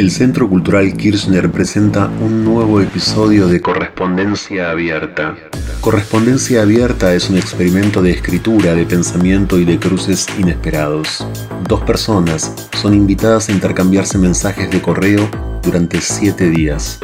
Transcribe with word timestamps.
El 0.00 0.10
Centro 0.10 0.48
Cultural 0.48 0.96
Kirchner 0.96 1.50
presenta 1.50 2.06
un 2.22 2.42
nuevo 2.42 2.80
episodio 2.80 3.48
de 3.48 3.60
Correspondencia 3.60 4.70
Abierta. 4.70 5.36
Correspondencia 5.82 6.62
Abierta 6.62 7.12
es 7.14 7.28
un 7.28 7.36
experimento 7.36 8.00
de 8.00 8.10
escritura, 8.10 8.74
de 8.74 8.86
pensamiento 8.86 9.58
y 9.58 9.66
de 9.66 9.78
cruces 9.78 10.26
inesperados. 10.38 11.26
Dos 11.68 11.82
personas 11.82 12.50
son 12.80 12.94
invitadas 12.94 13.50
a 13.50 13.52
intercambiarse 13.52 14.16
mensajes 14.16 14.70
de 14.70 14.80
correo 14.80 15.28
durante 15.62 16.00
siete 16.00 16.48
días. 16.48 16.98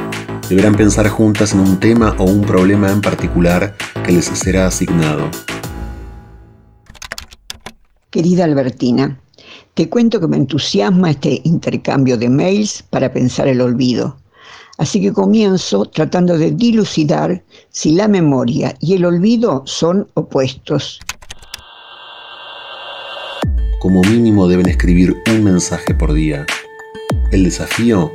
Deberán 0.48 0.74
pensar 0.74 1.06
juntas 1.10 1.52
en 1.52 1.60
un 1.60 1.78
tema 1.78 2.14
o 2.16 2.24
un 2.24 2.46
problema 2.46 2.90
en 2.90 3.02
particular 3.02 3.76
que 4.06 4.12
les 4.12 4.24
será 4.24 4.68
asignado. 4.68 5.30
Querida 8.08 8.44
Albertina, 8.44 9.20
te 9.76 9.90
cuento 9.90 10.18
que 10.18 10.26
me 10.26 10.38
entusiasma 10.38 11.10
este 11.10 11.42
intercambio 11.44 12.16
de 12.16 12.30
mails 12.30 12.82
para 12.88 13.12
pensar 13.12 13.46
el 13.46 13.60
olvido. 13.60 14.16
Así 14.78 15.02
que 15.02 15.12
comienzo 15.12 15.84
tratando 15.84 16.38
de 16.38 16.50
dilucidar 16.50 17.44
si 17.68 17.92
la 17.92 18.08
memoria 18.08 18.74
y 18.80 18.94
el 18.94 19.04
olvido 19.04 19.64
son 19.66 20.08
opuestos. 20.14 20.98
Como 23.78 24.00
mínimo 24.00 24.48
deben 24.48 24.66
escribir 24.66 25.14
un 25.30 25.44
mensaje 25.44 25.94
por 25.94 26.14
día. 26.14 26.46
El 27.30 27.44
desafío, 27.44 28.10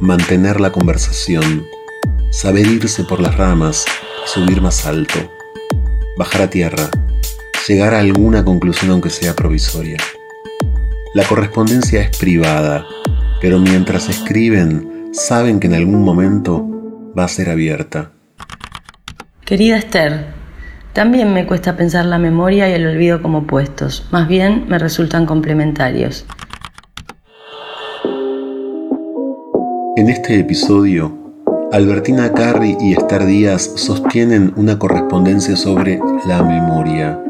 mantener 0.00 0.60
la 0.60 0.70
conversación, 0.70 1.66
saber 2.30 2.64
irse 2.64 3.02
por 3.02 3.20
las 3.20 3.36
ramas 3.36 3.84
subir 4.24 4.62
más 4.62 4.86
alto, 4.86 5.18
bajar 6.16 6.42
a 6.42 6.50
tierra, 6.50 6.88
llegar 7.66 7.92
a 7.92 7.98
alguna 7.98 8.44
conclusión 8.44 8.92
aunque 8.92 9.10
sea 9.10 9.34
provisoria. 9.34 9.96
La 11.14 11.24
correspondencia 11.24 12.00
es 12.00 12.16
privada, 12.16 12.86
pero 13.42 13.58
mientras 13.58 14.08
escriben, 14.08 15.10
saben 15.12 15.60
que 15.60 15.66
en 15.66 15.74
algún 15.74 16.02
momento 16.02 16.66
va 17.16 17.24
a 17.24 17.28
ser 17.28 17.50
abierta. 17.50 18.12
Querida 19.44 19.76
Esther, 19.76 20.28
también 20.94 21.34
me 21.34 21.46
cuesta 21.46 21.76
pensar 21.76 22.06
la 22.06 22.18
memoria 22.18 22.66
y 22.70 22.72
el 22.72 22.86
olvido 22.86 23.20
como 23.20 23.40
opuestos, 23.40 24.08
más 24.10 24.26
bien 24.26 24.64
me 24.68 24.78
resultan 24.78 25.26
complementarios. 25.26 26.24
En 29.96 30.08
este 30.08 30.38
episodio, 30.38 31.14
Albertina 31.72 32.32
Carri 32.32 32.74
y 32.80 32.94
Esther 32.94 33.26
Díaz 33.26 33.70
sostienen 33.76 34.54
una 34.56 34.78
correspondencia 34.78 35.56
sobre 35.56 36.00
la 36.26 36.42
memoria. 36.42 37.20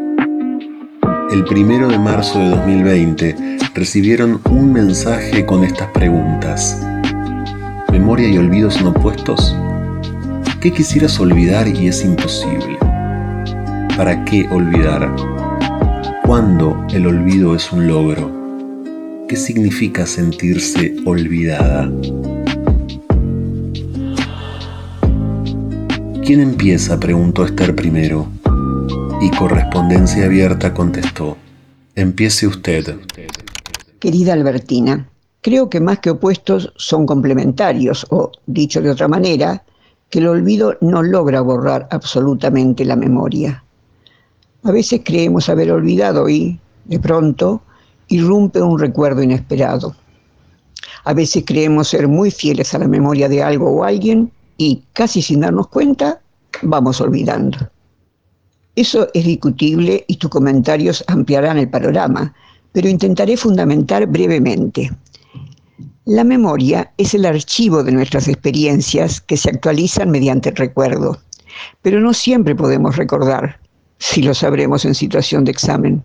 El 1.33 1.45
primero 1.45 1.89
de 1.89 1.99
marzo 1.99 2.39
de 2.39 2.51
2020 2.51 3.37
recibieron 3.75 4.39
un 4.51 4.71
mensaje 4.71 5.47
con 5.47 5.65
estas 5.65 5.89
preguntas. 5.89 6.79
¿Memoria 7.91 8.29
y 8.29 8.37
olvido 8.37 8.71
son 8.71 8.89
opuestos? 8.89 9.57
¿Qué 10.61 10.71
quisieras 10.71 11.19
olvidar 11.21 11.67
y 11.69 11.87
es 11.87 12.05
imposible? 12.05 12.77
¿Para 13.97 14.23
qué 14.27 14.47
olvidar? 14.51 15.11
¿Cuándo 16.27 16.87
el 16.93 17.07
olvido 17.07 17.57
es 17.57 17.73
un 17.73 17.87
logro? 17.87 18.31
¿Qué 19.27 19.37
significa 19.37 20.05
sentirse 20.05 20.97
olvidada? 21.07 21.91
¿Quién 26.27 26.41
empieza? 26.41 27.01
preguntó 27.01 27.47
Esther 27.47 27.75
primero. 27.75 28.29
Y 29.23 29.31
correspondencia 29.31 30.25
abierta 30.25 30.75
contestó. 30.75 31.37
Empiece 31.95 32.45
usted. 32.45 32.99
Querida 34.01 34.33
Albertina, 34.33 35.09
creo 35.41 35.71
que 35.71 35.79
más 35.79 36.01
que 36.01 36.11
opuestos 36.11 36.73
son 36.75 37.07
complementarios, 37.07 38.05
o 38.11 38.33
dicho 38.47 38.83
de 38.83 38.91
otra 38.91 39.07
manera, 39.07 39.63
que 40.11 40.19
el 40.19 40.27
olvido 40.27 40.77
no 40.81 41.05
logra 41.05 41.41
borrar 41.41 41.87
absolutamente 41.93 42.85
la 42.85 42.97
memoria. 42.97 43.63
A 44.65 44.73
veces 44.73 45.03
creemos 45.05 45.49
haber 45.49 45.71
olvidado 45.71 46.29
y, 46.29 46.59
de 46.87 46.99
pronto, 46.99 47.63
irrumpe 48.09 48.61
un 48.61 48.77
recuerdo 48.77 49.23
inesperado. 49.23 49.95
A 51.05 51.15
veces 51.15 51.45
creemos 51.47 51.87
ser 51.87 52.09
muy 52.09 52.33
fieles 52.33 52.75
a 52.75 52.81
la 52.81 52.89
memoria 52.89 53.29
de 53.29 53.41
algo 53.41 53.71
o 53.71 53.85
alguien 53.85 54.33
y, 54.57 54.83
casi 54.93 55.23
sin 55.23 55.43
darnos 55.43 55.69
cuenta, 55.69 56.21
vamos 56.63 57.01
olvidando. 57.01 57.72
Eso 58.75 59.09
es 59.13 59.25
discutible 59.25 60.05
y 60.09 60.17
tus 60.17 60.31
comentarios 60.31 61.05
ampliarán 61.07 61.59
el 61.59 61.69
panorama, 61.69 62.35
pero 62.73 62.89
intentaré 62.89 63.37
fundamentar 63.37 64.07
brevemente. 64.07 64.91
La 66.07 66.25
memoria 66.25 66.91
es 66.97 67.13
el 67.15 67.27
archivo 67.27 67.83
de 67.85 67.93
nuestras 67.93 68.29
experiencias 68.29 69.21
que 69.21 69.37
se 69.37 69.51
actualizan 69.51 70.11
mediante 70.11 70.49
el 70.49 70.57
recuerdo, 70.57 71.21
pero 71.83 72.01
no 72.01 72.15
siempre 72.15 72.55
podemos 72.55 72.97
recordar, 72.97 73.61
si 73.99 74.23
lo 74.23 74.35
sabremos 74.35 74.85
en 74.85 74.95
situación 74.95 75.45
de 75.45 75.53
examen, 75.53 76.03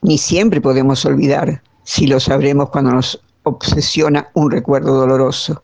ni 0.00 0.16
siempre 0.16 0.60
podemos 0.60 1.04
olvidar, 1.04 1.62
si 1.82 2.06
lo 2.06 2.20
sabremos 2.20 2.70
cuando 2.70 2.92
nos 2.92 3.20
obsesiona 3.42 4.28
un 4.34 4.50
recuerdo 4.50 4.94
doloroso. 4.94 5.62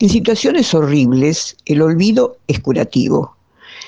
En 0.00 0.08
situaciones 0.08 0.74
horribles, 0.74 1.56
el 1.64 1.80
olvido 1.80 2.38
es 2.48 2.60
curativo. 2.60 3.36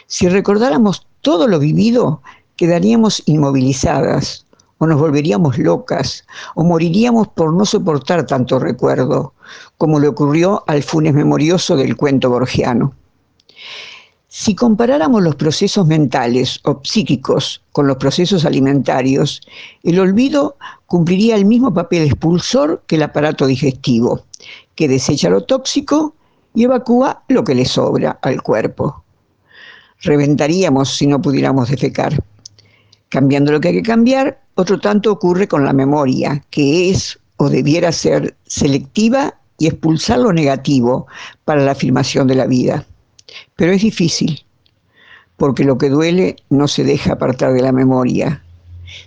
Si 0.06 0.28
recordáramos 0.28 1.05
todo 1.26 1.48
lo 1.48 1.58
vivido, 1.58 2.22
quedaríamos 2.54 3.20
inmovilizadas, 3.26 4.46
o 4.78 4.86
nos 4.86 5.00
volveríamos 5.00 5.58
locas, 5.58 6.24
o 6.54 6.62
moriríamos 6.62 7.26
por 7.26 7.52
no 7.52 7.66
soportar 7.66 8.26
tanto 8.26 8.60
recuerdo, 8.60 9.34
como 9.76 9.98
le 9.98 10.06
ocurrió 10.06 10.62
al 10.68 10.84
funes 10.84 11.14
memorioso 11.14 11.76
del 11.76 11.96
cuento 11.96 12.30
borgiano. 12.30 12.94
Si 14.28 14.54
comparáramos 14.54 15.20
los 15.20 15.34
procesos 15.34 15.84
mentales 15.88 16.60
o 16.62 16.80
psíquicos 16.84 17.60
con 17.72 17.88
los 17.88 17.96
procesos 17.96 18.44
alimentarios, 18.44 19.40
el 19.82 19.98
olvido 19.98 20.56
cumpliría 20.86 21.34
el 21.34 21.44
mismo 21.44 21.74
papel 21.74 22.04
expulsor 22.04 22.84
que 22.86 22.94
el 22.94 23.02
aparato 23.02 23.48
digestivo, 23.48 24.20
que 24.76 24.86
desecha 24.86 25.28
lo 25.28 25.42
tóxico 25.42 26.14
y 26.54 26.62
evacúa 26.62 27.24
lo 27.26 27.42
que 27.42 27.56
le 27.56 27.64
sobra 27.64 28.16
al 28.22 28.42
cuerpo. 28.42 29.02
Reventaríamos 30.02 30.96
si 30.96 31.06
no 31.06 31.20
pudiéramos 31.20 31.70
defecar. 31.70 32.22
Cambiando 33.08 33.52
lo 33.52 33.60
que 33.60 33.68
hay 33.68 33.74
que 33.74 33.82
cambiar, 33.82 34.40
otro 34.54 34.78
tanto 34.80 35.12
ocurre 35.12 35.48
con 35.48 35.64
la 35.64 35.72
memoria, 35.72 36.42
que 36.50 36.90
es 36.90 37.18
o 37.36 37.48
debiera 37.48 37.92
ser 37.92 38.36
selectiva 38.46 39.34
y 39.58 39.66
expulsar 39.66 40.18
lo 40.18 40.32
negativo 40.32 41.06
para 41.44 41.62
la 41.62 41.72
afirmación 41.72 42.26
de 42.26 42.34
la 42.34 42.46
vida. 42.46 42.86
Pero 43.56 43.72
es 43.72 43.82
difícil, 43.82 44.44
porque 45.36 45.64
lo 45.64 45.78
que 45.78 45.88
duele 45.88 46.36
no 46.50 46.68
se 46.68 46.84
deja 46.84 47.14
apartar 47.14 47.52
de 47.52 47.62
la 47.62 47.72
memoria. 47.72 48.42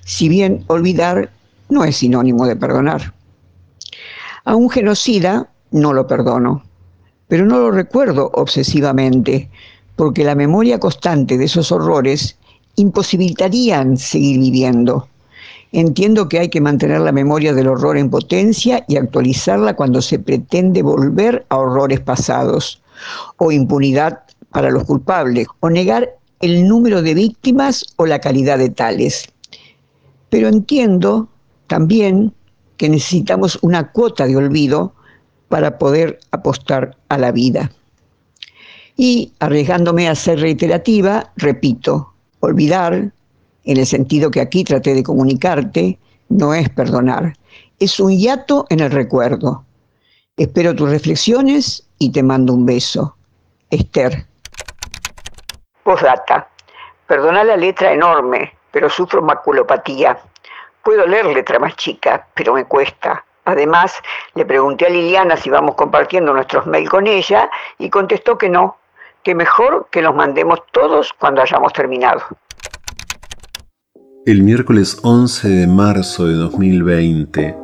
Si 0.06 0.30
bien 0.30 0.64
olvidar 0.68 1.32
no 1.70 1.84
es 1.84 1.98
sinónimo 1.98 2.46
de 2.46 2.56
perdonar. 2.56 3.14
A 4.44 4.56
un 4.56 4.70
genocida 4.70 5.50
no 5.72 5.94
lo 5.94 6.08
perdono, 6.08 6.64
pero 7.28 7.46
no 7.46 7.60
lo 7.60 7.72
recuerdo 7.72 8.32
obsesivamente, 8.34 9.50
porque 10.00 10.24
la 10.24 10.34
memoria 10.34 10.80
constante 10.80 11.38
de 11.38 11.44
esos 11.44 11.74
horrores 11.74 12.38
imposibilitarían 12.78 13.98
seguir 13.98 14.40
viviendo. 14.40 15.10
Entiendo 15.74 16.30
que 16.30 16.40
hay 16.40 16.48
que 16.48 16.62
mantener 16.62 17.02
la 17.02 17.12
memoria 17.12 17.54
del 17.54 17.68
horror 17.68 17.98
en 17.98 18.10
potencia 18.10 18.86
y 18.88 18.96
actualizarla 18.96 19.76
cuando 19.76 20.02
se 20.02 20.18
pretende 20.18 20.84
volver 20.84 21.46
a 21.50 21.58
horrores 21.58 22.00
pasados, 22.00 22.82
o 23.40 23.52
impunidad 23.52 24.22
para 24.52 24.72
los 24.72 24.86
culpables, 24.86 25.48
o 25.60 25.70
negar 25.70 26.16
el 26.40 26.66
número 26.66 27.02
de 27.02 27.16
víctimas 27.16 27.86
o 27.98 28.06
la 28.06 28.20
calidad 28.20 28.58
de 28.58 28.70
tales. 28.70 29.28
Pero 30.30 30.48
entiendo 30.48 31.28
también 31.68 32.34
que 32.78 32.88
necesitamos 32.88 33.60
una 33.62 33.92
cuota 33.92 34.28
de 34.28 34.38
olvido 34.38 34.94
para 35.50 35.78
poder 35.78 36.22
apostar 36.32 36.96
a 37.10 37.18
la 37.18 37.34
vida. 37.34 37.70
Y 39.02 39.32
arriesgándome 39.40 40.10
a 40.10 40.14
ser 40.14 40.42
reiterativa, 40.42 41.32
repito, 41.38 42.12
olvidar, 42.42 42.94
en 43.64 43.78
el 43.78 43.86
sentido 43.86 44.30
que 44.30 44.42
aquí 44.42 44.66
traté 44.66 44.94
de 44.94 45.04
comunicarte, 45.04 45.98
no 46.28 46.54
es 46.54 46.68
perdonar, 46.68 47.32
es 47.80 47.98
un 48.02 48.12
hiato 48.12 48.66
en 48.70 48.82
el 48.82 48.92
recuerdo. 48.92 49.64
Espero 50.36 50.76
tus 50.76 50.90
reflexiones 50.90 51.88
y 51.98 52.12
te 52.12 52.22
mando 52.22 52.54
un 52.54 52.66
beso. 52.66 53.16
Esther. 53.70 54.26
Postdata. 55.84 56.50
Perdona 57.08 57.46
la 57.46 57.56
letra 57.56 57.94
enorme, 57.94 58.54
pero 58.70 58.90
sufro 58.90 59.22
maculopatía. 59.22 60.20
Puedo 60.84 61.08
leer 61.08 61.28
letra 61.28 61.58
más 61.58 61.78
chica, 61.78 62.28
pero 62.34 62.54
me 62.54 62.66
cuesta. 62.66 63.24
Además, 63.46 63.94
le 64.36 64.46
pregunté 64.46 64.88
a 64.88 64.90
Liliana 64.90 65.38
si 65.38 65.50
vamos 65.50 65.76
compartiendo 65.76 66.34
nuestros 66.34 66.68
mails 66.68 66.90
con 66.90 67.08
ella 67.08 67.50
y 67.78 67.90
contestó 67.90 68.38
que 68.38 68.50
no, 68.50 68.79
que 69.30 69.36
mejor 69.36 69.90
que 69.92 70.02
los 70.02 70.16
mandemos 70.16 70.58
todos 70.72 71.14
cuando 71.20 71.44
hayamos 71.44 71.72
terminado. 71.72 72.20
El 74.26 74.42
miércoles 74.42 74.98
11 75.04 75.48
de 75.48 75.68
marzo 75.68 76.26
de 76.26 76.34
2020, 76.34 77.56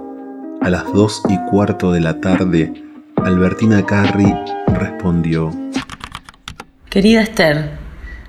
a 0.61 0.69
las 0.69 0.93
2 0.93 1.23
y 1.29 1.39
cuarto 1.49 1.91
de 1.91 2.01
la 2.01 2.21
tarde, 2.21 2.71
Albertina 3.15 3.83
Carri 3.83 4.31
respondió. 4.75 5.49
Querida 6.91 7.23
Esther, 7.23 7.71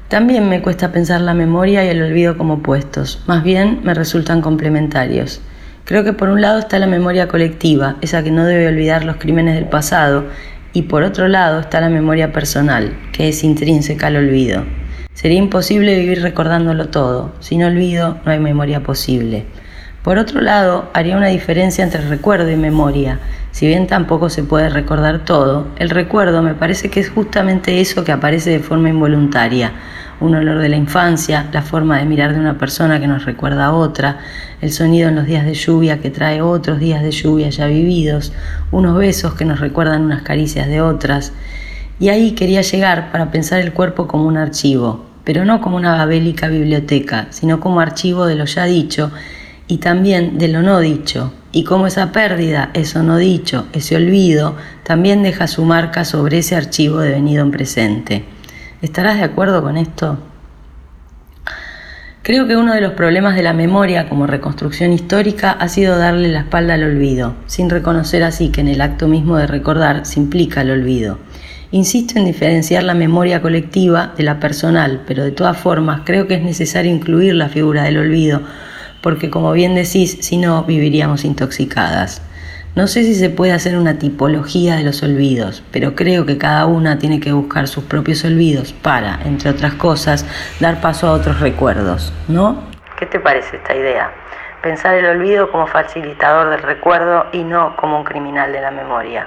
también 0.08 0.48
me 0.48 0.62
cuesta 0.62 0.90
pensar 0.90 1.20
la 1.20 1.34
memoria 1.34 1.84
y 1.84 1.88
el 1.88 2.00
olvido 2.00 2.38
como 2.38 2.54
opuestos, 2.54 3.22
más 3.26 3.44
bien 3.44 3.80
me 3.84 3.92
resultan 3.92 4.40
complementarios. 4.40 5.42
Creo 5.84 6.04
que 6.04 6.14
por 6.14 6.30
un 6.30 6.40
lado 6.40 6.58
está 6.60 6.78
la 6.78 6.86
memoria 6.86 7.28
colectiva, 7.28 7.96
esa 8.00 8.24
que 8.24 8.30
no 8.30 8.46
debe 8.46 8.66
olvidar 8.66 9.04
los 9.04 9.16
crímenes 9.16 9.56
del 9.56 9.68
pasado, 9.68 10.24
y 10.76 10.82
por 10.82 11.04
otro 11.04 11.26
lado 11.26 11.60
está 11.60 11.80
la 11.80 11.88
memoria 11.88 12.34
personal, 12.34 12.94
que 13.10 13.30
es 13.30 13.42
intrínseca 13.44 14.08
al 14.08 14.16
olvido. 14.16 14.62
Sería 15.14 15.38
imposible 15.38 15.98
vivir 15.98 16.20
recordándolo 16.20 16.90
todo, 16.90 17.32
sin 17.40 17.64
olvido 17.64 18.18
no 18.26 18.32
hay 18.32 18.40
memoria 18.40 18.82
posible. 18.82 19.46
Por 20.02 20.18
otro 20.18 20.42
lado, 20.42 20.90
haría 20.92 21.16
una 21.16 21.28
diferencia 21.28 21.82
entre 21.82 22.06
recuerdo 22.06 22.50
y 22.50 22.56
memoria. 22.56 23.20
Si 23.52 23.66
bien 23.66 23.86
tampoco 23.86 24.28
se 24.28 24.44
puede 24.44 24.68
recordar 24.68 25.24
todo, 25.24 25.68
el 25.78 25.88
recuerdo 25.88 26.42
me 26.42 26.52
parece 26.52 26.90
que 26.90 27.00
es 27.00 27.08
justamente 27.08 27.80
eso 27.80 28.04
que 28.04 28.12
aparece 28.12 28.50
de 28.50 28.60
forma 28.60 28.90
involuntaria. 28.90 29.72
Un 30.20 30.34
olor 30.34 30.58
de 30.58 30.68
la 30.68 30.76
infancia, 30.76 31.46
la 31.52 31.62
forma 31.62 31.98
de 31.98 32.06
mirar 32.06 32.32
de 32.32 32.40
una 32.40 32.56
persona 32.56 32.98
que 32.98 33.06
nos 33.06 33.24
recuerda 33.24 33.66
a 33.66 33.72
otra, 33.72 34.18
el 34.60 34.72
sonido 34.72 35.08
en 35.08 35.16
los 35.16 35.26
días 35.26 35.44
de 35.44 35.54
lluvia 35.54 36.00
que 36.00 36.10
trae 36.10 36.40
otros 36.40 36.78
días 36.78 37.02
de 37.02 37.10
lluvia 37.10 37.50
ya 37.50 37.66
vividos, 37.66 38.32
unos 38.70 38.96
besos 38.96 39.34
que 39.34 39.44
nos 39.44 39.60
recuerdan 39.60 40.02
unas 40.02 40.22
caricias 40.22 40.68
de 40.68 40.80
otras. 40.80 41.32
Y 42.00 42.08
ahí 42.08 42.32
quería 42.32 42.62
llegar 42.62 43.12
para 43.12 43.30
pensar 43.30 43.60
el 43.60 43.72
cuerpo 43.72 44.06
como 44.06 44.24
un 44.24 44.36
archivo, 44.36 45.04
pero 45.24 45.44
no 45.44 45.60
como 45.60 45.76
una 45.76 45.96
babélica 45.96 46.48
biblioteca, 46.48 47.26
sino 47.30 47.60
como 47.60 47.80
archivo 47.80 48.26
de 48.26 48.36
lo 48.36 48.44
ya 48.46 48.64
dicho 48.64 49.10
y 49.68 49.78
también 49.78 50.38
de 50.38 50.48
lo 50.48 50.62
no 50.62 50.78
dicho, 50.78 51.32
y 51.52 51.64
cómo 51.64 51.86
esa 51.86 52.12
pérdida, 52.12 52.70
eso 52.74 53.02
no 53.02 53.16
dicho, 53.16 53.66
ese 53.72 53.96
olvido, 53.96 54.56
también 54.84 55.22
deja 55.22 55.48
su 55.48 55.64
marca 55.64 56.04
sobre 56.04 56.38
ese 56.38 56.54
archivo 56.54 57.00
devenido 57.00 57.42
en 57.42 57.50
presente. 57.50 58.35
¿Estarás 58.82 59.16
de 59.16 59.24
acuerdo 59.24 59.62
con 59.62 59.76
esto? 59.76 60.18
Creo 62.22 62.46
que 62.46 62.56
uno 62.56 62.74
de 62.74 62.80
los 62.80 62.92
problemas 62.92 63.34
de 63.36 63.42
la 63.42 63.52
memoria 63.52 64.08
como 64.08 64.26
reconstrucción 64.26 64.92
histórica 64.92 65.52
ha 65.52 65.68
sido 65.68 65.96
darle 65.96 66.28
la 66.28 66.40
espalda 66.40 66.74
al 66.74 66.84
olvido, 66.84 67.34
sin 67.46 67.70
reconocer 67.70 68.22
así 68.22 68.50
que 68.50 68.60
en 68.60 68.68
el 68.68 68.80
acto 68.80 69.08
mismo 69.08 69.36
de 69.36 69.46
recordar 69.46 70.04
se 70.04 70.20
implica 70.20 70.60
el 70.60 70.70
olvido. 70.70 71.18
Insisto 71.70 72.18
en 72.18 72.26
diferenciar 72.26 72.82
la 72.82 72.94
memoria 72.94 73.40
colectiva 73.40 74.12
de 74.16 74.24
la 74.24 74.40
personal, 74.40 75.02
pero 75.06 75.24
de 75.24 75.32
todas 75.32 75.56
formas 75.56 76.02
creo 76.04 76.26
que 76.26 76.34
es 76.34 76.42
necesario 76.42 76.92
incluir 76.92 77.34
la 77.34 77.48
figura 77.48 77.84
del 77.84 77.98
olvido 77.98 78.42
porque 79.06 79.30
como 79.30 79.52
bien 79.52 79.76
decís, 79.76 80.18
si 80.20 80.36
no, 80.36 80.64
viviríamos 80.64 81.24
intoxicadas. 81.24 82.22
No 82.76 82.86
sé 82.88 83.04
si 83.04 83.14
se 83.14 83.30
puede 83.30 83.52
hacer 83.52 83.78
una 83.78 83.98
tipología 83.98 84.76
de 84.76 84.82
los 84.82 85.02
olvidos, 85.02 85.62
pero 85.72 85.94
creo 85.94 86.26
que 86.26 86.36
cada 86.36 86.66
una 86.66 86.98
tiene 86.98 87.20
que 87.20 87.32
buscar 87.32 87.68
sus 87.68 87.84
propios 87.84 88.22
olvidos 88.22 88.74
para, 88.74 89.18
entre 89.24 89.48
otras 89.48 89.72
cosas, 89.72 90.26
dar 90.60 90.82
paso 90.82 91.08
a 91.08 91.12
otros 91.12 91.40
recuerdos, 91.40 92.12
¿no? 92.28 92.64
¿Qué 92.98 93.06
te 93.06 93.18
parece 93.18 93.56
esta 93.56 93.74
idea? 93.74 94.10
Pensar 94.62 94.94
el 94.94 95.06
olvido 95.06 95.50
como 95.50 95.66
facilitador 95.66 96.50
del 96.50 96.62
recuerdo 96.62 97.24
y 97.32 97.44
no 97.44 97.74
como 97.76 97.96
un 97.96 98.04
criminal 98.04 98.52
de 98.52 98.60
la 98.60 98.70
memoria. 98.70 99.26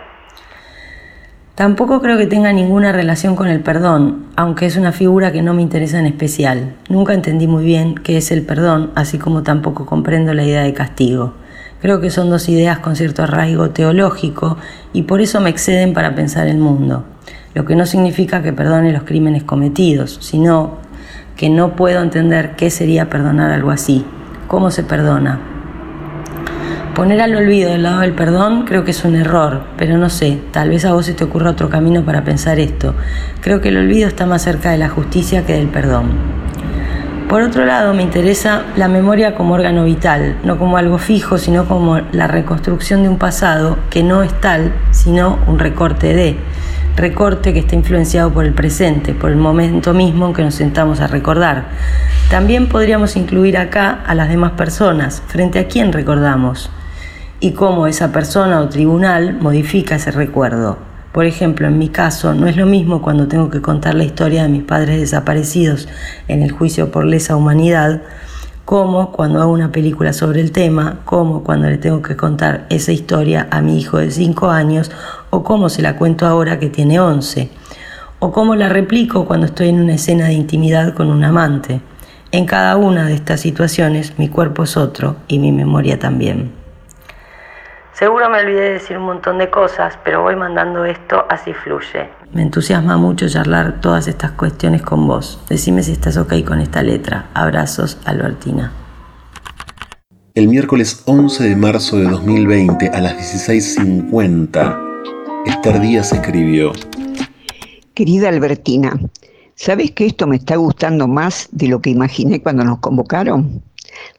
Tampoco 1.56 2.04
creo 2.04 2.20
que 2.20 2.28
tenga 2.28 2.54
ninguna 2.54 2.92
relación 2.92 3.36
con 3.36 3.48
el 3.48 3.62
perdón, 3.62 4.28
aunque 4.36 4.68
es 4.68 4.78
una 4.78 4.92
figura 4.92 5.32
que 5.32 5.42
no 5.42 5.56
me 5.56 5.64
interesa 5.64 5.98
en 5.98 6.06
especial. 6.06 6.76
Nunca 6.88 7.16
entendí 7.16 7.48
muy 7.48 7.66
bien 7.66 7.96
qué 7.96 8.18
es 8.18 8.30
el 8.30 8.46
perdón, 8.46 8.92
así 8.94 9.18
como 9.18 9.42
tampoco 9.42 9.88
comprendo 9.88 10.36
la 10.36 10.44
idea 10.44 10.62
de 10.62 10.76
castigo. 10.76 11.34
Creo 11.82 12.02
que 12.02 12.10
son 12.10 12.30
dos 12.30 12.50
ideas 12.50 12.80
con 12.80 12.96
cierto 12.96 13.24
arraigo 13.24 13.70
teológico 13.70 14.58
y 14.92 15.04
por 15.04 15.22
eso 15.22 15.40
me 15.40 15.50
exceden 15.50 15.94
para 15.94 16.14
pensar 16.14 16.48
el 16.48 16.58
mundo. 16.58 17.06
Lo 17.54 17.66
que 17.66 17.76
no 17.76 17.86
significa 17.86 18.44
que 18.44 18.52
perdone 18.52 18.92
los 18.92 19.04
crímenes 19.04 19.44
cometidos, 19.44 20.18
sino 20.22 20.78
que 21.38 21.50
no 21.50 21.78
puedo 21.78 22.02
entender 22.02 22.56
qué 22.58 22.70
sería 22.70 23.10
perdonar 23.10 23.52
algo 23.52 23.72
así. 23.72 24.06
¿Cómo 24.48 24.72
se 24.72 24.84
perdona? 24.84 25.40
Poner 26.96 27.22
al 27.22 27.34
olvido 27.34 27.72
del 27.72 27.84
lado 27.84 28.02
del 28.02 28.12
perdón 28.12 28.66
creo 28.66 28.84
que 28.84 28.92
es 28.92 29.06
un 29.06 29.16
error, 29.16 29.62
pero 29.78 29.98
no 29.98 30.10
sé, 30.10 30.38
tal 30.52 30.68
vez 30.68 30.84
a 30.84 30.92
vos 30.92 31.06
se 31.06 31.14
te 31.14 31.24
ocurra 31.24 31.52
otro 31.52 31.70
camino 31.70 32.04
para 32.04 32.26
pensar 32.26 32.60
esto. 32.60 32.94
Creo 33.40 33.62
que 33.62 33.70
el 33.70 33.78
olvido 33.78 34.10
está 34.10 34.26
más 34.26 34.42
cerca 34.42 34.72
de 34.72 34.80
la 34.80 34.90
justicia 34.90 35.46
que 35.46 35.54
del 35.54 35.70
perdón. 35.70 36.39
Por 37.30 37.44
otro 37.44 37.64
lado, 37.64 37.94
me 37.94 38.02
interesa 38.02 38.64
la 38.76 38.88
memoria 38.88 39.36
como 39.36 39.54
órgano 39.54 39.84
vital, 39.84 40.38
no 40.44 40.58
como 40.58 40.78
algo 40.78 40.98
fijo, 40.98 41.38
sino 41.38 41.66
como 41.66 42.00
la 42.12 42.26
reconstrucción 42.26 43.04
de 43.04 43.10
un 43.10 43.20
pasado 43.20 43.78
que 43.92 44.02
no 44.02 44.24
es 44.24 44.34
tal, 44.42 44.74
sino 44.90 45.38
un 45.46 45.60
recorte 45.60 46.16
de, 46.16 46.38
recorte 46.96 47.54
que 47.54 47.60
está 47.60 47.76
influenciado 47.76 48.34
por 48.34 48.46
el 48.46 48.54
presente, 48.56 49.14
por 49.14 49.30
el 49.30 49.36
momento 49.36 49.94
mismo 49.94 50.34
que 50.34 50.42
nos 50.42 50.56
sentamos 50.56 51.02
a 51.02 51.08
recordar. 51.08 51.66
También 52.32 52.68
podríamos 52.68 53.16
incluir 53.16 53.60
acá 53.60 54.00
a 54.08 54.16
las 54.16 54.28
demás 54.28 54.54
personas, 54.54 55.22
frente 55.28 55.60
a 55.60 55.68
quién 55.68 55.94
recordamos 55.94 56.72
y 57.40 57.52
cómo 57.52 57.86
esa 57.86 58.12
persona 58.12 58.60
o 58.60 58.70
tribunal 58.70 59.38
modifica 59.40 59.98
ese 59.98 60.10
recuerdo. 60.10 60.89
Por 61.12 61.26
ejemplo, 61.26 61.68
en 61.68 61.80
mi 61.80 61.90
caso, 61.90 62.36
no 62.36 62.48
es 62.48 62.56
lo 62.56 62.68
mismo 62.68 63.02
cuando 63.02 63.28
tengo 63.28 63.50
que 63.50 63.62
contar 63.62 63.96
la 63.96 64.04
historia 64.04 64.44
de 64.44 64.50
mis 64.50 64.64
padres 64.64 65.00
desaparecidos 65.00 65.88
en 66.28 66.44
el 66.44 66.52
juicio 66.52 66.92
por 66.92 67.06
lesa 67.06 67.36
humanidad, 67.36 68.04
como 68.64 69.12
cuando 69.12 69.42
hago 69.42 69.52
una 69.52 69.72
película 69.72 70.14
sobre 70.14 70.42
el 70.42 70.52
tema, 70.52 71.00
como 71.06 71.44
cuando 71.44 71.68
le 71.68 71.80
tengo 71.80 72.04
que 72.04 72.16
contar 72.16 72.68
esa 72.70 72.92
historia 72.92 73.48
a 73.50 73.62
mi 73.62 73.80
hijo 73.80 73.98
de 73.98 74.12
5 74.12 74.52
años, 74.52 74.92
o 75.32 75.44
cómo 75.44 75.70
se 75.70 75.82
la 75.82 75.96
cuento 75.96 76.28
ahora 76.28 76.60
que 76.60 76.70
tiene 76.70 77.00
11, 77.00 77.50
o 78.20 78.32
cómo 78.32 78.54
la 78.54 78.70
replico 78.70 79.26
cuando 79.26 79.48
estoy 79.48 79.70
en 79.70 79.82
una 79.82 79.96
escena 79.96 80.28
de 80.28 80.34
intimidad 80.34 80.94
con 80.94 81.10
un 81.10 81.24
amante. 81.24 81.82
En 82.32 82.46
cada 82.46 82.78
una 82.78 83.08
de 83.08 83.16
estas 83.16 83.40
situaciones 83.40 84.14
mi 84.20 84.30
cuerpo 84.30 84.62
es 84.62 84.78
otro 84.78 85.16
y 85.28 85.40
mi 85.40 85.52
memoria 85.52 85.98
también. 85.98 86.59
Seguro 88.00 88.30
me 88.30 88.40
olvidé 88.40 88.62
de 88.62 88.74
decir 88.76 88.98
un 88.98 89.04
montón 89.04 89.38
de 89.40 89.50
cosas, 89.50 90.00
pero 90.06 90.22
voy 90.22 90.34
mandando 90.34 90.86
esto 90.86 91.26
así 91.28 91.52
fluye. 91.52 92.08
Me 92.32 92.44
entusiasma 92.44 92.96
mucho 92.96 93.28
charlar 93.28 93.82
todas 93.82 94.08
estas 94.08 94.32
cuestiones 94.32 94.84
con 94.84 95.06
vos. 95.06 95.44
Decime 95.50 95.84
si 95.84 95.92
estás 95.92 96.16
ok 96.16 96.46
con 96.48 96.62
esta 96.62 96.82
letra. 96.82 97.30
Abrazos, 97.34 97.98
Albertina. 98.06 98.72
El 100.34 100.48
miércoles 100.48 101.04
11 101.08 101.44
de 101.44 101.58
marzo 101.58 101.98
de 101.98 102.06
2020 102.06 102.88
a 102.88 103.02
las 103.02 103.18
16.50, 103.18 105.44
Esther 105.48 105.82
Díaz 105.82 106.14
escribió. 106.14 106.72
Querida 107.94 108.30
Albertina, 108.30 108.98
¿sabes 109.56 109.92
que 109.92 110.06
esto 110.06 110.26
me 110.26 110.38
está 110.38 110.56
gustando 110.56 111.10
más 111.10 111.50
de 111.52 111.68
lo 111.68 111.82
que 111.82 111.90
imaginé 111.90 112.42
cuando 112.42 112.64
nos 112.64 112.80
convocaron? 112.80 113.62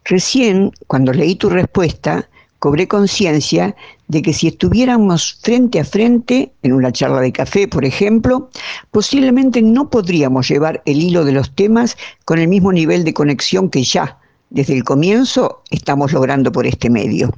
Recién, 0.04 0.70
cuando 0.86 1.14
leí 1.14 1.36
tu 1.36 1.48
respuesta, 1.48 2.28
cobré 2.60 2.86
conciencia 2.86 3.74
de 4.08 4.22
que 4.22 4.32
si 4.32 4.48
estuviéramos 4.48 5.38
frente 5.42 5.80
a 5.80 5.84
frente, 5.84 6.52
en 6.62 6.72
una 6.74 6.92
charla 6.92 7.20
de 7.20 7.32
café, 7.32 7.66
por 7.66 7.84
ejemplo, 7.84 8.50
posiblemente 8.90 9.62
no 9.62 9.90
podríamos 9.90 10.48
llevar 10.48 10.82
el 10.84 11.02
hilo 11.02 11.24
de 11.24 11.32
los 11.32 11.54
temas 11.54 11.96
con 12.26 12.38
el 12.38 12.48
mismo 12.48 12.70
nivel 12.72 13.02
de 13.02 13.14
conexión 13.14 13.70
que 13.70 13.82
ya, 13.82 14.18
desde 14.50 14.76
el 14.76 14.84
comienzo, 14.84 15.62
estamos 15.70 16.12
logrando 16.12 16.52
por 16.52 16.66
este 16.66 16.90
medio. 16.90 17.32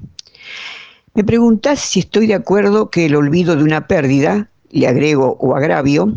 Me 1.15 1.23
preguntás 1.23 1.81
si 1.81 2.01
estoy 2.01 2.27
de 2.27 2.35
acuerdo 2.35 2.91
que 2.91 3.07
el 3.07 3.15
olvido 3.15 3.55
de 3.55 3.63
una 3.63 3.87
pérdida, 3.87 4.49
le 4.71 4.89
agrego 4.89 5.37
o 5.39 5.55
agravio, 5.55 6.15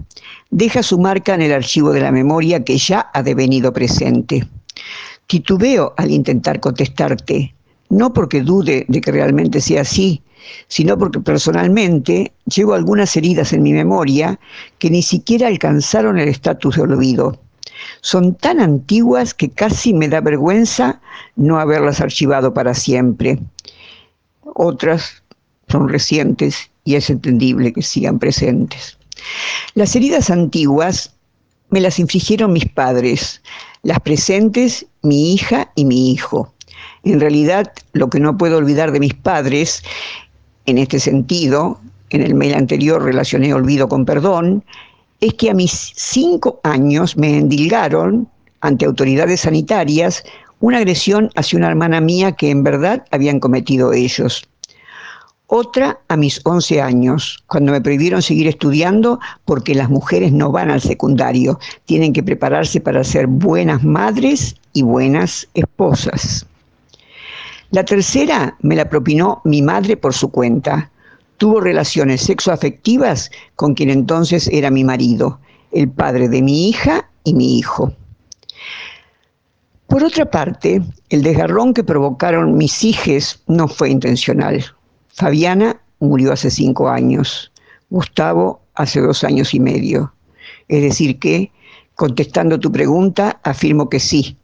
deja 0.50 0.81
su 0.81 0.97
marca 0.97 1.35
en 1.35 1.41
el 1.43 1.51
archivo 1.51 1.91
de 1.91 2.00
la 2.00 2.12
memoria 2.12 2.63
que 2.63 2.77
ya 2.77 3.12
ha 3.13 3.21
devenido 3.21 3.71
presente. 3.71 4.47
Titubeo 5.27 5.93
al 5.97 6.12
intentar 6.12 6.59
contestarte, 6.59 7.53
no 7.89 8.13
porque 8.13 8.42
dude 8.42 8.86
de 8.88 9.01
que 9.01 9.12
realmente 9.12 9.62
sea 9.62 9.82
así, 9.82 10.22
sino 10.68 10.98
porque 10.98 11.20
personalmente 11.20 12.32
llevo 12.46 12.74
algunas 12.74 13.15
heridas 13.15 13.54
en 13.54 13.63
mi 13.63 13.74
memoria 13.74 14.39
que 14.80 14.89
ni 14.89 15.01
siquiera 15.01 15.48
alcanzaron 15.48 16.18
el 16.20 16.27
estatus 16.27 16.75
de 16.75 16.82
olvido. 16.84 17.39
Son 18.01 18.36
tan 18.36 18.60
antiguas 18.60 19.34
que 19.34 19.50
casi 19.50 19.94
me 19.94 20.08
da 20.08 20.22
vergüenza 20.22 21.01
no 21.36 21.60
haberlas 21.60 22.01
archivado 22.01 22.54
para 22.54 22.74
siempre. 22.74 23.39
Otras 24.56 25.24
son 25.68 25.89
recientes 25.89 26.70
y 26.84 26.96
es 26.96 27.10
entendible 27.10 27.74
que 27.74 27.82
sigan 27.82 28.20
presentes. 28.20 28.98
Las 29.74 29.96
heridas 29.96 30.30
antiguas 30.30 31.13
me 31.70 31.82
las 31.82 32.00
infligieron 32.00 32.54
mis 32.54 32.68
padres, 32.68 33.42
las 33.84 34.00
presentes 34.00 34.86
mi 35.01 35.34
hija 35.34 35.72
y 35.75 35.86
mi 35.86 36.12
hijo. 36.12 36.54
En 37.05 37.19
realidad, 37.19 37.71
lo 37.93 38.09
que 38.09 38.19
no 38.19 38.35
puedo 38.35 38.57
olvidar 38.57 38.91
de 38.91 39.00
mis 39.00 39.13
padres, 39.13 39.83
en 40.65 40.79
este 40.79 41.00
sentido, 41.00 41.79
en 42.09 42.21
el 42.21 42.33
mail 42.33 42.55
anterior 42.55 43.03
relacioné 43.03 43.53
olvido 43.53 43.88
con 43.88 44.05
perdón, 44.05 44.63
es 45.21 45.33
que 45.35 45.51
a 45.51 45.53
mis 45.53 45.93
cinco 45.95 46.59
años 46.63 47.15
me 47.15 47.38
endilgaron 47.38 48.27
ante 48.62 48.85
autoridades 48.85 49.41
sanitarias 49.41 50.24
una 50.59 50.79
agresión 50.79 51.29
hacia 51.35 51.59
una 51.59 51.67
hermana 51.67 52.01
mía 52.01 52.31
que 52.31 52.50
en 52.50 52.63
verdad 52.63 53.05
habían 53.12 53.39
cometido 53.39 53.93
ellos. 53.93 54.43
Otra 55.45 56.00
a 56.07 56.17
mis 56.17 56.41
11 56.43 56.81
años, 56.81 57.43
cuando 57.45 57.71
me 57.71 57.81
prohibieron 57.81 58.24
seguir 58.24 58.47
estudiando 58.47 59.19
porque 59.45 59.75
las 59.75 59.91
mujeres 59.91 60.31
no 60.31 60.51
van 60.51 60.71
al 60.71 60.81
secundario, 60.81 61.59
tienen 61.85 62.13
que 62.13 62.24
prepararse 62.24 62.81
para 62.81 63.03
ser 63.03 63.27
buenas 63.27 63.83
madres 63.83 64.55
y 64.74 64.81
buenas 64.81 65.47
esposas. 65.53 66.47
La 67.75 67.84
tercera 67.84 68.55
me 68.62 68.74
la 68.74 68.88
propinó 68.88 69.41
mi 69.44 69.62
madre 69.62 69.98
por 69.98 70.13
su 70.13 70.32
cuenta. 70.32 70.89
Tuvo 71.36 71.60
relaciones 71.60 72.22
sexoafectivas 72.22 73.29
con 73.58 73.74
quien 73.74 73.89
entonces 73.89 74.48
era 74.48 74.72
mi 74.72 74.86
marido, 74.86 75.41
el 75.74 75.89
padre 75.89 76.29
de 76.29 76.41
mi 76.41 76.70
hija 76.70 77.10
y 77.25 77.34
mi 77.34 77.58
hijo. 77.58 77.91
Por 79.88 80.05
otra 80.05 80.24
parte, 80.24 80.84
el 81.10 81.22
desgarrón 81.22 81.74
que 81.74 81.84
provocaron 81.84 82.55
mis 82.55 82.82
hijes 82.82 83.44
no 83.48 83.67
fue 83.67 83.89
intencional. 83.89 84.63
Fabiana 85.10 85.77
murió 86.00 86.32
hace 86.32 86.51
cinco 86.51 86.88
años, 86.88 87.51
Gustavo 87.89 88.62
hace 88.75 89.01
dos 89.01 89.25
años 89.25 89.53
y 89.53 89.60
medio. 89.60 90.13
Es 90.70 90.82
decir 90.82 91.20
que, 91.20 91.51
contestando 91.96 92.58
tu 92.58 92.72
pregunta, 92.72 93.41
afirmo 93.44 93.89
que 93.89 94.00
sí, 94.00 94.38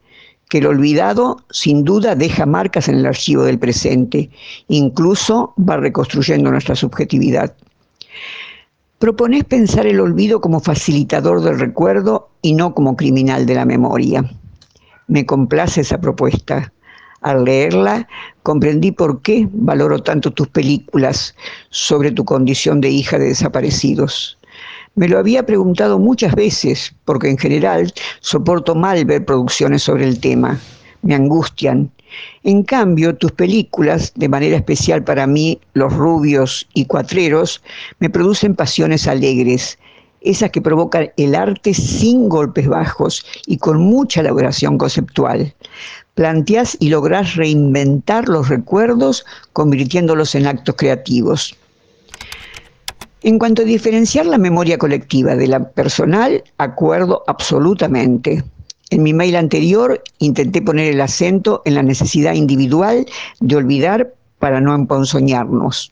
que 0.52 0.58
el 0.58 0.68
olvidado 0.68 1.38
sin 1.50 1.86
duda 1.86 2.14
deja 2.14 2.46
marcas 2.46 2.90
en 2.90 2.96
el 2.96 3.06
archivo 3.06 3.44
del 3.44 3.58
presente, 3.58 4.30
incluso 4.68 5.54
va 5.58 5.78
reconstruyendo 5.78 6.52
nuestra 6.52 6.76
subjetividad. 6.76 7.56
Proponés 9.00 9.46
pensar 9.46 9.88
el 9.88 10.02
olvido 10.02 10.42
como 10.42 10.60
facilitador 10.60 11.42
del 11.42 11.58
recuerdo 11.58 12.32
y 12.42 12.54
no 12.54 12.74
como 12.76 12.98
criminal 12.98 13.46
de 13.46 13.56
la 13.56 13.64
memoria. 13.64 14.30
Me 15.08 15.26
complace 15.26 15.80
esa 15.80 16.02
propuesta. 16.02 16.74
Al 17.22 17.46
leerla, 17.46 18.10
comprendí 18.44 18.92
por 18.92 19.22
qué 19.22 19.48
valoro 19.54 20.04
tanto 20.04 20.32
tus 20.32 20.50
películas 20.50 21.34
sobre 21.70 22.12
tu 22.12 22.26
condición 22.26 22.82
de 22.82 22.90
hija 22.90 23.18
de 23.18 23.28
desaparecidos. 23.28 24.38
Me 24.96 25.08
lo 25.08 25.20
había 25.20 25.46
preguntado 25.46 26.00
muchas 26.00 26.36
veces, 26.36 26.94
porque 27.06 27.30
en 27.30 27.38
general 27.38 27.94
soporto 28.20 28.76
mal 28.76 29.06
ver 29.06 29.26
producciones 29.26 29.84
sobre 29.84 30.06
el 30.06 30.20
tema. 30.20 30.60
Me 31.02 31.16
angustian. 31.16 31.90
En 32.44 32.64
cambio, 32.64 33.16
tus 33.16 33.32
películas, 33.32 34.12
de 34.16 34.28
manera 34.28 34.58
especial 34.58 35.04
para 35.04 35.26
mí, 35.26 35.60
Los 35.74 35.94
rubios 35.94 36.68
y 36.74 36.86
Cuatreros, 36.86 37.64
me 38.00 38.10
producen 38.10 38.54
pasiones 38.54 39.08
alegres, 39.08 39.80
esas 40.20 40.52
que 40.52 40.62
provocan 40.62 41.10
el 41.18 41.36
arte 41.36 41.74
sin 41.74 42.28
golpes 42.30 42.68
bajos 42.68 43.26
y 43.48 43.58
con 43.58 43.80
mucha 43.80 44.20
elaboración 44.20 44.78
conceptual 44.78 45.54
planteás 46.16 46.78
y 46.80 46.90
lográs 46.90 47.36
reinventar 47.36 48.28
los 48.28 48.50
recuerdos 48.50 49.26
convirtiéndolos 49.54 50.36
en 50.36 50.48
actos 50.48 50.76
creativos. 50.78 51.56
En 53.24 53.38
cuanto 53.38 53.62
a 53.62 53.66
diferenciar 53.66 54.26
la 54.26 54.40
memoria 54.40 54.80
colectiva 54.80 55.36
de 55.36 55.48
la 55.48 55.70
personal, 55.70 56.44
acuerdo 56.58 57.24
absolutamente. 57.28 58.44
En 58.90 59.04
mi 59.04 59.14
mail 59.14 59.36
anterior 59.36 60.02
intenté 60.18 60.60
poner 60.60 60.92
el 60.92 61.02
acento 61.02 61.62
en 61.66 61.76
la 61.76 61.84
necesidad 61.84 62.34
individual 62.34 63.06
de 63.40 63.56
olvidar 63.56 64.12
para 64.40 64.60
no 64.60 64.74
emponzoñarnos. 64.74 65.92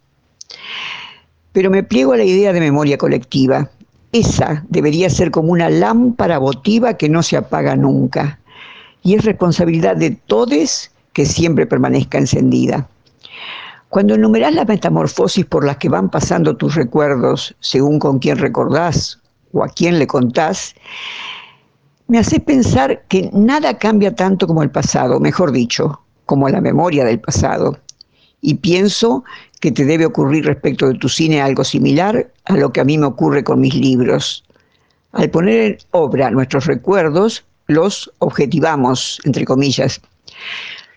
Pero 1.52 1.70
me 1.70 1.84
pliego 1.84 2.14
a 2.14 2.18
la 2.18 2.24
idea 2.24 2.52
de 2.52 2.60
memoria 2.62 2.98
colectiva. 2.98 3.70
Esa 4.12 4.66
debería 4.68 5.08
ser 5.12 5.30
como 5.30 5.52
una 5.52 5.70
lámpara 5.70 6.40
votiva 6.40 6.96
que 6.96 7.10
no 7.10 7.22
se 7.22 7.38
apaga 7.38 7.76
nunca 7.76 8.40
y 9.04 9.14
es 9.14 9.24
responsabilidad 9.24 9.96
de 9.96 10.12
todos 10.12 10.90
que 11.14 11.28
siempre 11.28 11.68
permanezca 11.68 12.18
encendida. 12.18 12.90
Cuando 13.90 14.14
enumerás 14.14 14.54
las 14.54 14.68
metamorfosis 14.68 15.46
por 15.46 15.66
las 15.66 15.78
que 15.78 15.90
van 15.90 16.10
pasando 16.10 16.56
tus 16.56 16.76
recuerdos, 16.76 17.56
según 17.60 17.98
con 17.98 18.20
quién 18.20 18.38
recordás 18.38 19.20
o 19.52 19.64
a 19.64 19.68
quién 19.68 19.98
le 19.98 20.06
contás, 20.06 20.76
me 22.08 22.20
hace 22.20 22.40
pensar 22.40 23.04
que 23.08 23.30
nada 23.34 23.78
cambia 23.78 24.14
tanto 24.16 24.46
como 24.46 24.62
el 24.62 24.70
pasado, 24.70 25.20
mejor 25.20 25.52
dicho, 25.52 26.00
como 26.28 26.48
la 26.50 26.62
memoria 26.62 27.04
del 27.04 27.20
pasado. 27.20 27.78
Y 28.42 28.56
pienso 28.56 29.24
que 29.60 29.72
te 29.72 29.86
debe 29.86 30.06
ocurrir 30.06 30.46
respecto 30.46 30.88
de 30.88 30.94
tu 31.00 31.10
cine 31.10 31.42
algo 31.42 31.64
similar 31.64 32.32
a 32.46 32.54
lo 32.58 32.72
que 32.72 32.82
a 32.82 32.86
mí 32.86 32.98
me 32.98 33.08
ocurre 33.08 33.44
con 33.44 33.60
mis 33.60 33.74
libros. 33.74 34.44
Al 35.14 35.30
poner 35.32 35.64
en 35.64 35.78
obra 35.92 36.30
nuestros 36.30 36.68
recuerdos, 36.68 37.44
los 37.66 38.12
objetivamos, 38.20 39.20
entre 39.26 39.46
comillas. 39.46 40.00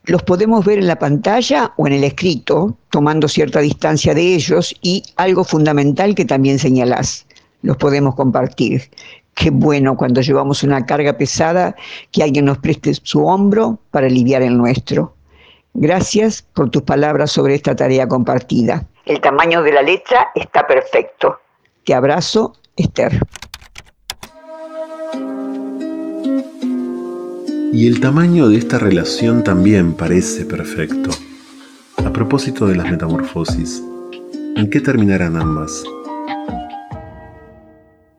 Los 0.04 0.22
podemos 0.24 0.64
ver 0.64 0.78
en 0.78 0.88
la 0.88 0.98
pantalla 0.98 1.72
o 1.76 1.86
en 1.86 1.92
el 1.92 2.02
escrito, 2.02 2.76
tomando 2.90 3.28
cierta 3.28 3.60
distancia 3.60 4.14
de 4.14 4.34
ellos 4.34 4.74
y 4.82 5.02
algo 5.16 5.44
fundamental 5.44 6.16
que 6.16 6.24
también 6.24 6.58
señalás, 6.58 7.24
los 7.62 7.76
podemos 7.76 8.16
compartir. 8.16 8.90
Qué 9.34 9.50
bueno 9.50 9.96
cuando 9.96 10.20
llevamos 10.20 10.64
una 10.64 10.84
carga 10.84 11.16
pesada 11.16 11.76
que 12.10 12.22
alguien 12.22 12.46
nos 12.46 12.58
preste 12.58 12.94
su 12.94 13.24
hombro 13.24 13.78
para 13.92 14.08
aliviar 14.08 14.42
el 14.42 14.56
nuestro. 14.56 15.14
Gracias 15.74 16.42
por 16.42 16.70
tus 16.70 16.82
palabras 16.82 17.30
sobre 17.30 17.54
esta 17.54 17.74
tarea 17.76 18.08
compartida. 18.08 18.84
El 19.06 19.20
tamaño 19.20 19.62
de 19.62 19.72
la 19.72 19.82
letra 19.82 20.30
está 20.34 20.66
perfecto. 20.66 21.38
Te 21.84 21.94
abrazo, 21.94 22.54
Esther. 22.76 23.20
Y 27.74 27.86
el 27.86 28.00
tamaño 28.00 28.50
de 28.50 28.58
esta 28.58 28.78
relación 28.78 29.42
también 29.42 29.94
parece 29.94 30.44
perfecto. 30.44 31.08
A 32.04 32.12
propósito 32.12 32.66
de 32.66 32.76
las 32.76 32.90
metamorfosis, 32.90 33.82
¿en 34.56 34.68
qué 34.68 34.80
terminarán 34.80 35.36
ambas? 35.36 35.82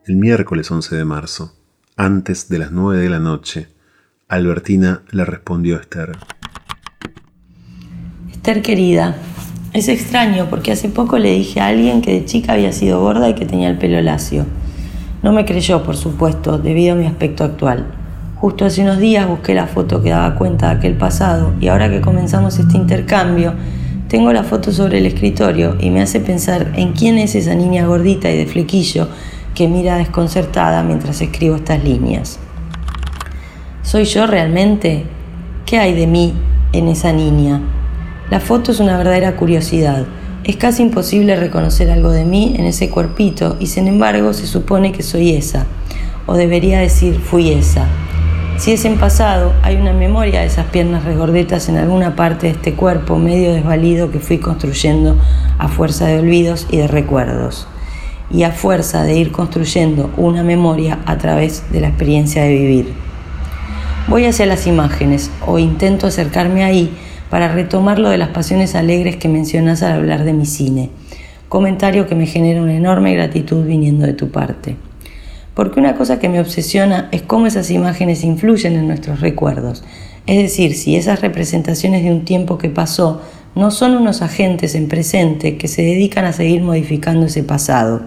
El 0.06 0.16
miércoles 0.16 0.68
11 0.68 0.96
de 0.96 1.04
marzo, 1.04 1.54
antes 1.96 2.48
de 2.48 2.58
las 2.58 2.72
9 2.72 3.00
de 3.00 3.08
la 3.08 3.20
noche, 3.20 3.68
Albertina 4.26 5.02
le 5.12 5.24
respondió 5.24 5.76
a 5.76 5.82
Esther. 5.82 6.18
Esther 8.32 8.60
querida, 8.60 9.16
es 9.72 9.86
extraño 9.86 10.48
porque 10.50 10.72
hace 10.72 10.88
poco 10.88 11.16
le 11.16 11.30
dije 11.30 11.60
a 11.60 11.68
alguien 11.68 12.02
que 12.02 12.12
de 12.12 12.24
chica 12.24 12.54
había 12.54 12.72
sido 12.72 13.00
gorda 13.00 13.28
y 13.28 13.36
que 13.36 13.46
tenía 13.46 13.70
el 13.70 13.78
pelo 13.78 14.02
lacio. 14.02 14.46
No 15.22 15.32
me 15.32 15.44
creyó, 15.44 15.84
por 15.84 15.96
supuesto, 15.96 16.58
debido 16.58 16.94
a 16.94 16.96
mi 16.96 17.06
aspecto 17.06 17.44
actual. 17.44 18.03
Justo 18.44 18.66
hace 18.66 18.82
unos 18.82 18.98
días 18.98 19.26
busqué 19.26 19.54
la 19.54 19.66
foto 19.66 20.02
que 20.02 20.10
daba 20.10 20.34
cuenta 20.34 20.68
de 20.68 20.76
aquel 20.76 20.98
pasado 20.98 21.54
y 21.62 21.68
ahora 21.68 21.88
que 21.88 22.02
comenzamos 22.02 22.58
este 22.58 22.76
intercambio, 22.76 23.54
tengo 24.06 24.34
la 24.34 24.42
foto 24.42 24.70
sobre 24.70 24.98
el 24.98 25.06
escritorio 25.06 25.78
y 25.80 25.88
me 25.88 26.02
hace 26.02 26.20
pensar 26.20 26.74
en 26.76 26.92
quién 26.92 27.16
es 27.16 27.34
esa 27.34 27.54
niña 27.54 27.86
gordita 27.86 28.30
y 28.30 28.36
de 28.36 28.44
flequillo 28.44 29.08
que 29.54 29.66
mira 29.66 29.96
desconcertada 29.96 30.82
mientras 30.82 31.22
escribo 31.22 31.56
estas 31.56 31.82
líneas. 31.82 32.38
¿Soy 33.80 34.04
yo 34.04 34.26
realmente? 34.26 35.06
¿Qué 35.64 35.78
hay 35.78 35.94
de 35.94 36.06
mí 36.06 36.34
en 36.74 36.88
esa 36.88 37.14
niña? 37.14 37.62
La 38.28 38.40
foto 38.40 38.72
es 38.72 38.78
una 38.78 38.98
verdadera 38.98 39.36
curiosidad. 39.36 40.04
Es 40.44 40.56
casi 40.56 40.82
imposible 40.82 41.36
reconocer 41.36 41.90
algo 41.90 42.10
de 42.10 42.26
mí 42.26 42.54
en 42.58 42.66
ese 42.66 42.90
cuerpito 42.90 43.56
y 43.58 43.68
sin 43.68 43.88
embargo 43.88 44.34
se 44.34 44.46
supone 44.46 44.92
que 44.92 45.02
soy 45.02 45.30
esa, 45.30 45.64
o 46.26 46.34
debería 46.34 46.80
decir 46.80 47.18
fui 47.18 47.50
esa. 47.50 47.88
Si 48.56 48.72
es 48.72 48.84
en 48.84 48.98
pasado, 48.98 49.52
hay 49.62 49.76
una 49.76 49.92
memoria 49.92 50.40
de 50.40 50.46
esas 50.46 50.66
piernas 50.66 51.04
regordetas 51.04 51.68
en 51.68 51.76
alguna 51.76 52.14
parte 52.14 52.46
de 52.46 52.52
este 52.52 52.74
cuerpo 52.74 53.18
medio 53.18 53.52
desvalido 53.52 54.12
que 54.12 54.20
fui 54.20 54.38
construyendo 54.38 55.18
a 55.58 55.66
fuerza 55.66 56.06
de 56.06 56.20
olvidos 56.20 56.68
y 56.70 56.76
de 56.76 56.86
recuerdos, 56.86 57.66
y 58.30 58.44
a 58.44 58.52
fuerza 58.52 59.02
de 59.02 59.16
ir 59.16 59.32
construyendo 59.32 60.08
una 60.16 60.44
memoria 60.44 61.00
a 61.04 61.18
través 61.18 61.64
de 61.72 61.80
la 61.80 61.88
experiencia 61.88 62.44
de 62.44 62.54
vivir. 62.54 62.94
Voy 64.06 64.24
hacia 64.24 64.46
las 64.46 64.68
imágenes 64.68 65.32
o 65.46 65.58
intento 65.58 66.06
acercarme 66.06 66.62
ahí 66.62 66.96
para 67.30 67.48
retomar 67.48 67.98
lo 67.98 68.08
de 68.08 68.18
las 68.18 68.28
pasiones 68.28 68.76
alegres 68.76 69.16
que 69.16 69.28
mencionas 69.28 69.82
al 69.82 69.94
hablar 69.94 70.22
de 70.22 70.32
mi 70.32 70.46
cine, 70.46 70.90
comentario 71.48 72.06
que 72.06 72.14
me 72.14 72.26
genera 72.26 72.62
una 72.62 72.74
enorme 72.74 73.14
gratitud 73.14 73.66
viniendo 73.66 74.06
de 74.06 74.12
tu 74.12 74.30
parte 74.30 74.76
porque 75.54 75.80
una 75.80 75.94
cosa 75.94 76.18
que 76.18 76.28
me 76.28 76.40
obsesiona 76.40 77.08
es 77.12 77.22
cómo 77.22 77.46
esas 77.46 77.70
imágenes 77.70 78.24
influyen 78.24 78.74
en 78.74 78.88
nuestros 78.88 79.20
recuerdos. 79.20 79.84
Es 80.26 80.42
decir, 80.42 80.74
si 80.74 80.96
esas 80.96 81.20
representaciones 81.20 82.02
de 82.02 82.10
un 82.10 82.24
tiempo 82.24 82.58
que 82.58 82.70
pasó 82.70 83.20
no 83.54 83.70
son 83.70 83.94
unos 83.94 84.20
agentes 84.20 84.74
en 84.74 84.88
presente 84.88 85.56
que 85.56 85.68
se 85.68 85.82
dedican 85.82 86.24
a 86.24 86.32
seguir 86.32 86.62
modificando 86.62 87.26
ese 87.26 87.44
pasado. 87.44 88.02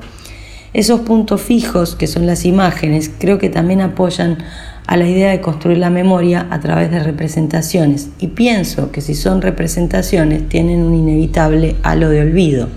Esos 0.74 1.02
puntos 1.02 1.42
fijos 1.42 1.96
que 1.96 2.08
son 2.08 2.26
las 2.26 2.44
imágenes 2.44 3.10
creo 3.18 3.40
que 3.40 3.50
también 3.50 3.82
apoyan 3.82 4.40
a 4.86 4.98
la 4.98 5.08
idea 5.08 5.32
de 5.32 5.42
construir 5.42 5.78
la 5.78 5.90
memoria 5.90 6.48
a 6.50 6.60
través 6.60 6.92
de 6.92 7.00
representaciones 7.00 8.10
y 8.20 8.28
pienso 8.28 8.92
que 8.92 9.02
si 9.02 9.16
son 9.16 9.42
representaciones 9.42 10.48
tienen 10.50 10.82
un 10.82 10.96
inevitable 10.96 11.78
halo 11.84 12.10
de 12.10 12.22
olvido. 12.22 12.68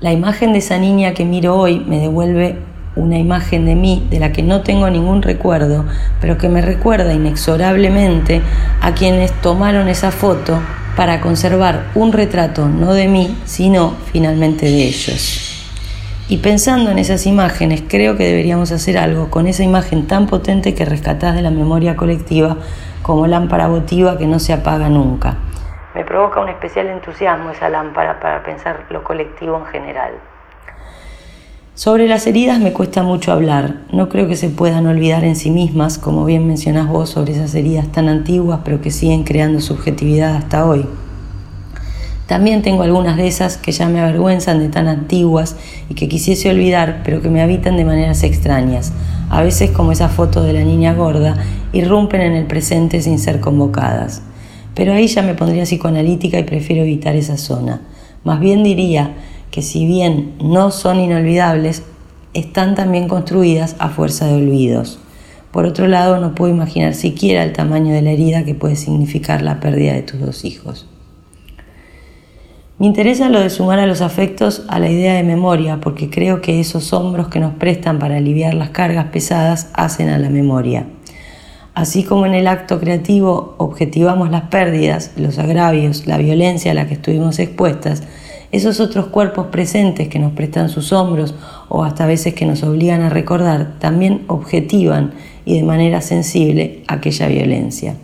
La 0.00 0.12
imagen 0.12 0.52
de 0.52 0.58
esa 0.58 0.78
niña 0.78 1.14
que 1.14 1.24
miro 1.24 1.56
hoy 1.56 1.80
me 1.80 1.98
devuelve 1.98 2.56
una 2.96 3.18
imagen 3.18 3.64
de 3.66 3.74
mí 3.74 4.06
de 4.10 4.20
la 4.20 4.32
que 4.32 4.42
no 4.42 4.62
tengo 4.62 4.88
ningún 4.90 5.22
recuerdo, 5.22 5.84
pero 6.20 6.38
que 6.38 6.48
me 6.48 6.60
recuerda 6.60 7.12
inexorablemente 7.12 8.42
a 8.80 8.92
quienes 8.92 9.32
tomaron 9.40 9.88
esa 9.88 10.10
foto 10.10 10.60
para 10.96 11.20
conservar 11.20 11.86
un 11.94 12.12
retrato 12.12 12.68
no 12.68 12.94
de 12.94 13.08
mí, 13.08 13.36
sino 13.44 13.94
finalmente 14.12 14.66
de 14.66 14.84
ellos. 14.84 15.50
Y 16.28 16.38
pensando 16.38 16.90
en 16.90 16.98
esas 16.98 17.26
imágenes, 17.26 17.82
creo 17.86 18.16
que 18.16 18.24
deberíamos 18.24 18.72
hacer 18.72 18.96
algo 18.96 19.28
con 19.28 19.46
esa 19.46 19.62
imagen 19.62 20.06
tan 20.06 20.26
potente 20.26 20.74
que 20.74 20.84
rescatás 20.84 21.34
de 21.34 21.42
la 21.42 21.50
memoria 21.50 21.96
colectiva 21.96 22.56
como 23.02 23.26
lámpara 23.26 23.66
votiva 23.66 24.16
que 24.16 24.26
no 24.26 24.38
se 24.38 24.54
apaga 24.54 24.88
nunca. 24.88 25.36
Me 25.94 26.04
provoca 26.04 26.40
un 26.40 26.48
especial 26.48 26.86
entusiasmo 26.86 27.50
esa 27.50 27.68
lámpara 27.68 28.18
para 28.20 28.42
pensar 28.42 28.86
lo 28.88 29.04
colectivo 29.04 29.58
en 29.58 29.66
general. 29.66 30.14
Sobre 31.76 32.06
las 32.06 32.24
heridas 32.28 32.60
me 32.60 32.72
cuesta 32.72 33.02
mucho 33.02 33.32
hablar. 33.32 33.80
No 33.90 34.08
creo 34.08 34.28
que 34.28 34.36
se 34.36 34.48
puedan 34.48 34.86
olvidar 34.86 35.24
en 35.24 35.34
sí 35.34 35.50
mismas, 35.50 35.98
como 35.98 36.24
bien 36.24 36.46
mencionás 36.46 36.86
vos, 36.86 37.10
sobre 37.10 37.32
esas 37.32 37.52
heridas 37.56 37.90
tan 37.90 38.06
antiguas 38.06 38.60
pero 38.64 38.80
que 38.80 38.92
siguen 38.92 39.24
creando 39.24 39.60
subjetividad 39.60 40.36
hasta 40.36 40.66
hoy. 40.66 40.86
También 42.28 42.62
tengo 42.62 42.84
algunas 42.84 43.16
de 43.16 43.26
esas 43.26 43.56
que 43.56 43.72
ya 43.72 43.88
me 43.88 44.00
avergüenzan 44.00 44.60
de 44.60 44.68
tan 44.68 44.86
antiguas 44.86 45.56
y 45.88 45.94
que 45.94 46.08
quisiese 46.08 46.48
olvidar, 46.48 47.02
pero 47.04 47.20
que 47.20 47.28
me 47.28 47.42
habitan 47.42 47.76
de 47.76 47.84
maneras 47.84 48.22
extrañas. 48.22 48.92
A 49.28 49.42
veces, 49.42 49.72
como 49.72 49.90
esa 49.90 50.08
foto 50.08 50.44
de 50.44 50.52
la 50.52 50.62
niña 50.62 50.94
gorda, 50.94 51.36
irrumpen 51.72 52.20
en 52.20 52.34
el 52.34 52.46
presente 52.46 53.02
sin 53.02 53.18
ser 53.18 53.40
convocadas. 53.40 54.22
Pero 54.76 54.92
ahí 54.92 55.08
ya 55.08 55.22
me 55.22 55.34
pondría 55.34 55.64
psicoanalítica 55.64 56.38
y 56.38 56.44
prefiero 56.44 56.82
evitar 56.82 57.16
esa 57.16 57.36
zona. 57.36 57.80
Más 58.22 58.38
bien 58.38 58.62
diría 58.62 59.14
que 59.54 59.62
si 59.62 59.86
bien 59.86 60.34
no 60.42 60.72
son 60.72 60.98
inolvidables, 60.98 61.84
están 62.32 62.74
también 62.74 63.06
construidas 63.06 63.76
a 63.78 63.88
fuerza 63.88 64.26
de 64.26 64.34
olvidos. 64.34 64.98
Por 65.52 65.64
otro 65.64 65.86
lado, 65.86 66.18
no 66.18 66.34
puedo 66.34 66.52
imaginar 66.52 66.92
siquiera 66.92 67.44
el 67.44 67.52
tamaño 67.52 67.94
de 67.94 68.02
la 68.02 68.10
herida 68.10 68.44
que 68.44 68.56
puede 68.56 68.74
significar 68.74 69.42
la 69.42 69.60
pérdida 69.60 69.92
de 69.92 70.02
tus 70.02 70.18
dos 70.18 70.44
hijos. 70.44 70.88
Me 72.80 72.86
interesa 72.86 73.28
lo 73.28 73.38
de 73.38 73.48
sumar 73.48 73.78
a 73.78 73.86
los 73.86 74.00
afectos 74.00 74.64
a 74.66 74.80
la 74.80 74.90
idea 74.90 75.14
de 75.14 75.22
memoria, 75.22 75.78
porque 75.80 76.10
creo 76.10 76.40
que 76.40 76.58
esos 76.58 76.92
hombros 76.92 77.28
que 77.28 77.38
nos 77.38 77.54
prestan 77.54 78.00
para 78.00 78.16
aliviar 78.16 78.54
las 78.54 78.70
cargas 78.70 79.06
pesadas 79.12 79.70
hacen 79.72 80.08
a 80.08 80.18
la 80.18 80.30
memoria. 80.30 80.88
Así 81.74 82.02
como 82.02 82.26
en 82.26 82.34
el 82.34 82.48
acto 82.48 82.80
creativo 82.80 83.54
objetivamos 83.58 84.32
las 84.32 84.48
pérdidas, 84.48 85.12
los 85.16 85.38
agravios, 85.38 86.08
la 86.08 86.18
violencia 86.18 86.72
a 86.72 86.74
la 86.74 86.88
que 86.88 86.94
estuvimos 86.94 87.38
expuestas, 87.38 88.02
esos 88.54 88.78
otros 88.78 89.06
cuerpos 89.06 89.48
presentes 89.48 90.08
que 90.08 90.20
nos 90.20 90.32
prestan 90.32 90.68
sus 90.68 90.92
hombros 90.92 91.34
o 91.68 91.82
hasta 91.82 92.06
veces 92.06 92.34
que 92.34 92.46
nos 92.46 92.62
obligan 92.62 93.02
a 93.02 93.08
recordar, 93.08 93.80
también 93.80 94.22
objetivan 94.28 95.12
y 95.44 95.56
de 95.56 95.64
manera 95.64 96.00
sensible 96.00 96.84
aquella 96.86 97.26
violencia. 97.26 97.96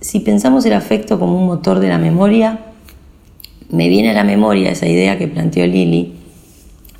Si 0.00 0.20
pensamos 0.20 0.64
el 0.66 0.72
afecto 0.72 1.18
como 1.18 1.36
un 1.36 1.46
motor 1.46 1.80
de 1.80 1.88
la 1.88 1.98
memoria, 1.98 2.60
me 3.68 3.88
viene 3.88 4.10
a 4.10 4.14
la 4.14 4.22
memoria 4.22 4.70
esa 4.70 4.86
idea 4.86 5.18
que 5.18 5.26
planteó 5.26 5.66
Lili 5.66 6.14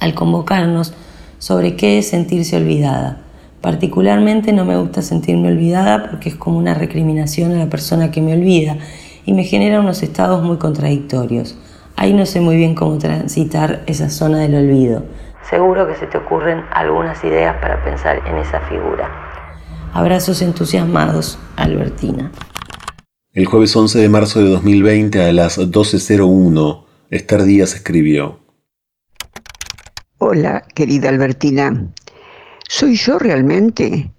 al 0.01 0.15
convocarnos 0.15 0.93
sobre 1.39 1.77
qué 1.77 1.99
es 1.99 2.09
sentirse 2.09 2.57
olvidada. 2.57 3.21
Particularmente 3.61 4.53
no 4.53 4.65
me 4.65 4.77
gusta 4.77 5.03
sentirme 5.03 5.49
olvidada 5.49 6.11
porque 6.11 6.31
es 6.31 6.35
como 6.35 6.59
una 6.59 6.75
recriminación 6.75 7.53
a 7.53 7.59
la 7.59 7.71
persona 7.71 8.11
que 8.11 8.21
me 8.21 8.33
olvida 8.33 8.77
y 9.25 9.35
me 9.35 9.45
genera 9.45 9.79
unos 9.79 10.03
estados 10.03 10.43
muy 10.43 10.57
contradictorios. 10.57 11.57
Ahí 11.97 12.13
no 12.13 12.27
sé 12.27 12.41
muy 12.41 12.57
bien 12.57 12.75
cómo 12.75 12.99
transitar 12.99 13.83
esa 13.87 14.11
zona 14.11 14.41
del 14.41 14.55
olvido. 14.55 15.03
Seguro 15.49 15.89
que 15.89 15.95
se 15.95 16.07
te 16.07 16.19
ocurren 16.19 16.63
algunas 16.71 17.25
ideas 17.25 17.57
para 17.61 17.83
pensar 17.83 18.21
en 18.27 18.37
esa 18.37 18.61
figura. 18.69 19.11
Abrazos 19.95 20.43
entusiasmados, 20.43 21.39
Albertina. 21.57 22.31
El 23.33 23.47
jueves 23.47 23.75
11 23.75 23.99
de 23.99 24.09
marzo 24.11 24.41
de 24.41 24.51
2020 24.51 25.23
a 25.23 25.33
las 25.33 25.59
12.01, 25.59 26.85
Esther 27.11 27.45
Díaz 27.45 27.75
escribió. 27.75 28.41
Hola, 30.19 30.65
querida 30.75 31.09
Albertina. 31.09 31.89
¿Soy 32.69 32.97
yo 32.97 33.19
realmente? 33.19 34.11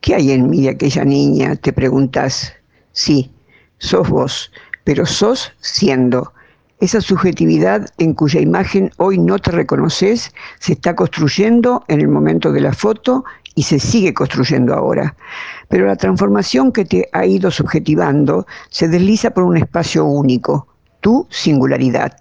¿Qué 0.00 0.16
hay 0.16 0.32
en 0.32 0.50
mí 0.50 0.62
de 0.62 0.70
aquella 0.70 1.04
niña? 1.04 1.54
Te 1.54 1.72
preguntas. 1.72 2.54
Sí, 2.90 3.30
sos 3.78 4.08
vos, 4.08 4.50
pero 4.82 5.06
sos 5.06 5.52
siendo 5.60 6.32
esa 6.80 7.00
subjetividad 7.00 7.86
en 7.98 8.14
cuya 8.14 8.40
imagen 8.40 8.90
hoy 8.96 9.18
no 9.18 9.38
te 9.38 9.50
reconoces 9.50 10.32
se 10.58 10.72
está 10.72 10.96
construyendo 10.96 11.84
en 11.88 12.00
el 12.00 12.08
momento 12.08 12.52
de 12.52 12.62
la 12.62 12.72
foto 12.72 13.24
y 13.54 13.64
se 13.64 13.78
sigue 13.78 14.14
construyendo 14.14 14.74
ahora. 14.74 15.14
Pero 15.68 15.86
la 15.86 15.96
transformación 15.96 16.72
que 16.72 16.84
te 16.84 17.08
ha 17.12 17.26
ido 17.26 17.50
subjetivando 17.50 18.46
se 18.70 18.88
desliza 18.88 19.30
por 19.30 19.44
un 19.44 19.58
espacio 19.58 20.04
único, 20.04 20.66
tu 21.00 21.26
singularidad. 21.30 22.16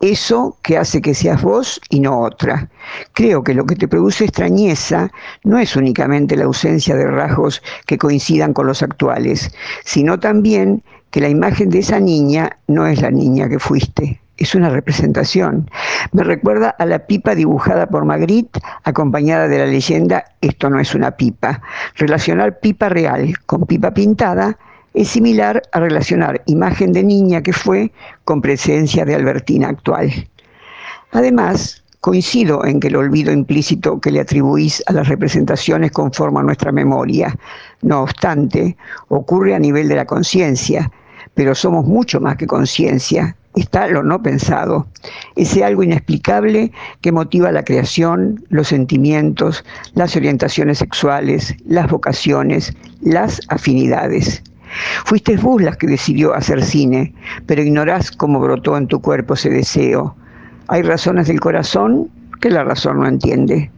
Eso 0.00 0.56
que 0.62 0.78
hace 0.78 1.00
que 1.00 1.14
seas 1.14 1.42
vos 1.42 1.80
y 1.88 2.00
no 2.00 2.20
otra. 2.20 2.68
Creo 3.12 3.44
que 3.44 3.54
lo 3.54 3.66
que 3.66 3.76
te 3.76 3.86
produce 3.86 4.24
extrañeza 4.24 5.10
no 5.44 5.58
es 5.58 5.76
únicamente 5.76 6.36
la 6.36 6.44
ausencia 6.44 6.96
de 6.96 7.06
rasgos 7.06 7.62
que 7.86 7.98
coincidan 7.98 8.52
con 8.52 8.66
los 8.66 8.82
actuales, 8.82 9.52
sino 9.84 10.18
también 10.18 10.82
que 11.12 11.20
la 11.20 11.28
imagen 11.28 11.68
de 11.68 11.78
esa 11.78 12.00
niña 12.00 12.56
no 12.66 12.86
es 12.86 13.02
la 13.02 13.10
niña 13.10 13.46
que 13.46 13.58
fuiste, 13.58 14.18
es 14.38 14.54
una 14.54 14.70
representación. 14.70 15.70
Me 16.12 16.24
recuerda 16.24 16.70
a 16.70 16.86
la 16.86 17.06
pipa 17.06 17.34
dibujada 17.34 17.86
por 17.86 18.06
Magritte, 18.06 18.58
acompañada 18.82 19.46
de 19.46 19.58
la 19.58 19.66
leyenda 19.66 20.24
Esto 20.40 20.70
no 20.70 20.80
es 20.80 20.94
una 20.94 21.12
pipa. 21.12 21.60
Relacionar 21.96 22.60
pipa 22.60 22.88
real 22.88 23.34
con 23.44 23.66
pipa 23.66 23.92
pintada 23.92 24.58
es 24.94 25.08
similar 25.08 25.62
a 25.72 25.80
relacionar 25.80 26.42
imagen 26.46 26.92
de 26.92 27.04
niña 27.04 27.42
que 27.42 27.52
fue 27.52 27.92
con 28.24 28.40
presencia 28.40 29.04
de 29.04 29.14
Albertina 29.14 29.68
actual. 29.68 30.10
Además, 31.12 31.84
coincido 32.00 32.64
en 32.64 32.80
que 32.80 32.88
el 32.88 32.96
olvido 32.96 33.32
implícito 33.32 34.00
que 34.00 34.10
le 34.10 34.20
atribuís 34.20 34.82
a 34.86 34.94
las 34.94 35.08
representaciones 35.08 35.92
conforma 35.92 36.42
nuestra 36.42 36.72
memoria. 36.72 37.36
No 37.82 38.02
obstante, 38.02 38.78
ocurre 39.08 39.54
a 39.54 39.58
nivel 39.58 39.88
de 39.88 39.96
la 39.96 40.06
conciencia 40.06 40.90
pero 41.34 41.54
somos 41.54 41.86
mucho 41.86 42.20
más 42.20 42.36
que 42.36 42.46
conciencia, 42.46 43.36
está 43.54 43.86
lo 43.88 44.02
no 44.02 44.22
pensado, 44.22 44.86
ese 45.36 45.64
algo 45.64 45.82
inexplicable 45.82 46.72
que 47.00 47.12
motiva 47.12 47.52
la 47.52 47.64
creación, 47.64 48.44
los 48.48 48.68
sentimientos, 48.68 49.64
las 49.94 50.16
orientaciones 50.16 50.78
sexuales, 50.78 51.54
las 51.66 51.90
vocaciones, 51.90 52.74
las 53.00 53.40
afinidades. 53.48 54.42
Fuiste 55.04 55.36
vos 55.36 55.60
la 55.60 55.72
que 55.72 55.86
decidió 55.86 56.34
hacer 56.34 56.64
cine, 56.64 57.14
pero 57.46 57.62
ignorás 57.62 58.10
cómo 58.10 58.40
brotó 58.40 58.76
en 58.76 58.86
tu 58.86 59.00
cuerpo 59.00 59.34
ese 59.34 59.50
deseo. 59.50 60.16
Hay 60.68 60.82
razones 60.82 61.28
del 61.28 61.40
corazón 61.40 62.10
que 62.40 62.50
la 62.50 62.64
razón 62.64 63.00
no 63.00 63.06
entiende. 63.06 63.70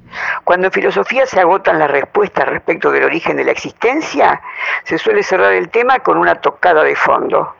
Cuando 0.44 0.66
en 0.66 0.72
filosofía 0.72 1.26
se 1.26 1.40
agotan 1.40 1.78
las 1.78 1.90
respuestas 1.90 2.46
respecto 2.46 2.90
del 2.90 3.04
origen 3.04 3.36
de 3.36 3.44
la 3.44 3.52
existencia, 3.52 4.40
se 4.84 4.98
suele 4.98 5.22
cerrar 5.22 5.52
el 5.52 5.68
tema 5.68 5.98
con 6.00 6.18
una 6.18 6.34
tocada 6.36 6.82
de 6.82 6.96
fondo. 6.96 7.54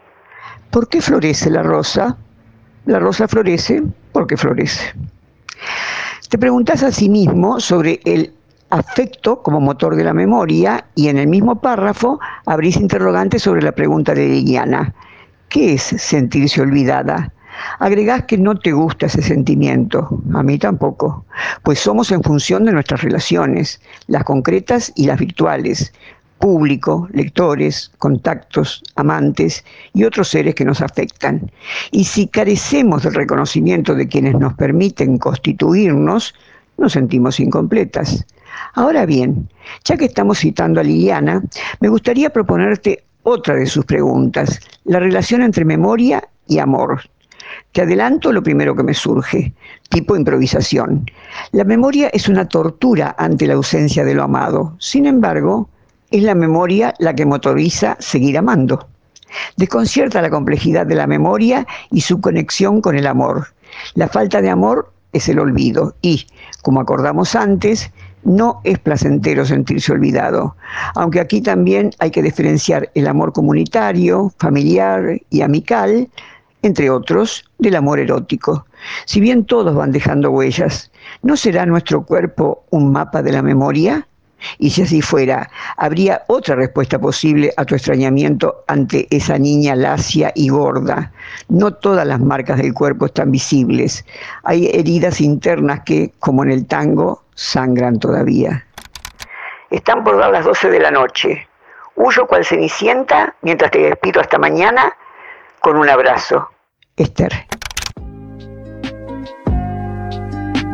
¿Por 0.71 0.89
qué 0.89 1.01
florece 1.01 1.51
la 1.51 1.63
rosa? 1.63 2.17
La 2.87 2.99
rosa 2.99 3.29
florece 3.29 3.83
porque 4.13 4.37
florece. 4.37 4.95
Te 6.29 6.39
preguntas 6.39 6.83
a 6.83 6.91
sí 6.91 7.09
mismo 7.09 7.61
sobre 7.61 8.01
el 8.05 8.33
afecto 8.71 9.41
como 9.43 9.61
motor 9.61 9.95
de 9.95 10.05
la 10.05 10.13
memoria 10.13 10.85
y 10.95 11.09
en 11.09 11.19
el 11.19 11.29
mismo 11.29 11.61
párrafo 11.61 12.19
abrís 12.45 12.77
interrogantes 12.77 13.43
sobre 13.43 13.63
la 13.63 13.73
pregunta 13.73 14.15
de 14.15 14.27
Liliana. 14.27 14.93
¿Qué 15.49 15.75
es 15.75 15.83
sentirse 15.83 16.61
olvidada? 16.61 17.33
Agregás 17.79 18.25
que 18.25 18.39
no 18.39 18.57
te 18.57 18.73
gusta 18.73 19.07
ese 19.07 19.23
sentimiento, 19.23 20.21
a 20.35 20.43
mí 20.43 20.59
tampoco, 20.59 21.25
pues 21.63 21.79
somos 21.79 22.11
en 22.13 22.23
función 22.23 22.65
de 22.65 22.73
nuestras 22.73 23.03
relaciones, 23.03 23.81
las 24.07 24.25
concretas 24.25 24.93
y 24.97 25.07
las 25.07 25.19
virtuales, 25.19 25.93
público, 26.39 27.09
lectores, 27.13 27.91
contactos, 27.99 28.83
amantes 28.97 29.65
y 29.95 30.05
otros 30.05 30.29
seres 30.29 30.55
que 30.55 30.65
nos 30.65 30.83
afectan. 30.83 31.51
Y 31.91 32.05
si 32.05 32.27
carecemos 32.27 33.03
del 33.03 33.15
reconocimiento 33.15 33.95
de 33.95 34.09
quienes 34.09 34.35
nos 34.35 34.55
permiten 34.55 35.19
constituirnos, 35.19 36.35
nos 36.77 36.93
sentimos 36.93 37.41
incompletas. 37.41 38.27
Ahora 38.75 39.07
bien, 39.07 39.49
ya 39.85 39.97
que 39.97 40.07
estamos 40.07 40.39
citando 40.39 40.81
a 40.81 40.85
Liliana, 40.85 41.43
me 41.81 41.89
gustaría 41.89 42.31
proponerte 42.31 43.05
otra 43.23 43.55
de 43.55 43.67
sus 43.67 43.85
preguntas, 43.85 44.61
la 44.85 44.99
relación 44.99 45.43
entre 45.43 45.65
memoria 45.65 46.23
y 46.47 46.59
amor. 46.59 47.01
Te 47.73 47.83
adelanto 47.83 48.33
lo 48.33 48.43
primero 48.43 48.75
que 48.75 48.83
me 48.83 48.95
surge, 48.95 49.53
tipo 49.91 50.17
improvisación. 50.17 51.11
La 51.53 51.65
memoria 51.65 52.09
es 52.13 52.29
una 52.29 52.47
tortura 52.49 53.15
ante 53.19 53.47
la 53.47 53.55
ausencia 53.55 54.05
de 54.05 54.15
lo 54.15 54.23
amado. 54.25 54.77
Sin 54.79 55.07
embargo, 55.07 55.69
es 56.11 56.23
la 56.23 56.35
memoria 56.35 56.95
la 56.99 57.15
que 57.15 57.27
motoriza 57.27 57.97
seguir 57.99 58.39
amando. 58.39 58.87
Desconcierta 59.57 60.23
la 60.23 60.31
complejidad 60.31 60.87
de 60.87 60.95
la 60.95 61.07
memoria 61.07 61.67
y 61.91 62.01
su 62.03 62.21
conexión 62.21 62.81
con 62.81 62.97
el 62.97 63.07
amor. 63.07 63.49
La 63.95 64.09
falta 64.09 64.41
de 64.41 64.51
amor 64.51 64.93
es 65.13 65.29
el 65.29 65.39
olvido 65.39 65.95
y, 66.03 66.27
como 66.63 66.81
acordamos 66.81 67.35
antes, 67.35 67.91
No 68.25 68.63
es 68.65 68.79
placentero 68.79 69.45
sentirse 69.45 69.93
olvidado, 69.93 70.57
aunque 70.95 71.21
aquí 71.21 71.43
también 71.43 71.91
hay 71.99 72.11
que 72.11 72.23
diferenciar 72.23 72.91
el 72.95 73.07
amor 73.07 73.35
comunitario, 73.35 74.33
familiar 74.39 75.21
y 75.29 75.43
amical, 75.43 76.09
entre 76.65 76.91
otros, 76.91 77.45
del 77.59 77.77
amor 77.77 77.99
erótico. 77.99 78.67
Si 79.05 79.21
bien 79.21 79.45
todos 79.45 79.75
van 79.75 79.93
dejando 79.93 80.31
huellas, 80.31 80.91
¿no 81.23 81.37
será 81.37 81.67
nuestro 81.67 82.05
cuerpo 82.05 82.65
un 82.71 82.91
mapa 82.93 83.23
de 83.23 83.33
la 83.33 83.43
memoria? 83.43 84.07
Y 84.59 84.71
si 84.71 84.83
así 84.83 85.01
fuera, 85.01 85.51
¿habría 85.77 86.23
otra 86.27 86.55
respuesta 86.55 86.99
posible 86.99 87.53
a 87.57 87.65
tu 87.65 87.75
extrañamiento 87.75 88.65
ante 88.67 89.07
esa 89.11 89.39
niña 89.39 89.75
lacia 89.75 90.33
y 90.35 90.49
gorda? 90.49 91.13
No 91.49 91.73
todas 91.73 92.07
las 92.07 92.21
marcas 92.21 92.59
del 92.59 92.75
cuerpo 92.75 93.07
están 93.07 93.31
visibles. 93.31 94.05
Hay 94.43 94.67
heridas 94.67 95.21
internas 95.21 95.81
que, 95.85 96.13
como 96.19 96.45
en 96.45 96.51
el 96.51 96.67
tango, 96.67 97.23
sangran 97.35 97.99
todavía. 97.99 98.65
Están 99.71 100.05
por 100.05 100.19
dar 100.19 100.31
las 100.31 100.45
12 100.45 100.71
de 100.71 100.81
la 100.81 100.91
noche. 100.91 101.49
Huyo 101.97 102.27
cual 102.27 102.45
cenicienta 102.45 103.35
mientras 103.43 103.71
te 103.71 103.79
despido 103.79 104.21
hasta 104.21 104.39
mañana 104.39 104.93
con 105.61 105.77
un 105.77 105.89
abrazo. 105.89 106.51
Esther. 106.97 107.33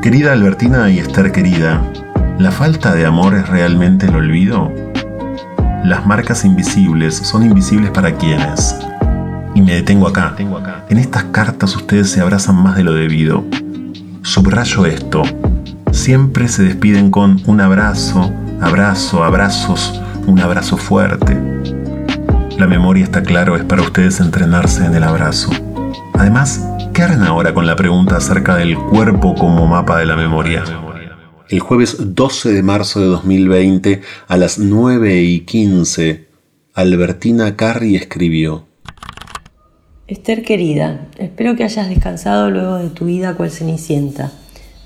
Querida 0.02 0.32
Albertina 0.32 0.90
y 0.90 0.98
Esther 0.98 1.32
querida, 1.32 1.82
¿La 2.38 2.50
falta 2.50 2.94
de 2.94 3.06
amor 3.06 3.34
es 3.34 3.48
realmente 3.48 4.06
el 4.06 4.16
olvido? 4.16 4.70
Las 5.82 6.06
marcas 6.06 6.44
invisibles 6.44 7.14
son 7.14 7.44
invisibles 7.44 7.90
para 7.90 8.16
quienes. 8.16 8.76
Y 9.54 9.62
me 9.62 9.74
detengo 9.74 10.08
acá. 10.08 10.34
En 10.90 10.98
estas 10.98 11.24
cartas 11.24 11.74
ustedes 11.74 12.10
se 12.10 12.20
abrazan 12.20 12.56
más 12.56 12.76
de 12.76 12.84
lo 12.84 12.92
debido. 12.92 13.44
Subrayo 14.22 14.84
esto. 14.84 15.22
Siempre 15.90 16.48
se 16.48 16.64
despiden 16.64 17.10
con 17.10 17.40
un 17.46 17.62
abrazo, 17.62 18.30
abrazo, 18.60 19.24
abrazos, 19.24 20.00
un 20.26 20.38
abrazo 20.40 20.76
fuerte. 20.76 21.38
La 22.58 22.66
memoria, 22.66 23.04
está 23.04 23.22
claro, 23.22 23.56
es 23.56 23.64
para 23.64 23.80
ustedes 23.80 24.20
entrenarse 24.20 24.84
en 24.84 24.94
el 24.94 25.04
abrazo. 25.04 25.50
Además, 26.20 26.62
¿qué 26.92 27.00
harán 27.00 27.22
ahora 27.22 27.54
con 27.54 27.66
la 27.66 27.76
pregunta 27.76 28.18
acerca 28.18 28.54
del 28.54 28.76
cuerpo 28.76 29.34
como 29.34 29.66
mapa 29.66 29.96
de 29.96 30.04
la 30.04 30.16
memoria? 30.16 30.64
el 31.48 31.60
jueves 31.60 31.96
12 32.14 32.52
de 32.52 32.62
marzo 32.62 33.00
de 33.00 33.06
2020 33.06 34.02
a 34.28 34.36
las 34.36 34.58
9 34.58 35.22
y 35.22 35.40
15, 35.40 36.28
Albertina 36.74 37.56
Carri 37.56 37.96
escribió. 37.96 38.66
Esther 40.08 40.42
querida, 40.42 41.08
espero 41.16 41.56
que 41.56 41.64
hayas 41.64 41.88
descansado 41.88 42.50
luego 42.50 42.76
de 42.76 42.90
tu 42.90 43.06
vida 43.06 43.32
cual 43.34 43.50
cenicienta. 43.50 44.30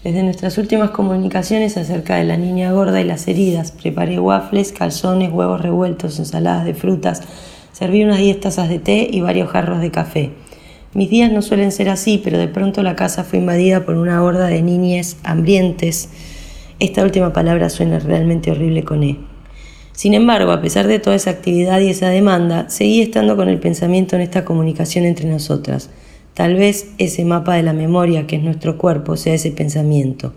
Desde 0.04 0.22
nuestras 0.22 0.56
últimas 0.56 0.90
comunicaciones 0.90 1.76
acerca 1.76 2.14
de 2.14 2.24
la 2.24 2.36
niña 2.36 2.70
gorda 2.70 3.00
y 3.00 3.04
las 3.04 3.26
heridas, 3.26 3.72
preparé 3.72 4.20
waffles, 4.20 4.70
calzones, 4.70 5.32
huevos 5.32 5.60
revueltos, 5.60 6.16
ensaladas 6.20 6.64
de 6.64 6.74
frutas, 6.74 7.22
serví 7.72 8.04
unas 8.04 8.18
10 8.18 8.38
tazas 8.38 8.68
de 8.68 8.78
té 8.78 9.08
y 9.10 9.20
varios 9.20 9.50
jarros 9.50 9.80
de 9.80 9.90
café. 9.90 10.43
Mis 10.94 11.10
días 11.10 11.32
no 11.32 11.42
suelen 11.42 11.72
ser 11.72 11.88
así, 11.88 12.20
pero 12.22 12.38
de 12.38 12.46
pronto 12.46 12.84
la 12.84 12.94
casa 12.94 13.24
fue 13.24 13.40
invadida 13.40 13.84
por 13.84 13.96
una 13.96 14.22
horda 14.22 14.46
de 14.46 14.62
niñes 14.62 15.16
hambrientes, 15.24 16.08
esta 16.78 17.02
última 17.02 17.32
palabra 17.32 17.68
suena 17.68 17.98
realmente 17.98 18.52
horrible 18.52 18.84
con 18.84 19.02
E. 19.02 19.18
Sin 19.90 20.14
embargo, 20.14 20.52
a 20.52 20.60
pesar 20.60 20.86
de 20.86 21.00
toda 21.00 21.16
esa 21.16 21.30
actividad 21.30 21.80
y 21.80 21.88
esa 21.88 22.10
demanda, 22.10 22.68
seguí 22.68 23.00
estando 23.00 23.36
con 23.36 23.48
el 23.48 23.58
pensamiento 23.58 24.14
en 24.14 24.22
esta 24.22 24.44
comunicación 24.44 25.04
entre 25.04 25.26
nosotras. 25.26 25.90
Tal 26.32 26.54
vez 26.54 26.92
ese 26.98 27.24
mapa 27.24 27.56
de 27.56 27.64
la 27.64 27.72
memoria 27.72 28.28
que 28.28 28.36
es 28.36 28.42
nuestro 28.42 28.78
cuerpo 28.78 29.16
sea 29.16 29.34
ese 29.34 29.50
pensamiento, 29.50 30.32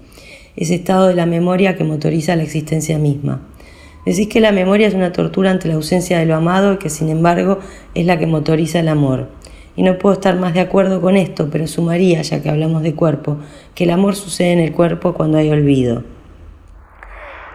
ese 0.55 0.73
estado 0.73 1.07
de 1.07 1.13
la 1.13 1.27
memoria 1.27 1.75
que 1.75 1.83
motoriza 1.83 2.35
la 2.35 2.43
existencia 2.43 2.97
misma. 2.97 3.41
Decís 4.07 4.27
que 4.27 4.39
la 4.39 4.51
memoria 4.51 4.87
es 4.87 4.95
una 4.95 5.11
tortura 5.11 5.51
ante 5.51 5.67
la 5.67 5.75
ausencia 5.75 6.17
de 6.17 6.25
lo 6.25 6.35
amado 6.35 6.73
y 6.73 6.77
que 6.77 6.89
sin 6.89 7.09
embargo 7.09 7.59
es 7.93 8.07
la 8.07 8.17
que 8.17 8.25
motoriza 8.25 8.79
el 8.79 8.87
amor. 8.87 9.27
Y 9.77 9.83
no 9.83 9.97
puedo 9.97 10.13
estar 10.13 10.35
más 10.35 10.53
de 10.55 10.59
acuerdo 10.59 10.99
con 10.99 11.15
esto, 11.15 11.47
pero 11.49 11.67
sumaría, 11.67 12.21
ya 12.23 12.41
que 12.41 12.49
hablamos 12.49 12.81
de 12.81 12.95
cuerpo, 12.95 13.37
que 13.75 13.85
el 13.85 13.91
amor 13.91 14.15
sucede 14.15 14.51
en 14.51 14.59
el 14.59 14.73
cuerpo 14.73 15.13
cuando 15.13 15.37
hay 15.37 15.51
olvido. 15.51 16.03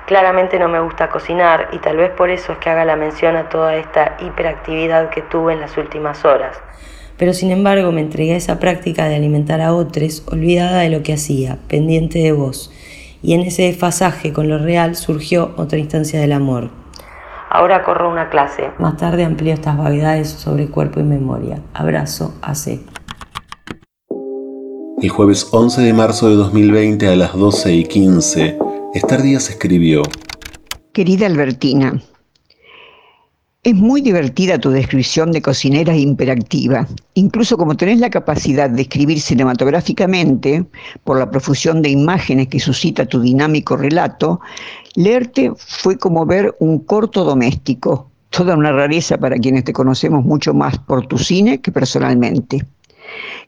Claramente 0.06 0.58
no 0.58 0.68
me 0.68 0.80
gusta 0.80 1.08
cocinar 1.10 1.68
y 1.72 1.78
tal 1.78 1.96
vez 1.96 2.10
por 2.12 2.30
eso 2.30 2.52
es 2.52 2.58
que 2.58 2.70
haga 2.70 2.84
la 2.84 2.94
mención 2.94 3.34
a 3.34 3.48
toda 3.48 3.74
esta 3.74 4.16
hiperactividad 4.20 5.10
que 5.10 5.22
tuve 5.22 5.52
en 5.52 5.60
las 5.60 5.76
últimas 5.76 6.24
horas. 6.24 6.56
Pero 7.18 7.34
sin 7.34 7.50
embargo 7.50 7.90
me 7.90 8.00
entregué 8.00 8.34
a 8.34 8.36
esa 8.36 8.60
práctica 8.60 9.08
de 9.08 9.16
alimentar 9.16 9.60
a 9.60 9.74
otros, 9.74 10.24
olvidada 10.30 10.80
de 10.80 10.90
lo 10.90 11.02
que 11.02 11.14
hacía, 11.14 11.58
pendiente 11.66 12.20
de 12.20 12.30
vos. 12.30 12.72
Y 13.20 13.34
en 13.34 13.40
ese 13.40 13.62
desfasaje 13.62 14.32
con 14.32 14.48
lo 14.48 14.58
real 14.58 14.94
surgió 14.94 15.54
otra 15.56 15.78
instancia 15.78 16.20
del 16.20 16.32
amor. 16.32 16.81
Ahora 17.54 17.84
corro 17.84 18.10
una 18.10 18.30
clase. 18.30 18.70
Más 18.78 18.96
tarde 18.96 19.26
amplío 19.26 19.52
estas 19.52 19.76
vaguedades 19.76 20.30
sobre 20.30 20.68
cuerpo 20.68 21.00
y 21.00 21.02
memoria. 21.02 21.60
Abrazo, 21.74 22.32
AC. 22.40 22.80
El 25.02 25.08
jueves 25.10 25.50
11 25.52 25.82
de 25.82 25.92
marzo 25.92 26.30
de 26.30 26.36
2020 26.36 27.08
a 27.08 27.14
las 27.14 27.34
12 27.34 27.74
y 27.74 27.84
15 27.84 28.58
Estar 28.94 29.20
Díaz 29.20 29.50
escribió, 29.50 30.02
Querida 30.94 31.26
Albertina, 31.26 32.00
es 33.64 33.76
muy 33.76 34.00
divertida 34.00 34.58
tu 34.58 34.70
descripción 34.70 35.30
de 35.30 35.40
cocinera 35.40 35.96
imperactiva. 35.96 36.88
Incluso 37.14 37.56
como 37.56 37.76
tenés 37.76 38.00
la 38.00 38.10
capacidad 38.10 38.68
de 38.68 38.82
escribir 38.82 39.20
cinematográficamente, 39.20 40.64
por 41.04 41.20
la 41.20 41.30
profusión 41.30 41.80
de 41.80 41.90
imágenes 41.90 42.48
que 42.48 42.58
suscita 42.58 43.06
tu 43.06 43.20
dinámico 43.20 43.76
relato, 43.76 44.40
leerte 44.96 45.52
fue 45.56 45.96
como 45.96 46.26
ver 46.26 46.56
un 46.58 46.80
corto 46.80 47.22
doméstico, 47.22 48.10
toda 48.30 48.56
una 48.56 48.72
rareza 48.72 49.16
para 49.16 49.38
quienes 49.38 49.62
te 49.62 49.72
conocemos 49.72 50.24
mucho 50.24 50.52
más 50.52 50.76
por 50.78 51.06
tu 51.06 51.16
cine 51.16 51.60
que 51.60 51.70
personalmente. 51.70 52.66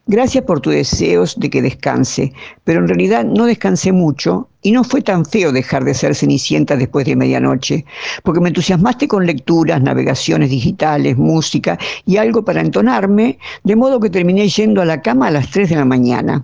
Gracias 0.07 0.43
por 0.43 0.59
tus 0.59 0.73
deseos 0.73 1.39
de 1.39 1.49
que 1.49 1.63
descanse, 1.63 2.31
pero 2.63 2.79
en 2.79 2.87
realidad 2.87 3.23
no 3.25 3.45
descansé 3.45 3.91
mucho 3.91 4.47
y 4.61 4.71
no 4.71 4.83
fue 4.83 5.01
tan 5.01 5.25
feo 5.25 5.51
dejar 5.51 5.83
de 5.83 5.95
ser 5.95 6.13
cenicienta 6.13 6.75
después 6.75 7.05
de 7.05 7.15
medianoche, 7.15 7.85
porque 8.23 8.39
me 8.39 8.49
entusiasmaste 8.49 9.07
con 9.07 9.25
lecturas, 9.25 9.81
navegaciones 9.81 10.51
digitales, 10.51 11.17
música 11.17 11.77
y 12.05 12.17
algo 12.17 12.45
para 12.45 12.61
entonarme, 12.61 13.39
de 13.63 13.75
modo 13.75 13.99
que 13.99 14.11
terminé 14.11 14.47
yendo 14.47 14.81
a 14.81 14.85
la 14.85 15.01
cama 15.01 15.27
a 15.27 15.31
las 15.31 15.49
3 15.49 15.69
de 15.69 15.75
la 15.75 15.85
mañana. 15.85 16.43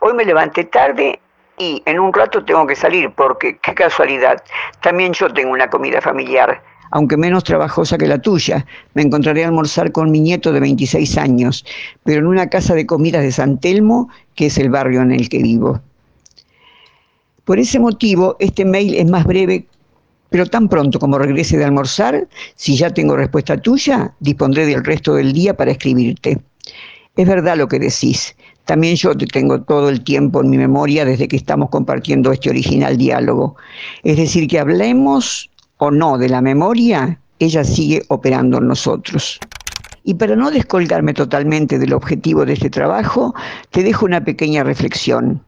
Hoy 0.00 0.14
me 0.14 0.24
levanté 0.24 0.64
tarde 0.64 1.18
y 1.58 1.82
en 1.86 1.98
un 1.98 2.12
rato 2.12 2.44
tengo 2.44 2.66
que 2.66 2.76
salir 2.76 3.10
porque, 3.10 3.58
qué 3.58 3.74
casualidad, 3.74 4.42
también 4.82 5.12
yo 5.12 5.32
tengo 5.32 5.52
una 5.52 5.68
comida 5.68 6.00
familiar 6.00 6.62
aunque 6.90 7.16
menos 7.16 7.44
trabajosa 7.44 7.98
que 7.98 8.06
la 8.06 8.20
tuya. 8.20 8.66
Me 8.94 9.02
encontraré 9.02 9.44
a 9.44 9.48
almorzar 9.48 9.92
con 9.92 10.10
mi 10.10 10.20
nieto 10.20 10.52
de 10.52 10.60
26 10.60 11.16
años, 11.18 11.64
pero 12.04 12.20
en 12.20 12.26
una 12.26 12.48
casa 12.48 12.74
de 12.74 12.86
comidas 12.86 13.22
de 13.22 13.32
San 13.32 13.58
Telmo, 13.58 14.08
que 14.34 14.46
es 14.46 14.58
el 14.58 14.70
barrio 14.70 15.02
en 15.02 15.12
el 15.12 15.28
que 15.28 15.42
vivo. 15.42 15.80
Por 17.44 17.58
ese 17.58 17.80
motivo, 17.80 18.36
este 18.38 18.64
mail 18.64 18.94
es 18.94 19.06
más 19.06 19.24
breve, 19.24 19.66
pero 20.28 20.46
tan 20.46 20.68
pronto 20.68 20.98
como 20.98 21.18
regrese 21.18 21.56
de 21.56 21.64
almorzar, 21.64 22.28
si 22.54 22.76
ya 22.76 22.90
tengo 22.90 23.16
respuesta 23.16 23.60
tuya, 23.60 24.14
dispondré 24.20 24.66
del 24.66 24.84
resto 24.84 25.14
del 25.14 25.32
día 25.32 25.56
para 25.56 25.72
escribirte. 25.72 26.40
Es 27.16 27.26
verdad 27.26 27.56
lo 27.56 27.66
que 27.66 27.78
decís. 27.78 28.36
También 28.66 28.94
yo 28.94 29.16
te 29.16 29.26
tengo 29.26 29.60
todo 29.62 29.88
el 29.88 30.04
tiempo 30.04 30.40
en 30.40 30.50
mi 30.50 30.56
memoria 30.56 31.04
desde 31.04 31.26
que 31.26 31.36
estamos 31.36 31.70
compartiendo 31.70 32.30
este 32.30 32.50
original 32.50 32.96
diálogo. 32.96 33.56
Es 34.04 34.16
decir, 34.16 34.46
que 34.46 34.60
hablemos 34.60 35.50
o 35.80 35.90
no 35.90 36.18
de 36.18 36.28
la 36.28 36.40
memoria, 36.40 37.18
ella 37.38 37.64
sigue 37.64 38.02
operando 38.08 38.58
en 38.58 38.68
nosotros. 38.68 39.40
Y 40.04 40.14
para 40.14 40.36
no 40.36 40.50
descolgarme 40.50 41.12
totalmente 41.14 41.78
del 41.78 41.94
objetivo 41.94 42.44
de 42.44 42.52
este 42.52 42.70
trabajo, 42.70 43.34
te 43.70 43.82
dejo 43.82 44.04
una 44.06 44.22
pequeña 44.22 44.62
reflexión. 44.62 45.42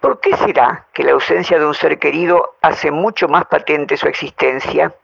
¿Por 0.00 0.20
qué 0.20 0.36
será 0.36 0.86
que 0.92 1.02
la 1.02 1.12
ausencia 1.12 1.58
de 1.58 1.66
un 1.66 1.74
ser 1.74 1.98
querido 1.98 2.42
hace 2.60 2.90
mucho 2.90 3.26
más 3.26 3.46
patente 3.46 3.96
su 3.96 4.06
existencia? 4.06 4.94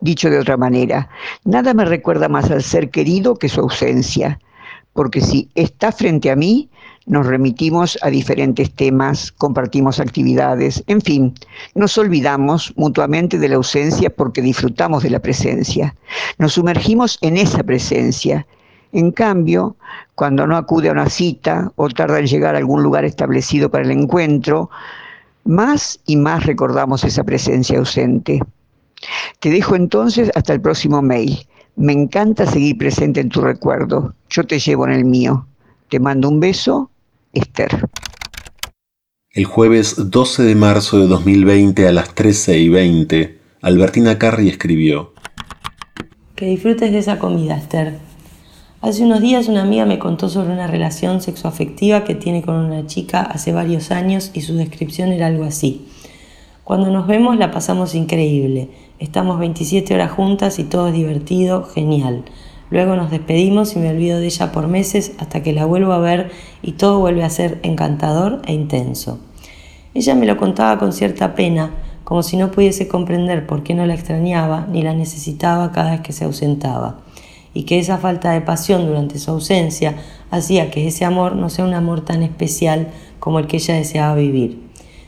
Dicho 0.00 0.30
de 0.30 0.38
otra 0.38 0.56
manera, 0.56 1.08
nada 1.44 1.74
me 1.74 1.84
recuerda 1.84 2.28
más 2.28 2.50
al 2.50 2.62
ser 2.62 2.90
querido 2.90 3.36
que 3.36 3.50
su 3.50 3.60
ausencia, 3.60 4.38
porque 4.94 5.20
si 5.20 5.50
está 5.54 5.92
frente 5.92 6.30
a 6.30 6.36
mí, 6.36 6.70
nos 7.06 7.24
remitimos 7.24 7.96
a 8.02 8.10
diferentes 8.10 8.72
temas, 8.72 9.30
compartimos 9.30 10.00
actividades, 10.00 10.82
en 10.88 11.00
fin, 11.00 11.34
nos 11.74 11.96
olvidamos 11.98 12.72
mutuamente 12.76 13.38
de 13.38 13.48
la 13.48 13.56
ausencia 13.56 14.10
porque 14.10 14.42
disfrutamos 14.42 15.04
de 15.04 15.10
la 15.10 15.20
presencia. 15.20 15.94
Nos 16.38 16.54
sumergimos 16.54 17.18
en 17.22 17.36
esa 17.36 17.62
presencia. 17.62 18.44
En 18.92 19.12
cambio, 19.12 19.76
cuando 20.16 20.46
no 20.46 20.56
acude 20.56 20.88
a 20.88 20.92
una 20.92 21.08
cita 21.08 21.72
o 21.76 21.88
tarda 21.88 22.18
en 22.18 22.26
llegar 22.26 22.54
a 22.54 22.58
algún 22.58 22.82
lugar 22.82 23.04
establecido 23.04 23.70
para 23.70 23.84
el 23.84 23.92
encuentro, 23.92 24.68
más 25.44 26.00
y 26.06 26.16
más 26.16 26.44
recordamos 26.44 27.04
esa 27.04 27.22
presencia 27.22 27.78
ausente. 27.78 28.40
Te 29.38 29.50
dejo 29.50 29.76
entonces 29.76 30.30
hasta 30.34 30.54
el 30.54 30.60
próximo 30.60 31.02
mail. 31.02 31.46
Me 31.76 31.92
encanta 31.92 32.46
seguir 32.46 32.78
presente 32.78 33.20
en 33.20 33.28
tu 33.28 33.42
recuerdo. 33.42 34.14
Yo 34.28 34.44
te 34.44 34.58
llevo 34.58 34.86
en 34.86 34.92
el 34.92 35.04
mío. 35.04 35.46
Te 35.88 36.00
mando 36.00 36.28
un 36.28 36.40
beso 36.40 36.90
Esther. 37.36 37.88
El 39.30 39.44
jueves 39.44 40.10
12 40.10 40.42
de 40.42 40.54
marzo 40.54 40.98
de 40.98 41.06
2020 41.06 41.86
a 41.86 41.92
las 41.92 42.14
13 42.14 42.58
y 42.58 42.68
20, 42.70 43.38
Albertina 43.60 44.18
Carri 44.18 44.48
escribió. 44.48 45.12
Que 46.34 46.46
disfrutes 46.46 46.92
de 46.92 46.98
esa 46.98 47.18
comida, 47.18 47.56
Esther. 47.56 47.98
Hace 48.80 49.04
unos 49.04 49.20
días 49.20 49.48
una 49.48 49.62
amiga 49.62 49.84
me 49.84 49.98
contó 49.98 50.28
sobre 50.28 50.52
una 50.52 50.66
relación 50.66 51.20
sexoafectiva 51.20 52.04
que 52.04 52.14
tiene 52.14 52.42
con 52.42 52.54
una 52.56 52.86
chica 52.86 53.20
hace 53.20 53.52
varios 53.52 53.90
años 53.90 54.30
y 54.32 54.40
su 54.40 54.54
descripción 54.54 55.12
era 55.12 55.26
algo 55.26 55.44
así. 55.44 55.88
Cuando 56.64 56.90
nos 56.90 57.06
vemos 57.06 57.36
la 57.36 57.50
pasamos 57.50 57.94
increíble. 57.94 58.70
Estamos 58.98 59.38
27 59.38 59.94
horas 59.94 60.10
juntas 60.10 60.58
y 60.58 60.64
todo 60.64 60.88
es 60.88 60.94
divertido, 60.94 61.64
genial. 61.64 62.24
Luego 62.70 62.96
nos 62.96 63.10
despedimos 63.10 63.76
y 63.76 63.78
me 63.78 63.90
olvido 63.90 64.18
de 64.18 64.26
ella 64.26 64.50
por 64.50 64.66
meses 64.66 65.12
hasta 65.18 65.42
que 65.42 65.52
la 65.52 65.66
vuelvo 65.66 65.92
a 65.92 65.98
ver 65.98 66.30
y 66.62 66.72
todo 66.72 66.98
vuelve 66.98 67.22
a 67.22 67.30
ser 67.30 67.60
encantador 67.62 68.42
e 68.46 68.52
intenso. 68.52 69.20
Ella 69.94 70.14
me 70.14 70.26
lo 70.26 70.36
contaba 70.36 70.78
con 70.78 70.92
cierta 70.92 71.34
pena, 71.34 71.70
como 72.04 72.22
si 72.22 72.36
no 72.36 72.50
pudiese 72.50 72.86
comprender 72.88 73.46
por 73.46 73.62
qué 73.62 73.74
no 73.74 73.86
la 73.86 73.94
extrañaba 73.94 74.66
ni 74.70 74.82
la 74.82 74.94
necesitaba 74.94 75.72
cada 75.72 75.92
vez 75.92 76.00
que 76.00 76.12
se 76.12 76.24
ausentaba, 76.24 77.00
y 77.54 77.62
que 77.62 77.78
esa 77.78 77.98
falta 77.98 78.32
de 78.32 78.42
pasión 78.42 78.86
durante 78.86 79.18
su 79.18 79.30
ausencia 79.30 79.96
hacía 80.30 80.70
que 80.70 80.86
ese 80.86 81.04
amor 81.04 81.36
no 81.36 81.48
sea 81.48 81.64
un 81.64 81.74
amor 81.74 82.04
tan 82.04 82.22
especial 82.22 82.88
como 83.20 83.38
el 83.38 83.46
que 83.46 83.56
ella 83.56 83.74
deseaba 83.74 84.14
vivir. 84.16 84.60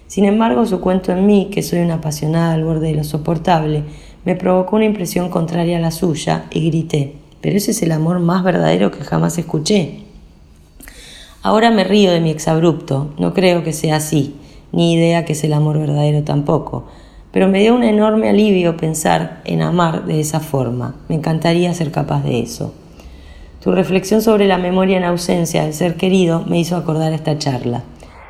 Sin 0.07 0.25
embargo, 0.25 0.64
su 0.64 0.81
cuento 0.81 1.12
en 1.12 1.27
mí, 1.27 1.51
que 1.53 1.62
soy 1.62 1.81
una 1.81 1.97
apasionada 1.97 2.55
al 2.55 2.64
borde 2.64 2.88
de 2.88 2.94
lo 2.94 3.05
soportable, 3.05 3.85
me 4.25 4.37
provocó 4.37 4.77
una 4.77 4.87
impresión 4.87 5.29
contraria 5.29 5.77
a 5.77 5.81
la 5.81 5.90
suya 5.90 6.47
y 6.51 6.66
grité, 6.68 7.14
pero 7.40 7.57
ese 7.57 7.70
es 7.70 7.83
el 7.83 7.92
amor 7.92 8.18
más 8.18 8.42
verdadero 8.42 8.90
que 8.90 9.05
jamás 9.05 9.38
escuché. 9.38 10.05
Ahora 11.42 11.70
me 11.70 11.85
río 11.85 12.11
de 12.11 12.20
mi 12.20 12.31
exabrupto, 12.31 13.12
no 13.18 13.33
creo 13.35 13.62
que 13.62 13.72
sea 13.72 13.96
así, 13.96 14.37
ni 14.72 14.94
idea 14.94 15.24
que 15.24 15.33
es 15.33 15.44
el 15.44 15.53
amor 15.53 15.79
verdadero 15.79 16.24
tampoco, 16.24 16.87
pero 17.33 17.48
me 17.48 17.61
dio 17.61 17.74
un 17.74 17.85
enorme 17.85 18.29
alivio 18.29 18.77
pensar 18.77 19.40
en 19.44 19.62
amar 19.62 20.05
de 20.05 20.20
esa 20.20 20.40
forma. 20.40 20.96
Me 21.09 21.14
encantaría 21.14 21.72
ser 21.74 21.92
capaz 21.92 22.22
de 22.24 22.40
eso. 22.40 22.74
Tu 23.62 23.72
reflexión 23.72 24.22
sobre 24.22 24.46
la 24.46 24.59
memoria 24.59 24.96
en 24.96 25.05
ausencia 25.05 25.62
del 25.64 25.74
ser 25.74 25.96
querido 25.96 26.44
me 26.46 26.59
hizo 26.59 26.77
acordar 26.77 27.12
esta 27.12 27.38
charla. 27.38 27.83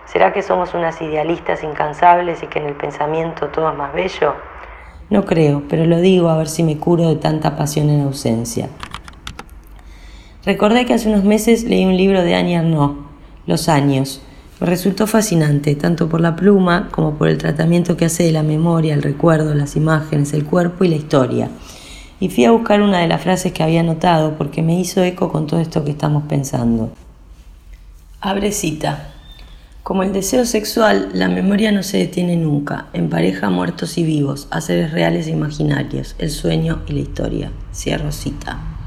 ¿Será 0.07 0.33
que 0.33 0.43
somos 0.43 0.75
unas 0.75 1.01
idealistas 1.03 1.63
incansables 1.63 2.43
y 2.43 2.47
que 2.47 2.59
en 2.59 2.67
el 2.67 2.75
pensamiento 2.75 3.49
todo 3.49 3.71
es 3.71 3.77
más 3.77 3.93
bello? 3.93 4.35
No 5.11 5.25
creo, 5.25 5.63
pero 5.69 5.85
lo 5.85 6.01
digo 6.01 6.29
a 6.29 6.37
ver 6.37 6.49
si 6.49 6.63
me 6.63 6.79
curo 6.79 7.09
de 7.09 7.17
tanta 7.17 7.57
pasión 7.57 7.91
en 7.91 8.03
ausencia. 8.03 8.69
Recordé 10.49 10.87
que 10.87 10.95
hace 10.95 11.11
unos 11.11 11.25
meses 11.25 11.65
leí 11.65 11.85
un 11.85 11.99
libro 11.99 12.23
de 12.23 12.35
Annie 12.35 12.57
Arnaud, 12.57 12.93
Los 13.47 13.69
años, 13.69 14.23
me 14.61 14.67
resultó 14.67 15.07
fascinante, 15.07 15.75
tanto 15.75 16.09
por 16.09 16.23
la 16.23 16.37
pluma 16.37 16.89
como 16.91 17.19
por 17.19 17.29
el 17.29 17.37
tratamiento 17.37 17.99
que 17.99 18.07
hace 18.07 18.23
de 18.23 18.33
la 18.33 18.43
memoria, 18.43 18.95
el 18.95 19.03
recuerdo, 19.03 19.55
las 19.55 19.77
imágenes, 19.77 20.33
el 20.33 20.47
cuerpo 20.47 20.85
y 20.85 20.89
la 20.89 20.97
historia. 20.97 21.51
Y 22.19 22.31
fui 22.31 22.47
a 22.47 22.51
buscar 22.51 22.81
una 22.81 23.01
de 23.01 23.09
las 23.09 23.21
frases 23.21 23.53
que 23.53 23.63
había 23.63 23.83
notado 23.83 24.39
porque 24.39 24.63
me 24.63 24.81
hizo 24.81 25.03
eco 25.03 25.31
con 25.31 25.47
todo 25.47 25.61
esto 25.61 25.85
que 25.85 25.91
estamos 25.91 26.23
pensando. 26.23 26.93
Abre 28.23 28.51
cita. 28.53 29.13
Como 29.83 30.03
el 30.03 30.15
deseo 30.15 30.47
sexual, 30.47 31.11
la 31.13 31.29
memoria 31.29 31.73
no 31.73 31.83
se 31.83 31.99
detiene 31.99 32.37
nunca, 32.37 32.87
empareja 32.95 33.51
muertos 33.51 33.99
y 33.99 34.03
vivos, 34.03 34.49
a 34.51 34.63
seres 34.63 34.93
reales 34.93 35.27
e 35.27 35.31
imaginarios, 35.33 36.17
el 36.19 36.31
sueño 36.31 36.81
y 36.87 36.95
la 36.95 37.01
historia. 37.01 37.53
Cierro 37.71 38.13
cita. 38.13 38.78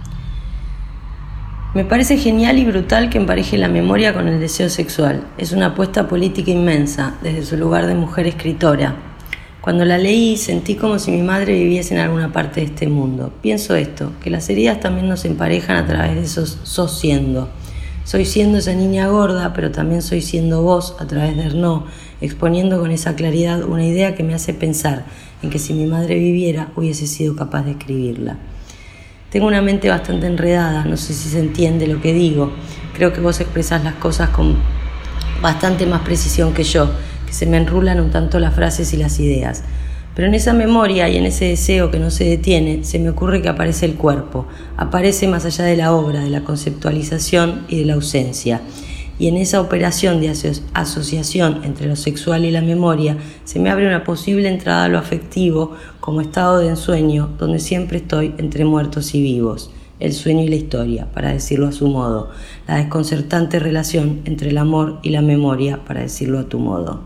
Me 1.74 1.86
parece 1.86 2.18
genial 2.18 2.60
y 2.60 2.66
brutal 2.66 3.10
que 3.10 3.18
empareje 3.18 3.58
la 3.58 3.70
memoria 3.70 4.14
con 4.14 4.28
el 4.28 4.42
deseo 4.42 4.68
sexual. 4.68 5.24
Es 5.38 5.54
una 5.54 5.68
apuesta 5.68 6.06
política 6.10 6.52
inmensa, 6.52 7.16
desde 7.24 7.46
su 7.46 7.56
lugar 7.56 7.88
de 7.88 7.96
mujer 7.96 8.28
escritora. 8.28 8.98
Cuando 9.62 9.86
la 9.86 9.98
leí 9.98 10.36
sentí 10.36 10.76
como 10.76 11.00
si 11.00 11.12
mi 11.12 11.22
madre 11.22 11.54
viviese 11.54 11.94
en 11.94 12.02
alguna 12.02 12.34
parte 12.34 12.60
de 12.60 12.66
este 12.66 12.90
mundo. 12.90 13.32
Pienso 13.42 13.74
esto, 13.76 14.12
que 14.22 14.30
las 14.30 14.50
heridas 14.50 14.82
también 14.82 15.08
nos 15.08 15.24
emparejan 15.24 15.78
a 15.78 15.88
través 15.88 16.16
de 16.16 16.24
esos 16.24 16.60
sos 16.64 17.00
siendo. 17.00 17.48
Soy 18.04 18.26
siendo 18.26 18.58
esa 18.58 18.74
niña 18.74 19.08
gorda, 19.08 19.54
pero 19.54 19.72
también 19.72 20.02
soy 20.02 20.22
siendo 20.22 20.64
vos 20.64 20.98
a 21.00 21.08
través 21.08 21.38
de 21.38 21.44
Erno, 21.44 21.86
exponiendo 22.20 22.82
con 22.82 22.92
esa 22.92 23.16
claridad 23.16 23.64
una 23.64 23.86
idea 23.86 24.14
que 24.14 24.24
me 24.24 24.34
hace 24.34 24.54
pensar 24.54 25.06
en 25.42 25.50
que 25.50 25.58
si 25.58 25.74
mi 25.74 25.86
madre 25.86 26.16
viviera 26.16 26.74
hubiese 26.76 27.08
sido 27.08 27.38
capaz 27.38 27.64
de 27.64 27.72
escribirla. 27.72 28.40
Tengo 29.32 29.48
una 29.48 29.62
mente 29.62 29.88
bastante 29.88 30.28
enredada, 30.28 30.84
no 30.84 30.98
sé 30.98 31.14
si 31.14 31.30
se 31.30 31.40
entiende 31.40 31.88
lo 31.88 32.02
que 32.02 32.14
digo. 32.14 32.52
Creo 32.94 33.14
que 33.14 33.22
vos 33.22 33.40
expresás 33.40 33.82
las 33.82 33.94
cosas 33.94 34.30
con 34.30 34.58
bastante 35.42 35.86
más 35.86 36.02
precisión 36.02 36.54
que 36.54 36.66
yo, 36.66 36.92
que 37.26 37.32
se 37.32 37.46
me 37.46 37.56
enrulan 37.56 38.02
un 38.02 38.12
tanto 38.12 38.40
las 38.40 38.54
frases 38.54 38.92
y 38.92 38.98
las 38.98 39.22
ideas. 39.22 39.64
Pero 40.16 40.28
en 40.28 40.34
esa 40.34 40.52
memoria 40.52 41.08
y 41.08 41.16
en 41.16 41.26
ese 41.26 41.46
deseo 41.46 41.92
que 41.92 41.98
no 41.98 42.12
se 42.12 42.26
detiene, 42.26 42.84
se 42.84 43.00
me 43.00 43.10
ocurre 43.10 43.42
que 43.42 43.48
aparece 43.48 43.86
el 43.86 43.96
cuerpo, 43.96 44.48
aparece 44.76 45.30
más 45.30 45.46
allá 45.46 45.64
de 45.64 45.78
la 45.78 45.94
obra, 45.94 46.20
de 46.20 46.30
la 46.30 46.44
conceptualización 46.44 47.64
y 47.70 47.80
de 47.80 47.86
la 47.86 47.94
ausencia 47.94 48.60
y 49.20 49.28
en 49.28 49.38
esa 49.38 49.62
operación 49.62 50.20
de 50.20 50.34
asociación 50.74 51.62
entre 51.64 51.88
lo 51.88 51.96
sexual 51.96 52.46
y 52.46 52.52
la 52.52 52.62
memoria 52.62 53.18
se 53.44 53.60
me 53.60 53.70
abre 53.70 53.88
una 53.88 54.04
posible 54.04 54.50
entrada 54.50 54.86
a 54.86 54.88
lo 54.88 54.98
afectivo 54.98 55.74
como 56.00 56.22
estado 56.22 56.60
de 56.60 56.70
ensueño 56.70 57.30
donde 57.38 57.60
siempre 57.60 57.98
estoy 57.98 58.34
entre 58.38 58.66
muertos 58.66 59.14
y 59.14 59.22
vivos, 59.22 59.72
el 60.00 60.14
sueño 60.14 60.44
y 60.44 60.48
la 60.48 60.56
historia, 60.56 61.08
para 61.14 61.32
decirlo 61.32 61.68
a 61.68 61.72
su 61.72 61.88
modo, 61.88 62.32
la 62.68 62.78
desconcertante 62.78 63.60
relación 63.60 64.22
entre 64.26 64.50
el 64.50 64.58
amor 64.58 65.00
y 65.04 65.10
la 65.10 65.22
memoria, 65.22 65.86
para 65.86 66.02
decirlo 66.02 66.40
a 66.40 66.50
tu 66.50 66.58
modo. 66.58 67.04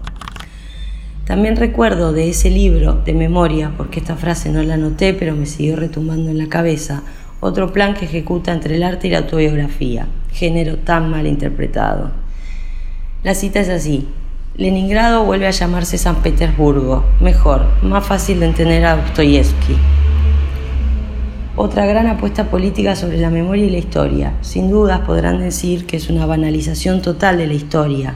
También 1.25 1.55
recuerdo 1.55 2.13
de 2.13 2.29
ese 2.29 2.51
libro 2.51 3.01
de 3.03 3.13
memoria, 3.13 3.73
porque 3.75 3.99
esta 3.99 4.15
frase 4.15 4.51
no 4.51 4.61
la 4.61 4.75
anoté, 4.75 5.13
pero 5.13 5.35
me 5.35 5.47
siguió 5.47 5.75
retumbando 5.75 6.29
en 6.29 6.37
la 6.37 6.47
cabeza, 6.47 7.01
otro 7.45 7.71
plan 7.71 7.93
que 7.93 8.05
ejecuta 8.05 8.51
entre 8.51 8.75
el 8.75 8.81
arte 8.83 9.07
y 9.07 9.11
la 9.11 9.19
autobiografía, 9.19 10.07
género 10.31 10.77
tan 10.77 11.11
mal 11.11 11.27
interpretado. 11.27 12.09
La 13.23 13.35
cita 13.35 13.59
es 13.59 13.69
así. 13.69 14.07
Leningrado 14.57 15.23
vuelve 15.25 15.45
a 15.45 15.51
llamarse 15.51 15.99
San 15.99 16.23
Petersburgo, 16.23 17.05
mejor, 17.21 17.67
más 17.83 18.03
fácil 18.03 18.39
de 18.39 18.47
entender 18.47 18.83
a 18.85 18.95
Dostoyevsky. 18.95 19.77
Otra 21.55 21.85
gran 21.85 22.07
apuesta 22.07 22.45
política 22.45 22.95
sobre 22.95 23.17
la 23.17 23.29
memoria 23.29 23.65
y 23.65 23.69
la 23.69 23.77
historia. 23.77 24.33
Sin 24.41 24.71
dudas 24.71 25.01
podrán 25.01 25.39
decir 25.39 25.85
que 25.85 25.97
es 25.97 26.09
una 26.09 26.25
banalización 26.25 27.03
total 27.03 27.37
de 27.37 27.45
la 27.45 27.53
historia, 27.53 28.15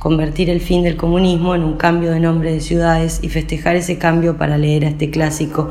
convertir 0.00 0.50
el 0.50 0.60
fin 0.60 0.82
del 0.82 0.96
comunismo 0.96 1.54
en 1.54 1.62
un 1.62 1.76
cambio 1.76 2.10
de 2.10 2.18
nombre 2.18 2.52
de 2.52 2.60
ciudades 2.60 3.20
y 3.22 3.28
festejar 3.28 3.76
ese 3.76 3.98
cambio 3.98 4.36
para 4.36 4.58
leer 4.58 4.84
a 4.84 4.88
este 4.88 5.10
clásico 5.10 5.70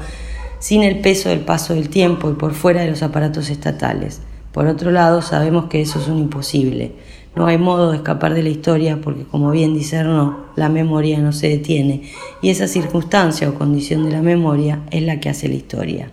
sin 0.63 0.81
el 0.81 0.99
peso 1.01 1.27
del 1.27 1.41
paso 1.41 1.73
del 1.73 1.89
tiempo 1.89 2.31
y 2.31 2.35
por 2.35 2.53
fuera 2.53 2.83
de 2.83 2.89
los 2.89 3.03
aparatos 3.03 3.49
estatales. 3.49 4.21
Por 4.53 4.67
otro 4.67 4.91
lado, 4.91 5.21
sabemos 5.21 5.65
que 5.65 5.81
eso 5.81 5.99
es 5.99 6.07
un 6.07 6.19
imposible. 6.19 6.93
No 7.35 7.47
hay 7.47 7.57
modo 7.57 7.91
de 7.91 7.97
escapar 7.97 8.33
de 8.33 8.43
la 8.43 8.49
historia 8.49 9.01
porque, 9.01 9.25
como 9.25 9.51
bien 9.51 9.73
dice 9.73 9.97
Arnaud, 9.97 10.35
la 10.55 10.69
memoria 10.69 11.19
no 11.19 11.33
se 11.33 11.49
detiene 11.49 12.03
y 12.41 12.49
esa 12.49 12.69
circunstancia 12.69 13.49
o 13.49 13.55
condición 13.55 14.05
de 14.05 14.11
la 14.11 14.21
memoria 14.21 14.79
es 14.89 15.03
la 15.03 15.19
que 15.19 15.27
hace 15.27 15.49
la 15.49 15.55
historia. 15.55 16.11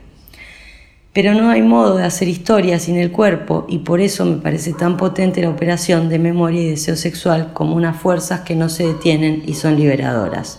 Pero 1.12 1.32
no 1.34 1.48
hay 1.50 1.62
modo 1.62 1.98
de 1.98 2.04
hacer 2.04 2.26
historia 2.26 2.80
sin 2.80 2.96
el 2.96 3.12
cuerpo 3.12 3.66
y 3.68 3.78
por 3.78 4.00
eso 4.00 4.24
me 4.24 4.38
parece 4.38 4.72
tan 4.72 4.96
potente 4.96 5.42
la 5.42 5.50
operación 5.50 6.08
de 6.08 6.18
memoria 6.18 6.60
y 6.60 6.70
deseo 6.70 6.96
sexual 6.96 7.52
como 7.52 7.76
unas 7.76 7.96
fuerzas 7.96 8.40
que 8.40 8.56
no 8.56 8.68
se 8.68 8.84
detienen 8.88 9.44
y 9.46 9.54
son 9.54 9.76
liberadoras. 9.76 10.58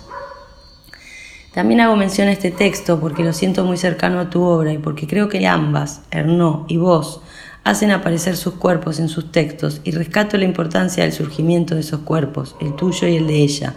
También 1.54 1.82
hago 1.82 1.98
mención 1.98 2.30
a 2.30 2.32
este 2.32 2.50
texto 2.50 3.02
porque 3.02 3.24
lo 3.24 3.34
siento 3.34 3.66
muy 3.66 3.76
cercano 3.76 4.22
a 4.22 4.30
tu 4.30 4.42
obra 4.42 4.72
y 4.72 4.78
porque 4.78 5.06
creo 5.06 5.28
que 5.28 5.46
ambas, 5.48 6.02
Hernó 6.10 6.66
y 6.70 6.78
vos, 6.78 7.22
hacen 7.66 7.92
aparecer 7.92 8.38
sus 8.38 8.54
cuerpos 8.54 9.00
en 9.00 9.10
sus 9.10 9.34
textos 9.34 9.82
y 9.84 9.92
rescato 9.92 10.38
la 10.38 10.46
importancia 10.46 11.04
del 11.04 11.12
surgimiento 11.12 11.76
de 11.76 11.82
esos 11.82 12.02
cuerpos, 12.02 12.56
el 12.62 12.74
tuyo 12.76 13.06
y 13.06 13.18
el 13.18 13.28
de 13.28 13.36
ella, 13.36 13.76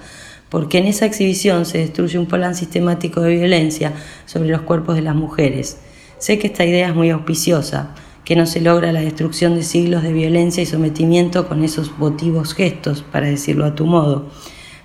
porque 0.51 0.79
en 0.79 0.87
esa 0.87 1.07
exhibición 1.07 1.67
se 1.67 1.79
destruye 1.79 2.17
un 2.17 2.27
plan 2.27 2.55
sistemático 2.55 3.21
de 3.21 3.35
violencia 3.35 3.93
sobre 4.25 4.51
los 4.51 4.63
cuerpos 4.63 4.95
de 4.95 5.03
las 5.03 5.17
mujeres. 5.17 5.79
Sé 6.19 6.39
que 6.39 6.47
esta 6.47 6.65
idea 6.65 6.91
es 6.91 6.95
muy 6.95 7.11
auspiciosa, 7.11 7.93
que 8.25 8.37
no 8.37 8.47
se 8.47 8.61
logra 8.61 8.93
la 8.93 9.01
destrucción 9.01 9.57
de 9.57 9.65
siglos 9.65 10.05
de 10.05 10.13
violencia 10.13 10.63
y 10.63 10.67
sometimiento 10.67 11.49
con 11.49 11.65
esos 11.65 11.99
votivos 11.99 12.55
gestos, 12.55 13.03
para 13.03 13.27
decirlo 13.27 13.65
a 13.65 13.75
tu 13.75 13.85
modo, 13.85 14.31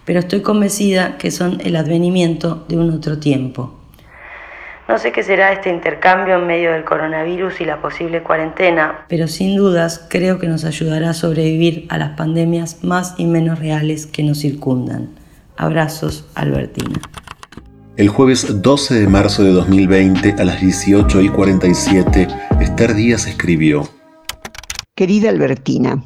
pero 0.09 0.21
estoy 0.21 0.41
convencida 0.41 1.19
que 1.19 1.29
son 1.29 1.61
el 1.63 1.75
advenimiento 1.75 2.65
de 2.67 2.77
un 2.77 2.89
otro 2.89 3.19
tiempo. 3.19 3.75
No 4.87 4.97
sé 4.97 5.11
qué 5.11 5.21
será 5.21 5.53
este 5.53 5.69
intercambio 5.69 6.39
en 6.39 6.47
medio 6.47 6.71
del 6.71 6.83
coronavirus 6.83 7.61
y 7.61 7.65
la 7.65 7.79
posible 7.79 8.23
cuarentena, 8.23 9.05
pero 9.07 9.27
sin 9.27 9.55
dudas 9.55 10.07
creo 10.09 10.39
que 10.39 10.47
nos 10.47 10.65
ayudará 10.65 11.11
a 11.11 11.13
sobrevivir 11.13 11.85
a 11.89 11.99
las 11.99 12.17
pandemias 12.17 12.83
más 12.83 13.13
y 13.19 13.25
menos 13.25 13.59
reales 13.59 14.07
que 14.07 14.23
nos 14.23 14.39
circundan. 14.39 15.09
Abrazos, 15.57 16.27
Albertina. 16.33 16.99
El 17.95 18.09
jueves 18.09 18.63
12 18.63 19.01
de 19.01 19.07
marzo 19.07 19.43
de 19.43 19.51
2020 19.51 20.37
a 20.39 20.43
las 20.43 20.59
18 20.59 21.21
y 21.21 21.29
47, 21.29 22.27
Esther 22.59 22.95
Díaz 22.95 23.27
escribió. 23.27 23.87
Querida 24.95 25.29
Albertina, 25.29 26.03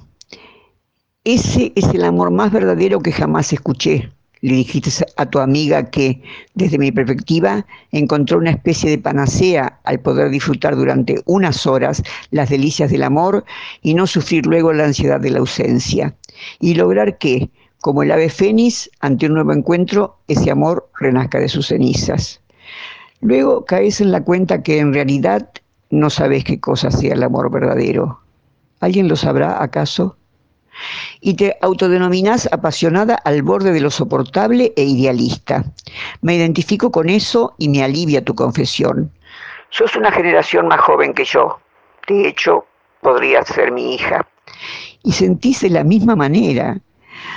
Ese 1.25 1.71
es 1.77 1.86
el 1.93 2.03
amor 2.03 2.31
más 2.31 2.51
verdadero 2.51 2.99
que 2.99 3.13
jamás 3.13 3.53
escuché, 3.53 4.12
le 4.41 4.55
dijiste 4.55 5.05
a 5.15 5.25
tu 5.25 5.39
amiga 5.39 5.89
que, 5.89 6.21
desde 6.53 6.77
mi 6.77 6.91
perspectiva, 6.91 7.65
encontró 7.93 8.39
una 8.39 8.49
especie 8.49 8.89
de 8.89 8.97
panacea 8.97 9.79
al 9.86 10.01
poder 10.01 10.29
disfrutar 10.31 10.75
durante 10.75 11.21
unas 11.25 11.65
horas 11.65 12.03
las 12.31 12.49
delicias 12.49 12.91
del 12.91 13.03
amor 13.03 13.45
y 13.81 13.93
no 13.93 14.05
sufrir 14.05 14.45
luego 14.45 14.73
la 14.73 14.83
ansiedad 14.83 15.21
de 15.21 15.29
la 15.29 15.39
ausencia. 15.39 16.13
Y 16.59 16.73
lograr 16.73 17.17
que, 17.17 17.49
como 17.79 18.03
el 18.03 18.12
ave 18.12 18.27
fénix, 18.27 18.91
ante 18.99 19.27
un 19.27 19.36
nuevo 19.36 19.53
encuentro, 19.53 20.17
ese 20.27 20.51
amor 20.51 20.89
renazca 20.99 21.39
de 21.39 21.47
sus 21.47 21.67
cenizas. 21.67 22.41
Luego 23.21 23.63
caes 23.63 24.01
en 24.01 24.12
la 24.12 24.25
cuenta 24.25 24.62
que 24.62 24.79
en 24.79 24.93
realidad 24.93 25.49
no 25.89 26.09
sabes 26.09 26.43
qué 26.43 26.59
cosa 26.59 26.91
sea 26.91 27.13
el 27.13 27.23
amor 27.23 27.49
verdadero. 27.49 28.19
¿Alguien 28.81 29.07
lo 29.07 29.15
sabrá 29.15 29.63
acaso? 29.63 30.17
Y 31.21 31.36
te 31.36 31.57
autodenominás 31.62 32.49
apasionada 32.51 33.15
al 33.15 33.43
borde 33.43 33.71
de 33.71 33.81
lo 33.81 33.91
soportable 33.91 34.73
e 34.75 34.83
idealista. 34.83 35.63
Me 36.21 36.36
identifico 36.36 36.91
con 36.91 37.09
eso 37.09 37.55
y 37.57 37.69
me 37.69 37.83
alivia 37.83 38.23
tu 38.23 38.36
confesión. 38.36 39.12
Sos 39.69 39.95
una 39.95 40.12
generación 40.12 40.67
más 40.67 40.81
joven 40.81 41.13
que 41.13 41.25
yo. 41.25 41.59
De 42.07 42.27
hecho, 42.27 42.65
podrías 43.01 43.47
ser 43.47 43.71
mi 43.71 43.95
hija. 43.95 44.27
Y 45.03 45.12
sentís 45.12 45.62
de 45.62 45.69
la 45.69 45.83
misma 45.83 46.15
manera. 46.15 46.79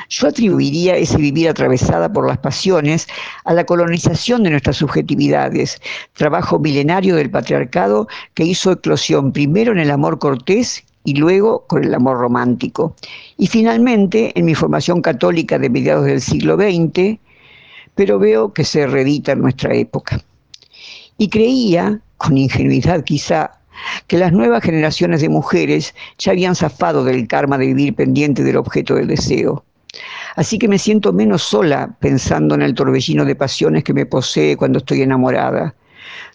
Yo 0.08 0.28
atribuiría 0.28 0.96
ese 0.96 1.16
vivir 1.18 1.48
atravesada 1.48 2.12
por 2.12 2.26
las 2.26 2.38
pasiones 2.38 3.06
a 3.44 3.52
la 3.52 3.64
colonización 3.64 4.42
de 4.42 4.50
nuestras 4.50 4.76
subjetividades, 4.76 5.80
trabajo 6.14 6.58
milenario 6.58 7.16
del 7.16 7.30
patriarcado 7.30 8.08
que 8.34 8.44
hizo 8.44 8.72
eclosión 8.72 9.32
primero 9.32 9.72
en 9.72 9.78
el 9.78 9.90
amor 9.90 10.18
cortés 10.18 10.85
y 11.06 11.14
luego 11.14 11.64
con 11.68 11.84
el 11.84 11.94
amor 11.94 12.18
romántico. 12.18 12.94
Y 13.38 13.46
finalmente, 13.46 14.32
en 14.38 14.44
mi 14.44 14.54
formación 14.54 15.00
católica 15.00 15.58
de 15.58 15.70
mediados 15.70 16.04
del 16.04 16.20
siglo 16.20 16.56
XX, 16.56 17.18
pero 17.94 18.18
veo 18.18 18.52
que 18.52 18.64
se 18.64 18.86
reedita 18.86 19.32
en 19.32 19.40
nuestra 19.40 19.72
época. 19.74 20.20
Y 21.16 21.28
creía, 21.28 22.00
con 22.18 22.36
ingenuidad 22.36 23.04
quizá, 23.04 23.52
que 24.08 24.18
las 24.18 24.32
nuevas 24.32 24.64
generaciones 24.64 25.20
de 25.20 25.28
mujeres 25.28 25.94
ya 26.18 26.32
habían 26.32 26.56
zafado 26.56 27.04
del 27.04 27.28
karma 27.28 27.56
de 27.56 27.66
vivir 27.66 27.94
pendiente 27.94 28.42
del 28.42 28.56
objeto 28.56 28.96
del 28.96 29.06
deseo. 29.06 29.64
Así 30.34 30.58
que 30.58 30.66
me 30.66 30.78
siento 30.78 31.12
menos 31.12 31.42
sola 31.42 31.96
pensando 32.00 32.56
en 32.56 32.62
el 32.62 32.74
torbellino 32.74 33.24
de 33.24 33.36
pasiones 33.36 33.84
que 33.84 33.94
me 33.94 34.06
posee 34.06 34.56
cuando 34.56 34.78
estoy 34.78 35.02
enamorada. 35.02 35.74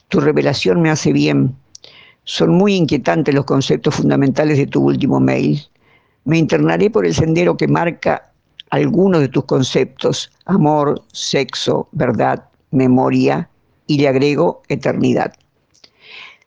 Tu 0.08 0.22
revelación 0.22 0.82
me 0.82 0.90
hace 0.90 1.12
bien, 1.12 1.56
son 2.24 2.52
muy 2.52 2.76
inquietantes 2.76 3.34
los 3.34 3.46
conceptos 3.46 3.96
fundamentales 3.96 4.58
de 4.58 4.68
tu 4.68 4.82
último 4.82 5.20
mail. 5.20 5.62
Me 6.26 6.38
internaré 6.38 6.90
por 6.90 7.06
el 7.06 7.16
sendero 7.16 7.58
que 7.58 7.68
marca 7.68 8.32
algunos 8.70 9.22
de 9.22 9.28
tus 9.28 9.46
conceptos, 9.46 10.32
amor, 10.46 11.02
sexo, 11.12 11.88
verdad, 11.92 12.46
memoria, 12.72 13.50
y 13.88 13.98
le 13.98 14.08
agrego 14.08 14.62
eternidad. 14.70 15.34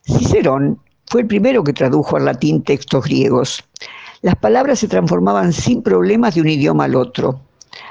Cicerón 0.07 0.81
fue 1.07 1.23
el 1.23 1.27
primero 1.27 1.65
que 1.65 1.73
tradujo 1.73 2.17
al 2.17 2.25
latín 2.25 2.63
textos 2.63 3.05
griegos. 3.05 3.63
Las 4.23 4.37
palabras 4.37 4.79
se 4.79 4.89
transformaban 4.89 5.53
sin 5.53 5.83
problemas 5.83 6.35
de 6.35 6.41
un 6.41 6.49
idioma 6.49 6.85
al 6.85 6.95
otro, 6.95 7.41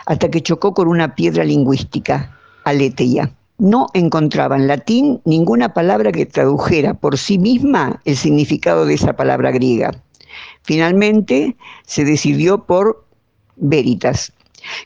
hasta 0.06 0.32
que 0.32 0.42
chocó 0.42 0.74
con 0.74 0.88
una 0.88 1.14
piedra 1.14 1.44
lingüística, 1.44 2.36
aletheia 2.64 3.32
no 3.64 3.88
encontraba 3.94 4.58
en 4.58 4.68
latín 4.68 5.22
ninguna 5.24 5.74
palabra 5.74 6.12
que 6.12 6.26
tradujera 6.26 6.96
por 6.96 7.18
sí 7.18 7.38
misma 7.38 8.02
el 8.04 8.18
significado 8.18 8.86
de 8.86 8.96
esa 8.96 9.14
palabra 9.14 9.52
griega. 9.52 9.92
Finalmente 10.64 11.56
se 11.86 12.04
decidió 12.04 12.66
por 12.66 13.06
veritas, 13.56 14.34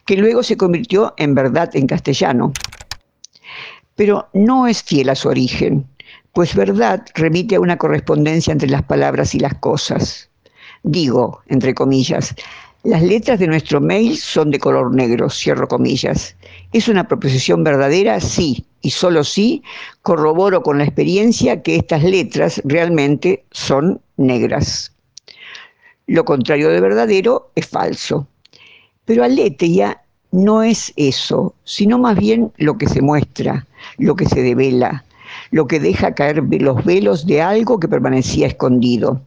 que 0.06 0.16
luego 0.16 0.44
se 0.44 0.58
convirtió 0.58 1.16
en 1.18 1.34
verdad 1.34 1.76
en 1.76 1.88
castellano. 1.88 2.54
Pero 3.96 4.28
no 4.34 4.68
es 4.68 4.84
fiel 4.84 5.10
a 5.10 5.16
su 5.16 5.30
origen, 5.30 5.88
pues 6.34 6.54
verdad 6.54 7.04
remite 7.16 7.56
a 7.56 7.60
una 7.60 7.78
correspondencia 7.78 8.52
entre 8.52 8.70
las 8.70 8.84
palabras 8.84 9.34
y 9.34 9.40
las 9.40 9.56
cosas. 9.56 10.30
Digo, 10.84 11.42
entre 11.48 11.74
comillas, 11.74 12.36
las 12.84 13.02
letras 13.02 13.40
de 13.40 13.48
nuestro 13.48 13.82
mail 13.82 14.20
son 14.20 14.52
de 14.52 14.60
color 14.60 14.94
negro, 14.94 15.32
cierro 15.32 15.68
comillas. 15.68 16.36
¿Es 16.74 16.88
una 16.88 17.08
proposición 17.08 17.64
verdadera? 17.64 18.20
Sí, 18.20 18.66
y 18.82 18.92
solo 18.92 19.24
sí 19.24 19.64
corroboro 20.02 20.64
con 20.64 20.78
la 20.78 20.84
experiencia 20.84 21.62
que 21.62 21.78
estas 21.78 22.04
letras 22.04 22.62
realmente 22.66 23.44
son 23.52 24.02
negras. 24.18 24.92
Lo 26.08 26.26
contrario 26.26 26.70
de 26.70 26.82
verdadero 26.82 27.52
es 27.56 27.68
falso. 27.68 28.28
Pero 29.06 29.24
Aletheia 29.24 30.02
no 30.32 30.62
es 30.62 30.92
eso, 30.98 31.56
sino 31.64 31.98
más 31.98 32.18
bien 32.18 32.52
lo 32.58 32.78
que 32.78 32.88
se 32.88 33.02
muestra, 33.02 33.66
lo 33.98 34.16
que 34.16 34.26
se 34.26 34.42
devela, 34.42 35.06
lo 35.52 35.68
que 35.68 35.80
deja 35.80 36.14
caer 36.14 36.44
los 36.44 36.84
velos 36.84 37.26
de 37.26 37.42
algo 37.42 37.80
que 37.80 37.88
permanecía 37.88 38.48
escondido. 38.48 39.22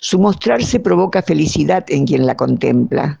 Su 0.00 0.18
mostrarse 0.18 0.78
provoca 0.78 1.22
felicidad 1.22 1.84
en 1.88 2.06
quien 2.06 2.26
la 2.26 2.36
contempla. 2.36 3.18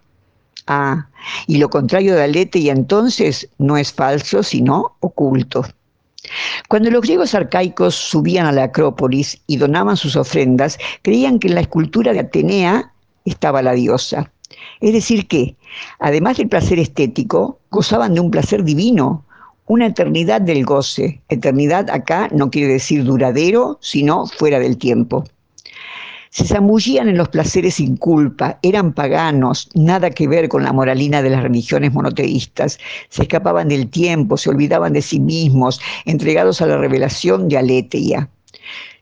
Ah, 0.66 1.08
y 1.46 1.58
lo 1.58 1.70
contrario 1.70 2.14
de 2.14 2.24
alete 2.24 2.58
y 2.58 2.70
entonces 2.70 3.48
no 3.58 3.76
es 3.76 3.92
falso, 3.92 4.42
sino 4.42 4.96
oculto. 5.00 5.64
Cuando 6.68 6.90
los 6.90 7.02
griegos 7.02 7.34
arcaicos 7.34 7.94
subían 7.94 8.46
a 8.46 8.52
la 8.52 8.64
Acrópolis 8.64 9.40
y 9.46 9.58
donaban 9.58 9.96
sus 9.96 10.16
ofrendas, 10.16 10.78
creían 11.02 11.38
que 11.38 11.48
en 11.48 11.54
la 11.54 11.60
escultura 11.60 12.12
de 12.12 12.20
Atenea 12.20 12.92
estaba 13.24 13.62
la 13.62 13.72
diosa. 13.72 14.32
Es 14.80 14.92
decir, 14.92 15.26
que, 15.28 15.56
además 15.98 16.36
del 16.36 16.48
placer 16.48 16.78
estético, 16.78 17.60
gozaban 17.70 18.14
de 18.14 18.20
un 18.20 18.30
placer 18.30 18.64
divino, 18.64 19.24
una 19.66 19.86
eternidad 19.86 20.40
del 20.40 20.64
goce. 20.64 21.20
Eternidad 21.28 21.90
acá 21.90 22.28
no 22.32 22.50
quiere 22.50 22.72
decir 22.72 23.04
duradero, 23.04 23.78
sino 23.80 24.26
fuera 24.26 24.58
del 24.58 24.78
tiempo. 24.78 25.24
Se 26.36 26.44
zambullían 26.44 27.08
en 27.08 27.16
los 27.16 27.30
placeres 27.30 27.76
sin 27.76 27.96
culpa, 27.96 28.58
eran 28.60 28.92
paganos, 28.92 29.70
nada 29.72 30.10
que 30.10 30.28
ver 30.28 30.50
con 30.50 30.64
la 30.64 30.72
moralina 30.74 31.22
de 31.22 31.30
las 31.30 31.42
religiones 31.42 31.94
monoteístas, 31.94 32.78
se 33.08 33.22
escapaban 33.22 33.68
del 33.68 33.88
tiempo, 33.88 34.36
se 34.36 34.50
olvidaban 34.50 34.92
de 34.92 35.00
sí 35.00 35.18
mismos, 35.18 35.80
entregados 36.04 36.60
a 36.60 36.66
la 36.66 36.76
revelación 36.76 37.48
de 37.48 37.56
Aletheia. 37.56 38.28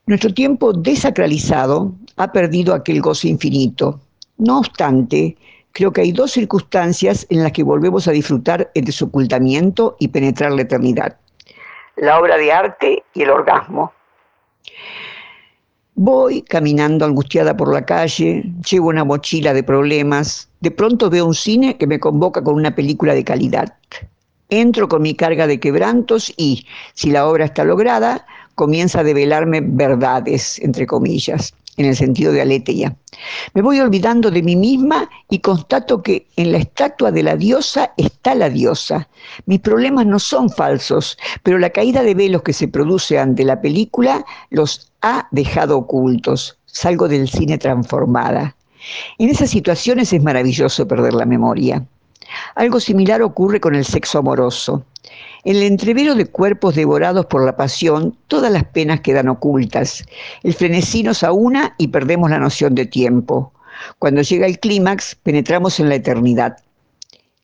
Nuestro 0.07 0.33
tiempo 0.33 0.73
desacralizado 0.73 1.92
ha 2.18 2.31
perdido 2.31 2.73
aquel 2.73 3.01
goce 3.01 3.27
infinito. 3.27 3.99
No 4.38 4.61
obstante, 4.61 5.37
creo 5.73 5.92
que 5.92 6.03
hay 6.03 6.12
dos 6.12 6.31
circunstancias 6.31 7.27
en 7.31 7.42
las 7.42 7.51
que 7.51 7.64
volvemos 7.64 8.07
a 8.07 8.12
disfrutar 8.12 8.70
el 8.75 8.85
desocultamiento 8.85 9.97
y 9.99 10.07
penetrar 10.07 10.53
la 10.53 10.62
eternidad. 10.62 11.16
La 11.97 12.20
obra 12.20 12.37
de 12.37 12.53
arte 12.53 13.03
y 13.12 13.23
el 13.23 13.31
orgasmo. 13.31 13.92
Voy 15.96 16.42
caminando 16.42 17.04
angustiada 17.04 17.57
por 17.57 17.72
la 17.72 17.85
calle, 17.85 18.44
llevo 18.68 18.88
una 18.88 19.04
mochila 19.04 19.54
de 19.54 19.62
problemas, 19.62 20.48
de 20.61 20.72
pronto 20.72 21.09
veo 21.09 21.24
un 21.24 21.35
cine 21.35 21.76
que 21.76 21.87
me 21.87 22.00
convoca 22.00 22.42
con 22.42 22.54
una 22.54 22.74
película 22.74 23.14
de 23.14 23.22
calidad. 23.22 23.74
Entro 24.48 24.88
con 24.88 25.02
mi 25.02 25.14
carga 25.14 25.46
de 25.46 25.61
quebrantos 25.61 26.33
y, 26.37 26.66
si 26.94 27.11
la 27.11 27.28
obra 27.28 27.44
está 27.44 27.62
lograda, 27.62 28.26
comienza 28.57 29.00
a 29.00 29.04
develarme 29.04 29.61
verdades, 29.62 30.59
entre 30.61 30.87
comillas 30.87 31.54
en 31.76 31.87
el 31.87 31.96
sentido 31.96 32.33
de 32.33 32.42
aletheia. 32.42 32.96
Me 33.55 33.62
voy 33.62 33.81
olvidando 33.81 34.31
de 34.31 34.42
mí 34.42 34.57
misma 34.57 35.09
y 35.31 35.38
constato 35.38 36.03
que 36.03 36.27
en 36.37 36.53
la 36.53 36.59
estatua 36.59 37.11
de 37.11 37.22
la 37.22 37.37
diosa 37.37 37.92
está 37.96 38.35
la 38.35 38.50
diosa. 38.50 39.09
Mis 39.46 39.61
problemas 39.61 40.07
no 40.07 40.18
son 40.18 40.50
falsos, 40.50 41.18
pero 41.42 41.59
la 41.59 41.70
caída 41.70 42.03
de 42.03 42.14
velos 42.14 42.42
que 42.42 42.53
se 42.53 42.68
produce 42.68 43.18
ante 43.18 43.44
la 43.44 43.61
película 43.61 44.24
los 44.50 44.92
ha 45.03 45.29
dejado 45.31 45.79
ocultos. 45.79 46.59
Salgo 46.66 47.09
del 47.09 47.29
cine 47.29 47.59
transformada. 47.59 48.57
En 49.18 49.29
esas 49.29 49.50
situaciones 49.50 50.12
es 50.12 50.22
maravilloso 50.22 50.87
perder 50.87 51.14
la 51.14 51.24
memoria. 51.24 51.87
Algo 52.55 52.81
similar 52.81 53.22
ocurre 53.22 53.61
con 53.61 53.74
el 53.74 53.85
sexo 53.85 54.18
amoroso. 54.18 54.85
En 55.45 55.57
el 55.57 55.63
entrevero 55.65 56.15
de 56.15 56.25
cuerpos 56.25 56.75
devorados 56.75 57.27
por 57.27 57.45
la 57.45 57.55
pasión, 57.55 58.17
todas 58.29 58.51
las 58.51 58.65
penas 58.65 59.01
quedan 59.01 59.29
ocultas. 59.29 60.03
El 60.42 60.55
frenesí 60.55 61.03
nos 61.03 61.23
aúna 61.23 61.75
y 61.77 61.88
perdemos 61.88 62.31
la 62.31 62.38
noción 62.38 62.75
de 62.75 62.87
tiempo. 62.87 63.53
Cuando 63.99 64.23
llega 64.23 64.47
el 64.47 64.59
clímax, 64.59 65.17
penetramos 65.17 65.79
en 65.81 65.90
la 65.90 65.97
eternidad. 65.97 66.57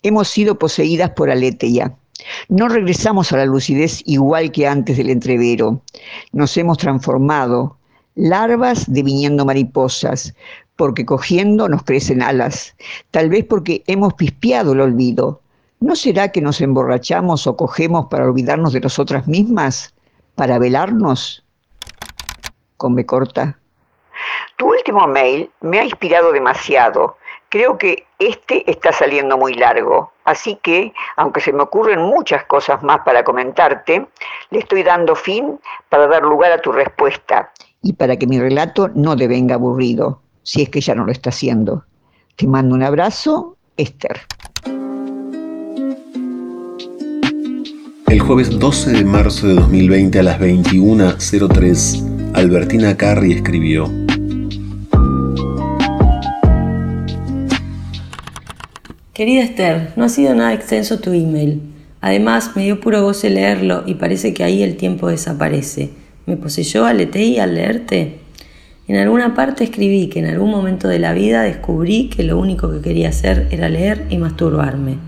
Hemos 0.02 0.28
sido 0.28 0.58
poseídas 0.58 1.10
por 1.10 1.30
Aletheia. 1.30 1.94
No 2.48 2.68
regresamos 2.68 3.32
a 3.32 3.36
la 3.36 3.44
lucidez 3.44 4.02
igual 4.06 4.50
que 4.50 4.66
antes 4.66 4.96
del 4.96 5.10
entrevero. 5.10 5.82
Nos 6.32 6.56
hemos 6.56 6.78
transformado, 6.78 7.76
larvas 8.14 8.90
deviniendo 8.90 9.44
mariposas, 9.44 10.34
porque 10.76 11.04
cogiendo 11.04 11.68
nos 11.68 11.82
crecen 11.82 12.22
alas, 12.22 12.74
tal 13.10 13.28
vez 13.28 13.44
porque 13.44 13.84
hemos 13.86 14.14
pispeado 14.14 14.72
el 14.72 14.80
olvido. 14.80 15.39
¿No 15.80 15.96
será 15.96 16.30
que 16.30 16.40
nos 16.40 16.60
emborrachamos 16.60 17.46
o 17.46 17.56
cogemos 17.56 18.06
para 18.06 18.24
olvidarnos 18.24 18.72
de 18.72 18.80
nosotras 18.80 19.26
mismas? 19.26 19.94
¿Para 20.34 20.58
velarnos? 20.58 21.44
Con 22.76 22.94
me 22.94 23.04
corta. 23.04 23.58
Tu 24.56 24.68
último 24.68 25.06
mail 25.06 25.50
me 25.60 25.80
ha 25.80 25.84
inspirado 25.84 26.32
demasiado. 26.32 27.16
Creo 27.48 27.78
que 27.78 28.06
este 28.18 28.70
está 28.70 28.92
saliendo 28.92 29.36
muy 29.36 29.54
largo, 29.54 30.12
así 30.24 30.56
que, 30.62 30.92
aunque 31.16 31.40
se 31.40 31.52
me 31.52 31.62
ocurren 31.62 32.00
muchas 32.00 32.44
cosas 32.44 32.82
más 32.82 33.00
para 33.00 33.24
comentarte, 33.24 34.06
le 34.50 34.58
estoy 34.58 34.84
dando 34.84 35.16
fin 35.16 35.58
para 35.88 36.06
dar 36.06 36.22
lugar 36.22 36.52
a 36.52 36.60
tu 36.60 36.70
respuesta 36.70 37.50
y 37.82 37.94
para 37.94 38.16
que 38.16 38.26
mi 38.26 38.38
relato 38.38 38.88
no 38.94 39.16
devenga 39.16 39.54
aburrido, 39.54 40.20
si 40.42 40.62
es 40.62 40.68
que 40.68 40.80
ya 40.80 40.94
no 40.94 41.04
lo 41.04 41.12
está 41.12 41.30
haciendo. 41.30 41.84
Te 42.36 42.46
mando 42.46 42.74
un 42.74 42.82
abrazo, 42.82 43.56
Esther. 43.76 44.20
El 48.10 48.18
jueves 48.18 48.58
12 48.58 48.90
de 48.90 49.04
marzo 49.04 49.46
de 49.46 49.54
2020 49.54 50.18
a 50.18 50.24
las 50.24 50.40
21.03, 50.40 52.32
Albertina 52.34 52.96
Carri 52.96 53.34
escribió. 53.34 53.88
Querida 59.12 59.44
Esther, 59.44 59.92
no 59.94 60.06
ha 60.06 60.08
sido 60.08 60.34
nada 60.34 60.52
extenso 60.52 60.98
tu 60.98 61.12
email. 61.12 61.62
Además, 62.00 62.56
me 62.56 62.64
dio 62.64 62.80
puro 62.80 63.00
goce 63.00 63.30
leerlo 63.30 63.84
y 63.86 63.94
parece 63.94 64.34
que 64.34 64.42
ahí 64.42 64.64
el 64.64 64.76
tiempo 64.76 65.06
desaparece. 65.06 65.90
¿Me 66.26 66.36
poseyó 66.36 66.86
aleteí 66.86 67.38
al 67.38 67.54
leerte? 67.54 68.16
En 68.88 68.96
alguna 68.96 69.36
parte 69.36 69.62
escribí 69.62 70.08
que 70.08 70.18
en 70.18 70.26
algún 70.26 70.50
momento 70.50 70.88
de 70.88 70.98
la 70.98 71.12
vida 71.12 71.42
descubrí 71.42 72.08
que 72.08 72.24
lo 72.24 72.40
único 72.40 72.72
que 72.72 72.80
quería 72.80 73.10
hacer 73.10 73.46
era 73.52 73.68
leer 73.68 74.06
y 74.10 74.18
masturbarme. 74.18 74.98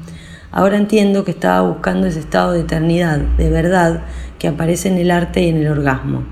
Ahora 0.53 0.77
entiendo 0.77 1.25
que 1.25 1.31
estaba 1.31 1.67
buscando 1.67 2.07
ese 2.07 2.21
estado 2.21 2.53
de 2.53 2.61
eternidad, 2.61 3.19
de 3.19 3.49
verdad, 3.49 4.03
que 4.39 4.49
aparece 4.49 4.89
en 4.89 4.99
el 4.99 5.11
arte 5.11 5.43
y 5.43 5.49
en 5.49 5.57
el 5.57 5.67
orgasmo. 5.67 6.25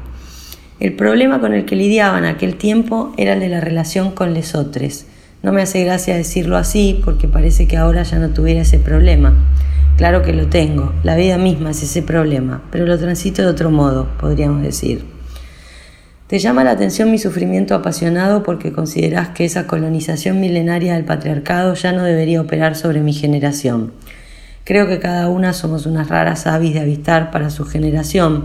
El 0.79 0.95
problema 0.95 1.41
con 1.41 1.55
el 1.55 1.65
que 1.65 1.75
lidiaba 1.75 2.19
en 2.19 2.27
aquel 2.27 2.57
tiempo 2.57 3.13
era 3.17 3.33
el 3.33 3.41
de 3.41 3.49
la 3.49 3.61
relación 3.61 4.11
con 4.13 4.35
lesotres. 4.35 5.07
No 5.43 5.53
me 5.53 5.63
hace 5.63 5.85
gracia 5.85 6.17
decirlo 6.17 6.59
así 6.59 7.01
porque 7.03 7.29
parece 7.29 7.67
que 7.67 7.79
ahora 7.79 8.03
ya 8.03 8.19
no 8.19 8.29
tuviera 8.31 8.61
ese 8.61 8.79
problema. 8.79 9.35
Claro 9.97 10.23
que 10.23 10.35
lo 10.35 10.49
tengo, 10.49 10.93
la 11.03 11.17
vida 11.17 11.39
misma 11.39 11.71
es 11.71 11.83
ese 11.83 12.03
problema, 12.03 12.63
pero 12.71 12.87
lo 12.87 12.99
transito 12.99 13.43
de 13.43 13.49
otro 13.49 13.71
modo, 13.71 14.07
podríamos 14.19 14.63
decir. 14.63 15.05
Te 16.27 16.39
llama 16.39 16.63
la 16.63 16.71
atención 16.71 17.11
mi 17.11 17.19
sufrimiento 17.19 17.75
apasionado 17.75 18.43
porque 18.43 18.73
consideras 18.73 19.31
que 19.31 19.45
esa 19.45 19.67
colonización 19.67 20.41
milenaria 20.41 20.95
del 20.95 21.05
patriarcado 21.05 21.75
ya 21.75 21.93
no 21.93 22.05
debería 22.05 22.41
operar 22.41 22.77
sobre 22.77 23.01
mi 23.01 23.13
generación. 23.13 23.93
Creo 24.65 24.87
que 24.87 24.99
cada 24.99 25.29
una 25.29 25.53
somos 25.53 25.87
unas 25.87 26.09
raras 26.09 26.47
avis 26.47 26.75
de 26.75 26.81
avistar 26.81 27.31
para 27.31 27.51
su 27.51 27.65
generación, 27.65 28.45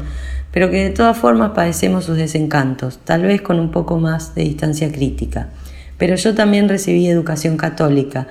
pero 0.51 0.71
que 0.71 0.83
de 0.83 0.89
todas 0.89 1.17
formas 1.17 1.51
padecemos 1.51 2.05
sus 2.05 2.17
desencantos, 2.17 2.99
tal 3.03 3.23
vez 3.23 3.41
con 3.41 3.59
un 3.59 3.71
poco 3.71 3.99
más 3.99 4.35
de 4.35 4.43
distancia 4.43 4.91
crítica. 4.91 5.49
Pero 5.97 6.15
yo 6.15 6.33
también 6.33 6.69
recibí 6.69 7.07
educación 7.07 7.57
católica 7.57 8.27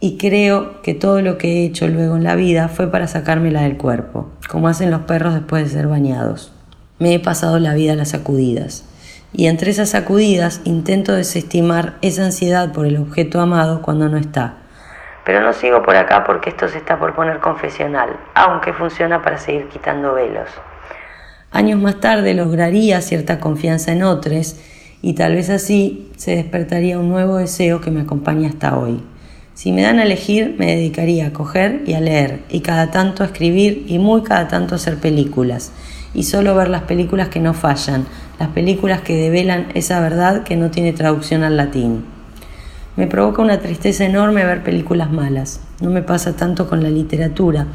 y 0.00 0.16
creo 0.16 0.82
que 0.82 0.94
todo 0.94 1.22
lo 1.22 1.38
que 1.38 1.60
he 1.60 1.64
hecho 1.64 1.86
luego 1.86 2.16
en 2.16 2.24
la 2.24 2.34
vida 2.34 2.68
fue 2.68 2.90
para 2.90 3.06
sacármela 3.06 3.62
del 3.62 3.76
cuerpo, 3.76 4.32
como 4.50 4.66
hacen 4.66 4.90
los 4.90 5.02
perros 5.02 5.34
después 5.34 5.62
de 5.62 5.70
ser 5.70 5.86
bañados. 5.86 6.52
Me 6.98 7.14
he 7.14 7.20
pasado 7.20 7.60
la 7.60 7.74
vida 7.74 7.92
a 7.92 7.96
las 7.96 8.08
sacudidas. 8.08 8.84
Y 9.32 9.46
entre 9.46 9.70
esas 9.70 9.90
sacudidas 9.90 10.60
intento 10.64 11.12
desestimar 11.12 11.98
esa 12.02 12.24
ansiedad 12.24 12.72
por 12.72 12.86
el 12.86 12.96
objeto 12.96 13.40
amado 13.40 13.80
cuando 13.80 14.08
no 14.08 14.18
está. 14.18 14.61
Pero 15.24 15.40
no 15.40 15.52
sigo 15.52 15.82
por 15.82 15.96
acá 15.96 16.24
porque 16.24 16.50
esto 16.50 16.68
se 16.68 16.78
está 16.78 16.98
por 16.98 17.14
poner 17.14 17.38
confesional, 17.38 18.16
aunque 18.34 18.72
funciona 18.72 19.22
para 19.22 19.38
seguir 19.38 19.68
quitando 19.68 20.14
velos. 20.14 20.48
Años 21.50 21.80
más 21.80 22.00
tarde 22.00 22.34
lograría 22.34 23.00
cierta 23.00 23.38
confianza 23.38 23.92
en 23.92 24.02
otros 24.02 24.56
y 25.02 25.14
tal 25.14 25.34
vez 25.34 25.50
así 25.50 26.10
se 26.16 26.36
despertaría 26.36 26.98
un 26.98 27.08
nuevo 27.08 27.36
deseo 27.36 27.80
que 27.80 27.90
me 27.90 28.00
acompaña 28.00 28.48
hasta 28.48 28.78
hoy. 28.78 29.02
Si 29.54 29.70
me 29.70 29.82
dan 29.82 29.98
a 29.98 30.04
elegir, 30.04 30.56
me 30.58 30.66
dedicaría 30.66 31.26
a 31.26 31.32
coger 31.32 31.82
y 31.86 31.92
a 31.92 32.00
leer, 32.00 32.40
y 32.48 32.60
cada 32.60 32.90
tanto 32.90 33.22
a 33.22 33.26
escribir 33.26 33.84
y 33.86 33.98
muy 33.98 34.22
cada 34.22 34.48
tanto 34.48 34.74
a 34.74 34.76
hacer 34.76 34.96
películas 34.96 35.72
y 36.14 36.24
solo 36.24 36.54
ver 36.54 36.68
las 36.68 36.82
películas 36.82 37.28
que 37.28 37.40
no 37.40 37.54
fallan, 37.54 38.06
las 38.38 38.48
películas 38.48 39.02
que 39.02 39.16
develan 39.16 39.68
esa 39.74 40.00
verdad 40.00 40.42
que 40.42 40.56
no 40.56 40.70
tiene 40.70 40.92
traducción 40.92 41.42
al 41.42 41.56
latín. 41.56 42.04
Me 42.94 43.06
provoca 43.06 43.40
una 43.40 43.58
tristeza 43.58 44.04
enorme 44.04 44.44
ver 44.44 44.62
películas 44.62 45.10
malas. 45.10 45.60
No 45.80 45.88
me 45.88 46.02
pasa 46.02 46.36
tanto 46.36 46.68
con 46.68 46.82
la 46.82 46.90
literatura, 46.90 47.66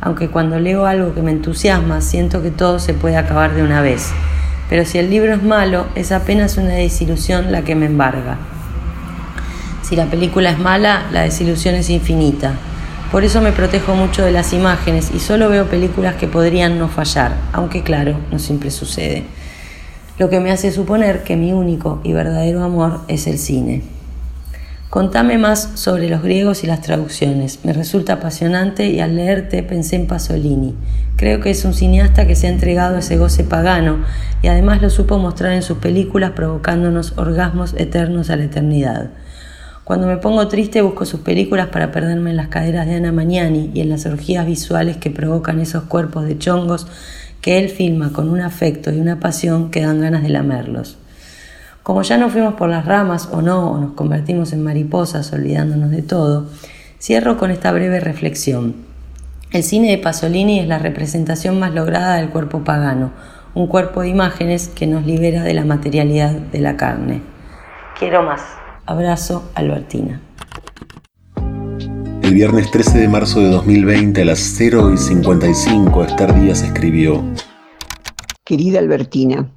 aunque 0.00 0.28
cuando 0.28 0.60
leo 0.60 0.86
algo 0.86 1.12
que 1.12 1.22
me 1.22 1.32
entusiasma 1.32 2.00
siento 2.00 2.40
que 2.40 2.52
todo 2.52 2.78
se 2.78 2.94
puede 2.94 3.16
acabar 3.16 3.52
de 3.52 3.64
una 3.64 3.82
vez. 3.82 4.12
Pero 4.68 4.84
si 4.84 4.98
el 4.98 5.10
libro 5.10 5.34
es 5.34 5.42
malo, 5.42 5.86
es 5.96 6.12
apenas 6.12 6.56
una 6.56 6.74
desilusión 6.74 7.50
la 7.50 7.62
que 7.62 7.74
me 7.74 7.86
embarga. 7.86 8.38
Si 9.82 9.96
la 9.96 10.06
película 10.06 10.50
es 10.50 10.58
mala, 10.60 11.02
la 11.10 11.22
desilusión 11.22 11.74
es 11.74 11.90
infinita. 11.90 12.52
Por 13.10 13.24
eso 13.24 13.40
me 13.40 13.50
protejo 13.50 13.96
mucho 13.96 14.24
de 14.24 14.30
las 14.30 14.52
imágenes 14.52 15.10
y 15.12 15.18
solo 15.18 15.48
veo 15.48 15.66
películas 15.66 16.14
que 16.14 16.28
podrían 16.28 16.78
no 16.78 16.86
fallar, 16.86 17.34
aunque 17.52 17.82
claro, 17.82 18.20
no 18.30 18.38
siempre 18.38 18.70
sucede. 18.70 19.24
Lo 20.16 20.30
que 20.30 20.38
me 20.38 20.52
hace 20.52 20.70
suponer 20.70 21.24
que 21.24 21.34
mi 21.34 21.52
único 21.52 22.00
y 22.04 22.12
verdadero 22.12 22.62
amor 22.62 23.00
es 23.08 23.26
el 23.26 23.38
cine. 23.38 23.82
Contame 24.90 25.38
más 25.38 25.70
sobre 25.74 26.10
los 26.10 26.20
griegos 26.20 26.64
y 26.64 26.66
las 26.66 26.80
traducciones. 26.80 27.60
Me 27.62 27.72
resulta 27.72 28.14
apasionante 28.14 28.88
y 28.88 28.98
al 28.98 29.14
leerte 29.14 29.62
pensé 29.62 29.94
en 29.94 30.08
Pasolini. 30.08 30.74
Creo 31.14 31.38
que 31.38 31.50
es 31.50 31.64
un 31.64 31.74
cineasta 31.74 32.26
que 32.26 32.34
se 32.34 32.48
ha 32.48 32.50
entregado 32.50 32.96
a 32.96 32.98
ese 32.98 33.16
goce 33.16 33.44
pagano 33.44 33.98
y 34.42 34.48
además 34.48 34.82
lo 34.82 34.90
supo 34.90 35.16
mostrar 35.16 35.52
en 35.52 35.62
sus 35.62 35.78
películas 35.78 36.32
provocándonos 36.32 37.16
orgasmos 37.16 37.72
eternos 37.74 38.30
a 38.30 38.36
la 38.36 38.44
eternidad. 38.44 39.10
Cuando 39.84 40.08
me 40.08 40.16
pongo 40.16 40.48
triste 40.48 40.82
busco 40.82 41.04
sus 41.04 41.20
películas 41.20 41.68
para 41.68 41.92
perderme 41.92 42.30
en 42.30 42.36
las 42.36 42.48
caderas 42.48 42.88
de 42.88 42.96
Ana 42.96 43.12
Magnani 43.12 43.70
y 43.72 43.82
en 43.82 43.90
las 43.90 44.06
orgías 44.06 44.44
visuales 44.44 44.96
que 44.96 45.12
provocan 45.12 45.60
esos 45.60 45.84
cuerpos 45.84 46.24
de 46.24 46.36
chongos 46.36 46.88
que 47.40 47.60
él 47.60 47.68
filma 47.68 48.12
con 48.12 48.28
un 48.28 48.40
afecto 48.40 48.92
y 48.92 48.98
una 48.98 49.20
pasión 49.20 49.70
que 49.70 49.82
dan 49.82 50.00
ganas 50.00 50.24
de 50.24 50.30
lamerlos. 50.30 50.98
Como 51.82 52.02
ya 52.02 52.18
no 52.18 52.28
fuimos 52.28 52.54
por 52.54 52.68
las 52.68 52.84
ramas 52.84 53.28
o 53.32 53.40
no, 53.40 53.70
o 53.70 53.78
nos 53.78 53.92
convertimos 53.92 54.52
en 54.52 54.62
mariposas 54.62 55.32
olvidándonos 55.32 55.90
de 55.90 56.02
todo, 56.02 56.46
cierro 57.00 57.38
con 57.38 57.50
esta 57.50 57.72
breve 57.72 58.00
reflexión. 58.00 58.74
El 59.50 59.62
cine 59.62 59.90
de 59.90 59.98
Pasolini 59.98 60.60
es 60.60 60.68
la 60.68 60.78
representación 60.78 61.58
más 61.58 61.74
lograda 61.74 62.16
del 62.16 62.28
cuerpo 62.28 62.62
pagano, 62.62 63.12
un 63.54 63.66
cuerpo 63.66 64.02
de 64.02 64.08
imágenes 64.08 64.68
que 64.68 64.86
nos 64.86 65.06
libera 65.06 65.42
de 65.42 65.54
la 65.54 65.64
materialidad 65.64 66.32
de 66.32 66.60
la 66.60 66.76
carne. 66.76 67.22
Quiero 67.98 68.22
más. 68.22 68.42
Abrazo, 68.86 69.50
Albertina. 69.54 70.20
El 72.22 72.34
viernes 72.34 72.70
13 72.70 72.98
de 72.98 73.08
marzo 73.08 73.40
de 73.40 73.50
2020 73.50 74.22
a 74.22 74.24
las 74.24 74.38
0 74.38 74.92
y 74.94 74.98
55, 74.98 76.04
Esther 76.04 76.34
Díaz 76.34 76.62
escribió: 76.62 77.24
Querida 78.44 78.78
Albertina, 78.78 79.50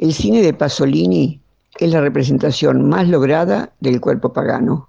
el 0.00 0.14
cine 0.14 0.40
de 0.40 0.54
Pasolini 0.54 1.42
es 1.78 1.92
la 1.92 2.00
representación 2.00 2.88
más 2.88 3.06
lograda 3.06 3.70
del 3.80 4.00
cuerpo 4.00 4.32
pagano, 4.32 4.88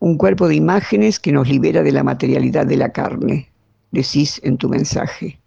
un 0.00 0.16
cuerpo 0.16 0.48
de 0.48 0.56
imágenes 0.56 1.20
que 1.20 1.30
nos 1.30 1.48
libera 1.48 1.84
de 1.84 1.92
la 1.92 2.02
materialidad 2.02 2.66
de 2.66 2.76
la 2.76 2.90
carne, 2.90 3.48
decís 3.92 4.40
en 4.42 4.56
tu 4.56 4.68
mensaje. 4.68 5.38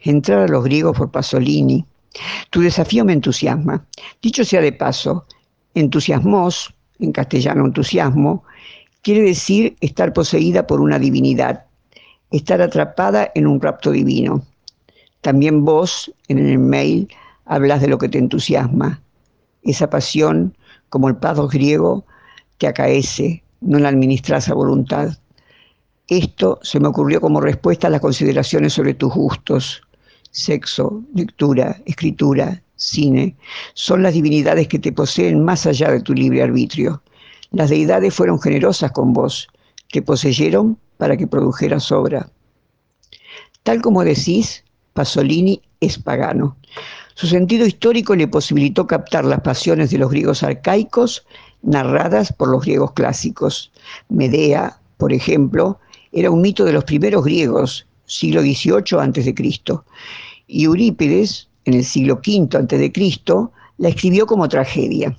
Entrar 0.00 0.40
a 0.40 0.48
los 0.48 0.64
griegos 0.64 0.98
por 0.98 1.12
Pasolini. 1.12 1.86
Tu 2.50 2.62
desafío 2.62 3.04
me 3.04 3.12
entusiasma. 3.12 3.86
Dicho 4.20 4.44
sea 4.44 4.60
de 4.60 4.72
paso, 4.72 5.24
entusiasmos 5.74 6.74
en 6.98 7.12
castellano 7.12 7.64
entusiasmo, 7.64 8.42
quiere 9.02 9.22
decir 9.22 9.76
estar 9.80 10.12
poseída 10.12 10.66
por 10.66 10.80
una 10.80 10.98
divinidad, 10.98 11.66
estar 12.32 12.60
atrapada 12.60 13.30
en 13.36 13.46
un 13.46 13.60
rapto 13.60 13.92
divino. 13.92 14.44
También 15.20 15.64
vos, 15.64 16.12
en 16.26 16.38
el 16.44 16.58
mail, 16.58 17.08
hablas 17.46 17.80
de 17.80 17.88
lo 17.88 17.98
que 17.98 18.08
te 18.08 18.18
entusiasma. 18.18 19.00
Esa 19.62 19.88
pasión, 19.88 20.56
como 20.90 21.08
el 21.08 21.16
pado 21.16 21.48
griego, 21.48 22.04
te 22.58 22.66
acaece, 22.66 23.42
no 23.60 23.78
la 23.78 23.88
administras 23.88 24.48
a 24.48 24.54
voluntad. 24.54 25.18
Esto 26.08 26.58
se 26.62 26.78
me 26.78 26.88
ocurrió 26.88 27.20
como 27.20 27.40
respuesta 27.40 27.86
a 27.86 27.90
las 27.90 28.00
consideraciones 28.00 28.74
sobre 28.74 28.94
tus 28.94 29.12
gustos, 29.12 29.82
sexo, 30.30 31.02
lectura, 31.14 31.80
escritura, 31.86 32.62
cine, 32.76 33.34
son 33.74 34.02
las 34.02 34.12
divinidades 34.12 34.68
que 34.68 34.78
te 34.78 34.92
poseen 34.92 35.42
más 35.42 35.66
allá 35.66 35.90
de 35.90 36.00
tu 36.00 36.14
libre 36.14 36.42
arbitrio. 36.42 37.02
Las 37.50 37.70
deidades 37.70 38.14
fueron 38.14 38.40
generosas 38.40 38.92
con 38.92 39.12
vos, 39.12 39.48
te 39.90 40.02
poseyeron 40.02 40.78
para 40.98 41.16
que 41.16 41.26
produjeras 41.26 41.90
obra. 41.90 42.30
Tal 43.62 43.80
como 43.80 44.04
decís, 44.04 44.64
Pasolini 44.92 45.62
es 45.80 45.98
pagano. 45.98 46.56
Su 47.16 47.28
sentido 47.28 47.64
histórico 47.66 48.14
le 48.14 48.28
posibilitó 48.28 48.86
captar 48.86 49.24
las 49.24 49.40
pasiones 49.40 49.88
de 49.90 49.96
los 49.96 50.10
griegos 50.10 50.42
arcaicos 50.42 51.24
narradas 51.62 52.30
por 52.30 52.48
los 52.48 52.62
griegos 52.62 52.92
clásicos. 52.92 53.72
Medea, 54.10 54.78
por 54.98 55.14
ejemplo, 55.14 55.80
era 56.12 56.30
un 56.30 56.42
mito 56.42 56.66
de 56.66 56.74
los 56.74 56.84
primeros 56.84 57.24
griegos, 57.24 57.86
siglo 58.04 58.42
XVIII 58.42 59.00
a.C. 59.00 59.34
Y 60.46 60.64
Eurípides, 60.64 61.48
en 61.64 61.72
el 61.72 61.84
siglo 61.86 62.16
V 62.16 62.54
a.C., 62.54 62.92
la 63.78 63.88
escribió 63.88 64.26
como 64.26 64.46
tragedia. 64.50 65.16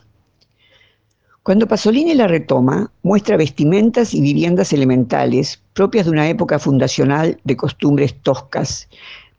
Cuando 1.42 1.68
Pasolini 1.68 2.14
la 2.14 2.28
retoma, 2.28 2.92
muestra 3.02 3.38
vestimentas 3.38 4.14
y 4.14 4.22
viviendas 4.22 4.72
elementales 4.72 5.64
propias 5.74 6.06
de 6.06 6.12
una 6.12 6.30
época 6.30 6.60
fundacional 6.60 7.40
de 7.44 7.58
costumbres 7.58 8.22
toscas, 8.22 8.88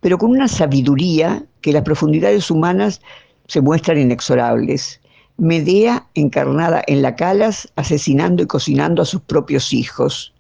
pero 0.00 0.18
con 0.18 0.30
una 0.30 0.48
sabiduría 0.48 1.44
que 1.60 1.72
las 1.72 1.82
profundidades 1.82 2.50
humanas 2.50 3.00
se 3.46 3.60
muestran 3.60 3.98
inexorables. 3.98 5.00
Medea 5.36 6.06
encarnada 6.14 6.82
en 6.86 7.02
la 7.02 7.16
Calas, 7.16 7.70
asesinando 7.76 8.42
y 8.42 8.46
cocinando 8.46 9.02
a 9.02 9.06
sus 9.06 9.20
propios 9.22 9.72
hijos. 9.72 10.34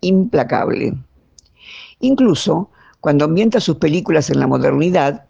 Implacable. 0.00 0.94
Incluso, 2.00 2.70
cuando 3.00 3.24
ambienta 3.24 3.60
sus 3.60 3.76
películas 3.76 4.30
en 4.30 4.40
la 4.40 4.46
modernidad, 4.46 5.26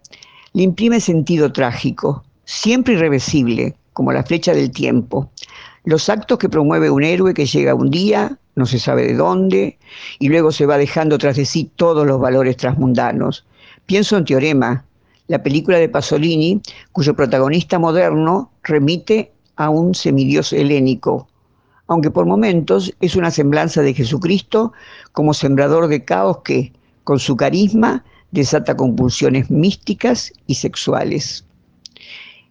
le 0.53 0.63
imprime 0.63 1.01
sentido 1.01 1.53
trágico, 1.53 2.25
siempre 2.45 2.95
irreversible, 2.95 3.77
como 3.93 4.13
la 4.13 4.23
flecha 4.25 4.53
del 4.53 4.71
tiempo. 4.71 5.31
Los 5.85 6.09
actos 6.09 6.39
que 6.39 6.49
promueve 6.49 6.91
un 6.91 7.05
héroe 7.05 7.35
que 7.35 7.47
llega 7.47 7.75
un 7.75 7.91
día, 7.91 8.39
no 8.57 8.67
se 8.67 8.79
sabe 8.79 9.07
de 9.07 9.15
dónde, 9.15 9.79
y 10.19 10.29
luego 10.29 10.53
se 10.53 10.67
va 10.67 10.79
dejando 10.79 11.19
tras 11.19 11.37
de 11.37 11.45
sí 11.45 11.71
todos 11.77 12.07
los 12.07 12.21
valores 12.21 12.57
transmundanos. 12.57 13.47
Pienso 13.87 14.17
en 14.17 14.25
Teorema, 14.25 14.87
la 15.27 15.43
película 15.43 15.79
de 15.79 15.91
Pasolini, 15.91 16.61
cuyo 16.93 17.15
protagonista 17.15 17.79
moderno 17.79 18.51
remite 18.63 19.31
a 19.57 19.69
un 19.69 19.95
semidios 19.95 20.55
helénico, 20.55 21.29
aunque 21.87 22.11
por 22.11 22.25
momentos 22.25 22.95
es 23.01 23.15
una 23.15 23.31
semblanza 23.31 23.83
de 23.83 23.93
Jesucristo 23.93 24.73
como 25.13 25.35
sembrador 25.35 25.89
de 25.89 26.03
caos 26.03 26.39
que, 26.45 26.73
con 27.05 27.19
su 27.19 27.37
carisma, 27.37 28.03
desata 28.31 28.75
compulsiones 28.75 29.51
místicas 29.51 30.33
y 30.47 30.55
sexuales. 30.55 31.45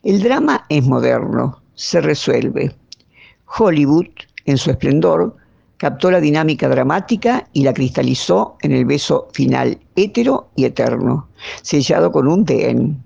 El 0.03 0.21
drama 0.21 0.65
es 0.69 0.85
moderno, 0.85 1.63
se 1.73 1.99
resuelve. 1.99 2.75
Hollywood, 3.57 4.05
en 4.45 4.57
su 4.57 4.69
esplendor, 4.69 5.35
captó 5.77 6.11
la 6.11 6.19
dinámica 6.19 6.69
dramática 6.69 7.47
y 7.53 7.63
la 7.63 7.73
cristalizó 7.73 8.57
en 8.61 8.71
el 8.71 8.85
beso 8.85 9.27
final 9.33 9.77
hétero 9.95 10.49
y 10.55 10.65
eterno, 10.65 11.27
sellado 11.61 12.11
con 12.11 12.27
un 12.27 12.45
TN. 12.45 12.97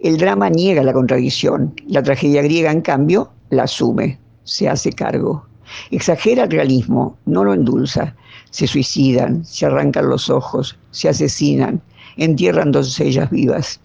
El 0.00 0.18
drama 0.18 0.50
niega 0.50 0.82
la 0.82 0.92
contradicción, 0.92 1.74
la 1.86 2.02
tragedia 2.02 2.42
griega, 2.42 2.70
en 2.70 2.82
cambio, 2.82 3.30
la 3.50 3.64
asume, 3.64 4.18
se 4.44 4.68
hace 4.68 4.92
cargo. 4.92 5.46
Exagera 5.90 6.44
el 6.44 6.50
realismo, 6.50 7.16
no 7.24 7.44
lo 7.44 7.54
endulza. 7.54 8.14
Se 8.50 8.66
suicidan, 8.66 9.44
se 9.44 9.66
arrancan 9.66 10.08
los 10.08 10.30
ojos, 10.30 10.76
se 10.90 11.08
asesinan, 11.08 11.80
entierran 12.16 12.70
doncellas 12.70 13.30
vivas. 13.30 13.80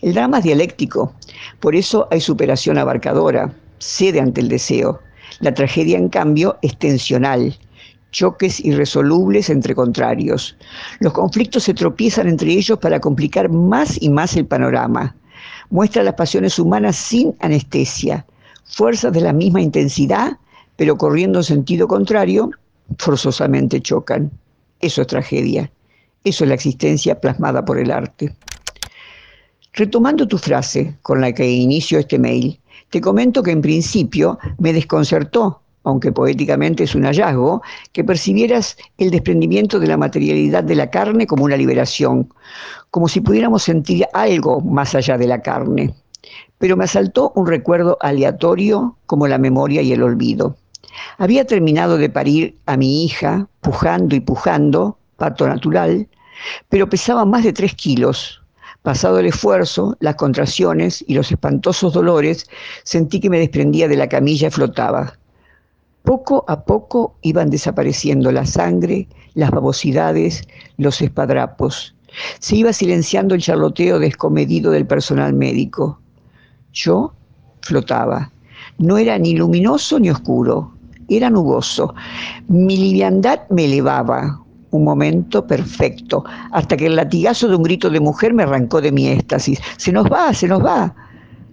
El 0.00 0.14
drama 0.14 0.38
es 0.38 0.44
dialéctico, 0.44 1.12
por 1.60 1.76
eso 1.76 2.08
hay 2.10 2.20
superación 2.20 2.76
abarcadora, 2.76 3.54
cede 3.78 4.20
ante 4.20 4.40
el 4.40 4.48
deseo. 4.48 4.98
La 5.42 5.52
tragedia, 5.52 5.98
en 5.98 6.08
cambio, 6.08 6.56
es 6.62 6.78
tensional, 6.78 7.58
choques 8.12 8.64
irresolubles 8.64 9.50
entre 9.50 9.74
contrarios. 9.74 10.56
Los 11.00 11.12
conflictos 11.14 11.64
se 11.64 11.74
tropiezan 11.74 12.28
entre 12.28 12.52
ellos 12.52 12.78
para 12.78 13.00
complicar 13.00 13.48
más 13.48 14.00
y 14.00 14.08
más 14.08 14.36
el 14.36 14.46
panorama. 14.46 15.16
Muestra 15.68 16.04
las 16.04 16.14
pasiones 16.14 16.60
humanas 16.60 16.94
sin 16.94 17.34
anestesia, 17.40 18.24
fuerzas 18.66 19.12
de 19.12 19.20
la 19.20 19.32
misma 19.32 19.60
intensidad, 19.60 20.38
pero 20.76 20.96
corriendo 20.96 21.40
en 21.40 21.44
sentido 21.44 21.88
contrario, 21.88 22.52
forzosamente 22.98 23.80
chocan. 23.80 24.30
Eso 24.80 25.00
es 25.02 25.08
tragedia. 25.08 25.72
Eso 26.22 26.44
es 26.44 26.48
la 26.48 26.54
existencia 26.54 27.20
plasmada 27.20 27.64
por 27.64 27.80
el 27.80 27.90
arte. 27.90 28.32
Retomando 29.72 30.28
tu 30.28 30.38
frase 30.38 30.96
con 31.02 31.20
la 31.20 31.32
que 31.32 31.50
inicio 31.50 31.98
este 31.98 32.16
mail, 32.16 32.60
te 32.92 33.00
comento 33.00 33.42
que 33.42 33.52
en 33.52 33.62
principio 33.62 34.38
me 34.58 34.74
desconcertó, 34.74 35.62
aunque 35.84 36.12
poéticamente 36.12 36.84
es 36.84 36.94
un 36.94 37.04
hallazgo, 37.04 37.62
que 37.92 38.04
percibieras 38.04 38.76
el 38.98 39.10
desprendimiento 39.10 39.80
de 39.80 39.86
la 39.86 39.96
materialidad 39.96 40.62
de 40.62 40.74
la 40.74 40.90
carne 40.90 41.26
como 41.26 41.44
una 41.44 41.56
liberación, 41.56 42.28
como 42.90 43.08
si 43.08 43.22
pudiéramos 43.22 43.62
sentir 43.62 44.04
algo 44.12 44.60
más 44.60 44.94
allá 44.94 45.16
de 45.16 45.26
la 45.26 45.40
carne. 45.40 45.94
Pero 46.58 46.76
me 46.76 46.84
asaltó 46.84 47.32
un 47.34 47.46
recuerdo 47.46 47.96
aleatorio 48.02 48.94
como 49.06 49.26
la 49.26 49.38
memoria 49.38 49.80
y 49.80 49.92
el 49.92 50.02
olvido. 50.02 50.54
Había 51.16 51.46
terminado 51.46 51.96
de 51.96 52.10
parir 52.10 52.58
a 52.66 52.76
mi 52.76 53.06
hija, 53.06 53.48
pujando 53.62 54.14
y 54.14 54.20
pujando, 54.20 54.98
parto 55.16 55.48
natural, 55.48 56.06
pero 56.68 56.90
pesaba 56.90 57.24
más 57.24 57.42
de 57.42 57.54
tres 57.54 57.74
kilos, 57.74 58.41
Pasado 58.82 59.20
el 59.20 59.26
esfuerzo, 59.26 59.96
las 60.00 60.16
contracciones 60.16 61.04
y 61.06 61.14
los 61.14 61.30
espantosos 61.30 61.92
dolores, 61.92 62.46
sentí 62.82 63.20
que 63.20 63.30
me 63.30 63.38
desprendía 63.38 63.86
de 63.86 63.96
la 63.96 64.08
camilla 64.08 64.48
y 64.48 64.50
flotaba. 64.50 65.14
Poco 66.02 66.44
a 66.48 66.64
poco 66.64 67.14
iban 67.22 67.48
desapareciendo 67.48 68.32
la 68.32 68.44
sangre, 68.44 69.06
las 69.34 69.52
babosidades, 69.52 70.42
los 70.78 71.00
espadrapos. 71.00 71.94
Se 72.40 72.56
iba 72.56 72.72
silenciando 72.72 73.36
el 73.36 73.40
charloteo 73.40 74.00
descomedido 74.00 74.72
del 74.72 74.84
personal 74.84 75.32
médico. 75.32 76.00
Yo 76.72 77.14
flotaba. 77.60 78.32
No 78.78 78.98
era 78.98 79.16
ni 79.16 79.36
luminoso 79.36 80.00
ni 80.00 80.10
oscuro, 80.10 80.72
era 81.08 81.30
nuboso. 81.30 81.94
Mi 82.48 82.76
liviandad 82.76 83.48
me 83.48 83.66
elevaba, 83.66 84.41
un 84.72 84.84
momento 84.84 85.46
perfecto, 85.46 86.24
hasta 86.50 86.76
que 86.76 86.86
el 86.86 86.96
latigazo 86.96 87.46
de 87.48 87.56
un 87.56 87.62
grito 87.62 87.88
de 87.88 88.00
mujer 88.00 88.34
me 88.34 88.42
arrancó 88.42 88.80
de 88.80 88.90
mi 88.90 89.06
éxtasis. 89.06 89.60
Se 89.76 89.92
nos 89.92 90.06
va, 90.06 90.34
se 90.34 90.48
nos 90.48 90.64
va. 90.64 90.94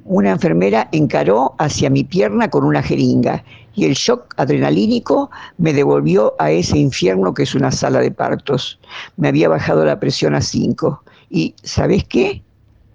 Una 0.05 0.31
enfermera 0.31 0.89
encaró 0.91 1.53
hacia 1.59 1.89
mi 1.89 2.03
pierna 2.03 2.49
con 2.49 2.63
una 2.63 2.81
jeringa 2.81 3.43
y 3.75 3.85
el 3.85 3.93
shock 3.93 4.33
adrenalínico 4.37 5.29
me 5.57 5.71
devolvió 5.71 6.33
a 6.39 6.49
ese 6.49 6.77
infierno 6.77 7.33
que 7.33 7.43
es 7.43 7.53
una 7.53 7.71
sala 7.71 7.99
de 7.99 8.09
partos. 8.09 8.79
Me 9.17 9.27
había 9.27 9.49
bajado 9.49 9.85
la 9.85 9.99
presión 9.99 10.33
a 10.33 10.41
5. 10.41 11.03
Y, 11.29 11.53
¿sabes 11.63 12.03
qué? 12.05 12.41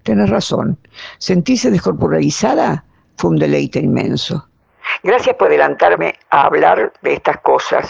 Tienes 0.03 0.29
razón. 0.29 0.77
Sentirse 1.19 1.71
descorporalizada 1.71 2.83
fue 3.17 3.29
un 3.29 3.37
deleite 3.37 3.79
inmenso. 3.79 4.45
Gracias 5.03 5.35
por 5.37 5.47
adelantarme 5.47 6.15
a 6.31 6.47
hablar 6.47 6.91
de 7.01 7.13
estas 7.13 7.39
cosas. 7.39 7.89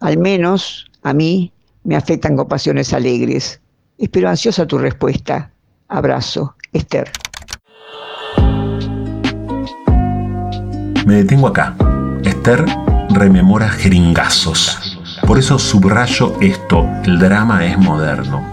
Al 0.00 0.18
menos 0.18 0.87
a 1.02 1.12
mí 1.12 1.52
me 1.84 1.96
afectan 1.96 2.36
con 2.36 2.48
pasiones 2.48 2.92
alegres. 2.92 3.60
Espero 3.96 4.28
ansiosa 4.28 4.66
tu 4.66 4.78
respuesta. 4.78 5.50
Abrazo. 5.88 6.54
Esther. 6.72 7.10
Me 11.06 11.14
detengo 11.14 11.48
acá. 11.48 11.74
Esther 12.24 12.64
rememora 13.10 13.68
jeringazos. 13.68 14.98
Por 15.26 15.38
eso 15.38 15.58
subrayo 15.58 16.36
esto, 16.40 16.86
el 17.04 17.18
drama 17.18 17.64
es 17.64 17.78
moderno. 17.78 18.46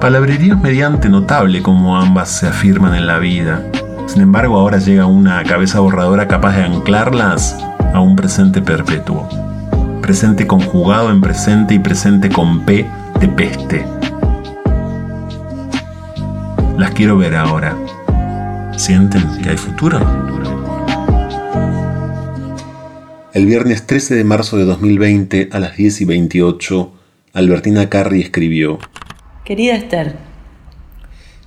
Palabrería 0.00 0.54
es 0.54 0.60
mediante 0.60 1.08
notable 1.08 1.62
como 1.62 1.96
ambas 1.96 2.30
se 2.30 2.48
afirman 2.48 2.94
en 2.94 3.06
la 3.06 3.18
vida. 3.18 3.64
Sin 4.06 4.22
embargo, 4.22 4.58
ahora 4.58 4.78
llega 4.78 5.06
una 5.06 5.42
cabeza 5.44 5.80
borradora 5.80 6.28
capaz 6.28 6.56
de 6.56 6.64
anclarlas 6.64 7.56
a 7.94 8.00
un 8.00 8.14
presente 8.14 8.60
perpetuo 8.60 9.45
presente 10.06 10.46
conjugado 10.46 11.10
en 11.10 11.20
presente 11.20 11.74
y 11.74 11.80
presente 11.80 12.28
con 12.28 12.64
P 12.64 12.86
de 13.18 13.26
peste. 13.26 13.84
Las 16.78 16.92
quiero 16.92 17.18
ver 17.18 17.34
ahora. 17.34 17.76
¿Sienten 18.76 19.24
que 19.42 19.50
hay 19.50 19.56
futuro? 19.56 19.98
El 23.34 23.46
viernes 23.46 23.84
13 23.88 24.14
de 24.14 24.22
marzo 24.22 24.56
de 24.56 24.64
2020 24.66 25.48
a 25.50 25.58
las 25.58 25.76
10 25.76 26.02
y 26.02 26.04
28, 26.04 26.92
Albertina 27.32 27.88
Carri 27.88 28.20
escribió. 28.20 28.78
Querida 29.44 29.74
Esther, 29.74 30.14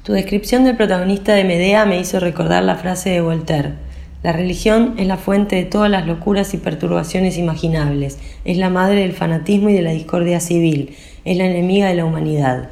tu 0.04 0.12
descripción 0.12 0.66
del 0.66 0.76
protagonista 0.76 1.34
de 1.34 1.46
Medea 1.46 1.86
me 1.86 1.98
hizo 1.98 2.20
recordar 2.20 2.64
la 2.64 2.76
frase 2.76 3.12
de 3.12 3.22
Voltaire 3.22 3.89
la 4.22 4.34
religión 4.34 4.96
es 4.98 5.08
la 5.08 5.16
fuente 5.16 5.56
de 5.56 5.64
todas 5.64 5.90
las 5.90 6.06
locuras 6.06 6.54
y 6.54 6.58
perturbaciones 6.58 7.38
imaginables, 7.38 8.18
es 8.44 8.58
la 8.58 8.70
madre 8.70 9.02
del 9.02 9.14
fanatismo 9.14 9.70
y 9.70 9.74
de 9.74 9.82
la 9.82 9.92
discordia 9.92 10.42
civil, 10.42 10.94
es 11.24 11.38
la 11.38 11.46
enemiga 11.46 11.88
de 11.88 11.96
la 11.96 12.04
humanidad. 12.04 12.70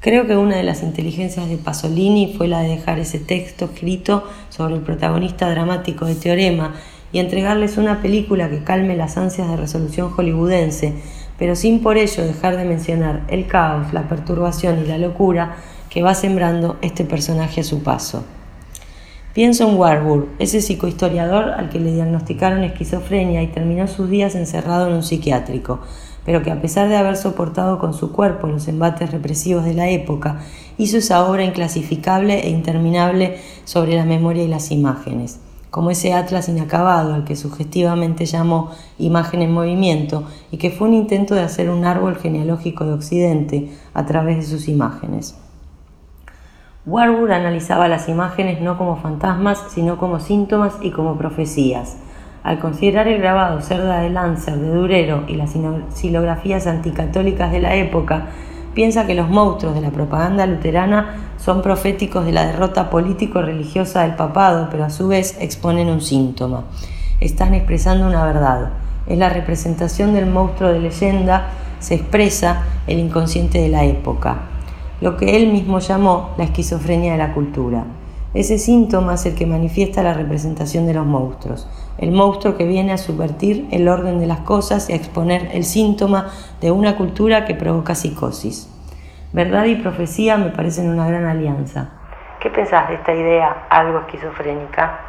Creo 0.00 0.26
que 0.26 0.36
una 0.36 0.56
de 0.56 0.62
las 0.62 0.82
inteligencias 0.82 1.48
de 1.48 1.56
Pasolini 1.56 2.34
fue 2.36 2.48
la 2.48 2.60
de 2.60 2.68
dejar 2.68 2.98
ese 2.98 3.18
texto 3.18 3.66
escrito 3.66 4.24
sobre 4.50 4.74
el 4.74 4.82
protagonista 4.82 5.48
dramático 5.48 6.04
de 6.04 6.16
Teorema 6.16 6.74
y 7.12 7.18
entregarles 7.18 7.78
una 7.78 8.02
película 8.02 8.50
que 8.50 8.62
calme 8.62 8.94
las 8.94 9.16
ansias 9.16 9.48
de 9.48 9.56
resolución 9.56 10.10
hollywoodense, 10.10 10.92
pero 11.38 11.56
sin 11.56 11.80
por 11.82 11.96
ello 11.96 12.26
dejar 12.26 12.58
de 12.58 12.66
mencionar 12.66 13.22
el 13.28 13.46
caos, 13.46 13.94
la 13.94 14.06
perturbación 14.06 14.82
y 14.84 14.86
la 14.86 14.98
locura 14.98 15.56
que 15.88 16.02
va 16.02 16.14
sembrando 16.14 16.76
este 16.82 17.04
personaje 17.04 17.62
a 17.62 17.64
su 17.64 17.82
paso. 17.82 18.22
Pienso 19.32 19.68
en 19.68 19.76
Warburg, 19.76 20.26
ese 20.40 20.60
psicohistoriador 20.60 21.50
al 21.50 21.70
que 21.70 21.78
le 21.78 21.92
diagnosticaron 21.92 22.64
esquizofrenia 22.64 23.40
y 23.44 23.46
terminó 23.46 23.86
sus 23.86 24.10
días 24.10 24.34
encerrado 24.34 24.88
en 24.88 24.94
un 24.94 25.04
psiquiátrico, 25.04 25.78
pero 26.24 26.42
que 26.42 26.50
a 26.50 26.60
pesar 26.60 26.88
de 26.88 26.96
haber 26.96 27.16
soportado 27.16 27.78
con 27.78 27.94
su 27.94 28.10
cuerpo 28.10 28.48
los 28.48 28.66
embates 28.66 29.12
represivos 29.12 29.64
de 29.64 29.74
la 29.74 29.88
época, 29.88 30.40
hizo 30.78 30.96
esa 30.96 31.24
obra 31.24 31.44
inclasificable 31.44 32.40
e 32.40 32.50
interminable 32.50 33.36
sobre 33.64 33.94
la 33.94 34.04
memoria 34.04 34.42
y 34.42 34.48
las 34.48 34.72
imágenes. 34.72 35.38
como 35.70 35.92
ese 35.92 36.12
atlas 36.12 36.48
inacabado 36.48 37.14
al 37.14 37.22
que 37.22 37.36
sugestivamente 37.36 38.26
llamó 38.26 38.72
Imagen 38.98 39.40
en 39.42 39.52
Movimiento 39.52 40.24
y 40.50 40.56
que 40.56 40.72
fue 40.72 40.88
un 40.88 40.94
intento 40.94 41.36
de 41.36 41.42
hacer 41.42 41.70
un 41.70 41.84
árbol 41.84 42.16
genealógico 42.16 42.84
de 42.84 42.94
Occidente 42.94 43.70
a 43.94 44.04
través 44.04 44.38
de 44.38 44.42
sus 44.42 44.66
imágenes. 44.66 45.36
Warburg 46.86 47.30
analizaba 47.30 47.88
las 47.88 48.08
imágenes 48.08 48.62
no 48.62 48.78
como 48.78 48.96
fantasmas, 48.96 49.62
sino 49.68 49.98
como 49.98 50.18
síntomas 50.18 50.78
y 50.80 50.90
como 50.90 51.18
profecías. 51.18 51.98
Al 52.42 52.58
considerar 52.58 53.06
el 53.06 53.20
grabado 53.20 53.60
Cerda 53.60 54.00
de 54.00 54.08
Lancer 54.08 54.56
de 54.56 54.70
Durero 54.70 55.24
y 55.28 55.34
las 55.34 55.54
silografías 55.92 56.66
anticatólicas 56.66 57.52
de 57.52 57.60
la 57.60 57.74
época, 57.74 58.28
piensa 58.72 59.06
que 59.06 59.14
los 59.14 59.28
monstruos 59.28 59.74
de 59.74 59.82
la 59.82 59.90
propaganda 59.90 60.46
luterana 60.46 61.16
son 61.36 61.60
proféticos 61.60 62.24
de 62.24 62.32
la 62.32 62.46
derrota 62.46 62.88
político-religiosa 62.88 64.02
del 64.04 64.14
papado, 64.14 64.68
pero 64.70 64.84
a 64.84 64.90
su 64.90 65.08
vez 65.08 65.36
exponen 65.38 65.90
un 65.90 66.00
síntoma. 66.00 66.64
Están 67.20 67.52
expresando 67.52 68.06
una 68.06 68.24
verdad. 68.24 68.70
Es 69.06 69.18
la 69.18 69.28
representación 69.28 70.14
del 70.14 70.30
monstruo 70.30 70.70
de 70.70 70.80
leyenda, 70.80 71.48
se 71.78 71.96
expresa 71.96 72.62
el 72.86 72.98
inconsciente 72.98 73.58
de 73.58 73.68
la 73.68 73.84
época, 73.84 74.49
lo 75.00 75.16
que 75.16 75.36
él 75.36 75.52
mismo 75.52 75.78
llamó 75.78 76.30
la 76.36 76.44
esquizofrenia 76.44 77.12
de 77.12 77.18
la 77.18 77.32
cultura. 77.32 77.84
Ese 78.32 78.58
síntoma 78.58 79.14
es 79.14 79.26
el 79.26 79.34
que 79.34 79.46
manifiesta 79.46 80.02
la 80.02 80.14
representación 80.14 80.86
de 80.86 80.94
los 80.94 81.04
monstruos, 81.04 81.68
el 81.98 82.12
monstruo 82.12 82.56
que 82.56 82.64
viene 82.64 82.92
a 82.92 82.98
subvertir 82.98 83.66
el 83.72 83.88
orden 83.88 84.20
de 84.20 84.26
las 84.26 84.40
cosas 84.40 84.88
y 84.88 84.92
a 84.92 84.96
exponer 84.96 85.48
el 85.52 85.64
síntoma 85.64 86.28
de 86.60 86.70
una 86.70 86.96
cultura 86.96 87.44
que 87.44 87.54
provoca 87.54 87.96
psicosis. 87.96 88.68
Verdad 89.32 89.64
y 89.64 89.76
profecía 89.76 90.36
me 90.36 90.50
parecen 90.50 90.88
una 90.88 91.08
gran 91.08 91.24
alianza. 91.24 91.90
¿Qué 92.40 92.50
pensás 92.50 92.88
de 92.88 92.94
esta 92.94 93.14
idea 93.14 93.66
algo 93.68 94.00
esquizofrénica? 94.00 95.00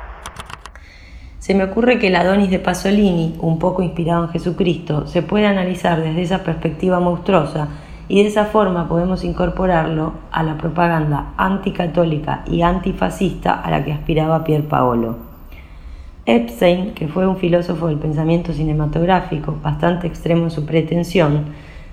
Se 1.37 1.53
me 1.53 1.63
ocurre 1.63 1.97
que 1.97 2.07
el 2.07 2.15
Adonis 2.15 2.49
de 2.49 2.59
Pasolini, 2.59 3.37
un 3.39 3.57
poco 3.57 3.81
inspirado 3.83 4.25
en 4.25 4.29
Jesucristo, 4.29 5.07
se 5.07 5.21
puede 5.21 5.47
analizar 5.47 5.99
desde 6.01 6.21
esa 6.21 6.43
perspectiva 6.43 6.99
monstruosa 6.99 7.67
y 8.07 8.21
de 8.21 8.29
esa 8.29 8.45
forma 8.45 8.87
podemos 8.87 9.23
incorporarlo 9.23 10.13
a 10.31 10.43
la 10.43 10.57
propaganda 10.57 11.33
anticatólica 11.37 12.43
y 12.45 12.61
antifascista 12.61 13.53
a 13.53 13.71
la 13.71 13.83
que 13.83 13.93
aspiraba 13.93 14.43
Pier 14.43 14.67
Paolo. 14.67 15.17
Epstein, 16.25 16.93
que 16.93 17.07
fue 17.07 17.27
un 17.27 17.37
filósofo 17.37 17.87
del 17.87 17.97
pensamiento 17.97 18.53
cinematográfico 18.53 19.57
bastante 19.61 20.07
extremo 20.07 20.43
en 20.43 20.51
su 20.51 20.65
pretensión, 20.65 21.45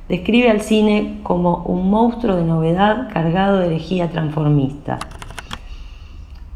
describe 0.09 0.51
al 0.51 0.61
cine 0.61 1.21
como 1.23 1.63
un 1.65 1.91
monstruo 1.91 2.37
de 2.37 2.45
novedad 2.45 3.09
cargado 3.13 3.59
de 3.59 3.67
herejía 3.67 4.11
transformista. 4.11 4.99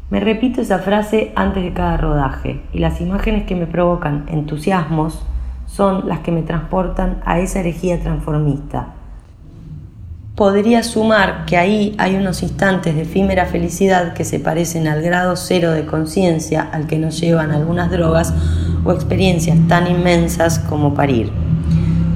Me 0.09 0.19
repito 0.19 0.61
esa 0.61 0.79
frase 0.79 1.31
antes 1.35 1.63
de 1.63 1.73
cada 1.73 1.97
rodaje 1.97 2.61
y 2.71 2.79
las 2.79 3.01
imágenes 3.01 3.45
que 3.45 3.55
me 3.55 3.65
provocan 3.65 4.25
entusiasmos 4.27 5.25
son 5.65 6.07
las 6.07 6.19
que 6.19 6.31
me 6.31 6.43
transportan 6.43 7.21
a 7.25 7.39
esa 7.39 7.61
herejía 7.61 7.99
transformista. 7.99 8.93
Podría 10.35 10.81
sumar 10.81 11.45
que 11.45 11.57
ahí 11.57 11.93
hay 11.99 12.15
unos 12.15 12.41
instantes 12.41 12.95
de 12.95 13.03
efímera 13.03 13.45
felicidad 13.45 14.13
que 14.13 14.25
se 14.25 14.39
parecen 14.39 14.87
al 14.87 15.03
grado 15.03 15.35
cero 15.35 15.71
de 15.71 15.85
conciencia 15.85 16.67
al 16.71 16.87
que 16.87 16.97
nos 16.97 17.19
llevan 17.19 17.51
algunas 17.51 17.91
drogas 17.91 18.33
o 18.83 18.91
experiencias 18.91 19.55
tan 19.67 19.85
inmensas 19.85 20.57
como 20.57 20.95
parir. 20.95 21.31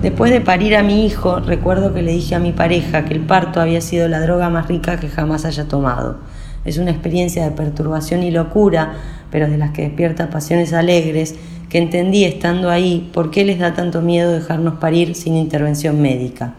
Después 0.02 0.32
de 0.32 0.42
parir 0.42 0.76
a 0.76 0.82
mi 0.82 1.06
hijo, 1.06 1.42
recuerdo 1.42 1.94
que 1.94 2.02
le 2.02 2.12
dije 2.12 2.34
a 2.34 2.40
mi 2.40 2.54
pareja 2.54 3.06
que 3.06 3.14
el 3.14 3.20
parto 3.20 3.62
había 3.62 3.82
sido 3.82 4.08
la 4.08 4.20
droga 4.20 4.50
más 4.50 4.68
rica 4.68 5.00
que 5.00 5.10
jamás 5.10 5.46
haya 5.46 5.68
tomado. 5.68 6.18
Es 6.66 6.80
una 6.80 6.90
experiencia 6.90 7.46
de 7.46 7.52
perturbación 7.52 8.24
y 8.24 8.32
locura, 8.32 8.94
pero 9.30 9.48
de 9.48 9.60
las 9.60 9.74
que 9.74 9.84
despierta 9.84 10.32
pasiones 10.32 10.74
alegres, 10.74 11.36
que 11.70 11.78
entendí 11.78 12.24
estando 12.24 12.72
ahí 12.72 13.12
por 13.14 13.30
qué 13.30 13.46
les 13.46 13.60
da 13.60 13.76
tanto 13.76 14.02
miedo 14.02 14.32
dejarnos 14.32 14.80
parir 14.80 15.14
sin 15.14 15.36
intervención 15.36 16.02
médica. 16.02 16.56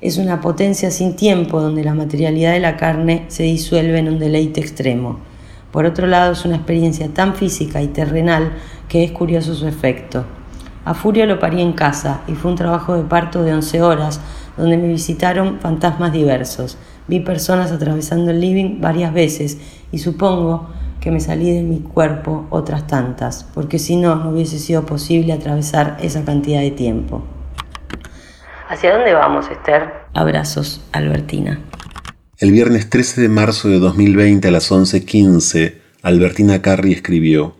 Es 0.00 0.16
una 0.16 0.40
potencia 0.40 0.92
sin 0.92 1.16
tiempo 1.16 1.60
donde 1.60 1.82
la 1.82 1.92
materialidad 1.92 2.52
de 2.52 2.60
la 2.60 2.76
carne 2.76 3.24
se 3.26 3.42
disuelve 3.42 3.98
en 3.98 4.06
un 4.06 4.20
deleite 4.20 4.60
extremo. 4.60 5.18
Por 5.72 5.86
otro 5.86 6.06
lado, 6.06 6.34
es 6.34 6.44
una 6.44 6.54
experiencia 6.54 7.08
tan 7.08 7.34
física 7.34 7.82
y 7.82 7.88
terrenal 7.88 8.52
que 8.88 9.02
es 9.02 9.10
curioso 9.10 9.56
su 9.56 9.66
efecto. 9.66 10.24
A 10.84 10.94
Furia 10.94 11.26
lo 11.26 11.40
parí 11.40 11.60
en 11.60 11.72
casa 11.72 12.20
y 12.28 12.34
fue 12.34 12.52
un 12.52 12.56
trabajo 12.56 12.94
de 12.94 13.02
parto 13.02 13.42
de 13.42 13.52
11 13.52 13.82
horas 13.82 14.20
donde 14.56 14.78
me 14.78 14.86
visitaron 14.86 15.58
fantasmas 15.58 16.12
diversos. 16.12 16.78
Vi 17.08 17.18
personas 17.18 17.72
atravesando 17.72 18.30
el 18.30 18.40
living 18.40 18.80
varias 18.80 19.12
veces 19.12 19.58
y 19.90 19.98
supongo 19.98 20.68
que 21.00 21.10
me 21.10 21.18
salí 21.18 21.50
de 21.50 21.62
mi 21.62 21.80
cuerpo 21.80 22.46
otras 22.50 22.86
tantas, 22.86 23.48
porque 23.52 23.80
si 23.80 23.96
no, 23.96 24.14
no 24.14 24.30
hubiese 24.30 24.60
sido 24.60 24.86
posible 24.86 25.32
atravesar 25.32 25.96
esa 26.00 26.24
cantidad 26.24 26.60
de 26.60 26.70
tiempo. 26.70 27.24
¿Hacia 28.68 28.94
dónde 28.94 29.14
vamos, 29.14 29.48
Esther? 29.50 29.90
Abrazos, 30.14 30.82
Albertina. 30.92 31.58
El 32.38 32.52
viernes 32.52 32.90
13 32.90 33.22
de 33.22 33.28
marzo 33.30 33.68
de 33.68 33.78
2020 33.78 34.46
a 34.46 34.50
las 34.50 34.70
11.15, 34.70 35.74
Albertina 36.02 36.60
Carri 36.60 36.92
escribió, 36.92 37.56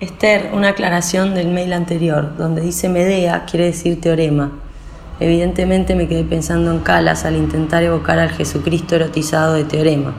Esther, 0.00 0.50
una 0.54 0.70
aclaración 0.70 1.34
del 1.34 1.48
mail 1.48 1.72
anterior, 1.72 2.36
donde 2.38 2.62
dice 2.62 2.88
Medea 2.88 3.44
quiere 3.44 3.66
decir 3.66 4.00
teorema. 4.00 4.52
Evidentemente 5.20 5.94
me 5.94 6.08
quedé 6.08 6.24
pensando 6.24 6.70
en 6.70 6.78
Calas 6.78 7.24
al 7.24 7.36
intentar 7.36 7.82
evocar 7.82 8.18
al 8.18 8.30
Jesucristo 8.30 8.94
erotizado 8.94 9.54
de 9.54 9.64
teorema. 9.64 10.14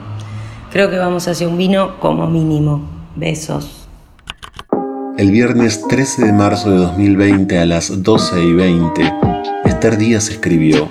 Creo 0.70 0.90
que 0.90 0.98
vamos 0.98 1.26
hacia 1.26 1.48
un 1.48 1.58
vino 1.58 1.98
como 1.98 2.26
mínimo. 2.26 2.88
Besos. 3.16 3.79
El 5.20 5.32
viernes 5.32 5.86
13 5.86 6.24
de 6.24 6.32
marzo 6.32 6.70
de 6.70 6.78
2020 6.78 7.58
a 7.58 7.66
las 7.66 8.02
12 8.02 8.42
y 8.42 8.54
20, 8.54 9.12
Esther 9.66 9.98
Díaz 9.98 10.30
escribió. 10.30 10.88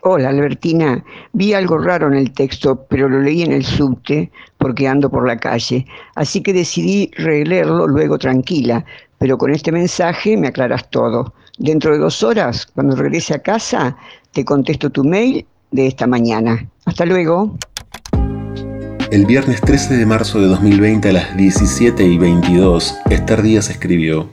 Hola 0.00 0.30
Albertina, 0.30 1.04
vi 1.32 1.54
algo 1.54 1.78
raro 1.78 2.08
en 2.08 2.14
el 2.14 2.32
texto, 2.32 2.84
pero 2.90 3.08
lo 3.08 3.20
leí 3.20 3.42
en 3.42 3.52
el 3.52 3.64
subte 3.64 4.32
porque 4.58 4.88
ando 4.88 5.08
por 5.08 5.28
la 5.28 5.36
calle, 5.36 5.86
así 6.16 6.42
que 6.42 6.52
decidí 6.52 7.08
releerlo 7.18 7.86
luego 7.86 8.18
tranquila, 8.18 8.84
pero 9.18 9.38
con 9.38 9.52
este 9.52 9.70
mensaje 9.70 10.36
me 10.36 10.48
aclaras 10.48 10.90
todo. 10.90 11.34
Dentro 11.58 11.92
de 11.92 11.98
dos 11.98 12.24
horas, 12.24 12.66
cuando 12.66 12.96
regrese 12.96 13.34
a 13.34 13.42
casa, 13.42 13.96
te 14.32 14.44
contesto 14.44 14.90
tu 14.90 15.04
mail 15.04 15.46
de 15.70 15.86
esta 15.86 16.08
mañana. 16.08 16.68
Hasta 16.84 17.06
luego. 17.06 17.56
El 19.12 19.26
viernes 19.26 19.60
13 19.60 19.98
de 19.98 20.06
marzo 20.06 20.40
de 20.40 20.46
2020 20.46 21.10
a 21.10 21.12
las 21.12 21.36
17 21.36 22.02
y 22.02 22.16
22, 22.16 22.96
Esther 23.10 23.42
Díaz 23.42 23.68
escribió. 23.68 24.30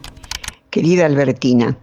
Querida 0.69 1.05
Albertina, 1.05 1.77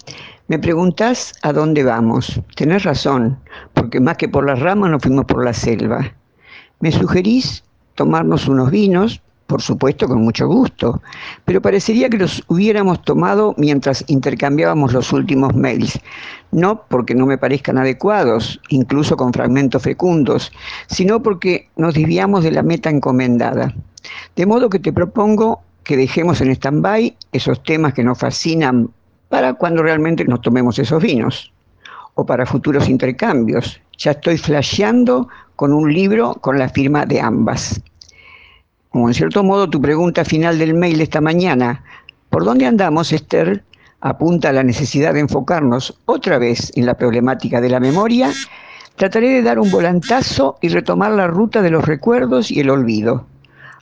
me 0.48 0.58
preguntas 0.58 1.34
a 1.42 1.52
dónde 1.52 1.84
vamos. 1.84 2.40
Tenés 2.54 2.84
razón, 2.84 3.38
porque 3.74 4.00
más 4.00 4.16
que 4.16 4.30
por 4.30 4.46
las 4.46 4.60
ramas 4.60 4.90
nos 4.90 5.02
fuimos 5.02 5.26
por 5.26 5.44
la 5.44 5.52
selva. 5.52 6.14
Me 6.80 6.90
sugerís 6.90 7.64
tomarnos 7.96 8.48
unos 8.48 8.70
vinos, 8.70 9.20
por 9.46 9.62
supuesto 9.62 10.08
con 10.08 10.22
mucho 10.22 10.46
gusto, 10.46 11.00
pero 11.44 11.62
parecería 11.62 12.08
que 12.08 12.18
los 12.18 12.42
hubiéramos 12.48 13.02
tomado 13.02 13.54
mientras 13.56 14.04
intercambiábamos 14.08 14.92
los 14.92 15.12
últimos 15.12 15.54
mails, 15.54 15.98
no 16.50 16.82
porque 16.88 17.14
no 17.14 17.26
me 17.26 17.38
parezcan 17.38 17.78
adecuados, 17.78 18.60
incluso 18.68 19.16
con 19.16 19.32
fragmentos 19.32 19.82
fecundos, 19.82 20.52
sino 20.88 21.22
porque 21.22 21.68
nos 21.76 21.94
desviamos 21.94 22.42
de 22.44 22.52
la 22.52 22.62
meta 22.62 22.90
encomendada. 22.90 23.74
De 24.34 24.46
modo 24.46 24.68
que 24.68 24.78
te 24.78 24.92
propongo 24.92 25.62
que 25.84 25.96
dejemos 25.96 26.40
en 26.40 26.50
stand-by 26.50 27.16
esos 27.32 27.62
temas 27.62 27.94
que 27.94 28.04
nos 28.04 28.18
fascinan 28.18 28.90
para 29.28 29.54
cuando 29.54 29.82
realmente 29.82 30.24
nos 30.24 30.40
tomemos 30.40 30.78
esos 30.78 31.02
vinos 31.02 31.52
o 32.14 32.24
para 32.26 32.46
futuros 32.46 32.88
intercambios. 32.88 33.80
Ya 33.98 34.12
estoy 34.12 34.38
flasheando 34.38 35.28
con 35.54 35.72
un 35.72 35.92
libro 35.92 36.34
con 36.34 36.58
la 36.58 36.68
firma 36.68 37.06
de 37.06 37.20
ambas. 37.20 37.80
Como 38.96 39.08
en 39.08 39.14
cierto 39.14 39.44
modo 39.44 39.68
tu 39.68 39.78
pregunta 39.78 40.24
final 40.24 40.58
del 40.58 40.72
mail 40.72 41.02
esta 41.02 41.20
mañana, 41.20 41.84
¿por 42.30 42.46
dónde 42.46 42.64
andamos, 42.64 43.12
Esther? 43.12 43.62
apunta 44.00 44.48
a 44.48 44.52
la 44.54 44.62
necesidad 44.62 45.12
de 45.12 45.20
enfocarnos 45.20 46.00
otra 46.06 46.38
vez 46.38 46.72
en 46.76 46.86
la 46.86 46.94
problemática 46.94 47.60
de 47.60 47.68
la 47.68 47.78
memoria, 47.78 48.32
trataré 48.94 49.28
de 49.28 49.42
dar 49.42 49.58
un 49.58 49.70
volantazo 49.70 50.56
y 50.62 50.68
retomar 50.68 51.12
la 51.12 51.26
ruta 51.26 51.60
de 51.60 51.68
los 51.68 51.84
recuerdos 51.84 52.50
y 52.50 52.60
el 52.60 52.70
olvido 52.70 53.26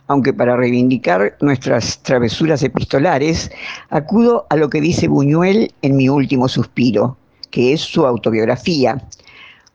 aunque 0.07 0.33
para 0.33 0.57
reivindicar 0.57 1.37
nuestras 1.39 1.99
travesuras 2.03 2.61
epistolares, 2.61 3.49
acudo 3.91 4.45
a 4.49 4.57
lo 4.57 4.69
que 4.69 4.81
dice 4.81 5.07
Buñuel 5.07 5.71
en 5.81 5.95
Mi 5.95 6.09
último 6.09 6.49
suspiro, 6.49 7.15
que 7.51 7.71
es 7.71 7.79
su 7.79 8.05
autobiografía, 8.05 9.01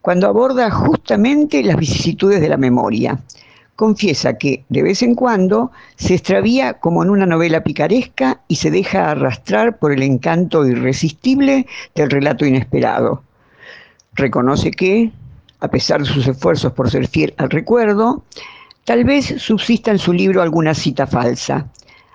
cuando 0.03 0.27
aborda 0.27 0.71
justamente 0.71 1.63
las 1.63 1.77
vicisitudes 1.77 2.43
de 2.43 2.49
la 2.51 2.59
memoria. 2.59 3.19
Confiesa 3.81 4.37
que 4.37 4.63
de 4.69 4.83
vez 4.83 5.03
en 5.03 5.15
cuando 5.15 5.71
se 5.97 6.13
extravía 6.15 6.75
como 6.75 7.03
en 7.03 7.09
una 7.09 7.25
novela 7.25 7.65
picaresca 7.65 8.41
y 8.47 8.57
se 8.57 8.71
deja 8.71 9.11
arrastrar 9.11 9.79
por 9.79 9.91
el 9.91 10.03
encanto 10.03 10.67
irresistible 10.67 11.67
del 11.95 12.11
relato 12.11 12.45
inesperado. 12.45 13.23
Reconoce 14.15 14.71
que, 14.71 15.11
a 15.61 15.69
pesar 15.69 16.03
de 16.03 16.07
sus 16.07 16.27
esfuerzos 16.27 16.73
por 16.75 16.91
ser 16.91 17.09
fiel 17.09 17.33
al 17.39 17.49
recuerdo, 17.49 18.23
Tal 18.85 19.05
vez 19.05 19.27
subsista 19.39 19.93
en 19.93 19.99
su 19.99 20.13
libro 20.13 20.43
alguna 20.43 20.75
cita 20.75 21.07
falsa, 21.07 21.67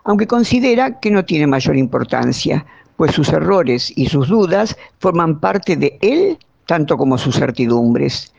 aunque 0.04 0.28
considera 0.28 1.00
que 1.00 1.10
no 1.10 1.24
tiene 1.24 1.48
mayor 1.48 1.78
importancia, 1.78 2.66
pues 2.98 3.14
sus 3.14 3.30
errores 3.30 3.94
y 3.96 4.08
sus 4.08 4.28
dudas 4.28 4.76
forman 5.00 5.40
parte 5.40 5.78
de 5.78 5.98
él 6.02 6.38
tanto 6.66 6.98
como 6.98 7.18
sus 7.18 7.36
certidumbres. 7.36 8.34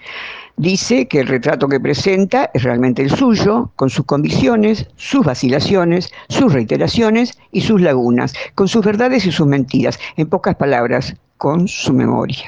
Dice 0.58 1.06
que 1.06 1.20
el 1.20 1.26
retrato 1.26 1.68
que 1.68 1.78
presenta 1.78 2.50
es 2.54 2.62
realmente 2.62 3.02
el 3.02 3.10
suyo, 3.10 3.70
con 3.76 3.90
sus 3.90 4.06
convicciones, 4.06 4.88
sus 4.96 5.24
vacilaciones, 5.24 6.10
sus 6.30 6.52
reiteraciones 6.52 7.38
y 7.52 7.60
sus 7.60 7.80
lagunas, 7.80 8.32
con 8.54 8.66
sus 8.66 8.84
verdades 8.84 9.26
y 9.26 9.32
sus 9.32 9.46
mentiras, 9.46 10.00
en 10.16 10.28
pocas 10.28 10.56
palabras, 10.56 11.14
con 11.36 11.68
su 11.68 11.92
memoria. 11.92 12.46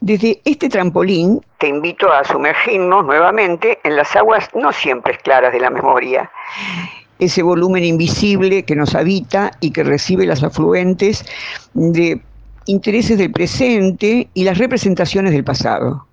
Desde 0.00 0.40
este 0.46 0.70
trampolín 0.70 1.42
te 1.58 1.68
invito 1.68 2.10
a 2.10 2.24
sumergirnos 2.24 3.04
nuevamente 3.04 3.78
en 3.84 3.96
las 3.96 4.16
aguas 4.16 4.48
no 4.54 4.72
siempre 4.72 5.18
claras 5.18 5.52
de 5.52 5.60
la 5.60 5.68
memoria, 5.68 6.30
ese 7.18 7.42
volumen 7.42 7.84
invisible 7.84 8.64
que 8.64 8.74
nos 8.74 8.94
habita 8.94 9.52
y 9.60 9.72
que 9.72 9.84
recibe 9.84 10.24
las 10.24 10.42
afluentes 10.42 11.26
de 11.74 12.22
intereses 12.64 13.18
del 13.18 13.30
presente 13.30 14.28
y 14.32 14.44
las 14.44 14.56
representaciones 14.56 15.32
del 15.32 15.44
pasado. 15.44 16.06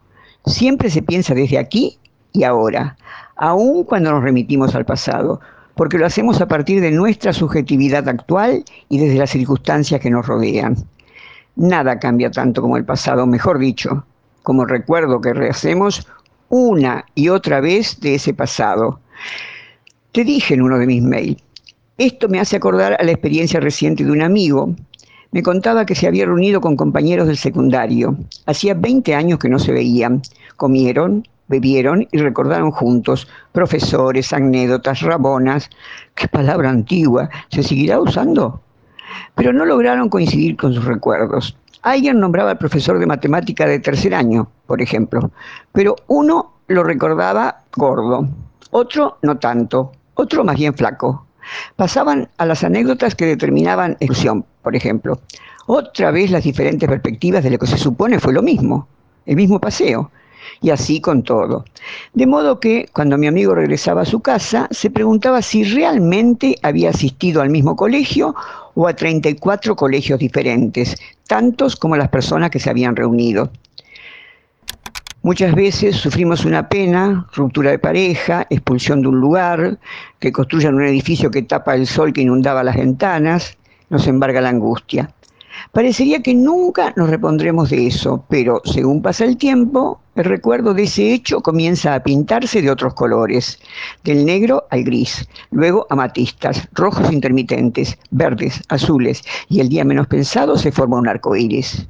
Siempre 0.47 0.89
se 0.89 1.01
piensa 1.01 1.33
desde 1.33 1.57
aquí 1.57 1.99
y 2.31 2.43
ahora, 2.43 2.97
aun 3.35 3.83
cuando 3.83 4.11
nos 4.11 4.23
remitimos 4.23 4.75
al 4.75 4.85
pasado, 4.85 5.41
porque 5.75 5.97
lo 5.97 6.05
hacemos 6.05 6.39
a 6.41 6.47
partir 6.47 6.81
de 6.81 6.91
nuestra 6.91 7.33
subjetividad 7.33 8.07
actual 8.07 8.63
y 8.89 8.97
desde 8.97 9.19
las 9.19 9.29
circunstancias 9.29 9.99
que 9.99 10.09
nos 10.09 10.25
rodean. 10.25 10.75
Nada 11.55 11.99
cambia 11.99 12.31
tanto 12.31 12.61
como 12.61 12.77
el 12.77 12.85
pasado, 12.85 13.27
mejor 13.27 13.59
dicho, 13.59 14.05
como 14.41 14.63
el 14.63 14.69
recuerdo 14.69 15.19
que 15.19 15.33
rehacemos 15.33 16.07
una 16.49 17.05
y 17.13 17.27
otra 17.27 17.59
vez 17.59 17.99
de 17.99 18.15
ese 18.15 18.33
pasado. 18.33 19.01
Te 20.13 20.23
dije 20.23 20.53
en 20.53 20.61
uno 20.61 20.79
de 20.79 20.87
mis 20.87 21.03
mails, 21.03 21.43
esto 21.97 22.29
me 22.29 22.39
hace 22.39 22.55
acordar 22.55 22.95
a 22.99 23.03
la 23.03 23.11
experiencia 23.11 23.59
reciente 23.59 24.05
de 24.05 24.11
un 24.11 24.21
amigo 24.21 24.73
me 25.37 25.43
contaba 25.43 25.85
que 25.85 25.93
se 25.93 26.07
había 26.07 26.25
reunido 26.25 26.59
con 26.59 26.75
compañeros 26.75 27.27
del 27.27 27.37
secundario. 27.37 28.17
Hacía 28.47 28.73
20 28.73 29.13
años 29.13 29.37
que 29.37 29.47
no 29.47 29.59
se 29.59 29.71
veían. 29.71 30.23
Comieron, 30.55 31.27
bebieron 31.47 32.07
y 32.11 32.17
recordaron 32.17 32.71
juntos 32.71 33.27
profesores, 33.51 34.33
anécdotas, 34.33 35.01
rabonas. 35.01 35.69
Qué 36.15 36.27
palabra 36.27 36.71
antigua. 36.71 37.29
¿Se 37.51 37.61
seguirá 37.61 37.99
usando? 37.99 38.61
Pero 39.35 39.53
no 39.53 39.63
lograron 39.63 40.09
coincidir 40.09 40.57
con 40.57 40.73
sus 40.73 40.85
recuerdos. 40.85 41.55
Alguien 41.83 42.19
nombraba 42.19 42.49
al 42.49 42.57
profesor 42.57 42.97
de 42.97 43.05
matemática 43.05 43.67
de 43.67 43.77
tercer 43.77 44.15
año, 44.15 44.49
por 44.65 44.81
ejemplo, 44.81 45.29
pero 45.71 45.97
uno 46.07 46.53
lo 46.65 46.83
recordaba 46.83 47.59
gordo, 47.75 48.27
otro 48.71 49.19
no 49.21 49.37
tanto, 49.37 49.91
otro 50.15 50.43
más 50.43 50.55
bien 50.55 50.73
flaco. 50.73 51.27
Pasaban 51.75 52.27
a 52.37 52.45
las 52.45 52.63
anécdotas 52.63 53.15
que 53.15 53.25
determinaban 53.25 53.91
exclusión, 53.99 54.45
por 54.67 54.75
ejemplo. 54.75 55.21
Otra 55.67 56.11
vez 56.11 56.29
las 56.29 56.43
diferentes 56.43 56.89
perspectivas 56.89 57.41
de 57.41 57.51
lo 57.51 57.57
que 57.57 57.67
se 57.67 57.77
supone 57.77 58.19
fue 58.19 58.33
lo 58.33 58.41
mismo, 58.41 58.85
el 59.25 59.37
mismo 59.37 59.61
paseo. 59.61 60.11
Y 60.61 60.71
así 60.71 60.99
con 60.99 61.23
todo. 61.23 61.63
De 62.13 62.27
modo 62.27 62.59
que 62.59 62.89
cuando 62.91 63.17
mi 63.17 63.27
amigo 63.27 63.55
regresaba 63.55 64.01
a 64.01 64.05
su 64.05 64.19
casa, 64.19 64.67
se 64.69 64.89
preguntaba 64.89 65.41
si 65.41 65.63
realmente 65.63 66.57
había 66.63 66.89
asistido 66.89 67.41
al 67.41 67.49
mismo 67.49 67.77
colegio 67.77 68.35
o 68.73 68.89
a 68.89 68.93
34 68.93 69.77
colegios 69.77 70.19
diferentes, 70.19 70.97
tantos 71.27 71.77
como 71.77 71.95
las 71.95 72.09
personas 72.09 72.49
que 72.49 72.59
se 72.59 72.69
habían 72.69 72.97
reunido. 72.97 73.49
Muchas 75.23 75.55
veces 75.55 75.95
sufrimos 75.95 76.45
una 76.45 76.69
pena, 76.69 77.25
ruptura 77.33 77.71
de 77.71 77.79
pareja, 77.79 78.45
expulsión 78.49 79.01
de 79.01 79.07
un 79.07 79.19
lugar, 79.19 79.79
que 80.19 80.31
construyan 80.31 80.75
un 80.75 80.85
edificio 80.85 81.31
que 81.31 81.41
tapa 81.41 81.75
el 81.75 81.87
sol 81.87 82.13
que 82.13 82.21
inundaba 82.21 82.63
las 82.63 82.75
ventanas, 82.75 83.56
nos 83.89 84.07
embarga 84.07 84.41
la 84.41 84.49
angustia. 84.49 85.13
Parecería 85.71 86.21
que 86.21 86.35
nunca 86.35 86.93
nos 86.95 87.09
repondremos 87.09 87.69
de 87.69 87.87
eso, 87.87 88.23
pero 88.29 88.61
según 88.65 89.01
pasa 89.01 89.25
el 89.25 89.37
tiempo, 89.37 89.99
el 90.15 90.25
recuerdo 90.25 90.73
de 90.73 90.83
ese 90.83 91.13
hecho 91.13 91.41
comienza 91.41 91.93
a 91.93 92.03
pintarse 92.03 92.61
de 92.61 92.71
otros 92.71 92.93
colores, 92.93 93.59
del 94.03 94.25
negro 94.25 94.65
al 94.69 94.83
gris, 94.83 95.27
luego 95.51 95.87
amatistas, 95.89 96.67
rojos 96.73 97.11
intermitentes, 97.11 97.97
verdes, 98.11 98.61
azules, 98.69 99.23
y 99.49 99.59
el 99.59 99.69
día 99.69 99.83
menos 99.83 100.07
pensado 100.07 100.57
se 100.57 100.71
forma 100.71 100.97
un 100.97 101.07
arco 101.07 101.35
iris. 101.35 101.87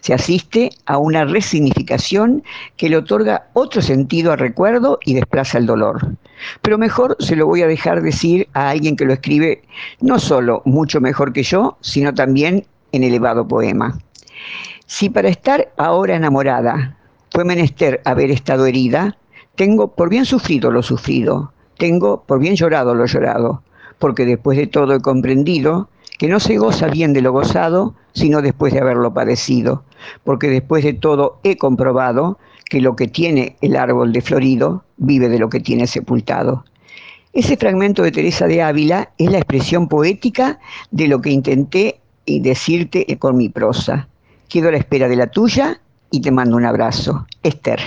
Se 0.00 0.12
asiste 0.12 0.70
a 0.86 0.98
una 0.98 1.24
resignificación 1.24 2.42
que 2.76 2.88
le 2.88 2.96
otorga 2.96 3.48
otro 3.52 3.80
sentido 3.80 4.32
al 4.32 4.38
recuerdo 4.38 4.98
y 5.04 5.14
desplaza 5.14 5.58
el 5.58 5.66
dolor. 5.66 6.16
Pero 6.62 6.78
mejor 6.78 7.16
se 7.18 7.36
lo 7.36 7.46
voy 7.46 7.62
a 7.62 7.66
dejar 7.66 8.02
decir 8.02 8.48
a 8.54 8.70
alguien 8.70 8.96
que 8.96 9.04
lo 9.04 9.12
escribe 9.12 9.62
no 10.00 10.18
solo 10.18 10.62
mucho 10.64 11.00
mejor 11.00 11.32
que 11.32 11.42
yo, 11.42 11.76
sino 11.80 12.14
también 12.14 12.66
en 12.92 13.04
elevado 13.04 13.46
poema. 13.46 13.98
Si 14.86 15.10
para 15.10 15.28
estar 15.28 15.72
ahora 15.76 16.16
enamorada 16.16 16.96
fue 17.30 17.44
menester 17.44 18.00
haber 18.04 18.30
estado 18.30 18.66
herida, 18.66 19.16
tengo 19.54 19.94
por 19.94 20.08
bien 20.08 20.24
sufrido 20.24 20.70
lo 20.70 20.82
sufrido, 20.82 21.52
tengo 21.76 22.22
por 22.24 22.38
bien 22.38 22.56
llorado 22.56 22.94
lo 22.94 23.06
llorado, 23.06 23.62
porque 23.98 24.24
después 24.24 24.56
de 24.56 24.66
todo 24.66 24.94
he 24.94 25.00
comprendido 25.00 25.88
que 26.18 26.28
no 26.28 26.40
se 26.40 26.56
goza 26.58 26.88
bien 26.88 27.12
de 27.12 27.22
lo 27.22 27.32
gozado, 27.32 27.94
sino 28.12 28.42
después 28.42 28.72
de 28.72 28.80
haberlo 28.80 29.14
padecido, 29.14 29.84
porque 30.24 30.48
después 30.48 30.84
de 30.84 30.92
todo 30.92 31.38
he 31.44 31.56
comprobado 31.56 32.38
que 32.68 32.80
lo 32.80 32.96
que 32.96 33.08
tiene 33.08 33.56
el 33.60 33.76
árbol 33.76 34.12
de 34.12 34.20
florido 34.20 34.84
vive 34.96 35.28
de 35.28 35.38
lo 35.38 35.48
que 35.48 35.60
tiene 35.60 35.86
sepultado. 35.86 36.64
Ese 37.32 37.56
fragmento 37.56 38.02
de 38.02 38.12
Teresa 38.12 38.46
de 38.46 38.62
Ávila 38.62 39.10
es 39.18 39.30
la 39.30 39.38
expresión 39.38 39.88
poética 39.88 40.58
de 40.90 41.08
lo 41.08 41.20
que 41.20 41.30
intenté 41.30 42.00
decirte 42.26 43.06
con 43.18 43.36
mi 43.36 43.48
prosa. 43.48 44.08
Quedo 44.48 44.68
a 44.68 44.72
la 44.72 44.78
espera 44.78 45.08
de 45.08 45.16
la 45.16 45.28
tuya 45.28 45.80
y 46.10 46.20
te 46.20 46.30
mando 46.30 46.56
un 46.56 46.64
abrazo. 46.64 47.26
Esther. 47.42 47.80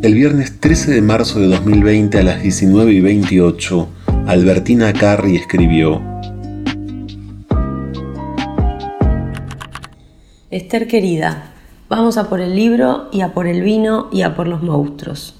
El 0.00 0.14
viernes 0.14 0.60
13 0.60 0.92
de 0.92 1.02
marzo 1.02 1.40
de 1.40 1.48
2020 1.48 2.18
a 2.18 2.22
las 2.22 2.42
19 2.42 2.92
y 2.92 3.00
28 3.00 3.88
Albertina 4.28 4.92
Carri 4.92 5.36
escribió, 5.36 6.17
Esther 10.50 10.88
querida, 10.88 11.42
vamos 11.90 12.16
a 12.16 12.30
por 12.30 12.40
el 12.40 12.56
libro 12.56 13.10
y 13.12 13.20
a 13.20 13.34
por 13.34 13.46
el 13.46 13.60
vino 13.60 14.08
y 14.10 14.22
a 14.22 14.34
por 14.34 14.48
los 14.48 14.62
monstruos. 14.62 15.34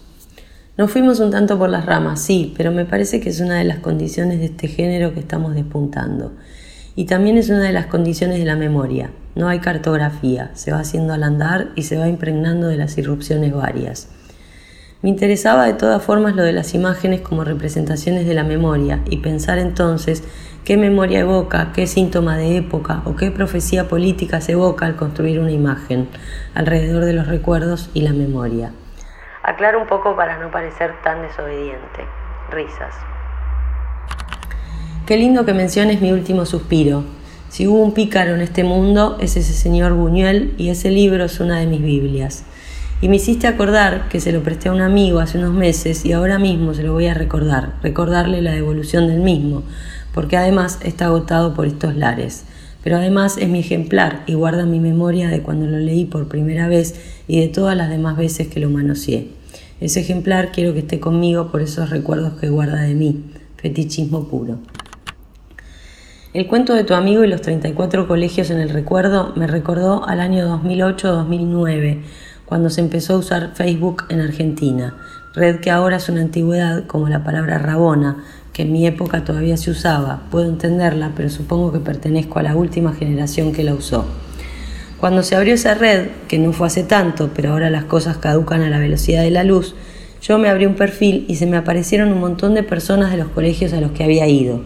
Nos 0.77 0.91
fuimos 0.91 1.19
un 1.21 1.31
tanto 1.31 1.59
por 1.59 1.71
las 1.71 1.87
ramas, 1.87 2.21
sí, 2.21 2.53
pero 2.59 2.73
me 2.73 2.85
parece 2.85 3.19
que 3.19 3.31
es 3.31 3.41
una 3.41 3.55
de 3.55 3.65
las 3.65 3.79
condiciones 3.79 4.39
de 4.39 4.45
este 4.45 4.69
género 4.69 5.15
que 5.15 5.21
estamos 5.21 5.55
despuntando. 5.55 6.33
Y 6.95 7.07
también 7.07 7.39
es 7.39 7.49
una 7.49 7.63
de 7.63 7.73
las 7.73 7.87
condiciones 7.87 8.39
de 8.39 8.45
la 8.45 8.55
memoria. 8.55 9.11
No 9.35 9.49
hay 9.49 9.61
cartografía, 9.61 10.51
se 10.53 10.73
va 10.73 10.81
haciendo 10.81 11.15
al 11.15 11.23
andar 11.23 11.71
y 11.75 11.85
se 11.85 11.97
va 11.97 12.07
impregnando 12.07 12.67
de 12.67 12.77
las 12.77 12.99
irrupciones 12.99 13.55
varias. 13.55 14.11
Me 15.01 15.09
interesaba 15.09 15.65
de 15.65 15.73
todas 15.73 16.03
formas 16.03 16.37
lo 16.37 16.43
de 16.43 16.53
las 16.53 16.75
imágenes 16.75 17.23
como 17.23 17.45
representaciones 17.45 18.27
de 18.27 18.35
la 18.35 18.45
memoria 18.45 19.01
y 19.09 19.19
pensar 19.19 19.59
entonces 19.59 20.23
qué 20.69 20.77
memoria 20.77 21.21
evoca, 21.21 21.73
qué 21.73 21.87
síntoma 21.87 22.37
de 22.37 22.59
época 22.59 23.01
o 23.07 23.17
qué 23.17 23.31
profecía 23.31 23.89
política 23.89 24.43
se 24.43 24.53
evoca 24.53 24.85
al 24.85 24.97
construir 24.97 25.41
una 25.41 25.51
imagen 25.51 26.11
alrededor 26.55 27.07
de 27.07 27.15
los 27.15 27.27
recuerdos 27.27 27.89
y 27.95 28.03
la 28.03 28.13
memoria. 28.13 28.73
Aclaro 29.43 29.81
un 29.81 29.87
poco 29.87 30.15
para 30.15 30.37
no 30.37 30.51
parecer 30.51 30.93
tan 31.03 31.23
desobediente. 31.23 32.05
Risas. 32.51 32.95
Qué 35.07 35.17
lindo 35.17 35.47
que 35.47 35.55
menciones 35.55 36.03
mi 36.03 36.13
último 36.13 36.45
suspiro. 36.45 37.03
Si 37.49 37.67
hubo 37.67 37.83
un 37.83 37.95
pícaro 37.95 38.35
en 38.35 38.43
este 38.43 38.63
mundo, 38.63 39.17
es 39.23 39.39
ese 39.39 39.55
señor 39.55 39.95
Buñuel 39.95 40.53
y 40.59 40.69
ese 40.69 40.91
libro 40.91 41.25
es 41.25 41.41
una 41.41 41.61
de 41.61 41.67
mis 41.67 41.81
Biblias. 41.81 42.45
Y 43.01 43.09
me 43.09 43.17
hiciste 43.17 43.47
acordar 43.47 44.09
que 44.11 44.21
se 44.21 44.33
lo 44.33 44.43
presté 44.43 44.69
a 44.69 44.73
un 44.73 44.83
amigo 44.83 45.21
hace 45.21 45.39
unos 45.39 45.55
meses 45.55 46.05
y 46.05 46.13
ahora 46.13 46.39
mismo 46.39 46.75
se 46.75 46.83
lo 46.83 46.93
voy 46.93 47.07
a 47.07 47.15
recordar, 47.15 47.75
recordarle 47.81 48.43
la 48.43 48.51
devolución 48.51 49.07
del 49.07 49.21
mismo, 49.21 49.63
porque 50.19 50.37
además 50.37 50.81
está 50.83 51.05
agotado 51.05 51.55
por 51.55 51.69
estos 51.69 51.95
lares. 51.95 52.43
Pero 52.83 52.97
además 52.97 53.37
es 53.39 53.49
mi 53.49 53.61
ejemplar 53.61 54.25
y 54.27 54.35
guarda 54.35 54.67
mi 54.67 54.81
memoria 54.81 55.29
de 55.29 55.43
cuando 55.43 55.67
lo 55.67 55.79
leí 55.79 56.07
por 56.07 56.27
primera 56.27 56.67
vez 56.67 57.01
y 57.29 57.41
de 57.41 57.47
todas 57.47 57.77
las 57.77 57.89
demás 57.89 58.17
veces 58.17 58.49
que 58.49 58.59
lo 58.59 58.69
manoseé. 58.69 59.29
Ese 59.81 60.01
ejemplar 60.01 60.51
quiero 60.51 60.73
que 60.73 60.81
esté 60.81 60.99
conmigo 60.99 61.53
por 61.53 61.63
esos 61.63 61.91
recuerdos 61.91 62.33
que 62.41 62.49
guarda 62.49 62.83
de 62.83 62.97
mí, 62.97 63.27
fetichismo 63.59 64.27
puro. 64.27 64.59
El 66.35 66.49
cuento 66.49 66.75
de 66.75 66.83
tu 66.83 66.95
amigo 66.95 67.23
y 67.23 67.29
los 67.29 67.43
34 67.43 68.09
colegios 68.09 68.51
en 68.51 68.59
el 68.59 68.71
recuerdo 68.71 69.35
me 69.37 69.47
recordó 69.47 70.05
al 70.05 70.19
año 70.19 70.49
2008-2009 70.65 72.01
cuando 72.45 72.71
se 72.71 72.81
empezó 72.81 73.15
a 73.15 73.19
usar 73.19 73.53
Facebook 73.55 74.07
en 74.09 74.21
Argentina, 74.21 74.97
red 75.35 75.61
que 75.61 75.71
ahora 75.71 75.99
es 75.99 76.09
una 76.09 76.23
antigüedad 76.23 76.87
como 76.89 77.09
la 77.09 77.23
palabra 77.23 77.59
rabona, 77.59 78.25
que 78.59 78.63
en 78.63 78.73
mi 78.73 78.89
época 78.89 79.23
todavía 79.23 79.57
se 79.57 79.71
usaba. 79.71 80.23
Puedo 80.33 80.49
entenderla, 80.49 81.13
pero 81.15 81.31
supongo 81.31 81.71
que 81.71 81.79
pertenezco 81.79 82.41
a 82.41 82.43
la 82.43 82.57
última 82.57 82.93
generación 82.93 83.53
que 83.53 83.63
la 83.63 83.73
usó. 83.73 84.05
Cuando 84.99 85.23
se 85.23 85.37
abrió 85.37 85.55
esa 85.55 85.75
red, 85.75 86.09
que 86.27 86.41
no 86.41 86.53
fue 86.53 86.67
hace 86.67 86.83
tanto, 86.83 87.31
pero 87.33 87.53
ahora 87.53 87.71
las 87.71 87.85
cosas 87.85 88.17
caducan 88.17 88.63
a 88.63 88.69
la 88.69 88.81
velocidad 88.81 89.23
de 89.23 89.31
la 89.31 89.45
luz, 89.45 89.77
yo 90.21 90.39
me 90.39 90.49
abrí 90.49 90.67
un 90.67 90.75
perfil 90.75 91.25
y 91.29 91.37
se 91.37 91.47
me 91.47 91.57
aparecieron 91.57 92.11
un 92.11 92.19
montón 92.19 92.55
de 92.55 92.65
personas 92.65 93.13
de 93.13 93.19
los 93.19 93.29
colegios 93.29 93.73
a 93.75 93.81
los 93.81 93.93
que 93.93 94.03
había 94.03 94.27
ido. 94.27 94.61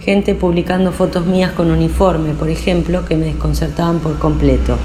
Gente 0.00 0.34
publicando 0.34 0.90
fotos 0.90 1.24
mías 1.24 1.52
con 1.52 1.70
uniforme, 1.70 2.34
por 2.34 2.50
ejemplo, 2.50 3.04
que 3.04 3.16
me 3.16 3.26
desconcertaban 3.26 4.00
por 4.00 4.18
completo. 4.18 4.76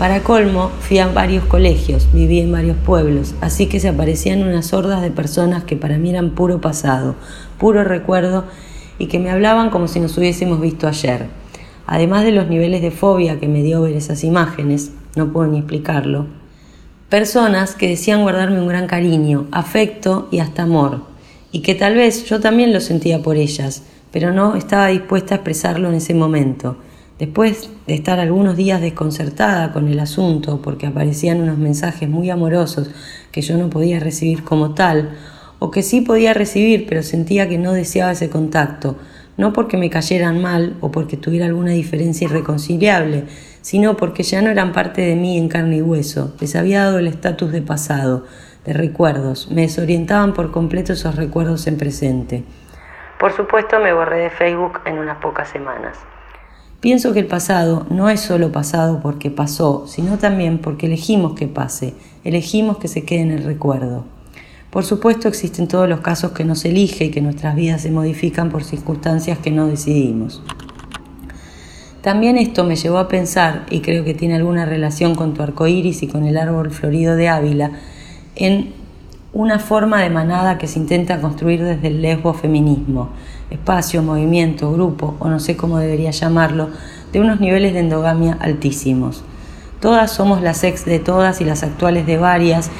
Para 0.00 0.22
colmo, 0.22 0.70
fui 0.80 0.98
a 0.98 1.08
varios 1.08 1.44
colegios, 1.44 2.08
viví 2.10 2.40
en 2.40 2.50
varios 2.50 2.78
pueblos, 2.78 3.34
así 3.42 3.66
que 3.66 3.80
se 3.80 3.88
aparecían 3.90 4.42
unas 4.42 4.72
hordas 4.72 5.02
de 5.02 5.10
personas 5.10 5.64
que 5.64 5.76
para 5.76 5.98
mí 5.98 6.08
eran 6.08 6.30
puro 6.30 6.58
pasado, 6.58 7.16
puro 7.58 7.84
recuerdo 7.84 8.46
y 8.98 9.08
que 9.08 9.18
me 9.18 9.30
hablaban 9.30 9.68
como 9.68 9.88
si 9.88 10.00
nos 10.00 10.16
hubiésemos 10.16 10.58
visto 10.58 10.88
ayer. 10.88 11.26
Además 11.86 12.24
de 12.24 12.32
los 12.32 12.48
niveles 12.48 12.80
de 12.80 12.90
fobia 12.90 13.38
que 13.38 13.46
me 13.46 13.62
dio 13.62 13.82
ver 13.82 13.94
esas 13.94 14.24
imágenes, 14.24 14.92
no 15.16 15.34
puedo 15.34 15.50
ni 15.50 15.58
explicarlo, 15.58 16.28
Personas 17.10 17.74
que 17.74 17.86
decían 17.86 18.22
guardarme 18.22 18.58
un 18.58 18.68
gran 18.68 18.86
cariño, 18.86 19.48
afecto 19.52 20.28
y 20.30 20.38
hasta 20.38 20.62
amor, 20.62 21.02
y 21.52 21.60
que 21.60 21.74
tal 21.74 21.96
vez 21.96 22.24
yo 22.24 22.40
también 22.40 22.72
lo 22.72 22.80
sentía 22.80 23.20
por 23.20 23.36
ellas, 23.36 23.82
pero 24.12 24.32
no 24.32 24.56
estaba 24.56 24.86
dispuesta 24.86 25.34
a 25.34 25.36
expresarlo 25.36 25.90
en 25.90 25.96
ese 25.96 26.14
momento. 26.14 26.78
Después 27.20 27.70
de 27.86 27.92
estar 27.92 28.18
algunos 28.18 28.56
días 28.56 28.80
desconcertada 28.80 29.74
con 29.74 29.88
el 29.88 30.00
asunto 30.00 30.62
porque 30.62 30.86
aparecían 30.86 31.42
unos 31.42 31.58
mensajes 31.58 32.08
muy 32.08 32.30
amorosos 32.30 32.90
que 33.30 33.42
yo 33.42 33.58
no 33.58 33.68
podía 33.68 34.00
recibir 34.00 34.42
como 34.42 34.72
tal, 34.72 35.18
o 35.58 35.70
que 35.70 35.82
sí 35.82 36.00
podía 36.00 36.32
recibir 36.32 36.86
pero 36.88 37.02
sentía 37.02 37.46
que 37.46 37.58
no 37.58 37.74
deseaba 37.74 38.12
ese 38.12 38.30
contacto, 38.30 38.96
no 39.36 39.52
porque 39.52 39.76
me 39.76 39.90
cayeran 39.90 40.40
mal 40.40 40.78
o 40.80 40.90
porque 40.90 41.18
tuviera 41.18 41.44
alguna 41.44 41.72
diferencia 41.72 42.24
irreconciliable, 42.24 43.24
sino 43.60 43.98
porque 43.98 44.22
ya 44.22 44.40
no 44.40 44.48
eran 44.48 44.72
parte 44.72 45.02
de 45.02 45.14
mí 45.14 45.36
en 45.36 45.50
carne 45.50 45.76
y 45.76 45.82
hueso, 45.82 46.34
les 46.40 46.56
había 46.56 46.84
dado 46.84 47.00
el 47.00 47.06
estatus 47.06 47.52
de 47.52 47.60
pasado, 47.60 48.24
de 48.64 48.72
recuerdos, 48.72 49.50
me 49.50 49.60
desorientaban 49.60 50.32
por 50.32 50.52
completo 50.52 50.94
esos 50.94 51.16
recuerdos 51.16 51.66
en 51.66 51.76
presente. 51.76 52.44
Por 53.18 53.32
supuesto 53.32 53.78
me 53.78 53.92
borré 53.92 54.20
de 54.20 54.30
Facebook 54.30 54.80
en 54.86 54.98
unas 54.98 55.18
pocas 55.18 55.50
semanas. 55.50 55.98
Pienso 56.80 57.12
que 57.12 57.20
el 57.20 57.26
pasado 57.26 57.86
no 57.90 58.08
es 58.08 58.20
solo 58.20 58.52
pasado 58.52 59.00
porque 59.02 59.30
pasó, 59.30 59.84
sino 59.86 60.16
también 60.16 60.58
porque 60.58 60.86
elegimos 60.86 61.34
que 61.34 61.46
pase, 61.46 61.92
elegimos 62.24 62.78
que 62.78 62.88
se 62.88 63.04
quede 63.04 63.20
en 63.20 63.30
el 63.32 63.44
recuerdo. 63.44 64.04
Por 64.70 64.84
supuesto 64.84 65.28
existen 65.28 65.68
todos 65.68 65.88
los 65.88 66.00
casos 66.00 66.32
que 66.32 66.44
no 66.44 66.54
se 66.54 66.70
elige 66.70 67.06
y 67.06 67.10
que 67.10 67.20
nuestras 67.20 67.54
vidas 67.54 67.82
se 67.82 67.90
modifican 67.90 68.48
por 68.48 68.64
circunstancias 68.64 69.38
que 69.38 69.50
no 69.50 69.66
decidimos. 69.66 70.42
También 72.00 72.38
esto 72.38 72.64
me 72.64 72.76
llevó 72.76 72.96
a 72.96 73.08
pensar, 73.08 73.66
y 73.68 73.80
creo 73.80 74.02
que 74.02 74.14
tiene 74.14 74.36
alguna 74.36 74.64
relación 74.64 75.14
con 75.14 75.34
tu 75.34 75.42
arco 75.42 75.66
iris 75.66 76.02
y 76.02 76.06
con 76.06 76.24
el 76.24 76.38
árbol 76.38 76.70
florido 76.70 77.14
de 77.14 77.28
Ávila, 77.28 77.72
en 78.36 78.72
una 79.34 79.58
forma 79.58 80.00
de 80.00 80.08
manada 80.08 80.56
que 80.56 80.66
se 80.66 80.78
intenta 80.78 81.20
construir 81.20 81.62
desde 81.62 81.88
el 81.88 82.00
lesbo 82.00 82.32
feminismo, 82.32 83.10
espacio, 83.50 84.02
movimiento, 84.02 84.72
grupo, 84.72 85.16
o 85.18 85.28
no 85.28 85.40
sé 85.40 85.56
cómo 85.56 85.78
debería 85.78 86.10
llamarlo, 86.10 86.70
de 87.12 87.20
unos 87.20 87.40
niveles 87.40 87.74
de 87.74 87.80
endogamia 87.80 88.38
altísimos. 88.40 89.24
Todas 89.80 90.12
somos 90.12 90.42
las 90.42 90.62
ex 90.64 90.84
de 90.84 90.98
todas 90.98 91.40
y 91.40 91.44
las 91.44 91.62
actuales 91.62 92.06
de 92.06 92.18
varias, 92.18 92.70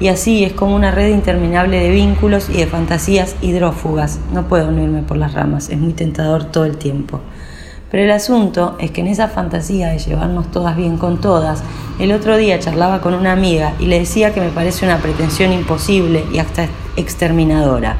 y 0.00 0.08
así 0.08 0.44
es 0.44 0.52
como 0.52 0.76
una 0.76 0.90
red 0.90 1.08
interminable 1.08 1.80
de 1.80 1.90
vínculos 1.90 2.48
y 2.48 2.54
de 2.54 2.66
fantasías 2.66 3.36
hidrófugas. 3.42 4.20
No 4.32 4.46
puedo 4.48 4.68
unirme 4.68 5.02
por 5.02 5.16
las 5.16 5.34
ramas, 5.34 5.70
es 5.70 5.78
muy 5.78 5.92
tentador 5.92 6.44
todo 6.44 6.64
el 6.64 6.76
tiempo. 6.76 7.20
Pero 7.90 8.04
el 8.04 8.10
asunto 8.10 8.76
es 8.78 8.90
que 8.90 9.00
en 9.00 9.06
esa 9.06 9.28
fantasía 9.28 9.88
de 9.88 9.98
llevarnos 9.98 10.50
todas 10.50 10.76
bien 10.76 10.98
con 10.98 11.20
todas, 11.20 11.62
el 11.98 12.12
otro 12.12 12.36
día 12.36 12.58
charlaba 12.58 13.00
con 13.00 13.14
una 13.14 13.32
amiga 13.32 13.72
y 13.78 13.86
le 13.86 13.98
decía 13.98 14.32
que 14.32 14.40
me 14.40 14.50
parece 14.50 14.84
una 14.84 14.98
pretensión 14.98 15.52
imposible 15.52 16.24
y 16.32 16.38
hasta 16.38 16.68
exterminadora. 16.96 17.96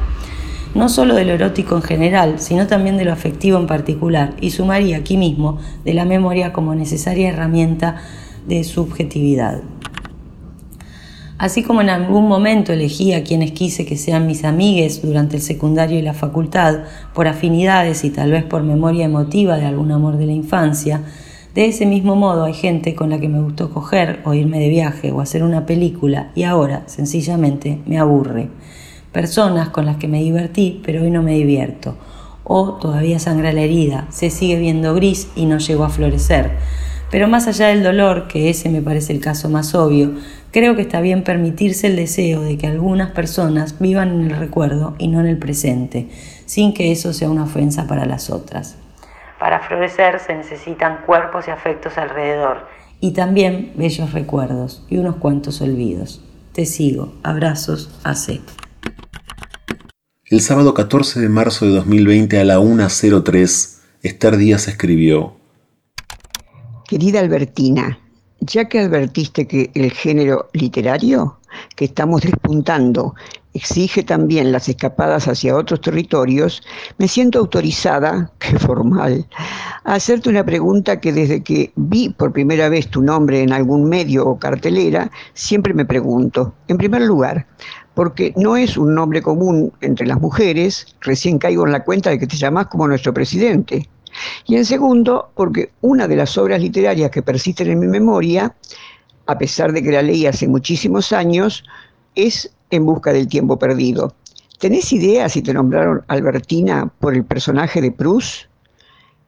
No 0.79 0.89
solo 0.89 1.17
de 1.17 1.25
lo 1.25 1.33
erótico 1.33 1.75
en 1.75 1.83
general, 1.83 2.35
sino 2.39 2.69
también 2.69 2.99
de 2.99 3.05
lo 3.05 3.13
afectivo 3.13 3.59
en 3.59 3.67
particular, 3.67 4.35
y 4.41 4.51
sumaría 4.51 4.99
aquí 4.99 5.17
mismo 5.17 5.59
de 5.85 5.93
la 5.93 6.05
memoria 6.05 6.53
como 6.53 6.73
necesaria 6.73 7.31
herramienta 7.31 7.97
de 8.47 8.63
subjetividad. 8.63 9.61
Así 11.37 11.65
como 11.65 11.81
en 11.81 11.91
algún 11.91 12.29
momento 12.29 12.73
elegí 12.73 13.13
a 13.13 13.25
quienes 13.25 13.51
quise 13.51 13.85
que 13.85 13.97
sean 13.97 14.29
mis 14.29 14.45
amigues 14.45 15.03
durante 15.03 15.35
el 15.35 15.43
secundario 15.43 15.99
y 15.99 16.03
la 16.03 16.15
facultad, 16.15 16.85
por 17.13 17.27
afinidades 17.27 18.05
y 18.05 18.11
tal 18.11 18.31
vez 18.31 18.45
por 18.45 18.63
memoria 18.63 19.07
emotiva 19.07 19.57
de 19.57 19.67
algún 19.67 19.91
amor 19.91 20.17
de 20.17 20.27
la 20.27 20.33
infancia, 20.33 21.03
de 21.57 21.67
ese 21.67 21.87
mismo 21.87 22.15
modo 22.15 22.45
hay 22.45 22.55
gente 22.55 22.95
con 22.95 23.11
la 23.11 23.19
que 23.19 23.29
me 23.29 23.41
gustó 23.41 23.75
coger 23.75 24.21
o 24.25 24.33
irme 24.33 24.61
de 24.61 24.69
viaje 24.69 25.11
o 25.11 25.21
hacer 25.21 25.43
una 25.43 25.67
película 25.67 26.31
y 26.37 26.45
ahora 26.45 26.85
sencillamente 26.87 27.81
me 27.85 27.99
aburre. 27.99 28.51
Personas 29.13 29.71
con 29.71 29.87
las 29.87 29.97
que 29.97 30.09
me 30.09 30.23
divertí 30.23 30.81
pero 30.85 31.03
hoy 31.03 31.11
no 31.11 31.23
me 31.23 31.35
divierto. 31.35 31.97
O 32.45 32.75
todavía 32.75 33.19
sangra 33.19 33.53
la 33.53 33.61
herida, 33.61 34.07
se 34.11 34.31
sigue 34.31 34.59
viendo 34.59 34.95
gris 34.95 35.29
y 35.37 35.47
no 35.47 35.59
llegó 35.59 35.85
a 35.85 35.91
florecer. 35.91 36.53
Pero 37.11 37.27
más 37.27 37.47
allá 37.47 37.69
del 37.69 37.83
dolor, 37.83 38.29
que 38.29 38.51
ese 38.51 38.69
me 38.69 38.83
parece 38.83 39.13
el 39.13 39.21
caso 39.21 39.49
más 39.49 39.75
obvio, 39.75 40.13
Creo 40.51 40.77
que 40.77 40.83
está 40.83 41.03
bien 41.03 41.25
permitirse 41.25 41.89
el 41.89 41.97
deseo 41.97 42.41
de 42.41 42.57
que 42.57 42.67
algunas 42.67 43.11
personas 43.11 43.79
vivan 43.79 44.09
en 44.13 44.31
el 44.31 44.39
recuerdo 44.39 44.95
y 44.99 45.09
no 45.09 45.21
en 45.21 45.27
el 45.27 45.39
presente, 45.39 46.09
sin 46.47 46.73
que 46.73 46.91
eso 46.91 47.13
sea 47.13 47.29
una 47.29 47.45
ofensa 47.45 47.87
para 47.87 48.07
las 48.07 48.31
otras. 48.31 48.79
Para 49.39 49.61
florecer 49.61 50.19
se 50.21 50.35
necesitan 50.35 51.03
cuerpos 51.05 51.47
y 51.49 51.51
afectos 51.51 51.99
alrededor, 51.99 52.67
y 52.99 53.13
también 53.13 53.73
bellos 53.77 54.13
recuerdos 54.13 54.85
y 54.89 54.97
unos 54.97 55.17
cuantos 55.17 55.61
olvidos. 55.61 56.25
Te 56.53 56.65
sigo. 56.65 57.13
Abrazos, 57.23 57.91
AC. 58.03 58.41
El 60.31 60.43
sábado 60.43 60.75
14 60.75 61.21
de 61.21 61.31
marzo 61.31 61.65
de 61.65 61.71
2020 61.73 62.39
a 62.39 62.45
la 62.45 62.59
1.03, 62.61 63.79
Esther 64.03 64.37
Díaz 64.37 64.69
escribió. 64.69 65.35
Querida 66.87 67.21
Albertina, 67.21 67.99
ya 68.39 68.69
que 68.69 68.81
advertiste 68.81 69.49
que 69.49 69.71
el 69.73 69.91
género 69.91 70.51
literario 70.53 71.39
que 71.77 71.87
estamos 71.87 72.21
despuntando 72.21 73.15
exige 73.55 74.03
también 74.03 74.53
las 74.53 74.69
escapadas 74.69 75.29
hacia 75.29 75.57
otros 75.57 75.81
territorios, 75.81 76.63
me 76.99 77.09
siento 77.09 77.39
autorizada, 77.39 78.31
que 78.39 78.59
formal, 78.59 79.27
a 79.85 79.95
hacerte 79.95 80.29
una 80.29 80.45
pregunta 80.45 81.01
que 81.01 81.11
desde 81.11 81.43
que 81.43 81.73
vi 81.75 82.11
por 82.11 82.35
primera 82.35 82.69
vez 82.69 82.89
tu 82.89 83.01
nombre 83.01 83.43
en 83.43 83.53
algún 83.53 83.89
medio 83.89 84.27
o 84.27 84.39
cartelera, 84.39 85.11
siempre 85.33 85.73
me 85.73 85.87
pregunto. 85.87 86.55
En 86.69 86.77
primer 86.77 87.01
lugar, 87.01 87.47
porque 87.99 88.33
no 88.37 88.57
es 88.57 88.77
un 88.77 88.95
nombre 88.95 89.21
común 89.21 89.73
entre 89.81 90.07
las 90.07 90.21
mujeres, 90.21 90.87
recién 91.01 91.37
caigo 91.37 91.67
en 91.67 91.73
la 91.73 91.83
cuenta 91.83 92.11
de 92.11 92.21
que 92.21 92.29
te 92.29 92.37
llamas 92.37 92.69
como 92.69 92.87
nuestro 92.87 93.13
presidente. 93.13 93.89
Y 94.47 94.55
en 94.55 94.65
segundo, 94.65 95.33
porque 95.35 95.73
una 95.81 96.07
de 96.07 96.15
las 96.15 96.39
obras 96.39 96.61
literarias 96.61 97.11
que 97.11 97.23
persisten 97.23 97.69
en 97.69 97.81
mi 97.81 97.89
memoria, 97.89 98.55
a 99.27 99.37
pesar 99.37 99.73
de 99.73 99.83
que 99.83 99.91
la 99.91 100.03
leí 100.03 100.27
hace 100.27 100.47
muchísimos 100.47 101.13
años, 101.13 101.65
es 102.15 102.49
En 102.71 102.87
busca 102.87 103.13
del 103.13 103.27
tiempo 103.27 103.59
perdido. 103.59 104.15
¿Tenés 104.61 104.93
idea 104.93 105.29
si 105.29 105.43
te 105.43 105.53
nombraron 105.53 106.05
Albertina 106.07 106.89
por 107.01 107.17
el 107.17 107.25
personaje 107.25 107.81
de 107.81 107.91
Proust? 107.91 108.45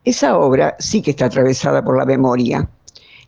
Esa 0.05 0.39
obra 0.39 0.77
sí 0.79 1.03
que 1.03 1.11
está 1.11 1.25
atravesada 1.25 1.83
por 1.83 1.99
la 1.99 2.05
memoria. 2.05 2.68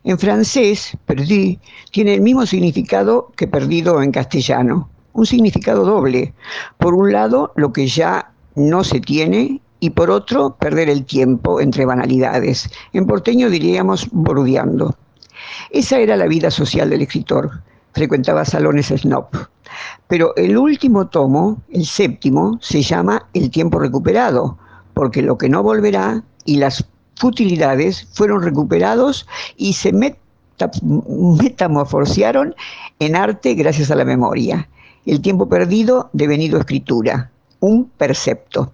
En 0.05 0.17
francés, 0.17 0.95
perdu 1.05 1.57
tiene 1.91 2.13
el 2.13 2.21
mismo 2.21 2.45
significado 2.45 3.33
que 3.35 3.47
perdido 3.47 4.01
en 4.01 4.13
castellano, 4.13 4.89
un 5.13 5.25
significado 5.25 5.85
doble. 5.85 6.33
Por 6.77 6.93
un 6.93 7.11
lado, 7.11 7.51
lo 7.55 7.71
que 7.71 7.87
ya 7.87 8.31
no 8.55 8.83
se 8.83 8.99
tiene 8.99 9.61
y 9.79 9.89
por 9.89 10.09
otro, 10.09 10.55
perder 10.55 10.89
el 10.89 11.03
tiempo 11.03 11.59
entre 11.59 11.85
banalidades. 11.85 12.69
En 12.93 13.05
porteño 13.05 13.49
diríamos 13.49 14.07
borudeando. 14.11 14.95
Esa 15.71 15.99
era 15.99 16.15
la 16.15 16.27
vida 16.27 16.49
social 16.51 16.89
del 16.89 17.01
escritor. 17.01 17.51
Frecuentaba 17.93 18.45
salones 18.45 18.87
snob. 18.87 19.25
Pero 20.07 20.33
el 20.37 20.57
último 20.57 21.07
tomo, 21.07 21.61
el 21.69 21.85
séptimo, 21.85 22.57
se 22.61 22.81
llama 22.81 23.27
El 23.33 23.51
tiempo 23.51 23.77
recuperado, 23.77 24.57
porque 24.93 25.21
lo 25.21 25.37
que 25.37 25.49
no 25.49 25.61
volverá 25.61 26.23
y 26.45 26.55
las 26.57 26.85
futilidades 27.17 28.07
fueron 28.13 28.41
recuperados 28.41 29.27
y 29.57 29.73
se 29.73 29.91
metamorfosearon 31.11 32.55
en 32.99 33.15
arte 33.17 33.53
gracias 33.53 33.91
a 33.91 33.95
la 33.95 34.05
memoria. 34.05 34.69
El 35.05 35.21
tiempo 35.21 35.49
perdido 35.49 36.09
devenido 36.13 36.59
escritura, 36.59 37.29
un 37.59 37.89
percepto. 37.89 38.71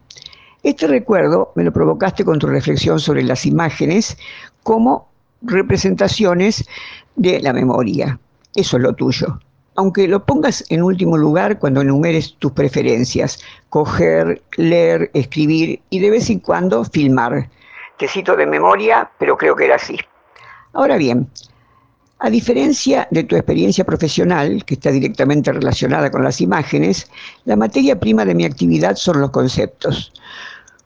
Este 0.62 0.88
recuerdo 0.88 1.52
me 1.56 1.64
lo 1.64 1.72
provocaste 1.72 2.24
con 2.24 2.38
tu 2.38 2.48
reflexión 2.48 3.00
sobre 3.00 3.24
las 3.24 3.46
imágenes 3.46 4.18
como 4.62 5.08
representaciones 5.42 6.68
de 7.16 7.40
la 7.40 7.54
memoria. 7.54 8.20
Eso 8.56 8.78
es 8.78 8.84
lo 8.84 8.94
tuyo. 8.94 9.40
Aunque 9.76 10.08
lo 10.08 10.26
pongas 10.26 10.64
en 10.70 10.84
último 10.84 11.18
lugar 11.18 11.58
cuando 11.58 11.82
enumeres 11.82 12.36
tus 12.38 12.52
preferencias, 12.52 13.40
coger, 13.70 14.42
leer, 14.58 15.10
escribir 15.14 15.82
y 15.90 16.00
de 16.00 16.10
vez 16.10 16.30
en 16.30 16.40
cuando 16.40 16.84
filmar. 16.84 17.50
Te 17.98 18.08
cito 18.08 18.36
de 18.36 18.46
memoria, 18.46 19.10
pero 19.18 19.38
creo 19.38 19.56
que 19.56 19.66
era 19.66 19.76
así. 19.76 19.98
Ahora 20.74 20.98
bien, 20.98 21.30
a 22.20 22.30
diferencia 22.30 23.08
de 23.12 23.24
tu 23.24 23.36
experiencia 23.36 23.86
profesional, 23.86 24.64
que 24.66 24.74
está 24.74 24.92
directamente 24.92 25.54
relacionada 25.54 26.12
con 26.12 26.24
las 26.24 26.42
imágenes, 26.42 27.10
la 27.46 27.56
materia 27.56 27.98
prima 27.98 28.26
de 28.26 28.36
mi 28.36 28.44
actividad 28.44 28.98
son 28.98 29.22
los 29.22 29.32
conceptos. 29.32 30.12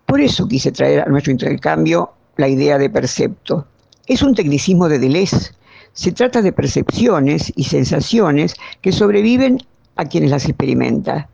Por 0.06 0.22
eso 0.22 0.48
quise 0.48 0.72
traer 0.72 1.02
a 1.02 1.06
nuestro 1.06 1.32
intercambio 1.32 2.12
la 2.38 2.48
idea 2.48 2.78
de 2.78 2.90
percepto. 2.90 3.66
Es 4.06 4.22
un 4.22 4.36
tecnicismo 4.36 4.88
de 4.88 5.00
Deleuze. 5.00 5.52
Se 5.94 6.12
trata 6.12 6.42
de 6.42 6.52
percepciones 6.52 7.52
y 7.56 7.64
sensaciones 7.64 8.56
que 8.82 8.92
sobreviven 8.92 9.60
a 9.96 10.06
quienes 10.06 10.30
las 10.30 10.46
experimentan. 10.46 11.26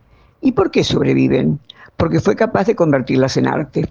¿Y 0.41 0.53
por 0.53 0.71
qué 0.71 0.85
sobreviven? 0.85 1.59
Porque 1.97 2.21
fue 2.21 2.37
capaz 2.37 2.67
de 2.67 2.75
convertirlas 2.75 3.35
en 3.35 3.47
arte. 3.47 3.89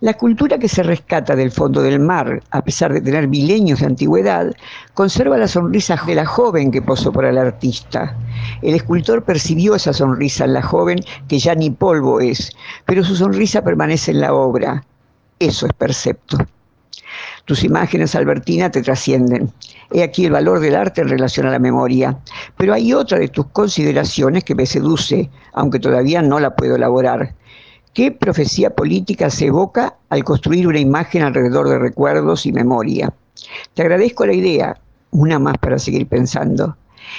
La 0.00 0.14
cultura 0.14 0.58
que 0.58 0.68
se 0.68 0.84
rescata 0.84 1.34
del 1.34 1.50
fondo 1.50 1.82
del 1.82 1.98
mar, 1.98 2.40
a 2.52 2.62
pesar 2.62 2.92
de 2.92 3.00
tener 3.00 3.26
milenios 3.26 3.80
de 3.80 3.86
antigüedad, 3.86 4.54
conserva 4.94 5.36
la 5.36 5.48
sonrisa 5.48 6.00
de 6.06 6.14
la 6.14 6.24
joven 6.24 6.70
que 6.70 6.80
posó 6.80 7.10
por 7.10 7.24
el 7.24 7.36
artista. 7.36 8.16
El 8.62 8.76
escultor 8.76 9.24
percibió 9.24 9.74
esa 9.74 9.92
sonrisa 9.92 10.44
en 10.44 10.52
la 10.52 10.62
joven 10.62 11.00
que 11.26 11.40
ya 11.40 11.56
ni 11.56 11.70
polvo 11.70 12.20
es, 12.20 12.52
pero 12.86 13.02
su 13.02 13.16
sonrisa 13.16 13.64
permanece 13.64 14.12
en 14.12 14.20
la 14.20 14.32
obra. 14.32 14.84
Eso 15.40 15.66
es 15.66 15.72
percepto. 15.72 16.38
Tus 17.44 17.64
imágenes, 17.64 18.14
Albertina, 18.14 18.70
te 18.70 18.82
trascienden. 18.82 19.52
He 19.90 20.04
aquí 20.04 20.26
el 20.26 20.32
valor 20.32 20.60
del 20.60 20.76
arte 20.76 21.00
en 21.00 21.08
relación 21.08 21.46
a 21.46 21.50
la 21.50 21.58
memoria. 21.58 22.16
Pero 22.56 22.72
hay 22.72 22.92
otra 22.92 23.18
de 23.18 23.28
tus 23.28 23.46
consideraciones 23.46 24.44
que 24.44 24.54
me 24.54 24.66
seduce, 24.66 25.28
aunque 25.54 25.80
todavía 25.80 26.22
no 26.22 26.38
la 26.38 26.54
puedo 26.54 26.76
elaborar. 26.76 27.34
¿Qué 27.98 28.12
profecía 28.12 28.70
política 28.70 29.28
se 29.28 29.46
evoca 29.46 29.96
al 30.10 30.22
construir 30.22 30.68
una 30.68 30.78
imagen 30.78 31.24
alrededor 31.24 31.68
de 31.68 31.80
recuerdos 31.80 32.46
y 32.46 32.52
memoria? 32.52 33.12
Te 33.74 33.82
agradezco 33.82 34.24
la 34.24 34.34
idea, 34.34 34.80
una 35.10 35.40
más 35.40 35.58
para 35.58 35.80
seguir 35.80 36.06
pensando. 36.06 36.76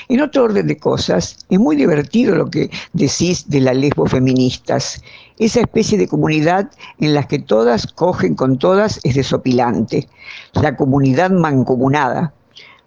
En 0.08 0.22
otro 0.22 0.46
orden 0.46 0.68
de 0.68 0.78
cosas, 0.78 1.46
es 1.50 1.60
muy 1.60 1.76
divertido 1.76 2.34
lo 2.34 2.50
que 2.50 2.70
decís 2.94 3.50
de 3.50 3.60
las 3.60 3.76
lesbofeministas. 3.76 5.04
Esa 5.38 5.60
especie 5.60 5.98
de 5.98 6.08
comunidad 6.08 6.72
en 7.02 7.14
la 7.14 7.28
que 7.28 7.40
todas 7.40 7.86
cogen 7.86 8.36
con 8.36 8.58
todas 8.58 9.02
es 9.04 9.16
desopilante. 9.16 10.08
La 10.54 10.78
comunidad 10.78 11.30
mancomunada. 11.30 12.34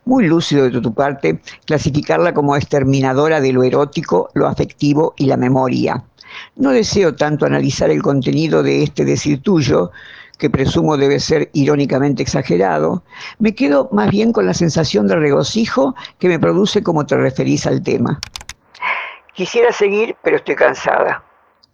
Muy 0.07 0.26
lúcido 0.26 0.70
de 0.70 0.80
tu 0.80 0.95
parte 0.95 1.43
clasificarla 1.66 2.32
como 2.32 2.57
exterminadora 2.57 3.43
de 3.43 3.53
lo 3.53 3.62
erótico, 3.64 4.30
lo 4.32 4.47
afectivo 4.47 5.12
y 5.18 5.26
la 5.26 5.36
memoria. 5.36 6.03
No 6.57 6.70
deseo 6.70 7.14
tanto 7.14 7.47
analizar 7.47 7.91
el 7.91 8.03
contenido 8.03 8.62
de 8.62 8.83
este 8.83 9.05
decir 9.05 9.43
tuyo, 9.43 9.91
que 10.39 10.51
presumo 10.51 10.97
debe 10.97 11.20
ser 11.20 11.51
irónicamente 11.53 12.22
exagerado, 12.22 13.05
me 13.39 13.55
quedo 13.55 13.89
más 13.93 14.11
bien 14.11 14.33
con 14.33 14.45
la 14.45 14.55
sensación 14.55 15.07
de 15.07 15.14
regocijo 15.14 15.95
que 16.18 16.28
me 16.28 16.41
produce 16.41 16.83
como 16.83 17.07
te 17.07 17.16
referís 17.16 17.64
al 17.66 17.83
tema. 17.83 18.20
Quisiera 19.35 19.70
seguir, 19.72 20.16
pero 20.22 20.37
estoy 20.37 20.57
cansada. 20.57 21.22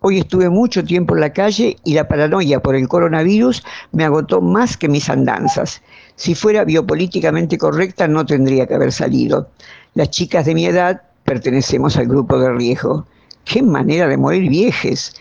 Hoy 0.01 0.19
estuve 0.19 0.49
mucho 0.49 0.85
tiempo 0.85 1.15
en 1.15 1.23
la 1.23 1.33
calle 1.33 1.77
y 1.83 1.95
la 1.95 2.07
paranoia 2.07 2.61
por 2.61 2.77
el 2.77 2.87
coronavirus 2.87 3.65
me 3.91 4.05
agotó 4.05 4.41
más 4.41 4.77
que 4.77 4.89
mis 4.89 5.09
andanzas. 5.09 5.83
Si 6.15 6.37
fuera 6.37 6.65
biopolíticamente 6.65 7.59
correcta 7.59 8.07
no 8.07 8.25
tendría 8.25 8.67
que 8.67 8.75
haber 8.75 8.93
salido. 8.93 9.49
Las 9.95 10.11
chicas 10.11 10.45
de 10.45 10.55
mi 10.55 10.67
edad 10.67 11.03
pertenecemos 11.25 11.97
al 11.97 12.07
grupo 12.07 12.39
de 12.39 12.53
riesgo. 12.53 13.07
Qué 13.49 13.63
manera 13.63 14.07
de 14.07 14.19
morir 14.19 14.51
viejes. 14.51 15.15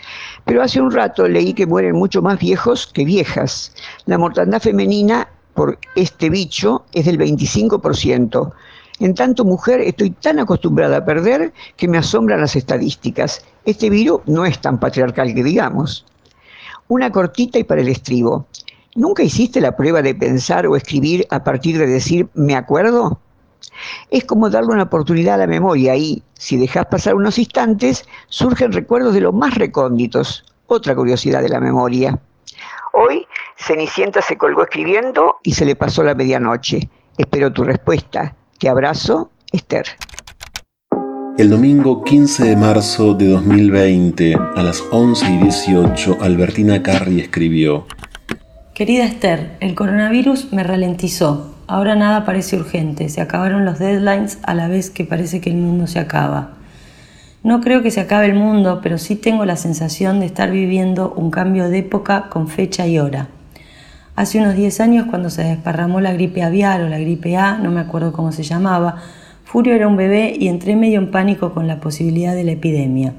Pero 0.43 0.61
hace 0.61 0.81
un 0.81 0.91
rato 0.91 1.29
leí 1.29 1.53
que 1.53 1.65
mueren 1.65 1.95
mucho 1.95 2.21
más 2.21 2.37
viejos 2.37 2.85
que 2.85 3.05
viejas. 3.05 3.73
La 4.05 4.17
mortandad 4.17 4.61
femenina 4.61 5.29
por 5.53 5.79
este 5.95 6.29
bicho 6.29 6.83
es 6.91 7.05
del 7.05 7.17
25%. 7.17 8.51
En 8.99 9.15
tanto 9.15 9.45
mujer 9.45 9.79
estoy 9.79 10.09
tan 10.09 10.39
acostumbrada 10.39 10.97
a 10.97 11.05
perder 11.05 11.53
que 11.77 11.87
me 11.87 11.97
asombran 11.97 12.41
las 12.41 12.57
estadísticas. 12.57 13.45
Este 13.63 13.89
virus 13.89 14.19
no 14.25 14.45
es 14.45 14.59
tan 14.59 14.77
patriarcal 14.77 15.33
que 15.33 15.43
digamos. 15.43 16.05
Una 16.89 17.09
cortita 17.09 17.59
y 17.59 17.63
para 17.63 17.79
el 17.79 17.87
estribo. 17.87 18.45
¿Nunca 18.95 19.23
hiciste 19.23 19.61
la 19.61 19.77
prueba 19.77 20.01
de 20.01 20.13
pensar 20.13 20.67
o 20.67 20.75
escribir 20.75 21.25
a 21.29 21.45
partir 21.45 21.77
de 21.77 21.87
decir 21.87 22.27
me 22.33 22.55
acuerdo? 22.55 23.21
Es 24.09 24.25
como 24.25 24.49
darle 24.49 24.73
una 24.73 24.83
oportunidad 24.83 25.35
a 25.35 25.39
la 25.39 25.47
memoria 25.47 25.95
y, 25.95 26.23
si 26.33 26.57
dejas 26.57 26.85
pasar 26.87 27.15
unos 27.15 27.37
instantes, 27.37 28.05
surgen 28.27 28.71
recuerdos 28.71 29.13
de 29.13 29.21
los 29.21 29.33
más 29.33 29.55
recónditos. 29.55 30.45
Otra 30.67 30.95
curiosidad 30.95 31.41
de 31.41 31.49
la 31.49 31.59
memoria. 31.59 32.19
Hoy, 32.93 33.25
Cenicienta 33.57 34.21
se 34.21 34.37
colgó 34.37 34.63
escribiendo 34.63 35.37
y 35.43 35.53
se 35.53 35.65
le 35.65 35.75
pasó 35.75 36.03
la 36.03 36.15
medianoche. 36.15 36.89
Espero 37.17 37.51
tu 37.53 37.63
respuesta. 37.63 38.35
Te 38.59 38.69
abrazo, 38.69 39.31
Esther. 39.51 39.85
El 41.37 41.51
domingo 41.51 42.03
15 42.03 42.45
de 42.45 42.55
marzo 42.55 43.13
de 43.13 43.27
2020, 43.27 44.35
a 44.55 44.63
las 44.63 44.83
11 44.91 45.29
y 45.29 45.37
18, 45.43 46.17
Albertina 46.19 46.81
Carri 46.81 47.21
escribió. 47.21 47.85
Querida 48.73 49.05
Esther, 49.05 49.57
el 49.59 49.75
coronavirus 49.75 50.51
me 50.51 50.63
ralentizó. 50.63 51.56
Ahora 51.69 51.95
nada 51.95 52.23
parece 52.23 52.55
urgente, 52.55 53.09
se 53.09 53.19
acabaron 53.19 53.65
los 53.65 53.77
deadlines 53.77 54.39
a 54.43 54.53
la 54.53 54.69
vez 54.69 54.89
que 54.89 55.03
parece 55.03 55.41
que 55.41 55.49
el 55.49 55.57
mundo 55.57 55.85
se 55.85 55.99
acaba. 55.99 56.51
No 57.43 57.59
creo 57.59 57.81
que 57.81 57.91
se 57.91 57.99
acabe 57.99 58.27
el 58.27 58.35
mundo, 58.35 58.79
pero 58.81 58.97
sí 58.97 59.17
tengo 59.17 59.43
la 59.43 59.57
sensación 59.57 60.21
de 60.21 60.27
estar 60.27 60.49
viviendo 60.49 61.13
un 61.17 61.29
cambio 61.29 61.69
de 61.69 61.79
época 61.79 62.29
con 62.29 62.47
fecha 62.47 62.87
y 62.87 62.99
hora. 62.99 63.27
Hace 64.15 64.39
unos 64.39 64.55
10 64.55 64.79
años, 64.79 65.07
cuando 65.09 65.29
se 65.29 65.43
desparramó 65.43 65.99
la 65.99 66.13
gripe 66.13 66.41
aviar 66.41 66.81
o 66.81 66.87
la 66.87 66.99
gripe 66.99 67.35
A, 67.35 67.57
no 67.57 67.69
me 67.69 67.81
acuerdo 67.81 68.13
cómo 68.13 68.31
se 68.31 68.43
llamaba, 68.43 68.95
Furio 69.43 69.73
era 69.75 69.89
un 69.89 69.97
bebé 69.97 70.35
y 70.39 70.47
entré 70.47 70.75
medio 70.77 70.99
en 70.99 71.11
pánico 71.11 71.53
con 71.53 71.67
la 71.67 71.81
posibilidad 71.81 72.33
de 72.33 72.45
la 72.45 72.51
epidemia. 72.51 73.13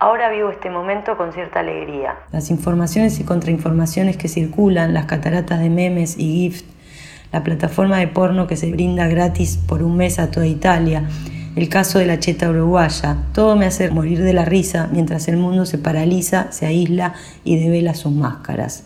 Ahora 0.00 0.28
vivo 0.28 0.50
este 0.50 0.70
momento 0.70 1.16
con 1.16 1.32
cierta 1.32 1.60
alegría. 1.60 2.16
Las 2.32 2.50
informaciones 2.50 3.20
y 3.20 3.24
contrainformaciones 3.24 4.16
que 4.16 4.28
circulan, 4.28 4.92
las 4.92 5.06
cataratas 5.06 5.60
de 5.60 5.70
memes 5.70 6.18
y 6.18 6.32
GIFs, 6.32 6.64
la 7.32 7.44
plataforma 7.44 7.98
de 7.98 8.08
porno 8.08 8.46
que 8.46 8.56
se 8.56 8.70
brinda 8.70 9.08
gratis 9.08 9.58
por 9.66 9.82
un 9.82 9.96
mes 9.96 10.18
a 10.18 10.30
toda 10.30 10.46
Italia, 10.46 11.04
el 11.56 11.68
caso 11.68 11.98
de 11.98 12.06
la 12.06 12.20
cheta 12.20 12.48
uruguaya, 12.48 13.24
todo 13.34 13.56
me 13.56 13.66
hace 13.66 13.90
morir 13.90 14.22
de 14.22 14.32
la 14.32 14.44
risa 14.44 14.88
mientras 14.92 15.28
el 15.28 15.36
mundo 15.36 15.66
se 15.66 15.78
paraliza, 15.78 16.52
se 16.52 16.66
aísla 16.66 17.14
y 17.44 17.58
devela 17.58 17.94
sus 17.94 18.12
máscaras. 18.12 18.84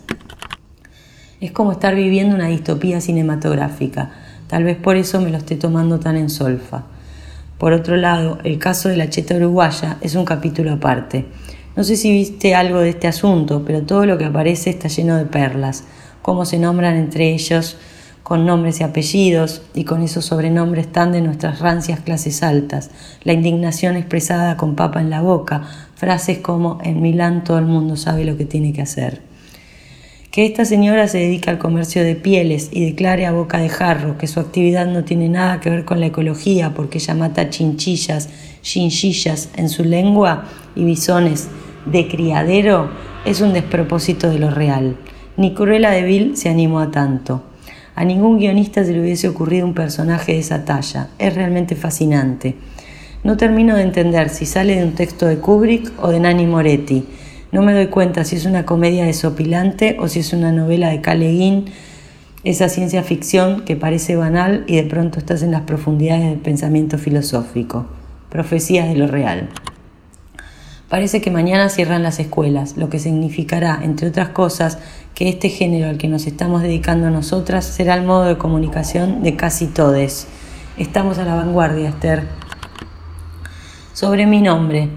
Es 1.41 1.51
como 1.51 1.73
estar 1.73 1.95
viviendo 1.95 2.35
una 2.35 2.47
distopía 2.47 3.01
cinematográfica, 3.01 4.11
tal 4.47 4.63
vez 4.63 4.77
por 4.77 4.95
eso 4.95 5.21
me 5.21 5.29
lo 5.29 5.37
esté 5.37 5.55
tomando 5.55 5.99
tan 5.99 6.17
en 6.17 6.29
solfa. 6.29 6.85
Por 7.57 7.71
otro 7.71 7.97
lado, 7.97 8.39
el 8.43 8.57
caso 8.57 8.89
de 8.89 8.97
la 8.97 9.09
cheta 9.09 9.35
uruguaya 9.35 9.97
es 10.01 10.15
un 10.15 10.25
capítulo 10.25 10.73
aparte. 10.73 11.25
No 11.75 11.83
sé 11.83 11.97
si 11.97 12.11
viste 12.11 12.55
algo 12.55 12.79
de 12.79 12.89
este 12.89 13.07
asunto, 13.07 13.63
pero 13.65 13.83
todo 13.83 14.05
lo 14.05 14.17
que 14.17 14.25
aparece 14.25 14.69
está 14.69 14.87
lleno 14.87 15.17
de 15.17 15.25
perlas, 15.25 15.83
cómo 16.21 16.45
se 16.45 16.57
nombran 16.57 16.95
entre 16.95 17.33
ellos, 17.33 17.77
con 18.25 18.43
nombres 18.43 18.79
y 18.79 18.83
apellidos 18.83 19.61
y 19.75 19.83
con 19.83 20.01
esos 20.01 20.25
sobrenombres 20.25 20.91
tan 20.91 21.11
de 21.11 21.21
nuestras 21.21 21.59
rancias 21.59 21.99
clases 21.99 22.41
altas, 22.41 22.89
la 23.23 23.33
indignación 23.33 23.97
expresada 23.97 24.57
con 24.57 24.73
papa 24.73 24.99
en 24.99 25.11
la 25.11 25.21
boca, 25.21 25.61
frases 25.93 26.39
como 26.39 26.79
en 26.83 27.03
Milán 27.03 27.43
todo 27.43 27.59
el 27.59 27.65
mundo 27.65 27.95
sabe 27.97 28.25
lo 28.25 28.35
que 28.35 28.45
tiene 28.45 28.73
que 28.73 28.81
hacer. 28.81 29.21
Que 30.31 30.47
esta 30.47 30.65
señora 30.65 31.07
se 31.07 31.19
dedica 31.19 31.51
al 31.51 31.59
comercio 31.59 32.03
de 32.03 32.15
pieles 32.15 32.69
y 32.71 32.83
declare 32.83 33.27
a 33.27 33.31
boca 33.31 33.59
de 33.59 33.69
jarro 33.69 34.17
que 34.17 34.25
su 34.25 34.39
actividad 34.39 34.87
no 34.87 35.03
tiene 35.03 35.29
nada 35.29 35.59
que 35.59 35.69
ver 35.69 35.85
con 35.85 35.99
la 35.99 36.07
ecología 36.07 36.73
porque 36.73 36.97
ella 36.97 37.13
mata 37.13 37.51
chinchillas, 37.51 38.29
chinchillas 38.63 39.49
en 39.55 39.69
su 39.69 39.83
lengua 39.83 40.45
y 40.75 40.83
bisones 40.83 41.47
de 41.85 42.07
criadero 42.07 42.89
es 43.23 43.41
un 43.41 43.53
despropósito 43.53 44.31
de 44.31 44.39
lo 44.39 44.49
real. 44.49 44.97
Ni 45.37 45.53
Cruella 45.53 45.91
de 45.91 46.01
Vil 46.01 46.35
se 46.35 46.49
animó 46.49 46.79
a 46.79 46.89
tanto. 46.89 47.43
A 47.95 48.03
ningún 48.03 48.39
guionista 48.39 48.83
se 48.83 48.91
le 48.91 48.99
hubiese 48.99 49.29
ocurrido 49.29 49.65
un 49.65 49.73
personaje 49.73 50.33
de 50.33 50.39
esa 50.39 50.65
talla. 50.65 51.07
Es 51.17 51.33
realmente 51.33 51.75
fascinante. 51.75 52.55
No 53.23 53.37
termino 53.37 53.75
de 53.75 53.83
entender 53.83 54.29
si 54.29 54.45
sale 54.45 54.75
de 54.75 54.83
un 54.83 54.91
texto 54.91 55.25
de 55.25 55.37
Kubrick 55.37 55.91
o 56.01 56.09
de 56.09 56.19
Nanni 56.19 56.45
Moretti. 56.45 57.05
No 57.51 57.61
me 57.61 57.73
doy 57.73 57.87
cuenta 57.87 58.25
si 58.25 58.35
es 58.35 58.45
una 58.45 58.65
comedia 58.65 59.05
desopilante 59.05 59.95
o 59.99 60.09
si 60.09 60.19
es 60.19 60.33
una 60.33 60.51
novela 60.51 60.89
de 60.89 60.99
Caleguín, 60.99 61.65
esa 62.43 62.69
ciencia 62.69 63.01
ficción 63.01 63.63
que 63.63 63.77
parece 63.77 64.15
banal 64.17 64.65
y 64.67 64.75
de 64.75 64.83
pronto 64.83 65.17
estás 65.17 65.41
en 65.41 65.51
las 65.51 65.61
profundidades 65.61 66.29
del 66.29 66.39
pensamiento 66.39 66.97
filosófico. 66.97 67.87
Profecías 68.29 68.89
de 68.89 68.95
lo 68.95 69.07
real. 69.07 69.49
Parece 70.89 71.19
que 71.19 71.31
mañana 71.31 71.69
cierran 71.69 72.03
las 72.03 72.19
escuelas, 72.19 72.77
lo 72.77 72.89
que 72.89 72.99
significará, 72.99 73.79
entre 73.81 74.07
otras 74.07 74.29
cosas, 74.29 74.77
que 75.15 75.29
este 75.29 75.49
género 75.49 75.89
al 75.89 75.97
que 75.97 76.07
nos 76.07 76.27
estamos 76.27 76.61
dedicando 76.61 77.09
nosotras 77.09 77.65
será 77.65 77.95
el 77.95 78.05
modo 78.05 78.25
de 78.25 78.37
comunicación 78.37 79.23
de 79.23 79.35
casi 79.35 79.65
todes. 79.65 80.27
Estamos 80.77 81.17
a 81.17 81.25
la 81.25 81.35
vanguardia, 81.35 81.89
Esther. 81.89 82.27
Sobre 83.93 84.27
mi 84.27 84.41
nombre. 84.41 84.89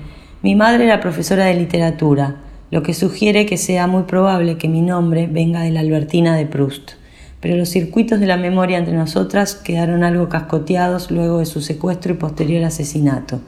Mi 0.43 0.55
madre 0.57 0.85
era 0.85 1.01
profesora 1.01 1.47
de 1.47 1.55
literatura, 1.55 2.37
lo 2.71 2.83
que 2.83 2.93
sugiere 2.93 3.47
que 3.47 3.57
sea 3.57 3.87
muy 3.87 4.03
probable 4.03 4.59
que 4.59 4.69
mi 4.69 4.83
nombre 4.83 5.27
venga 5.27 5.63
de 5.63 5.71
la 5.71 5.81
Albertina 5.81 6.37
de 6.37 6.47
Proust. 6.47 6.93
pero 7.41 7.57
los 7.57 7.69
circuitos 7.69 8.19
de 8.19 8.27
la 8.27 8.37
memoria 8.37 8.79
entre 8.79 8.95
nosotras 8.95 9.55
quedaron 9.55 10.03
algo 10.03 10.29
cascoteados 10.29 11.11
luego 11.11 11.39
de 11.39 11.47
su 11.47 11.61
secuestro 11.61 12.13
y 12.13 12.17
posterior 12.17 12.65
asesinato. 12.65 13.41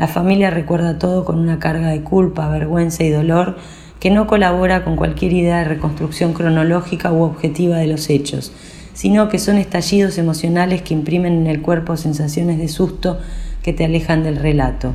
La 0.00 0.08
familia 0.08 0.48
recuerda 0.48 0.98
todo 0.98 1.26
con 1.26 1.38
una 1.38 1.58
carga 1.58 1.88
de 1.88 2.00
culpa, 2.00 2.48
vergüenza 2.48 3.04
y 3.04 3.10
dolor 3.10 3.58
que 4.00 4.08
no 4.08 4.26
colabora 4.26 4.82
con 4.82 4.96
cualquier 4.96 5.34
idea 5.34 5.58
de 5.58 5.64
reconstrucción 5.64 6.32
cronológica 6.32 7.12
u 7.12 7.22
objetiva 7.22 7.76
de 7.76 7.86
los 7.86 8.08
hechos, 8.08 8.50
sino 8.94 9.28
que 9.28 9.38
son 9.38 9.58
estallidos 9.58 10.16
emocionales 10.16 10.80
que 10.80 10.94
imprimen 10.94 11.34
en 11.34 11.46
el 11.48 11.60
cuerpo 11.60 11.98
sensaciones 11.98 12.56
de 12.56 12.68
susto 12.68 13.20
que 13.62 13.74
te 13.74 13.84
alejan 13.84 14.22
del 14.22 14.36
relato. 14.36 14.94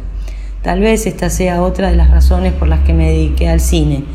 Tal 0.64 0.80
vez 0.80 1.06
esta 1.06 1.30
sea 1.30 1.62
otra 1.62 1.92
de 1.92 1.98
las 1.98 2.10
razones 2.10 2.54
por 2.54 2.68
las 2.68 2.80
que 2.80 2.94
me 2.94 3.12
dediqué 3.12 3.48
al 3.48 3.60
cine, 3.60 4.06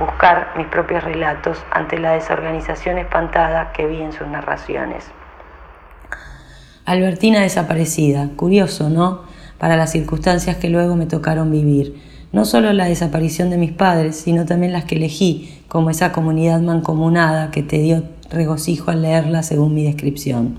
buscar 0.00 0.48
mis 0.56 0.66
propios 0.66 1.04
relatos 1.04 1.58
ante 1.70 1.96
la 1.96 2.14
desorganización 2.14 2.98
espantada 2.98 3.70
que 3.70 3.86
vi 3.86 4.02
en 4.02 4.12
sus 4.12 4.26
narraciones. 4.26 5.04
Albertina 6.86 7.38
desaparecida, 7.38 8.30
curioso, 8.34 8.90
¿no? 8.90 9.29
Para 9.60 9.76
las 9.76 9.92
circunstancias 9.92 10.56
que 10.56 10.70
luego 10.70 10.96
me 10.96 11.04
tocaron 11.04 11.52
vivir. 11.52 11.94
No 12.32 12.46
solo 12.46 12.72
la 12.72 12.86
desaparición 12.86 13.50
de 13.50 13.58
mis 13.58 13.72
padres, 13.72 14.16
sino 14.16 14.46
también 14.46 14.72
las 14.72 14.86
que 14.86 14.94
elegí, 14.94 15.60
como 15.68 15.90
esa 15.90 16.12
comunidad 16.12 16.62
mancomunada 16.62 17.50
que 17.50 17.62
te 17.62 17.78
dio 17.78 18.02
regocijo 18.30 18.90
al 18.90 19.02
leerla 19.02 19.42
según 19.42 19.74
mi 19.74 19.84
descripción. 19.84 20.54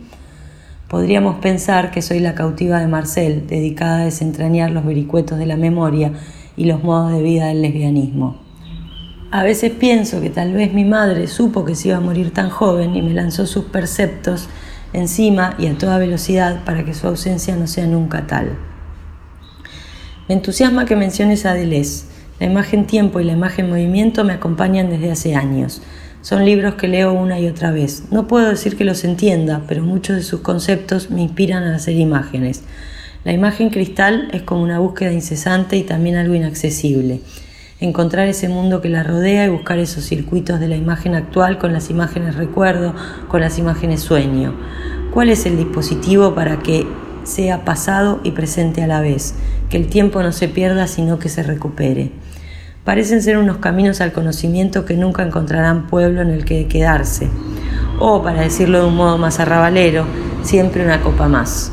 Podríamos 0.88 1.38
pensar 1.38 1.90
que 1.90 2.04
soy 2.04 2.20
la 2.20 2.36
cautiva 2.36 2.80
de 2.80 2.88
Marcel, 2.88 3.48
dedicada 3.48 4.02
a 4.02 4.06
desentrañar 4.06 4.70
los 4.70 4.86
vericuetos 4.86 5.40
de 5.40 5.48
la 5.48 5.58
memoria 5.58 6.12
y 6.56 6.66
los 6.66 6.84
modos 6.84 7.12
de 7.12 7.24
vida 7.24 7.48
del 7.48 7.64
lesbianismo. 7.64 8.38
A 9.32 9.44
veces 9.44 9.72
pienso 9.72 10.22
que 10.22 10.30
tal 10.30 10.54
vez 10.54 10.74
mi 10.74 10.86
madre 10.86 11.26
supo 11.28 11.66
que 11.66 11.74
se 11.74 11.88
iba 11.88 11.98
a 11.98 12.02
morir 12.02 12.32
tan 12.32 12.50
joven 12.50 12.96
y 12.96 13.02
me 13.02 13.14
lanzó 13.14 13.48
sus 13.48 13.66
perceptos 13.66 14.48
encima 14.94 15.56
y 15.58 15.68
a 15.68 15.78
toda 15.78 15.98
velocidad 15.98 16.64
para 16.66 16.84
que 16.84 16.94
su 16.94 17.08
ausencia 17.08 17.56
no 17.56 17.66
sea 17.66 17.88
nunca 17.88 18.28
tal. 18.28 18.71
Me 20.32 20.36
entusiasma 20.36 20.86
que 20.86 20.96
menciones 20.96 21.46
a 21.46 21.54
Deleuze. 21.54 22.06
La 22.40 22.46
imagen 22.46 22.88
tiempo 22.88 23.20
y 23.20 23.26
la 23.26 23.34
imagen 23.34 23.70
movimiento 23.70 24.24
me 24.24 24.32
acompañan 24.32 24.90
desde 24.90 25.12
hace 25.12 25.36
años. 25.36 25.82
Son 26.22 26.46
libros 26.46 26.76
que 26.76 26.88
leo 26.88 27.12
una 27.12 27.38
y 27.42 27.50
otra 27.50 27.72
vez. 27.72 28.04
No 28.12 28.28
puedo 28.28 28.48
decir 28.48 28.78
que 28.78 28.86
los 28.86 29.04
entienda, 29.04 29.64
pero 29.68 29.84
muchos 29.84 30.16
de 30.16 30.24
sus 30.24 30.40
conceptos 30.40 31.10
me 31.10 31.22
inspiran 31.22 31.64
a 31.64 31.76
hacer 31.76 31.98
imágenes. 31.98 32.64
La 33.26 33.34
imagen 33.34 33.72
cristal 33.72 34.30
es 34.32 34.44
como 34.44 34.64
una 34.64 34.80
búsqueda 34.80 35.12
incesante 35.12 35.76
y 35.76 35.84
también 35.84 36.16
algo 36.16 36.34
inaccesible 36.34 37.20
encontrar 37.82 38.28
ese 38.28 38.48
mundo 38.48 38.80
que 38.80 38.90
la 38.90 39.02
rodea 39.02 39.48
y 39.48 39.50
buscar 39.50 39.80
esos 39.80 40.06
circuitos 40.06 40.60
de 40.60 40.68
la 40.68 40.76
imagen 40.76 41.16
actual 41.16 41.58
con 41.58 41.74
las 41.74 41.90
imágenes 41.90 42.36
recuerdo, 42.36 42.94
con 43.28 43.42
las 43.42 43.58
imágenes 43.58 44.02
sueño. 44.02 44.54
¿Cuál 45.12 45.30
es 45.30 45.48
el 45.48 45.58
dispositivo 45.58 46.36
para 46.36 46.60
que 46.60 46.86
sea 47.24 47.66
pasado 47.66 48.20
y 48.24 48.32
presente 48.32 48.84
a 48.84 48.88
la 48.88 49.02
vez? 49.02 49.36
Que 49.70 49.78
el 49.78 49.88
tiempo 49.88 50.22
no 50.22 50.32
se 50.32 50.48
pierda, 50.48 50.88
sino 50.88 51.20
que 51.20 51.30
se 51.30 51.44
recupere. 51.44 52.12
Parecen 52.84 53.22
ser 53.22 53.38
unos 53.38 53.58
caminos 53.58 54.02
al 54.02 54.12
conocimiento 54.12 54.86
que 54.86 54.98
nunca 54.98 55.24
encontrarán 55.24 55.88
pueblo 55.88 56.22
en 56.22 56.32
el 56.32 56.46
que 56.46 56.68
quedarse. 56.68 57.30
O, 58.00 58.24
para 58.24 58.42
decirlo 58.42 58.82
de 58.82 58.88
un 58.88 58.96
modo 58.96 59.18
más 59.18 59.40
arrabalero, 59.40 60.06
siempre 60.42 60.84
una 60.84 61.02
copa 61.02 61.28
más. 61.28 61.72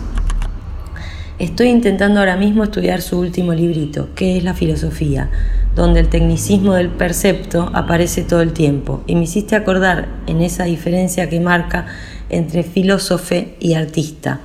Estoy 1.38 1.68
intentando 1.68 2.18
ahora 2.18 2.36
mismo 2.36 2.64
estudiar 2.64 3.00
su 3.00 3.18
último 3.18 3.54
librito, 3.54 4.08
que 4.14 4.36
es 4.36 4.44
la 4.44 4.54
filosofía, 4.54 5.30
donde 5.74 6.00
el 6.00 6.08
tecnicismo 6.08 6.74
del 6.74 6.88
percepto 6.88 7.70
aparece 7.72 8.22
todo 8.22 8.42
el 8.42 8.52
tiempo, 8.52 9.04
y 9.06 9.14
me 9.14 9.22
hiciste 9.22 9.54
acordar 9.54 10.08
en 10.26 10.42
esa 10.42 10.64
diferencia 10.64 11.28
que 11.30 11.38
marca 11.38 11.86
entre 12.28 12.64
filósofe 12.64 13.54
y 13.60 13.74
artista. 13.74 14.40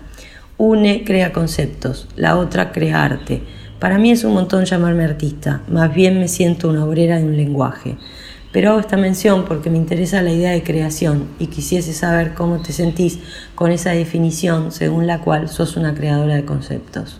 Une 0.57 1.03
crea 1.03 1.33
conceptos, 1.33 2.07
la 2.15 2.37
otra 2.37 2.71
crea 2.71 3.03
arte. 3.03 3.41
Para 3.79 3.97
mí 3.97 4.11
es 4.11 4.23
un 4.23 4.33
montón 4.33 4.65
llamarme 4.65 5.03
artista, 5.03 5.61
más 5.67 5.93
bien 5.93 6.19
me 6.19 6.27
siento 6.27 6.69
una 6.69 6.85
obrera 6.85 7.17
de 7.17 7.25
un 7.25 7.35
lenguaje. 7.35 7.97
Pero 8.51 8.69
hago 8.69 8.79
esta 8.79 8.95
mención 8.95 9.45
porque 9.45 9.71
me 9.71 9.79
interesa 9.79 10.21
la 10.21 10.31
idea 10.31 10.51
de 10.51 10.61
creación 10.61 11.27
y 11.39 11.47
quisiese 11.47 11.91
saber 11.91 12.35
cómo 12.35 12.61
te 12.61 12.71
sentís 12.71 13.17
con 13.55 13.71
esa 13.71 13.91
definición 13.91 14.71
según 14.71 15.07
la 15.07 15.21
cual 15.21 15.49
sos 15.49 15.75
una 15.75 15.95
creadora 15.95 16.35
de 16.35 16.45
conceptos. 16.45 17.19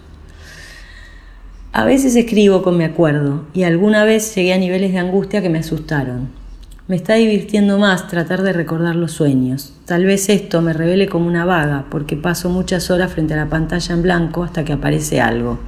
A 1.71 1.85
veces 1.85 2.15
escribo 2.15 2.61
con 2.61 2.77
mi 2.77 2.83
acuerdo 2.83 3.47
y 3.51 3.63
alguna 3.63 4.05
vez 4.05 4.35
llegué 4.35 4.53
a 4.53 4.59
niveles 4.59 4.93
de 4.93 4.99
angustia 4.99 5.41
que 5.41 5.49
me 5.49 5.57
asustaron. 5.57 6.42
Me 6.87 6.95
está 6.95 7.13
divirtiendo 7.13 7.79
más 7.79 8.07
tratar 8.07 8.43
de 8.43 8.53
recordar 8.53 8.95
los 8.95 9.13
sueños. 9.13 9.73
Tal 9.85 10.05
vez 10.05 10.29
esto 10.29 10.61
me 10.61 10.73
revele 10.73 11.07
como 11.07 11.27
una 11.27 11.45
vaga 11.45 11.85
porque 11.89 12.17
paso 12.17 12.49
muchas 12.49 12.91
horas 12.91 13.13
frente 13.13 13.33
a 13.33 13.37
la 13.37 13.49
pantalla 13.49 13.95
en 13.95 14.01
blanco 14.01 14.43
hasta 14.43 14.65
que 14.65 14.73
aparece 14.73 15.21
algo 15.21 15.59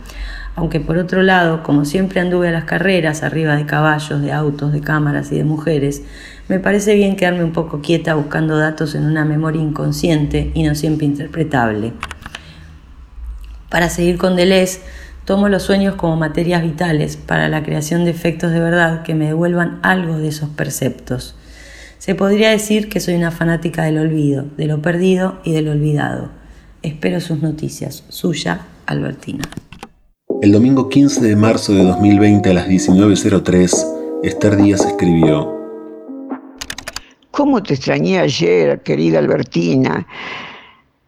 aunque 0.56 0.80
por 0.80 0.98
otro 0.98 1.22
lado, 1.22 1.64
como 1.64 1.84
siempre 1.84 2.22
anduve 2.22 2.48
a 2.48 2.52
las 2.52 2.64
carreras, 2.64 3.24
arriba 3.24 3.56
de 3.56 3.66
caballos, 3.66 4.22
de 4.22 4.32
autos, 4.32 4.72
de 4.72 4.82
cámaras 4.82 5.32
y 5.32 5.38
de 5.38 5.44
mujeres, 5.44 6.04
me 6.48 6.60
parece 6.60 6.96
bien 6.96 7.18
quedarme 7.18 7.44
un 7.44 7.52
poco 7.52 7.82
quieta 7.82 8.16
buscando 8.16 8.58
datos 8.58 8.96
en 8.96 9.06
una 9.06 9.26
memoria 9.26 9.62
inconsciente 9.62 10.52
y 10.54 10.64
no 10.64 10.74
siempre 10.74 11.06
interpretable. 11.06 11.92
Para 13.70 13.90
seguir 13.90 14.18
con 14.18 14.38
Deleuze, 14.38 14.80
tomo 15.26 15.50
los 15.50 15.64
sueños 15.64 15.96
como 15.96 16.16
materias 16.16 16.62
vitales 16.62 17.18
para 17.18 17.50
la 17.50 17.64
creación 17.64 18.06
de 18.06 18.12
efectos 18.12 18.52
de 18.52 18.60
verdad 18.60 19.02
que 19.02 19.16
me 19.16 19.26
devuelvan 19.26 19.80
algo 19.82 20.18
de 20.18 20.28
esos 20.28 20.50
perceptos. 20.50 21.36
Se 21.98 22.14
podría 22.14 22.52
decir 22.52 22.88
que 22.90 23.00
soy 23.00 23.16
una 23.16 23.32
fanática 23.32 23.84
del 23.84 23.98
olvido, 23.98 24.46
de 24.56 24.68
lo 24.68 24.82
perdido 24.82 25.40
y 25.44 25.54
de 25.54 25.64
lo 25.64 25.72
olvidado. 25.72 26.30
Espero 26.84 27.20
sus 27.20 27.42
noticias. 27.42 28.04
Suya, 28.10 28.68
Albertina. 28.86 29.44
El 30.42 30.52
domingo 30.52 30.90
15 30.90 31.22
de 31.22 31.36
marzo 31.36 31.74
de 31.74 31.84
2020 31.84 32.52
a 32.52 32.54
las 32.54 32.68
19.03, 32.68 34.22
Esther 34.24 34.58
Díaz 34.58 34.86
escribió, 34.86 35.56
¿Cómo 37.32 37.64
te 37.64 37.74
extrañé 37.74 38.20
ayer, 38.20 38.82
querida 38.84 39.18
Albertina? 39.18 40.06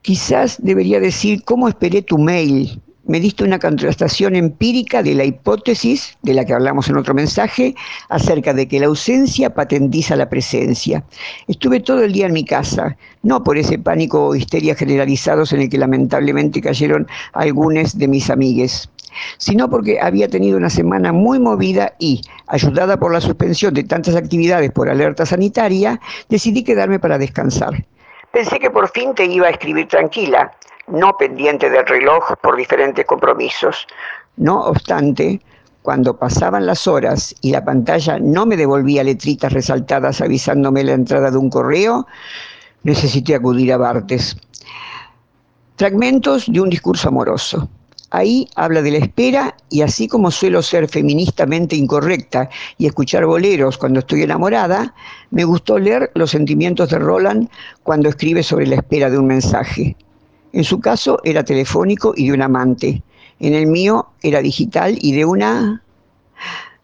Quizás 0.02 0.58
debería 0.64 1.00
decir 1.00 1.44
cómo 1.44 1.68
esperé 1.68 2.02
tu 2.02 2.18
mail 2.18 2.82
me 3.08 3.20
diste 3.20 3.44
una 3.44 3.58
contrastación 3.58 4.36
empírica 4.36 5.02
de 5.02 5.16
la 5.16 5.24
hipótesis, 5.24 6.18
de 6.24 6.34
la 6.34 6.46
que 6.46 6.54
hablamos 6.54 6.90
en 6.90 6.98
otro 6.98 7.14
mensaje, 7.14 7.74
acerca 8.10 8.54
de 8.54 8.68
que 8.68 8.80
la 8.80 8.88
ausencia 8.88 9.54
patentiza 9.54 10.16
la 10.16 10.30
presencia. 10.30 11.04
Estuve 11.48 11.80
todo 11.80 12.04
el 12.04 12.12
día 12.12 12.28
en 12.28 12.34
mi 12.34 12.44
casa, 12.44 12.98
no 13.24 13.44
por 13.44 13.58
ese 13.58 13.80
pánico 13.80 14.28
o 14.28 14.36
histeria 14.36 14.76
generalizados 14.76 15.54
en 15.54 15.62
el 15.62 15.70
que 15.70 15.78
lamentablemente 15.78 16.62
cayeron 16.62 17.08
algunos 17.34 17.98
de 17.98 18.08
mis 18.08 18.30
amigues, 18.30 18.90
sino 19.38 19.70
porque 19.70 20.00
había 20.00 20.28
tenido 20.28 20.58
una 20.58 20.70
semana 20.70 21.12
muy 21.12 21.40
movida 21.40 21.94
y, 22.00 22.22
ayudada 22.48 23.00
por 23.00 23.14
la 23.14 23.22
suspensión 23.22 23.74
de 23.74 23.84
tantas 23.84 24.16
actividades 24.16 24.72
por 24.72 24.90
alerta 24.90 25.26
sanitaria, 25.26 26.00
decidí 26.30 26.64
quedarme 26.64 27.00
para 27.00 27.18
descansar. 27.18 27.86
Pensé 28.32 28.60
que 28.60 28.70
por 28.70 28.90
fin 28.90 29.16
te 29.16 29.26
iba 29.26 29.48
a 29.48 29.52
escribir 29.52 29.88
tranquila, 29.88 30.52
no 30.88 31.16
pendiente 31.18 31.70
del 31.70 31.86
reloj 31.86 32.34
por 32.42 32.56
diferentes 32.56 33.06
compromisos. 33.06 33.88
No 34.38 34.66
obstante, 34.66 35.42
cuando 35.82 36.18
pasaban 36.18 36.66
las 36.66 36.86
horas 36.88 37.34
y 37.42 37.52
la 37.52 37.64
pantalla 37.64 38.20
no 38.20 38.46
me 38.46 38.58
devolvía 38.58 39.04
letritas 39.04 39.54
resaltadas 39.54 40.22
avisándome 40.22 40.84
la 40.84 40.94
entrada 40.94 41.32
de 41.32 41.38
un 41.38 41.50
correo, 41.50 42.06
necesité 42.84 43.36
acudir 43.36 43.72
a 43.74 43.78
Bartes. 43.78 44.36
Fragmentos 45.78 46.52
de 46.52 46.60
un 46.60 46.70
discurso 46.70 47.08
amoroso. 47.08 47.70
Ahí 48.10 48.48
habla 48.56 48.82
de 48.82 48.92
la 48.92 48.98
espera 49.00 49.56
y 49.70 49.82
así 49.82 50.08
como 50.08 50.32
suelo 50.32 50.62
ser 50.62 50.88
feministamente 50.88 51.76
incorrecta 51.76 52.50
y 52.78 52.86
escuchar 52.86 53.26
boleros 53.26 53.78
cuando 53.78 54.00
estoy 54.00 54.24
enamorada, 54.24 54.94
me 55.32 55.44
gustó 55.44 55.78
leer 55.78 56.10
los 56.16 56.32
sentimientos 56.32 56.90
de 56.90 57.00
Roland 57.00 57.50
cuando 57.84 58.08
escribe 58.08 58.44
sobre 58.44 58.68
la 58.68 58.76
espera 58.76 59.10
de 59.10 59.18
un 59.18 59.28
mensaje. 59.28 59.98
En 60.54 60.64
su 60.64 60.80
caso 60.80 61.20
era 61.26 61.44
telefónico 61.44 62.14
y 62.16 62.28
de 62.28 62.34
un 62.34 62.42
amante. 62.42 63.04
En 63.40 63.54
el 63.54 63.68
mío 63.68 64.08
era 64.22 64.42
digital 64.42 64.98
y 65.02 65.12
de 65.12 65.26
una... 65.26 65.84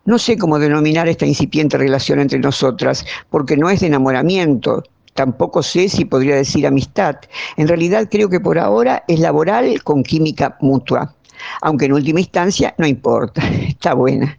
No 0.06 0.20
sé 0.20 0.38
cómo 0.38 0.60
denominar 0.60 1.08
esta 1.08 1.26
incipiente 1.26 1.78
relación 1.78 2.20
entre 2.20 2.40
nosotras, 2.40 3.06
porque 3.30 3.56
no 3.56 3.70
es 3.70 3.80
de 3.80 3.88
enamoramiento, 3.88 4.84
tampoco 5.14 5.64
sé 5.64 5.90
si 5.90 6.06
podría 6.06 6.36
decir 6.36 6.66
amistad. 6.66 7.16
En 7.58 7.68
realidad 7.68 8.08
creo 8.10 8.30
que 8.30 8.40
por 8.40 8.58
ahora 8.60 9.04
es 9.08 9.20
laboral 9.20 9.84
con 9.84 10.04
química 10.04 10.58
mutua, 10.62 11.16
aunque 11.62 11.86
en 11.86 11.94
última 11.94 12.20
instancia 12.20 12.74
no 12.78 12.88
importa, 12.88 13.48
está 13.68 13.94
buena. 13.94 14.38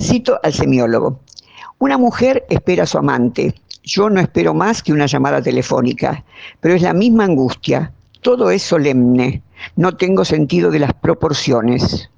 Cito 0.00 0.40
al 0.42 0.52
semiólogo. 0.52 1.20
Una 1.78 1.98
mujer 1.98 2.46
espera 2.48 2.84
a 2.84 2.86
su 2.86 2.98
amante. 2.98 3.54
Yo 3.82 4.08
no 4.08 4.20
espero 4.20 4.54
más 4.54 4.82
que 4.82 4.92
una 4.92 5.06
llamada 5.06 5.42
telefónica, 5.42 6.24
pero 6.60 6.74
es 6.74 6.82
la 6.82 6.92
misma 6.92 7.24
angustia, 7.24 7.92
todo 8.20 8.52
es 8.52 8.62
solemne, 8.62 9.42
no 9.74 9.96
tengo 9.96 10.24
sentido 10.24 10.70
de 10.70 10.78
las 10.78 10.92
proporciones. 10.94 12.08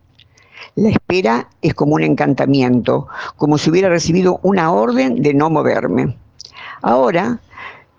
La 0.76 0.90
espera 0.90 1.48
es 1.62 1.72
como 1.72 1.94
un 1.94 2.02
encantamiento, 2.02 3.06
como 3.36 3.56
si 3.56 3.70
hubiera 3.70 3.88
recibido 3.88 4.40
una 4.42 4.70
orden 4.70 5.22
de 5.22 5.32
no 5.32 5.48
moverme. 5.48 6.16
Ahora 6.82 7.40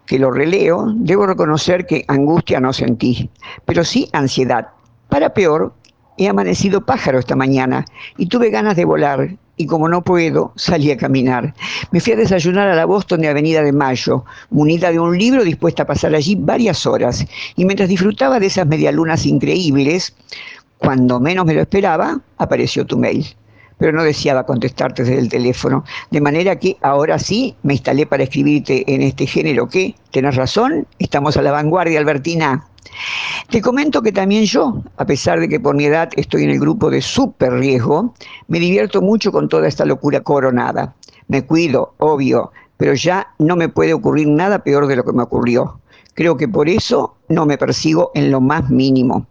que 0.06 0.20
lo 0.20 0.32
releo, 0.32 0.94
debo 0.96 1.26
reconocer 1.26 1.86
que 1.86 2.06
angustia 2.08 2.60
no 2.60 2.74
sentí, 2.74 3.30
pero 3.66 3.84
sí 3.84 4.10
ansiedad. 4.14 4.68
Para 5.10 5.34
peor, 5.34 5.74
he 6.18 6.28
amanecido 6.28 6.86
pájaro 6.86 7.20
esta 7.20 7.36
mañana 7.36 7.86
y 8.18 8.28
tuve 8.28 8.50
ganas 8.50 8.76
de 8.76 8.86
volar 8.86 9.36
y 9.58 9.68
como 9.68 9.88
no 9.88 10.04
puedo, 10.04 10.52
salí 10.56 10.92
a 10.92 10.98
caminar. 10.98 11.54
Me 11.92 12.02
fui 12.02 12.14
a 12.14 12.18
desayunar 12.18 12.68
a 12.68 12.76
la 12.76 12.86
Boston 12.86 13.22
de 13.22 13.30
Avenida 13.30 13.64
de 13.64 13.72
Mayo, 13.72 14.26
munida 14.50 14.92
de 14.92 15.00
un 15.00 15.18
libro 15.18 15.44
dispuesta 15.44 15.84
a 15.84 15.88
pasar 15.88 16.14
allí 16.14 16.36
varias 16.36 16.86
horas. 16.86 17.26
Y 17.56 17.64
mientras 17.64 17.88
disfrutaba 17.88 18.40
de 18.40 18.48
esas 18.48 18.68
medialunas 18.68 19.26
increíbles, 19.26 20.14
cuando 20.78 21.22
menos 21.22 21.46
me 21.46 21.54
lo 21.54 21.62
esperaba, 21.62 22.20
apareció 22.38 22.86
tu 22.86 22.98
mail 22.98 23.26
pero 23.78 23.92
no 23.92 24.04
deseaba 24.04 24.46
contestarte 24.46 25.04
desde 25.04 25.20
el 25.20 25.30
teléfono. 25.30 25.84
De 26.12 26.22
manera 26.22 26.58
que 26.58 26.78
ahora 26.82 27.20
sí 27.20 27.56
me 27.64 27.74
instalé 27.74 28.06
para 28.06 28.24
escribirte 28.24 28.84
en 28.94 29.02
este 29.02 29.28
género 29.28 29.68
que, 29.68 29.96
tenés 30.12 30.36
razón, 30.36 30.88
estamos 31.00 31.38
a 31.38 31.42
la 31.42 31.52
vanguardia, 31.52 32.00
Albertina. 32.00 32.66
Te 33.50 33.62
comento 33.62 34.02
que 34.02 34.12
también 34.12 34.46
yo, 34.46 34.82
a 34.98 35.06
pesar 35.06 35.40
de 35.40 35.50
que 35.50 35.60
por 35.60 35.76
mi 35.76 35.86
edad 35.86 36.10
estoy 36.16 36.44
en 36.44 36.52
el 36.52 36.60
grupo 36.60 36.90
de 36.90 37.02
super 37.02 37.54
riesgo, 37.54 38.14
me 38.48 38.60
divierto 38.60 39.02
mucho 39.02 39.32
con 39.32 39.50
toda 39.50 39.68
esta 39.68 39.86
locura 39.86 40.22
coronada. 40.22 40.96
Me 41.28 41.44
cuido, 41.44 41.94
obvio, 41.98 42.52
pero 42.78 42.94
ya 42.94 43.28
no 43.40 43.56
me 43.56 43.70
puede 43.70 43.94
ocurrir 43.94 44.28
nada 44.28 44.60
peor 44.60 44.88
de 44.88 44.96
lo 44.96 45.04
que 45.04 45.14
me 45.14 45.24
ocurrió. 45.24 45.80
Creo 46.16 46.38
que 46.38 46.48
por 46.48 46.68
eso 46.70 47.18
no 47.30 47.46
me 47.46 47.58
persigo 47.58 48.12
en 48.16 48.32
lo 48.32 48.42
más 48.42 48.70
mínimo. 48.70 49.28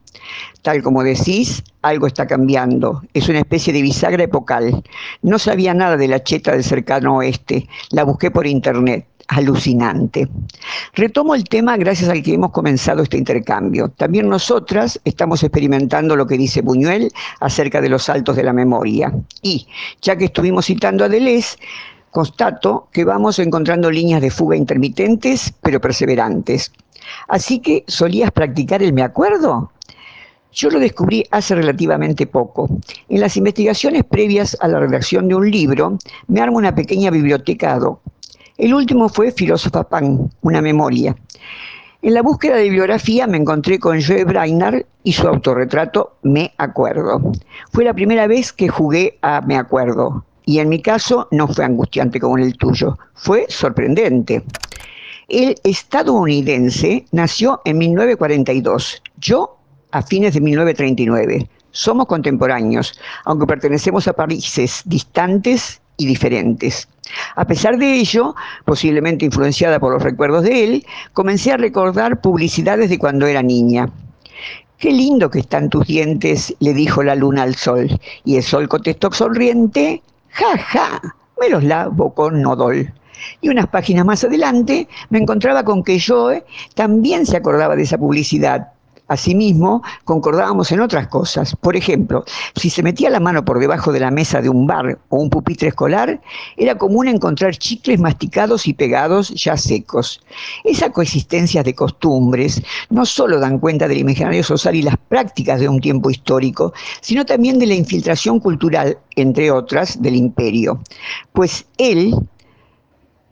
Tal 0.62 0.82
como 0.82 1.02
decís, 1.02 1.62
algo 1.82 2.06
está 2.06 2.26
cambiando. 2.26 3.02
Es 3.12 3.28
una 3.28 3.40
especie 3.40 3.72
de 3.72 3.82
bisagra 3.82 4.24
epocal. 4.24 4.82
No 5.22 5.38
sabía 5.38 5.74
nada 5.74 5.96
de 5.96 6.08
la 6.08 6.22
cheta 6.22 6.52
del 6.52 6.64
cercano 6.64 7.16
oeste. 7.16 7.68
La 7.90 8.04
busqué 8.04 8.30
por 8.30 8.46
internet. 8.46 9.06
Alucinante. 9.28 10.28
Retomo 10.92 11.34
el 11.34 11.44
tema 11.44 11.78
gracias 11.78 12.10
al 12.10 12.22
que 12.22 12.34
hemos 12.34 12.50
comenzado 12.50 13.02
este 13.02 13.16
intercambio. 13.16 13.88
También 13.88 14.28
nosotras 14.28 15.00
estamos 15.06 15.42
experimentando 15.42 16.14
lo 16.14 16.26
que 16.26 16.36
dice 16.36 16.60
Buñuel 16.60 17.10
acerca 17.40 17.80
de 17.80 17.88
los 17.88 18.02
saltos 18.02 18.36
de 18.36 18.42
la 18.42 18.52
memoria. 18.52 19.14
Y, 19.40 19.66
ya 20.02 20.16
que 20.16 20.26
estuvimos 20.26 20.66
citando 20.66 21.04
a 21.04 21.08
Deleuze, 21.08 21.56
constato 22.14 22.86
que 22.92 23.04
vamos 23.04 23.40
encontrando 23.40 23.90
líneas 23.90 24.22
de 24.22 24.30
fuga 24.30 24.56
intermitentes, 24.56 25.52
pero 25.62 25.80
perseverantes. 25.80 26.70
Así 27.26 27.58
que, 27.58 27.82
¿solías 27.88 28.30
practicar 28.30 28.84
el 28.84 28.92
me 28.92 29.02
acuerdo? 29.02 29.72
Yo 30.52 30.70
lo 30.70 30.78
descubrí 30.78 31.24
hace 31.32 31.56
relativamente 31.56 32.28
poco. 32.28 32.68
En 33.08 33.18
las 33.20 33.36
investigaciones 33.36 34.04
previas 34.04 34.56
a 34.60 34.68
la 34.68 34.78
redacción 34.78 35.26
de 35.26 35.34
un 35.34 35.50
libro, 35.50 35.98
me 36.28 36.40
armo 36.40 36.58
una 36.58 36.72
pequeña 36.72 37.10
biblioteca 37.10 37.80
El 38.58 38.74
último 38.74 39.08
fue 39.08 39.32
Filósofa 39.32 39.82
Pan, 39.82 40.30
una 40.42 40.62
memoria. 40.62 41.16
En 42.00 42.14
la 42.14 42.22
búsqueda 42.22 42.54
de 42.54 42.62
bibliografía 42.62 43.26
me 43.26 43.38
encontré 43.38 43.80
con 43.80 44.00
Joe 44.00 44.22
Brainard 44.22 44.84
y 45.02 45.14
su 45.14 45.26
autorretrato 45.26 46.16
Me 46.22 46.54
Acuerdo. 46.58 47.32
Fue 47.72 47.82
la 47.82 47.92
primera 47.92 48.28
vez 48.28 48.52
que 48.52 48.68
jugué 48.68 49.18
a 49.20 49.40
Me 49.40 49.56
Acuerdo. 49.56 50.24
Y 50.46 50.58
en 50.58 50.68
mi 50.68 50.80
caso 50.82 51.28
no 51.30 51.48
fue 51.48 51.64
angustiante 51.64 52.20
como 52.20 52.38
en 52.38 52.44
el 52.44 52.56
tuyo, 52.56 52.98
fue 53.14 53.46
sorprendente. 53.48 54.42
El 55.28 55.54
estadounidense 55.64 57.06
nació 57.12 57.60
en 57.64 57.78
1942. 57.78 59.02
Yo 59.18 59.56
a 59.92 60.02
fines 60.02 60.34
de 60.34 60.40
1939. 60.40 61.48
Somos 61.70 62.06
contemporáneos, 62.06 62.98
aunque 63.24 63.46
pertenecemos 63.46 64.06
a 64.06 64.12
países 64.12 64.82
distantes 64.84 65.80
y 65.96 66.06
diferentes. 66.06 66.88
A 67.36 67.46
pesar 67.46 67.78
de 67.78 67.94
ello, 67.94 68.34
posiblemente 68.64 69.24
influenciada 69.24 69.78
por 69.78 69.92
los 69.92 70.02
recuerdos 70.02 70.42
de 70.42 70.64
él, 70.64 70.86
comencé 71.12 71.52
a 71.52 71.56
recordar 71.56 72.20
publicidades 72.20 72.90
de 72.90 72.98
cuando 72.98 73.26
era 73.26 73.42
niña. 73.42 73.88
Qué 74.78 74.92
lindo 74.92 75.30
que 75.30 75.38
están 75.38 75.70
tus 75.70 75.86
dientes, 75.86 76.54
le 76.58 76.74
dijo 76.74 77.02
la 77.02 77.14
luna 77.14 77.42
al 77.42 77.54
sol. 77.54 77.88
Y 78.24 78.36
el 78.36 78.42
sol 78.42 78.68
contestó 78.68 79.12
sonriente, 79.12 80.02
ja, 80.34 80.58
ja, 80.58 81.00
me 81.40 81.48
los 81.48 81.64
lavo 81.64 82.14
con 82.14 82.42
nodol. 82.42 82.92
Y 83.40 83.48
unas 83.48 83.68
páginas 83.68 84.04
más 84.04 84.24
adelante 84.24 84.88
me 85.08 85.18
encontraba 85.18 85.64
con 85.64 85.82
que 85.82 86.00
Joe 86.00 86.44
también 86.74 87.24
se 87.24 87.36
acordaba 87.36 87.76
de 87.76 87.82
esa 87.82 87.96
publicidad, 87.96 88.73
Asimismo, 89.06 89.82
concordábamos 90.04 90.72
en 90.72 90.80
otras 90.80 91.08
cosas. 91.08 91.54
Por 91.56 91.76
ejemplo, 91.76 92.24
si 92.56 92.70
se 92.70 92.82
metía 92.82 93.10
la 93.10 93.20
mano 93.20 93.44
por 93.44 93.58
debajo 93.58 93.92
de 93.92 94.00
la 94.00 94.10
mesa 94.10 94.40
de 94.40 94.48
un 94.48 94.66
bar 94.66 94.98
o 95.10 95.18
un 95.18 95.28
pupitre 95.28 95.68
escolar, 95.68 96.22
era 96.56 96.78
común 96.78 97.08
encontrar 97.08 97.54
chicles 97.56 98.00
masticados 98.00 98.66
y 98.66 98.72
pegados 98.72 99.28
ya 99.28 99.58
secos. 99.58 100.22
Esas 100.64 100.90
coexistencias 100.90 101.66
de 101.66 101.74
costumbres 101.74 102.62
no 102.88 103.04
solo 103.04 103.38
dan 103.38 103.58
cuenta 103.58 103.88
del 103.88 103.98
imaginario 103.98 104.42
social 104.42 104.74
y 104.74 104.82
las 104.82 104.96
prácticas 105.08 105.60
de 105.60 105.68
un 105.68 105.82
tiempo 105.82 106.08
histórico, 106.08 106.72
sino 107.02 107.26
también 107.26 107.58
de 107.58 107.66
la 107.66 107.74
infiltración 107.74 108.40
cultural, 108.40 108.96
entre 109.16 109.50
otras, 109.50 110.00
del 110.00 110.16
imperio. 110.16 110.80
Pues 111.34 111.66
él, 111.76 112.14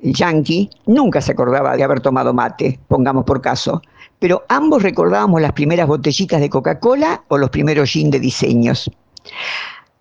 el 0.02 0.12
yanqui, 0.12 0.68
nunca 0.84 1.22
se 1.22 1.32
acordaba 1.32 1.78
de 1.78 1.84
haber 1.84 2.00
tomado 2.00 2.34
mate, 2.34 2.78
pongamos 2.88 3.24
por 3.24 3.40
caso, 3.40 3.80
pero 4.22 4.44
ambos 4.48 4.84
recordábamos 4.84 5.42
las 5.42 5.52
primeras 5.52 5.88
botellitas 5.88 6.40
de 6.40 6.48
Coca-Cola 6.48 7.24
o 7.26 7.38
los 7.38 7.50
primeros 7.50 7.90
gin 7.90 8.08
de 8.08 8.20
diseños. 8.20 8.88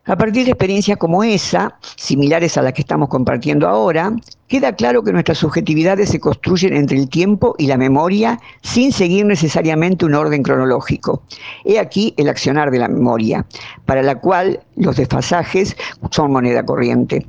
A 0.06 0.15
partir 0.15 0.45
de 0.45 0.52
experiencias 0.52 0.99
como 0.99 1.23
esa, 1.23 1.80
similares 1.95 2.56
a 2.56 2.61
las 2.61 2.73
que 2.73 2.81
estamos 2.81 3.10
compartiendo 3.10 3.68
ahora, 3.68 4.15
queda 4.48 4.76
claro 4.76 5.03
que 5.03 5.11
nuestras 5.11 5.39
subjetividades 5.39 6.10
se 6.10 6.19
construyen 6.19 6.76
entre 6.76 6.99
el 6.99 7.10
tiempo 7.10 7.56
y 7.57 7.65
la 7.65 7.77
memoria 7.77 8.39
sin 8.61 8.91
seguir 8.91 9.26
necesariamente 9.26 10.06
un 10.06 10.14
orden 10.14 10.43
cronológico. 10.43 11.23
He 11.65 11.80
aquí 11.80 12.14
el 12.18 12.30
accionar 12.30 12.69
de 12.69 12.77
la 12.77 12.89
memoria, 12.89 13.48
para 13.88 14.03
la 14.03 14.19
cual 14.19 14.60
los 14.76 14.98
desfasajes 14.98 15.76
son 16.11 16.31
moneda 16.31 16.64
corriente. 16.64 17.26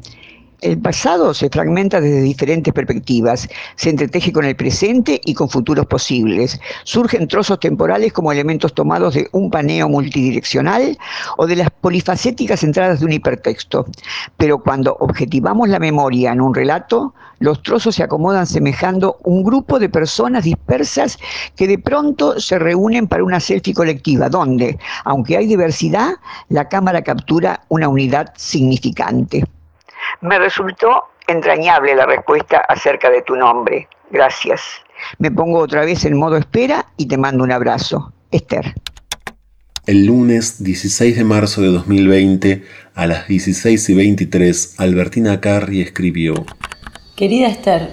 El 0.63 0.79
pasado 0.79 1.35
se 1.35 1.51
fragmenta 1.51 2.01
desde 2.01 2.21
diferentes 2.21 2.73
perspectivas, 2.73 3.49
se 3.75 3.91
entreteje 3.91 4.33
con 4.33 4.45
el 4.45 4.55
presente 4.55 5.21
y 5.25 5.35
con 5.35 5.49
futuros 5.49 5.87
posibles. 5.87 6.61
Surgen 6.85 7.27
trozos 7.27 7.59
temporales 7.59 8.13
como 8.13 8.31
elementos 8.31 8.73
tomados 8.73 9.15
de 9.15 9.29
un 9.33 9.51
paneo 9.51 9.89
multidireccional 9.89 10.97
o 11.37 11.49
de 11.49 11.57
las 11.57 11.69
polifacéticas 11.69 12.63
entradas 12.63 13.01
de 13.01 13.07
un 13.07 13.13
hipertexto. 13.13 13.87
Pero 14.37 14.63
cuando 14.63 14.97
objetivamos 15.01 15.69
la 15.69 15.81
memoria 15.81 16.31
en 16.31 16.41
un 16.41 16.55
relato, 16.55 17.13
los 17.41 17.61
trozos 17.65 17.97
se 17.97 18.05
acomodan 18.05 18.47
semejando 18.47 19.19
un 19.25 19.43
grupo 19.43 19.81
de 19.81 19.89
personas 19.89 20.45
dispersas 20.45 21.19
que 21.57 21.67
de 21.67 21.79
pronto 21.79 22.39
se 22.39 22.61
reúnen 22.61 23.09
para 23.09 23.25
una 23.25 23.41
selfie 23.41 23.75
colectiva, 23.75 24.29
donde, 24.29 24.79
aunque 25.05 25.37
hay 25.37 25.49
diversidad, 25.49 26.13
la 26.51 26.69
cámara 26.69 27.03
captura 27.03 27.65
una 27.69 27.89
unidad 27.89 28.33
significante. 28.37 29.43
Me 30.21 30.39
resultó 30.39 31.05
entrañable 31.27 31.95
la 31.95 32.07
respuesta 32.07 32.59
acerca 32.69 33.11
de 33.11 33.23
tu 33.23 33.37
nombre. 33.37 33.89
Gracias. 34.11 34.63
Me 35.19 35.31
pongo 35.31 35.59
otra 35.59 35.85
vez 35.85 36.05
en 36.05 36.17
modo 36.17 36.37
espera 36.37 36.87
y 36.97 37.07
te 37.07 37.17
mando 37.17 37.45
un 37.45 37.53
abrazo. 37.53 38.13
Esther. 38.31 38.75
El 39.87 40.07
lunes 40.07 40.63
16 40.63 41.17
de 41.17 41.25
marzo 41.25 41.61
de 41.61 41.69
2020, 41.69 42.65
a 42.95 43.07
las 43.07 43.27
16 43.27 43.91
y 43.91 43.95
23, 43.95 44.77
Albertina 44.79 45.41
Carri 45.41 45.81
escribió: 45.83 46.35
Querida 47.17 47.49
Esther, 47.49 47.91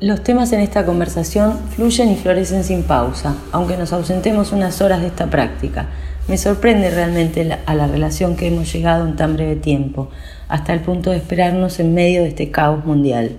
los 0.00 0.22
temas 0.22 0.52
en 0.52 0.60
esta 0.60 0.86
conversación 0.86 1.58
fluyen 1.74 2.10
y 2.10 2.16
florecen 2.16 2.64
sin 2.64 2.84
pausa, 2.84 3.36
aunque 3.50 3.76
nos 3.76 3.92
ausentemos 3.92 4.52
unas 4.52 4.80
horas 4.80 5.00
de 5.00 5.08
esta 5.08 5.30
práctica. 5.30 5.88
Me 6.28 6.38
sorprende 6.38 6.90
realmente 6.90 7.58
a 7.66 7.74
la 7.74 7.88
relación 7.88 8.36
que 8.36 8.46
hemos 8.46 8.72
llegado 8.72 9.04
en 9.06 9.16
tan 9.16 9.34
breve 9.34 9.56
tiempo 9.56 10.10
hasta 10.52 10.74
el 10.74 10.80
punto 10.80 11.10
de 11.10 11.16
esperarnos 11.16 11.80
en 11.80 11.94
medio 11.94 12.20
de 12.20 12.28
este 12.28 12.50
caos 12.50 12.84
mundial. 12.84 13.38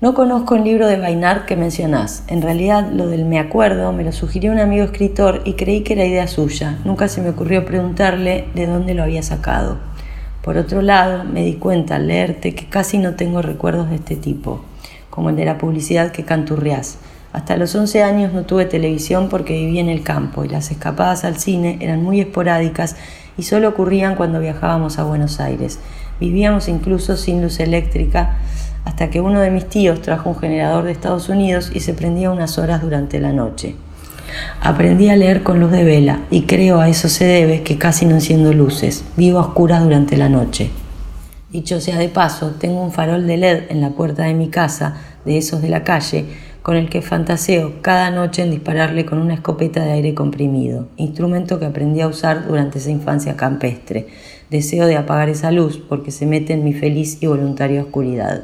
No 0.00 0.14
conozco 0.14 0.54
el 0.54 0.64
libro 0.64 0.86
de 0.86 0.96
Bainard 0.96 1.44
que 1.44 1.54
mencionás. 1.54 2.24
En 2.28 2.40
realidad, 2.40 2.90
lo 2.90 3.08
del 3.08 3.26
me 3.26 3.38
acuerdo 3.38 3.92
me 3.92 4.04
lo 4.04 4.12
sugirió 4.12 4.50
un 4.50 4.58
amigo 4.58 4.82
escritor 4.82 5.42
y 5.44 5.52
creí 5.52 5.82
que 5.82 5.92
era 5.92 6.06
idea 6.06 6.26
suya. 6.26 6.78
Nunca 6.86 7.08
se 7.08 7.20
me 7.20 7.28
ocurrió 7.28 7.66
preguntarle 7.66 8.46
de 8.54 8.66
dónde 8.66 8.94
lo 8.94 9.02
había 9.02 9.22
sacado. 9.22 9.76
Por 10.40 10.56
otro 10.56 10.80
lado, 10.80 11.24
me 11.24 11.44
di 11.44 11.56
cuenta 11.56 11.96
al 11.96 12.06
leerte 12.06 12.54
que 12.54 12.70
casi 12.70 12.96
no 12.96 13.16
tengo 13.16 13.42
recuerdos 13.42 13.90
de 13.90 13.96
este 13.96 14.16
tipo, 14.16 14.62
como 15.10 15.28
el 15.28 15.36
de 15.36 15.44
la 15.44 15.58
publicidad 15.58 16.10
que 16.10 16.24
canturreás. 16.24 16.96
Hasta 17.34 17.58
los 17.58 17.74
11 17.74 18.02
años 18.02 18.32
no 18.32 18.44
tuve 18.44 18.64
televisión 18.64 19.28
porque 19.28 19.52
vivía 19.52 19.82
en 19.82 19.90
el 19.90 20.02
campo 20.02 20.42
y 20.42 20.48
las 20.48 20.70
escapadas 20.70 21.24
al 21.24 21.36
cine 21.36 21.76
eran 21.82 22.02
muy 22.02 22.18
esporádicas 22.18 22.96
y 23.36 23.42
solo 23.42 23.68
ocurrían 23.68 24.16
cuando 24.16 24.40
viajábamos 24.40 24.98
a 24.98 25.04
Buenos 25.04 25.38
Aires. 25.38 25.78
Vivíamos 26.20 26.68
incluso 26.68 27.16
sin 27.16 27.42
luz 27.42 27.58
eléctrica 27.60 28.38
hasta 28.84 29.10
que 29.10 29.20
uno 29.20 29.40
de 29.40 29.50
mis 29.50 29.68
tíos 29.68 30.02
trajo 30.02 30.30
un 30.30 30.38
generador 30.38 30.84
de 30.84 30.92
Estados 30.92 31.28
Unidos 31.28 31.70
y 31.74 31.80
se 31.80 31.94
prendía 31.94 32.30
unas 32.30 32.58
horas 32.58 32.82
durante 32.82 33.18
la 33.20 33.32
noche. 33.32 33.74
Aprendí 34.60 35.08
a 35.08 35.16
leer 35.16 35.42
con 35.42 35.58
luz 35.60 35.70
de 35.70 35.84
vela 35.84 36.20
y 36.30 36.42
creo 36.42 36.80
a 36.80 36.88
eso 36.88 37.08
se 37.08 37.24
debe 37.24 37.62
que 37.62 37.78
casi 37.78 38.06
no 38.06 38.14
enciendo 38.14 38.52
luces, 38.52 39.04
vivo 39.16 39.38
a 39.38 39.42
oscuras 39.42 39.82
durante 39.82 40.16
la 40.16 40.28
noche. 40.28 40.70
Dicho 41.50 41.80
sea 41.80 41.98
de 41.98 42.08
paso, 42.08 42.52
tengo 42.60 42.80
un 42.80 42.92
farol 42.92 43.26
de 43.26 43.36
LED 43.36 43.62
en 43.70 43.80
la 43.80 43.90
puerta 43.90 44.22
de 44.24 44.34
mi 44.34 44.48
casa, 44.48 44.96
de 45.24 45.36
esos 45.36 45.60
de 45.62 45.68
la 45.68 45.82
calle, 45.82 46.26
con 46.62 46.76
el 46.76 46.88
que 46.88 47.02
fantaseo 47.02 47.82
cada 47.82 48.10
noche 48.10 48.42
en 48.42 48.50
dispararle 48.50 49.04
con 49.04 49.18
una 49.18 49.34
escopeta 49.34 49.82
de 49.82 49.92
aire 49.92 50.14
comprimido, 50.14 50.88
instrumento 50.96 51.58
que 51.58 51.66
aprendí 51.66 52.02
a 52.02 52.08
usar 52.08 52.46
durante 52.46 52.78
esa 52.78 52.90
infancia 52.90 53.36
campestre. 53.36 54.06
Deseo 54.50 54.86
de 54.86 54.96
apagar 54.96 55.28
esa 55.28 55.52
luz 55.52 55.78
porque 55.78 56.10
se 56.10 56.26
mete 56.26 56.54
en 56.54 56.64
mi 56.64 56.72
feliz 56.72 57.22
y 57.22 57.26
voluntaria 57.26 57.82
oscuridad. 57.82 58.42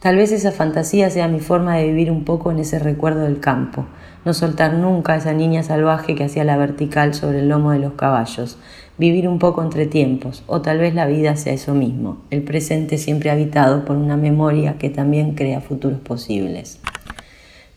Tal 0.00 0.16
vez 0.16 0.32
esa 0.32 0.50
fantasía 0.50 1.10
sea 1.10 1.28
mi 1.28 1.38
forma 1.38 1.76
de 1.76 1.86
vivir 1.86 2.10
un 2.10 2.24
poco 2.24 2.50
en 2.50 2.58
ese 2.58 2.80
recuerdo 2.80 3.20
del 3.20 3.38
campo, 3.38 3.86
no 4.24 4.34
soltar 4.34 4.74
nunca 4.74 5.12
a 5.12 5.16
esa 5.18 5.32
niña 5.32 5.62
salvaje 5.62 6.16
que 6.16 6.24
hacía 6.24 6.42
la 6.42 6.56
vertical 6.56 7.14
sobre 7.14 7.38
el 7.38 7.48
lomo 7.48 7.70
de 7.70 7.78
los 7.78 7.92
caballos, 7.92 8.58
vivir 8.98 9.28
un 9.28 9.38
poco 9.38 9.62
entre 9.62 9.86
tiempos, 9.86 10.42
o 10.48 10.60
tal 10.60 10.78
vez 10.78 10.92
la 10.92 11.06
vida 11.06 11.36
sea 11.36 11.52
eso 11.52 11.72
mismo, 11.72 12.20
el 12.30 12.42
presente 12.42 12.98
siempre 12.98 13.30
habitado 13.30 13.84
por 13.84 13.96
una 13.96 14.16
memoria 14.16 14.76
que 14.76 14.90
también 14.90 15.36
crea 15.36 15.60
futuros 15.60 16.00
posibles. 16.00 16.80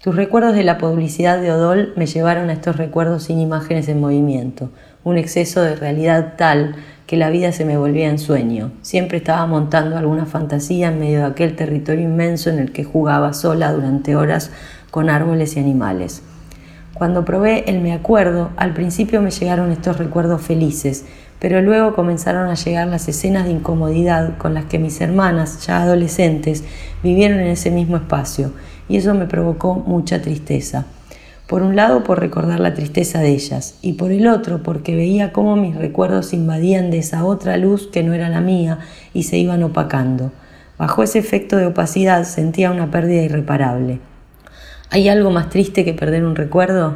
Tus 0.02 0.16
recuerdos 0.16 0.56
de 0.56 0.64
la 0.64 0.78
publicidad 0.78 1.42
de 1.42 1.52
Odol 1.52 1.94
me 1.96 2.06
llevaron 2.06 2.50
a 2.50 2.54
estos 2.54 2.78
recuerdos 2.78 3.24
sin 3.24 3.40
imágenes 3.40 3.88
en 3.88 4.00
movimiento, 4.00 4.70
un 5.04 5.18
exceso 5.18 5.62
de 5.62 5.76
realidad 5.76 6.34
tal 6.38 6.76
que 7.08 7.18
la 7.18 7.30
vida 7.30 7.52
se 7.52 7.66
me 7.66 7.78
volvía 7.78 8.10
en 8.10 8.18
sueño. 8.18 8.72
Siempre 8.82 9.20
estaba 9.20 9.46
montando 9.46 9.98
alguna 9.98 10.26
fantasía 10.26 10.88
en 10.88 11.00
medio 11.00 11.20
de 11.20 11.26
aquel 11.26 11.56
territorio 11.56 12.06
inmenso 12.06 12.50
en 12.50 12.60
el 12.60 12.72
que 12.72 12.84
jugaba 12.84 13.34
sola 13.34 13.72
durante 13.72 14.16
horas 14.16 14.52
con 14.90 15.10
árboles 15.10 15.56
y 15.56 15.60
animales. 15.60 16.24
Cuando 16.96 17.26
probé 17.26 17.70
el 17.70 17.82
me 17.82 17.92
acuerdo, 17.92 18.52
al 18.56 18.74
principio 18.74 19.22
me 19.22 19.30
llegaron 19.30 19.72
estos 19.72 19.98
recuerdos 19.98 20.42
felices, 20.42 21.06
pero 21.40 21.62
luego 21.62 21.94
comenzaron 21.94 22.48
a 22.48 22.56
llegar 22.56 22.88
las 22.88 23.08
escenas 23.10 23.46
de 23.46 23.52
incomodidad 23.52 24.38
con 24.38 24.54
las 24.54 24.66
que 24.66 24.80
mis 24.80 25.02
hermanas, 25.02 25.68
ya 25.68 25.82
adolescentes, 25.82 26.64
vivieron 27.04 27.40
en 27.40 27.48
ese 27.48 27.70
mismo 27.70 27.98
espacio, 27.98 28.54
y 28.88 28.96
eso 28.98 29.14
me 29.14 29.26
provocó 29.26 29.76
mucha 29.76 30.22
tristeza. 30.22 30.86
Por 31.48 31.62
un 31.62 31.76
lado 31.76 32.04
por 32.04 32.20
recordar 32.20 32.60
la 32.60 32.74
tristeza 32.74 33.20
de 33.20 33.30
ellas 33.30 33.78
y 33.84 33.94
por 33.94 34.12
el 34.12 34.28
otro 34.28 34.64
porque 34.64 34.96
veía 34.96 35.32
cómo 35.32 35.56
mis 35.56 35.76
recuerdos 35.76 36.34
invadían 36.34 36.90
de 36.90 36.98
esa 36.98 37.24
otra 37.24 37.58
luz 37.58 37.88
que 37.88 38.02
no 38.02 38.14
era 38.14 38.30
la 38.30 38.42
mía 38.42 38.80
y 39.14 39.24
se 39.24 39.38
iban 39.38 39.62
opacando. 39.62 40.32
Bajo 40.80 41.04
ese 41.04 41.20
efecto 41.20 41.58
de 41.58 41.68
opacidad 41.68 42.24
sentía 42.24 42.72
una 42.72 42.90
pérdida 42.90 43.22
irreparable. 43.22 44.00
¿Hay 44.90 45.08
algo 45.08 45.30
más 45.30 45.50
triste 45.50 45.86
que 45.86 45.94
perder 45.94 46.26
un 46.26 46.36
recuerdo? 46.36 46.96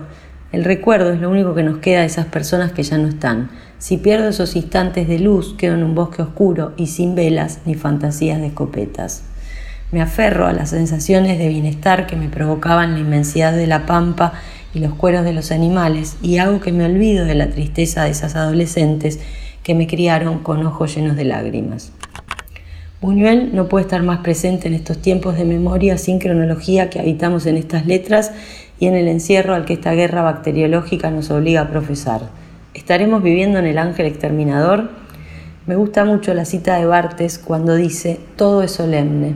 El 0.51 0.63
recuerdo 0.63 1.11
es 1.11 1.21
lo 1.21 1.29
único 1.29 1.53
que 1.53 1.61
nos 1.61 1.77
queda 1.77 1.99
de 1.99 2.07
esas 2.07 2.25
personas 2.25 2.71
que 2.71 2.81
ya 2.81 2.97
no 2.97 3.07
están. 3.07 3.51
Si 3.77 3.97
pierdo 3.97 4.29
esos 4.29 4.55
instantes 4.55 5.07
de 5.07 5.19
luz, 5.19 5.53
quedo 5.59 5.75
en 5.75 5.83
un 5.83 5.93
bosque 5.93 6.23
oscuro 6.23 6.73
y 6.75 6.87
sin 6.87 7.13
velas 7.13 7.59
ni 7.65 7.75
fantasías 7.75 8.39
de 8.39 8.47
escopetas. 8.47 9.28
Me 9.91 10.03
aferro 10.03 10.45
a 10.45 10.53
las 10.53 10.69
sensaciones 10.69 11.39
de 11.39 11.47
bienestar 11.47 12.05
que 12.05 12.15
me 12.15 12.29
provocaban 12.29 12.93
la 12.93 12.99
inmensidad 12.99 13.53
de 13.53 13.65
la 13.65 13.87
pampa 13.87 14.33
y 14.71 14.79
los 14.79 14.93
cueros 14.93 15.23
de 15.23 15.33
los 15.33 15.51
animales 15.51 16.15
y 16.21 16.37
hago 16.37 16.59
que 16.59 16.71
me 16.71 16.85
olvido 16.85 17.25
de 17.25 17.33
la 17.33 17.49
tristeza 17.49 18.03
de 18.03 18.11
esas 18.11 18.35
adolescentes 18.35 19.19
que 19.63 19.73
me 19.73 19.87
criaron 19.87 20.39
con 20.39 20.63
ojos 20.63 20.95
llenos 20.95 21.15
de 21.15 21.25
lágrimas. 21.25 21.91
Buñuel 23.01 23.55
no 23.55 23.67
puede 23.67 23.85
estar 23.85 24.03
más 24.03 24.19
presente 24.19 24.67
en 24.67 24.75
estos 24.75 25.01
tiempos 25.01 25.37
de 25.37 25.45
memoria 25.45 25.97
sin 25.97 26.19
cronología 26.19 26.91
que 26.91 26.99
habitamos 26.99 27.47
en 27.47 27.57
estas 27.57 27.87
letras 27.87 28.31
y 28.79 28.85
en 28.85 28.93
el 28.93 29.07
encierro 29.07 29.55
al 29.55 29.65
que 29.65 29.73
esta 29.73 29.93
guerra 29.93 30.21
bacteriológica 30.21 31.09
nos 31.09 31.31
obliga 31.31 31.61
a 31.61 31.69
profesar. 31.69 32.29
¿Estaremos 32.75 33.23
viviendo 33.23 33.57
en 33.57 33.65
el 33.65 33.79
ángel 33.79 34.05
exterminador? 34.05 34.91
Me 35.65 35.75
gusta 35.75 36.05
mucho 36.05 36.35
la 36.35 36.45
cita 36.45 36.77
de 36.77 36.85
Bartes 36.85 37.39
cuando 37.39 37.75
dice, 37.75 38.19
todo 38.35 38.63
es 38.63 38.71
solemne, 38.71 39.33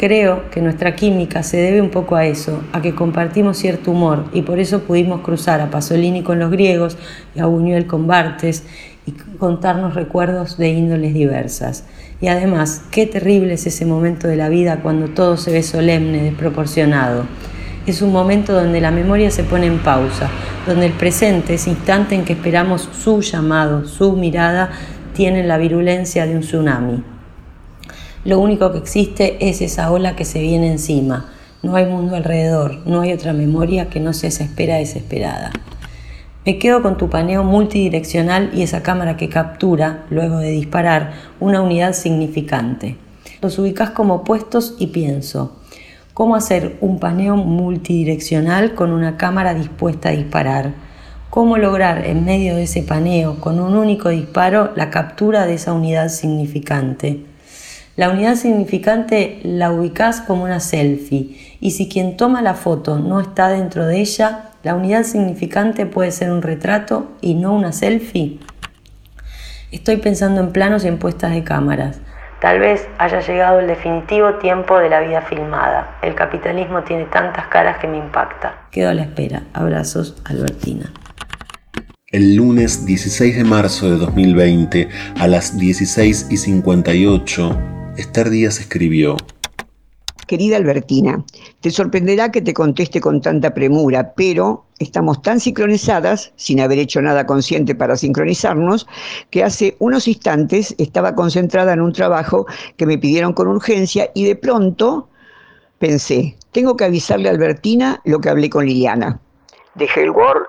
Creo 0.00 0.48
que 0.50 0.62
nuestra 0.62 0.96
química 0.96 1.42
se 1.42 1.58
debe 1.58 1.82
un 1.82 1.90
poco 1.90 2.16
a 2.16 2.24
eso, 2.24 2.62
a 2.72 2.80
que 2.80 2.94
compartimos 2.94 3.58
cierto 3.58 3.90
humor 3.90 4.24
y 4.32 4.40
por 4.40 4.58
eso 4.58 4.80
pudimos 4.84 5.20
cruzar 5.20 5.60
a 5.60 5.70
Pasolini 5.70 6.22
con 6.22 6.38
los 6.38 6.50
griegos 6.50 6.96
y 7.34 7.40
a 7.40 7.44
Buñuel 7.44 7.86
con 7.86 8.06
Bartes 8.06 8.64
y 9.04 9.12
contarnos 9.12 9.94
recuerdos 9.94 10.56
de 10.56 10.70
índoles 10.70 11.12
diversas. 11.12 11.84
Y 12.18 12.28
además, 12.28 12.80
qué 12.90 13.04
terrible 13.04 13.52
es 13.52 13.66
ese 13.66 13.84
momento 13.84 14.26
de 14.26 14.36
la 14.36 14.48
vida 14.48 14.80
cuando 14.82 15.08
todo 15.08 15.36
se 15.36 15.52
ve 15.52 15.62
solemne, 15.62 16.22
desproporcionado. 16.22 17.26
Es 17.86 18.00
un 18.00 18.10
momento 18.10 18.54
donde 18.54 18.80
la 18.80 18.92
memoria 18.92 19.30
se 19.30 19.44
pone 19.44 19.66
en 19.66 19.80
pausa, 19.80 20.30
donde 20.66 20.86
el 20.86 20.92
presente, 20.92 21.52
ese 21.52 21.68
instante 21.68 22.14
en 22.14 22.24
que 22.24 22.32
esperamos 22.32 22.88
su 22.90 23.20
llamado, 23.20 23.84
su 23.86 24.16
mirada, 24.16 24.70
tiene 25.12 25.44
la 25.44 25.58
virulencia 25.58 26.24
de 26.24 26.36
un 26.36 26.40
tsunami. 26.40 27.19
Lo 28.22 28.38
único 28.38 28.70
que 28.70 28.76
existe 28.76 29.48
es 29.48 29.62
esa 29.62 29.90
ola 29.90 30.14
que 30.14 30.26
se 30.26 30.42
viene 30.42 30.70
encima. 30.70 31.30
No 31.62 31.76
hay 31.76 31.86
mundo 31.86 32.16
alrededor, 32.16 32.86
no 32.86 33.00
hay 33.00 33.14
otra 33.14 33.32
memoria 33.32 33.88
que 33.88 33.98
no 33.98 34.12
sea 34.12 34.28
esa 34.28 34.44
espera 34.44 34.76
desesperada. 34.76 35.52
Me 36.44 36.58
quedo 36.58 36.82
con 36.82 36.98
tu 36.98 37.08
paneo 37.08 37.44
multidireccional 37.44 38.50
y 38.52 38.60
esa 38.60 38.82
cámara 38.82 39.16
que 39.16 39.30
captura, 39.30 40.04
luego 40.10 40.36
de 40.36 40.50
disparar, 40.50 41.14
una 41.40 41.62
unidad 41.62 41.94
significante. 41.94 42.98
Los 43.40 43.58
ubicas 43.58 43.90
como 43.90 44.22
puestos 44.22 44.74
y 44.78 44.88
pienso, 44.88 45.56
¿cómo 46.12 46.36
hacer 46.36 46.76
un 46.82 46.98
paneo 46.98 47.36
multidireccional 47.36 48.74
con 48.74 48.92
una 48.92 49.16
cámara 49.16 49.54
dispuesta 49.54 50.10
a 50.10 50.12
disparar? 50.12 50.74
¿Cómo 51.30 51.56
lograr 51.56 52.04
en 52.06 52.26
medio 52.26 52.56
de 52.56 52.64
ese 52.64 52.82
paneo, 52.82 53.40
con 53.40 53.60
un 53.60 53.76
único 53.76 54.10
disparo, 54.10 54.72
la 54.76 54.90
captura 54.90 55.46
de 55.46 55.54
esa 55.54 55.72
unidad 55.72 56.08
significante? 56.08 57.29
La 58.00 58.08
unidad 58.08 58.36
significante 58.36 59.40
la 59.42 59.70
ubicás 59.70 60.22
como 60.22 60.44
una 60.44 60.58
selfie 60.60 61.36
y 61.60 61.72
si 61.72 61.86
quien 61.86 62.16
toma 62.16 62.40
la 62.40 62.54
foto 62.54 62.98
no 62.98 63.20
está 63.20 63.48
dentro 63.48 63.84
de 63.84 64.00
ella, 64.00 64.52
la 64.62 64.74
unidad 64.74 65.02
significante 65.02 65.84
puede 65.84 66.10
ser 66.10 66.32
un 66.32 66.40
retrato 66.40 67.12
y 67.20 67.34
no 67.34 67.52
una 67.52 67.72
selfie. 67.72 68.38
Estoy 69.70 69.98
pensando 69.98 70.40
en 70.40 70.50
planos 70.50 70.82
y 70.86 70.88
en 70.88 70.96
puestas 70.96 71.32
de 71.32 71.44
cámaras. 71.44 72.00
Tal 72.40 72.58
vez 72.58 72.88
haya 72.96 73.20
llegado 73.20 73.60
el 73.60 73.66
definitivo 73.66 74.36
tiempo 74.36 74.78
de 74.78 74.88
la 74.88 75.00
vida 75.00 75.20
filmada. 75.20 75.98
El 76.00 76.14
capitalismo 76.14 76.82
tiene 76.84 77.04
tantas 77.04 77.48
caras 77.48 77.80
que 77.80 77.86
me 77.86 77.98
impacta. 77.98 78.62
Quedo 78.70 78.88
a 78.88 78.94
la 78.94 79.02
espera. 79.02 79.42
Abrazos, 79.52 80.16
Albertina. 80.24 80.90
El 82.06 82.34
lunes 82.34 82.86
16 82.86 83.36
de 83.36 83.44
marzo 83.44 83.90
de 83.90 83.98
2020 83.98 84.88
a 85.20 85.26
las 85.26 85.58
16 85.58 86.28
y 86.30 86.38
58 86.38 87.79
Esther 87.96 88.30
Díaz 88.30 88.60
escribió, 88.60 89.16
Querida 90.26 90.56
Albertina, 90.56 91.24
te 91.60 91.70
sorprenderá 91.72 92.30
que 92.30 92.40
te 92.40 92.54
conteste 92.54 93.00
con 93.00 93.20
tanta 93.20 93.52
premura, 93.52 94.12
pero 94.14 94.64
estamos 94.78 95.20
tan 95.22 95.40
sincronizadas, 95.40 96.32
sin 96.36 96.60
haber 96.60 96.78
hecho 96.78 97.02
nada 97.02 97.26
consciente 97.26 97.74
para 97.74 97.96
sincronizarnos, 97.96 98.86
que 99.30 99.42
hace 99.42 99.74
unos 99.80 100.06
instantes 100.06 100.72
estaba 100.78 101.16
concentrada 101.16 101.72
en 101.72 101.80
un 101.80 101.92
trabajo 101.92 102.46
que 102.76 102.86
me 102.86 102.96
pidieron 102.96 103.32
con 103.32 103.48
urgencia 103.48 104.08
y 104.14 104.24
de 104.24 104.36
pronto 104.36 105.08
pensé, 105.80 106.36
tengo 106.52 106.76
que 106.76 106.84
avisarle 106.84 107.28
a 107.28 107.32
Albertina 107.32 108.00
lo 108.04 108.20
que 108.20 108.30
hablé 108.30 108.48
con 108.50 108.66
Liliana. 108.66 109.18
Dejé 109.74 110.02
el 110.02 110.10
Word, 110.10 110.46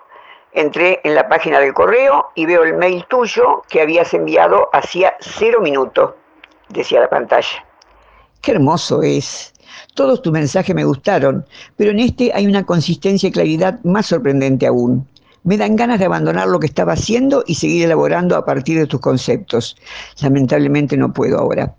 entré 0.53 0.99
en 1.03 1.15
la 1.15 1.27
página 1.27 1.59
del 1.59 1.73
correo 1.73 2.27
y 2.35 2.45
veo 2.45 2.63
el 2.63 2.75
mail 2.75 3.03
tuyo 3.09 3.63
que 3.67 3.81
habías 3.81 4.13
enviado 4.13 4.69
hacía 4.73 5.15
cero 5.19 5.59
minutos 5.59 6.11
decía 6.73 7.01
la 7.01 7.09
pantalla. 7.09 7.65
Qué 8.41 8.51
hermoso 8.51 9.03
es. 9.03 9.53
Todos 9.93 10.21
tus 10.21 10.33
mensajes 10.33 10.75
me 10.75 10.85
gustaron, 10.85 11.45
pero 11.75 11.91
en 11.91 11.99
este 11.99 12.31
hay 12.33 12.47
una 12.47 12.65
consistencia 12.65 13.29
y 13.29 13.31
claridad 13.31 13.79
más 13.83 14.07
sorprendente 14.07 14.67
aún. 14.67 15.07
Me 15.43 15.57
dan 15.57 15.75
ganas 15.75 15.99
de 15.99 16.05
abandonar 16.05 16.47
lo 16.47 16.59
que 16.59 16.67
estaba 16.67 16.93
haciendo 16.93 17.43
y 17.47 17.55
seguir 17.55 17.85
elaborando 17.85 18.35
a 18.35 18.45
partir 18.45 18.77
de 18.77 18.87
tus 18.87 18.99
conceptos. 18.99 19.75
Lamentablemente 20.21 20.97
no 20.97 21.11
puedo 21.11 21.39
ahora. 21.39 21.75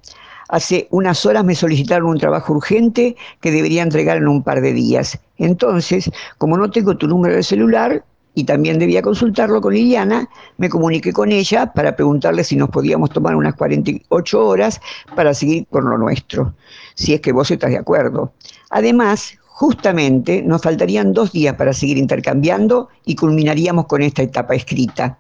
Hace 0.49 0.89
unas 0.91 1.25
horas 1.25 1.45
me 1.45 1.55
solicitaron 1.55 2.11
un 2.11 2.19
trabajo 2.19 2.53
urgente 2.53 3.17
que 3.41 3.51
debería 3.51 3.83
entregar 3.83 4.19
en 4.19 4.29
un 4.29 4.43
par 4.43 4.61
de 4.61 4.73
días. 4.73 5.19
Entonces, 5.39 6.11
como 6.39 6.59
no 6.59 6.71
tengo 6.71 6.97
tu 6.97 7.07
número 7.07 7.37
de 7.37 7.43
celular, 7.43 8.05
y 8.35 8.45
también 8.45 8.79
debía 8.79 9.03
consultarlo 9.03 9.61
con 9.61 9.75
Liliana, 9.75 10.29
me 10.57 10.69
comuniqué 10.69 11.13
con 11.13 11.33
ella 11.33 11.73
para 11.73 11.95
preguntarle 11.95 12.45
si 12.45 12.57
nos 12.57 12.71
podíamos 12.71 13.11
tomar 13.11 13.37
unas 13.37 13.55
48 13.55 14.47
horas 14.47 14.81
para 15.15 15.35
seguir 15.35 15.67
con 15.69 15.89
lo 15.89 15.99
nuestro, 15.99 16.55
si 16.95 17.13
es 17.13 17.21
que 17.21 17.33
vos 17.33 17.51
estás 17.51 17.71
de 17.71 17.79
acuerdo. 17.79 18.33
Además, 18.71 19.39
justamente 19.47 20.43
nos 20.43 20.63
faltarían 20.63 21.13
dos 21.13 21.33
días 21.33 21.57
para 21.57 21.73
seguir 21.73 21.99
intercambiando 21.99 22.89
y 23.05 23.17
culminaríamos 23.17 23.87
con 23.87 24.03
esta 24.03 24.23
etapa 24.23 24.55
escrita. 24.55 25.19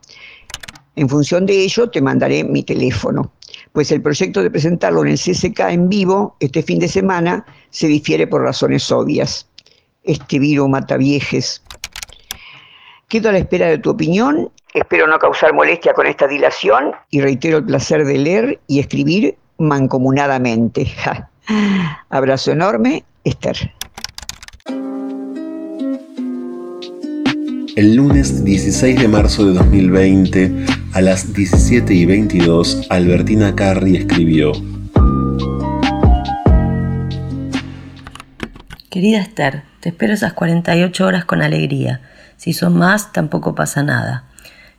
En 0.97 1.09
función 1.09 1.47
de 1.47 1.63
ello, 1.63 1.89
te 1.91 2.01
mandaré 2.01 2.45
mi 2.45 2.63
teléfono, 2.63 3.33
pues 3.73 3.91
el 3.93 4.03
proyecto 4.03 4.43
de 4.43 4.51
presentarlo 4.51 5.03
en 5.03 5.09
el 5.09 5.19
CSK 5.19 5.61
en 5.71 5.89
vivo 5.89 6.37
este 6.41 6.63
fin 6.63 6.79
de 6.79 6.89
semana 6.89 7.47
se 7.71 7.87
difiere 7.87 8.27
por 8.27 8.43
razones 8.43 8.91
obvias. 8.91 9.47
Este 10.03 10.39
virus 10.39 10.69
mata 10.69 10.97
viejes. 10.97 11.63
Quedo 13.13 13.29
a 13.29 13.33
la 13.33 13.41
espera 13.41 13.67
de 13.67 13.77
tu 13.77 13.91
opinión, 13.91 14.51
espero 14.73 15.07
no 15.07 15.19
causar 15.19 15.53
molestia 15.53 15.93
con 15.93 16.07
esta 16.07 16.27
dilación 16.27 16.93
y 17.11 17.21
reitero 17.21 17.59
el 17.59 17.65
placer 17.65 18.07
de 18.07 18.17
leer 18.17 18.61
y 18.67 18.81
escribir 18.81 19.37
mancomunadamente. 19.59 20.91
Abrazo 22.09 22.53
enorme, 22.53 23.05
Esther. 23.23 23.75
El 27.77 27.97
lunes 27.97 28.47
16 28.47 28.99
de 28.99 29.09
marzo 29.09 29.45
de 29.45 29.59
2020, 29.59 30.65
a 30.95 31.03
las 31.03 31.35
17 31.35 31.93
y 31.93 32.07
22, 32.07 32.87
Albertina 32.89 33.55
Carri 33.55 33.99
escribió. 33.99 34.53
Querida 38.89 39.21
Esther, 39.21 39.65
te 39.81 39.91
espero 39.91 40.15
esas 40.15 40.33
48 40.33 41.07
horas 41.07 41.27
con 41.27 41.43
alegría. 41.43 42.01
Si 42.43 42.55
son 42.55 42.77
más, 42.77 43.13
tampoco 43.13 43.55
pasa 43.55 43.85
nada. 43.85 44.25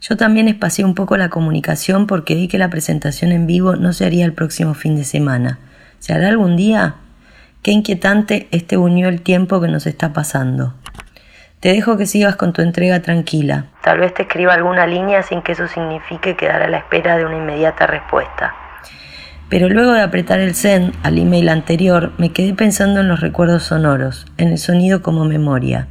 Yo 0.02 0.18
también 0.18 0.50
espacié 0.50 0.84
un 0.84 0.96
poco 0.96 1.16
la 1.16 1.30
comunicación 1.30 2.08
porque 2.08 2.36
vi 2.36 2.50
que 2.50 2.58
la 2.58 2.70
presentación 2.70 3.32
en 3.32 3.48
vivo 3.48 3.78
no 3.78 3.94
se 3.94 4.06
haría 4.06 4.26
el 4.26 4.34
próximo 4.34 4.74
fin 4.74 4.98
de 4.98 5.06
semana. 5.06 5.60
¿Se 6.00 6.12
hará 6.12 6.28
algún 6.28 6.58
día? 6.58 6.96
Qué 7.62 7.72
inquietante 7.72 8.50
este 8.52 8.76
unió 8.76 9.08
el 9.08 9.22
tiempo 9.22 9.62
que 9.62 9.70
nos 9.70 9.88
está 9.88 10.12
pasando. 10.12 10.74
Te 11.62 11.70
dejo 11.70 11.96
que 11.96 12.06
sigas 12.06 12.36
con 12.36 12.52
tu 12.52 12.62
entrega 12.62 13.02
tranquila. 13.02 13.68
Tal 13.82 14.00
vez 14.00 14.14
te 14.14 14.24
escriba 14.24 14.56
alguna 14.56 14.86
línea 14.86 15.24
sin 15.24 15.42
que 15.42 15.54
eso 15.54 15.66
signifique 15.70 16.36
quedar 16.36 16.64
a 16.64 16.68
la 16.68 16.80
espera 16.80 17.16
de 17.16 17.26
una 17.26 17.38
inmediata 17.38 17.88
respuesta. 17.88 18.54
Pero 19.48 19.70
luego 19.70 19.94
de 19.94 20.02
apretar 20.02 20.42
el 20.42 20.54
send 20.56 20.94
al 21.02 21.18
email 21.18 21.48
anterior, 21.48 22.12
me 22.18 22.34
quedé 22.34 22.54
pensando 22.54 23.00
en 23.00 23.08
los 23.08 23.22
recuerdos 23.22 23.64
sonoros, 23.64 24.26
en 24.38 24.50
el 24.50 24.58
sonido 24.58 25.02
como 25.02 25.24
memoria, 25.24 25.88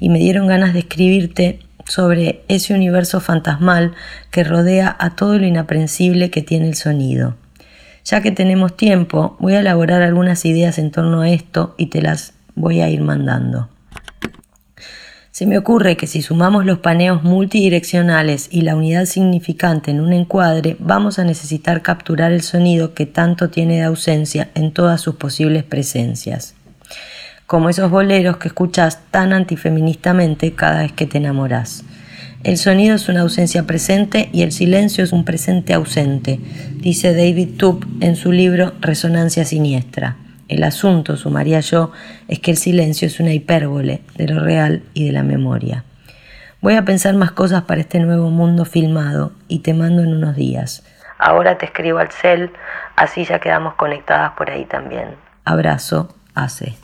y 0.00 0.08
me 0.08 0.18
dieron 0.18 0.46
ganas 0.46 0.72
de 0.72 0.80
escribirte 0.80 1.60
sobre 1.86 2.44
ese 2.48 2.74
universo 2.74 3.20
fantasmal 3.20 3.94
que 4.30 4.44
rodea 4.44 4.94
a 4.98 5.16
todo 5.16 5.38
lo 5.38 5.46
inaprensible 5.46 6.30
que 6.30 6.42
tiene 6.42 6.68
el 6.68 6.74
sonido. 6.74 7.36
Ya 8.04 8.20
que 8.20 8.30
tenemos 8.30 8.76
tiempo, 8.76 9.36
voy 9.40 9.54
a 9.54 9.60
elaborar 9.60 10.02
algunas 10.02 10.44
ideas 10.44 10.78
en 10.78 10.90
torno 10.90 11.22
a 11.22 11.30
esto 11.30 11.74
y 11.76 11.86
te 11.86 12.02
las 12.02 12.34
voy 12.54 12.80
a 12.80 12.88
ir 12.88 13.00
mandando. 13.00 13.68
Se 15.36 15.44
me 15.44 15.58
ocurre 15.58 15.98
que 15.98 16.06
si 16.06 16.22
sumamos 16.22 16.64
los 16.64 16.78
paneos 16.78 17.22
multidireccionales 17.22 18.48
y 18.50 18.62
la 18.62 18.74
unidad 18.74 19.04
significante 19.04 19.90
en 19.90 20.00
un 20.00 20.14
encuadre, 20.14 20.76
vamos 20.78 21.18
a 21.18 21.24
necesitar 21.24 21.82
capturar 21.82 22.32
el 22.32 22.40
sonido 22.40 22.94
que 22.94 23.04
tanto 23.04 23.50
tiene 23.50 23.74
de 23.74 23.82
ausencia 23.82 24.48
en 24.54 24.72
todas 24.72 25.02
sus 25.02 25.16
posibles 25.16 25.62
presencias. 25.62 26.54
Como 27.46 27.68
esos 27.68 27.90
boleros 27.90 28.38
que 28.38 28.48
escuchas 28.48 29.00
tan 29.12 29.32
antifeministamente 29.32 30.52
cada 30.54 30.82
vez 30.82 30.92
que 30.92 31.06
te 31.06 31.18
enamoras. 31.18 31.84
El 32.42 32.58
sonido 32.58 32.96
es 32.96 33.08
una 33.08 33.22
ausencia 33.22 33.64
presente 33.64 34.28
y 34.32 34.42
el 34.42 34.52
silencio 34.52 35.04
es 35.04 35.12
un 35.12 35.24
presente 35.24 35.72
ausente, 35.72 36.40
dice 36.78 37.14
David 37.14 37.56
Tupp 37.56 37.84
en 38.00 38.16
su 38.16 38.32
libro 38.32 38.72
Resonancia 38.80 39.44
Siniestra. 39.44 40.16
El 40.48 40.62
asunto, 40.62 41.16
sumaría 41.16 41.60
yo, 41.60 41.92
es 42.28 42.38
que 42.40 42.52
el 42.52 42.56
silencio 42.56 43.06
es 43.06 43.18
una 43.20 43.32
hipérbole 43.32 44.02
de 44.16 44.28
lo 44.28 44.40
real 44.40 44.82
y 44.94 45.06
de 45.06 45.12
la 45.12 45.22
memoria. 45.22 45.84
Voy 46.60 46.74
a 46.74 46.84
pensar 46.84 47.14
más 47.14 47.32
cosas 47.32 47.62
para 47.62 47.80
este 47.80 48.00
nuevo 48.00 48.30
mundo 48.30 48.64
filmado 48.64 49.32
y 49.48 49.60
te 49.60 49.74
mando 49.74 50.02
en 50.02 50.14
unos 50.14 50.36
días. 50.36 50.84
Ahora 51.18 51.58
te 51.58 51.66
escribo 51.66 51.98
al 51.98 52.10
cel, 52.10 52.50
así 52.96 53.24
ya 53.24 53.38
quedamos 53.38 53.74
conectadas 53.74 54.32
por 54.32 54.50
ahí 54.50 54.64
también. 54.64 55.16
Abrazo, 55.44 56.14
Ace. 56.34 56.76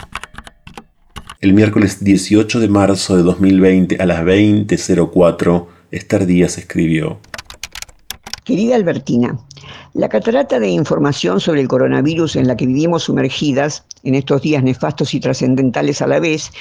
El 1.43 1.55
miércoles 1.55 2.05
18 2.05 2.61
de 2.61 2.69
marzo 2.69 3.17
de 3.17 3.25
2020 3.25 3.97
a 4.01 4.07
las 4.07 4.23
20.04, 4.23 5.67
Esther 5.91 6.25
Díaz 6.25 6.57
escribió. 6.57 7.19
Querida 8.45 8.77
Albertina, 8.77 9.37
la 9.93 10.09
catarata 10.09 10.61
de 10.61 10.69
información 10.69 11.41
sobre 11.41 11.61
el 11.61 11.67
coronavirus 11.67 12.37
en 12.37 12.47
la 12.47 12.57
que 12.57 12.67
vivimos 12.67 13.03
sumergidas 13.03 13.85
en 14.05 14.15
estos 14.15 14.43
días 14.43 14.63
nefastos 14.63 15.15
y 15.15 15.21
trascendentales 15.21 16.01
a 16.01 16.07
la 16.07 16.21
vez, 16.21 16.53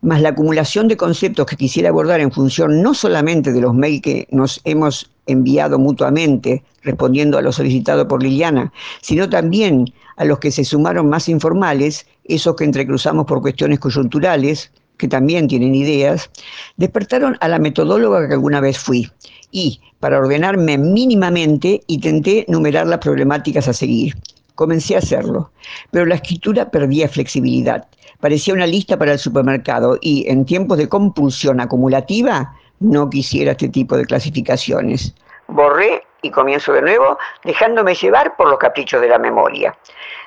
más 0.00 0.22
la 0.22 0.28
acumulación 0.28 0.86
de 0.86 0.96
conceptos 0.96 1.46
que 1.46 1.56
quisiera 1.56 1.88
abordar 1.88 2.20
en 2.20 2.30
función 2.30 2.82
no 2.82 2.94
solamente 2.94 3.52
de 3.52 3.60
los 3.60 3.74
mails 3.74 4.00
que 4.00 4.28
nos 4.30 4.60
hemos 4.62 5.10
enviado 5.26 5.76
mutuamente 5.80 6.62
respondiendo 6.82 7.36
a 7.36 7.42
lo 7.42 7.50
solicitado 7.52 8.06
por 8.06 8.22
Liliana, 8.22 8.72
sino 9.02 9.28
también 9.28 9.92
a 10.16 10.24
los 10.24 10.38
que 10.38 10.50
se 10.50 10.64
sumaron 10.64 11.08
más 11.08 11.28
informales, 11.28 12.06
esos 12.34 12.56
que 12.56 12.64
entrecruzamos 12.64 13.26
por 13.26 13.40
cuestiones 13.40 13.78
coyunturales, 13.78 14.72
que 14.96 15.08
también 15.08 15.48
tienen 15.48 15.74
ideas, 15.74 16.30
despertaron 16.76 17.36
a 17.40 17.48
la 17.48 17.58
metodóloga 17.58 18.28
que 18.28 18.34
alguna 18.34 18.60
vez 18.60 18.78
fui 18.78 19.10
y, 19.50 19.80
para 19.98 20.18
ordenarme 20.18 20.78
mínimamente, 20.78 21.80
intenté 21.86 22.44
numerar 22.48 22.86
las 22.86 22.98
problemáticas 22.98 23.68
a 23.68 23.72
seguir. 23.72 24.14
Comencé 24.54 24.94
a 24.94 24.98
hacerlo, 24.98 25.50
pero 25.90 26.06
la 26.06 26.16
escritura 26.16 26.70
perdía 26.70 27.08
flexibilidad. 27.08 27.88
Parecía 28.20 28.52
una 28.52 28.66
lista 28.66 28.98
para 28.98 29.12
el 29.12 29.18
supermercado 29.18 29.98
y, 30.02 30.26
en 30.28 30.44
tiempos 30.44 30.76
de 30.76 30.88
compulsión 30.88 31.60
acumulativa, 31.60 32.54
no 32.80 33.08
quisiera 33.08 33.52
este 33.52 33.68
tipo 33.68 33.96
de 33.96 34.04
clasificaciones. 34.04 35.14
Borré 35.48 36.02
y 36.22 36.30
comienzo 36.30 36.72
de 36.72 36.82
nuevo, 36.82 37.18
dejándome 37.44 37.94
llevar 37.94 38.36
por 38.36 38.48
los 38.50 38.58
caprichos 38.58 39.00
de 39.00 39.08
la 39.08 39.18
memoria. 39.18 39.74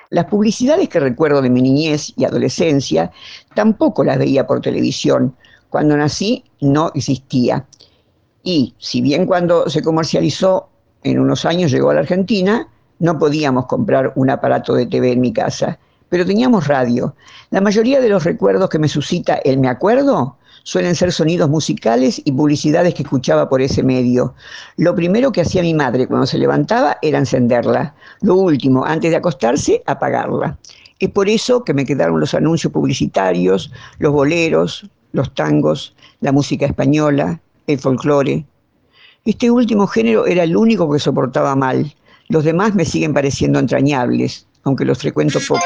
Las 0.09 0.25
publicidades 0.25 0.89
que 0.89 0.99
recuerdo 0.99 1.41
de 1.41 1.49
mi 1.49 1.61
niñez 1.61 2.13
y 2.15 2.25
adolescencia 2.25 3.11
tampoco 3.55 4.03
las 4.03 4.17
veía 4.17 4.45
por 4.45 4.61
televisión. 4.61 5.35
Cuando 5.69 5.97
nací 5.97 6.43
no 6.61 6.91
existía. 6.93 7.65
Y 8.43 8.75
si 8.77 9.01
bien 9.01 9.25
cuando 9.25 9.69
se 9.69 9.81
comercializó 9.81 10.69
en 11.03 11.19
unos 11.19 11.45
años 11.45 11.71
llegó 11.71 11.89
a 11.89 11.95
la 11.95 12.01
Argentina, 12.01 12.67
no 12.99 13.17
podíamos 13.17 13.65
comprar 13.65 14.13
un 14.15 14.29
aparato 14.29 14.75
de 14.75 14.85
TV 14.85 15.13
en 15.13 15.21
mi 15.21 15.33
casa, 15.33 15.79
pero 16.09 16.25
teníamos 16.25 16.67
radio. 16.67 17.15
La 17.49 17.61
mayoría 17.61 17.99
de 17.99 18.09
los 18.09 18.23
recuerdos 18.23 18.69
que 18.69 18.79
me 18.79 18.87
suscita 18.87 19.35
el 19.35 19.57
me 19.57 19.67
acuerdo 19.67 20.37
suelen 20.63 20.95
ser 20.95 21.11
sonidos 21.11 21.49
musicales 21.49 22.21
y 22.25 22.31
publicidades 22.31 22.93
que 22.93 23.03
escuchaba 23.03 23.47
por 23.49 23.61
ese 23.61 23.83
medio. 23.83 24.33
Lo 24.77 24.95
primero 24.95 25.31
que 25.31 25.41
hacía 25.41 25.61
mi 25.61 25.73
madre 25.73 26.07
cuando 26.07 26.25
se 26.25 26.37
levantaba 26.37 26.97
era 27.01 27.19
encenderla. 27.19 27.93
Lo 28.21 28.35
último, 28.35 28.85
antes 28.85 29.11
de 29.11 29.17
acostarse, 29.17 29.83
apagarla. 29.85 30.57
Es 30.99 31.09
por 31.09 31.27
eso 31.27 31.63
que 31.63 31.73
me 31.73 31.85
quedaron 31.85 32.19
los 32.19 32.33
anuncios 32.33 32.71
publicitarios, 32.71 33.71
los 33.99 34.13
boleros, 34.13 34.89
los 35.11 35.33
tangos, 35.33 35.95
la 36.21 36.31
música 36.31 36.65
española, 36.65 37.39
el 37.67 37.79
folclore. 37.79 38.45
Este 39.25 39.51
último 39.51 39.87
género 39.87 40.25
era 40.25 40.43
el 40.43 40.55
único 40.55 40.91
que 40.91 40.99
soportaba 40.99 41.55
mal. 41.55 41.93
Los 42.29 42.45
demás 42.45 42.73
me 42.73 42.85
siguen 42.85 43.13
pareciendo 43.13 43.59
entrañables, 43.59 44.47
aunque 44.63 44.85
los 44.85 44.99
frecuento 44.99 45.39
poco. 45.47 45.61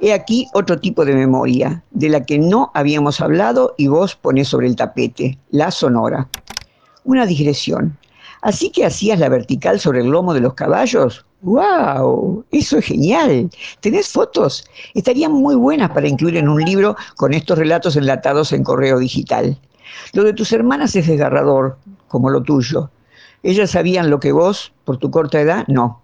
He 0.00 0.12
aquí 0.12 0.48
otro 0.54 0.78
tipo 0.78 1.04
de 1.04 1.14
memoria, 1.14 1.82
de 1.90 2.08
la 2.08 2.24
que 2.24 2.38
no 2.38 2.70
habíamos 2.74 3.20
hablado 3.20 3.74
y 3.76 3.88
vos 3.88 4.14
ponés 4.14 4.48
sobre 4.48 4.68
el 4.68 4.76
tapete, 4.76 5.38
la 5.50 5.70
sonora. 5.72 6.28
Una 7.04 7.26
digresión. 7.26 7.98
Así 8.42 8.70
que 8.70 8.84
hacías 8.86 9.18
la 9.18 9.28
vertical 9.28 9.80
sobre 9.80 10.00
el 10.00 10.10
lomo 10.10 10.34
de 10.34 10.40
los 10.40 10.54
caballos. 10.54 11.26
¡Wow! 11.42 12.44
Eso 12.52 12.78
es 12.78 12.84
genial. 12.84 13.50
¿Tenés 13.80 14.08
fotos? 14.08 14.64
Estarían 14.94 15.32
muy 15.32 15.56
buenas 15.56 15.90
para 15.90 16.06
incluir 16.06 16.36
en 16.36 16.48
un 16.48 16.62
libro 16.62 16.96
con 17.16 17.34
estos 17.34 17.58
relatos 17.58 17.96
enlatados 17.96 18.52
en 18.52 18.62
correo 18.62 18.98
digital. 18.98 19.58
Lo 20.12 20.22
de 20.22 20.32
tus 20.32 20.52
hermanas 20.52 20.94
es 20.94 21.08
desgarrador, 21.08 21.76
como 22.06 22.30
lo 22.30 22.42
tuyo. 22.42 22.90
Ellas 23.42 23.72
sabían 23.72 24.10
lo 24.10 24.20
que 24.20 24.32
vos, 24.32 24.72
por 24.84 24.98
tu 24.98 25.10
corta 25.10 25.40
edad, 25.40 25.64
no. 25.68 26.02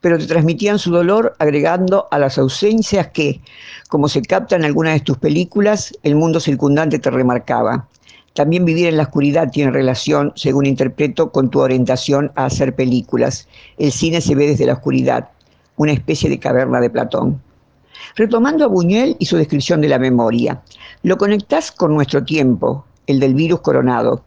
Pero 0.00 0.18
te 0.18 0.26
transmitían 0.26 0.78
su 0.78 0.90
dolor 0.90 1.34
agregando 1.38 2.08
a 2.10 2.18
las 2.18 2.38
ausencias 2.38 3.08
que, 3.08 3.40
como 3.88 4.08
se 4.08 4.22
capta 4.22 4.56
en 4.56 4.64
algunas 4.64 4.94
de 4.94 5.00
tus 5.00 5.18
películas, 5.18 5.92
el 6.02 6.16
mundo 6.16 6.40
circundante 6.40 6.98
te 6.98 7.10
remarcaba. 7.10 7.88
También 8.34 8.64
vivir 8.64 8.86
en 8.86 8.96
la 8.96 9.02
oscuridad 9.04 9.50
tiene 9.50 9.72
relación, 9.72 10.32
según 10.36 10.66
interpreto, 10.66 11.32
con 11.32 11.50
tu 11.50 11.60
orientación 11.60 12.30
a 12.36 12.46
hacer 12.46 12.74
películas. 12.74 13.48
El 13.76 13.90
cine 13.90 14.20
se 14.20 14.34
ve 14.34 14.46
desde 14.46 14.66
la 14.66 14.74
oscuridad, 14.74 15.30
una 15.76 15.92
especie 15.92 16.30
de 16.30 16.38
caverna 16.38 16.80
de 16.80 16.90
Platón. 16.90 17.42
Retomando 18.16 18.64
a 18.64 18.68
Buñuel 18.68 19.16
y 19.18 19.26
su 19.26 19.36
descripción 19.36 19.80
de 19.80 19.88
la 19.88 19.98
memoria, 19.98 20.62
lo 21.02 21.18
conectás 21.18 21.72
con 21.72 21.94
nuestro 21.94 22.24
tiempo, 22.24 22.84
el 23.06 23.20
del 23.20 23.34
virus 23.34 23.60
coronado. 23.60 24.22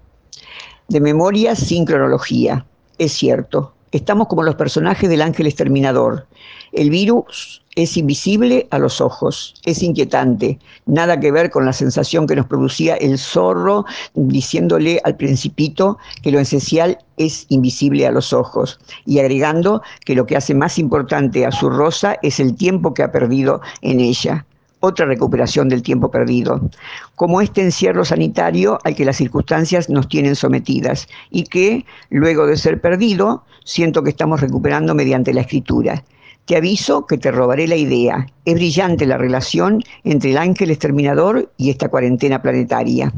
De 0.90 1.00
memoria 1.00 1.56
sin 1.56 1.86
cronología. 1.86 2.66
Es 2.98 3.14
cierto, 3.14 3.74
estamos 3.94 4.28
como 4.28 4.44
los 4.44 4.56
personajes 4.56 5.10
del 5.10 5.22
ángel 5.22 5.48
exterminador. 5.48 6.28
El 6.72 6.90
virus 6.90 7.62
es 7.76 7.98
invisible 7.98 8.68
a 8.72 8.80
los 8.80 9.00
ojos, 9.00 9.56
es 9.66 9.82
inquietante, 9.82 10.60
nada 10.86 11.20
que 11.20 11.32
ver 11.32 11.50
con 11.50 11.66
la 11.66 11.74
sensación 11.74 12.28
que 12.28 12.36
nos 12.36 12.48
producía 12.48 12.96
el 12.96 13.18
zorro 13.18 13.86
diciéndole 14.16 15.00
al 15.04 15.16
principito 15.16 15.98
que 16.22 16.32
lo 16.32 16.40
esencial 16.40 16.98
es 17.18 17.46
invisible 17.50 18.06
a 18.08 18.12
los 18.12 18.34
ojos 18.34 18.80
y 19.06 19.20
agregando 19.20 19.82
que 20.06 20.16
lo 20.16 20.26
que 20.26 20.36
hace 20.36 20.54
más 20.54 20.78
importante 20.78 21.46
a 21.46 21.52
su 21.52 21.70
rosa 21.70 22.18
es 22.24 22.40
el 22.40 22.56
tiempo 22.56 22.94
que 22.94 23.04
ha 23.04 23.12
perdido 23.12 23.62
en 23.82 24.00
ella 24.00 24.46
otra 24.84 25.06
recuperación 25.06 25.70
del 25.70 25.82
tiempo 25.82 26.12
perdido, 26.12 26.70
como 27.16 27.40
este 27.40 27.62
encierro 27.62 28.04
sanitario 28.04 28.80
al 28.84 28.96
que 28.96 29.06
las 29.06 29.16
circunstancias 29.16 29.90
nos 29.90 30.10
tienen 30.10 30.36
sometidas 30.36 31.08
y 31.32 31.46
que, 31.46 31.86
luego 32.10 32.46
de 32.46 32.58
ser 32.58 32.82
perdido, 32.82 33.46
siento 33.64 34.04
que 34.04 34.10
estamos 34.10 34.42
recuperando 34.42 34.94
mediante 34.94 35.34
la 35.34 35.40
escritura. 35.42 36.04
Te 36.46 36.58
aviso 36.58 37.06
que 37.06 37.18
te 37.18 37.32
robaré 37.32 37.66
la 37.66 37.78
idea. 37.78 38.28
Es 38.44 38.56
brillante 38.56 39.06
la 39.06 39.18
relación 39.18 39.82
entre 40.04 40.32
el 40.32 40.38
ángel 40.38 40.70
exterminador 40.70 41.50
y 41.56 41.70
esta 41.70 41.88
cuarentena 41.88 42.42
planetaria. 42.42 43.14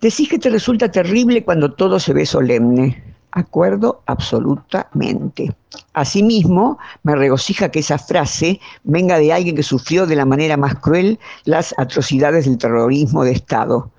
Decís 0.00 0.30
que 0.30 0.38
te 0.38 0.48
resulta 0.48 0.90
terrible 0.90 1.44
cuando 1.44 1.74
todo 1.74 2.00
se 2.00 2.14
ve 2.14 2.24
solemne. 2.24 3.11
Acuerdo 3.32 4.02
absolutamente. 4.06 5.54
Asimismo, 5.94 6.78
me 7.02 7.16
regocija 7.16 7.70
que 7.70 7.78
esa 7.78 7.96
frase 7.96 8.60
venga 8.84 9.18
de 9.18 9.32
alguien 9.32 9.56
que 9.56 9.62
sufrió 9.62 10.06
de 10.06 10.16
la 10.16 10.26
manera 10.26 10.58
más 10.58 10.74
cruel 10.76 11.18
las 11.44 11.74
atrocidades 11.78 12.44
del 12.44 12.58
terrorismo 12.58 13.24
de 13.24 13.32
Estado. 13.32 13.90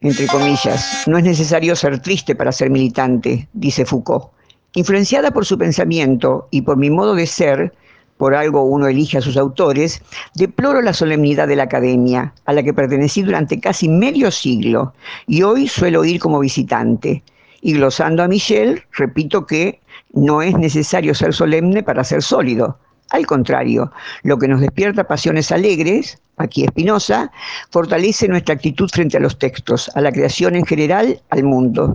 Entre 0.00 0.26
comillas, 0.26 1.04
no 1.06 1.18
es 1.18 1.24
necesario 1.24 1.76
ser 1.76 2.00
triste 2.00 2.34
para 2.34 2.52
ser 2.52 2.70
militante, 2.70 3.48
dice 3.52 3.84
Foucault. 3.84 4.30
Influenciada 4.74 5.30
por 5.30 5.44
su 5.44 5.58
pensamiento 5.58 6.48
y 6.50 6.62
por 6.62 6.78
mi 6.78 6.88
modo 6.88 7.14
de 7.14 7.26
ser, 7.26 7.74
por 8.16 8.34
algo 8.34 8.62
uno 8.62 8.86
elige 8.86 9.18
a 9.18 9.20
sus 9.20 9.36
autores, 9.36 10.00
deploro 10.34 10.80
la 10.80 10.94
solemnidad 10.94 11.48
de 11.48 11.56
la 11.56 11.64
academia, 11.64 12.32
a 12.46 12.54
la 12.54 12.62
que 12.62 12.72
pertenecí 12.72 13.22
durante 13.22 13.60
casi 13.60 13.88
medio 13.88 14.30
siglo, 14.30 14.94
y 15.26 15.42
hoy 15.42 15.68
suelo 15.68 16.02
ir 16.04 16.18
como 16.18 16.38
visitante. 16.38 17.22
Y 17.62 17.74
glosando 17.74 18.24
a 18.24 18.28
Michel, 18.28 18.82
repito 18.92 19.46
que 19.46 19.80
no 20.12 20.42
es 20.42 20.58
necesario 20.58 21.14
ser 21.14 21.32
solemne 21.32 21.82
para 21.82 22.04
ser 22.04 22.20
sólido. 22.20 22.76
Al 23.10 23.24
contrario, 23.24 23.92
lo 24.24 24.36
que 24.36 24.48
nos 24.48 24.60
despierta 24.60 25.06
pasiones 25.06 25.52
alegres, 25.52 26.18
aquí 26.38 26.64
Espinosa, 26.64 27.30
fortalece 27.70 28.26
nuestra 28.26 28.56
actitud 28.56 28.90
frente 28.92 29.16
a 29.16 29.20
los 29.20 29.38
textos, 29.38 29.90
a 29.94 30.00
la 30.00 30.10
creación 30.10 30.56
en 30.56 30.66
general, 30.66 31.22
al 31.30 31.44
mundo. 31.44 31.94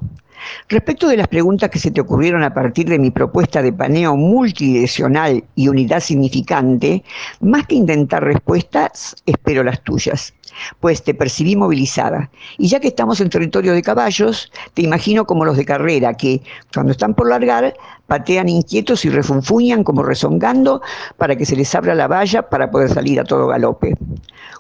Respecto 0.69 1.10
de 1.10 1.18
las 1.18 1.27
preguntas 1.27 1.69
que 1.69 1.80
se 1.80 1.91
te 1.91 1.99
ocurrieron 1.99 2.44
a 2.44 2.53
partir 2.53 2.88
de 2.88 2.99
mi 2.99 3.11
propuesta 3.11 3.61
de 3.61 3.73
paneo 3.73 4.15
multidireccional 4.15 5.44
y 5.56 5.68
unidad 5.68 5.99
significante, 5.99 7.03
más 7.41 7.68
que 7.68 7.76
intentar 7.76 8.23
respuestas, 8.23 9.15
espero 9.26 9.64
las 9.64 9.84
tuyas 9.84 10.34
pues 10.79 11.03
te 11.03 11.13
percibí 11.13 11.55
movilizada. 11.55 12.29
Y 12.57 12.67
ya 12.67 12.79
que 12.79 12.89
estamos 12.89 13.21
en 13.21 13.29
territorio 13.29 13.73
de 13.73 13.81
caballos, 13.81 14.51
te 14.73 14.81
imagino 14.81 15.25
como 15.25 15.45
los 15.45 15.57
de 15.57 15.65
carrera, 15.65 16.13
que 16.13 16.41
cuando 16.73 16.91
están 16.91 17.13
por 17.13 17.29
largar, 17.29 17.73
patean 18.07 18.49
inquietos 18.49 19.05
y 19.05 19.09
refunfuñan 19.09 19.84
como 19.84 20.03
rezongando 20.03 20.81
para 21.17 21.35
que 21.35 21.45
se 21.45 21.55
les 21.55 21.73
abra 21.75 21.93
la 21.93 22.07
valla 22.07 22.49
para 22.49 22.71
poder 22.71 22.89
salir 22.89 23.19
a 23.19 23.23
todo 23.23 23.47
galope. 23.47 23.95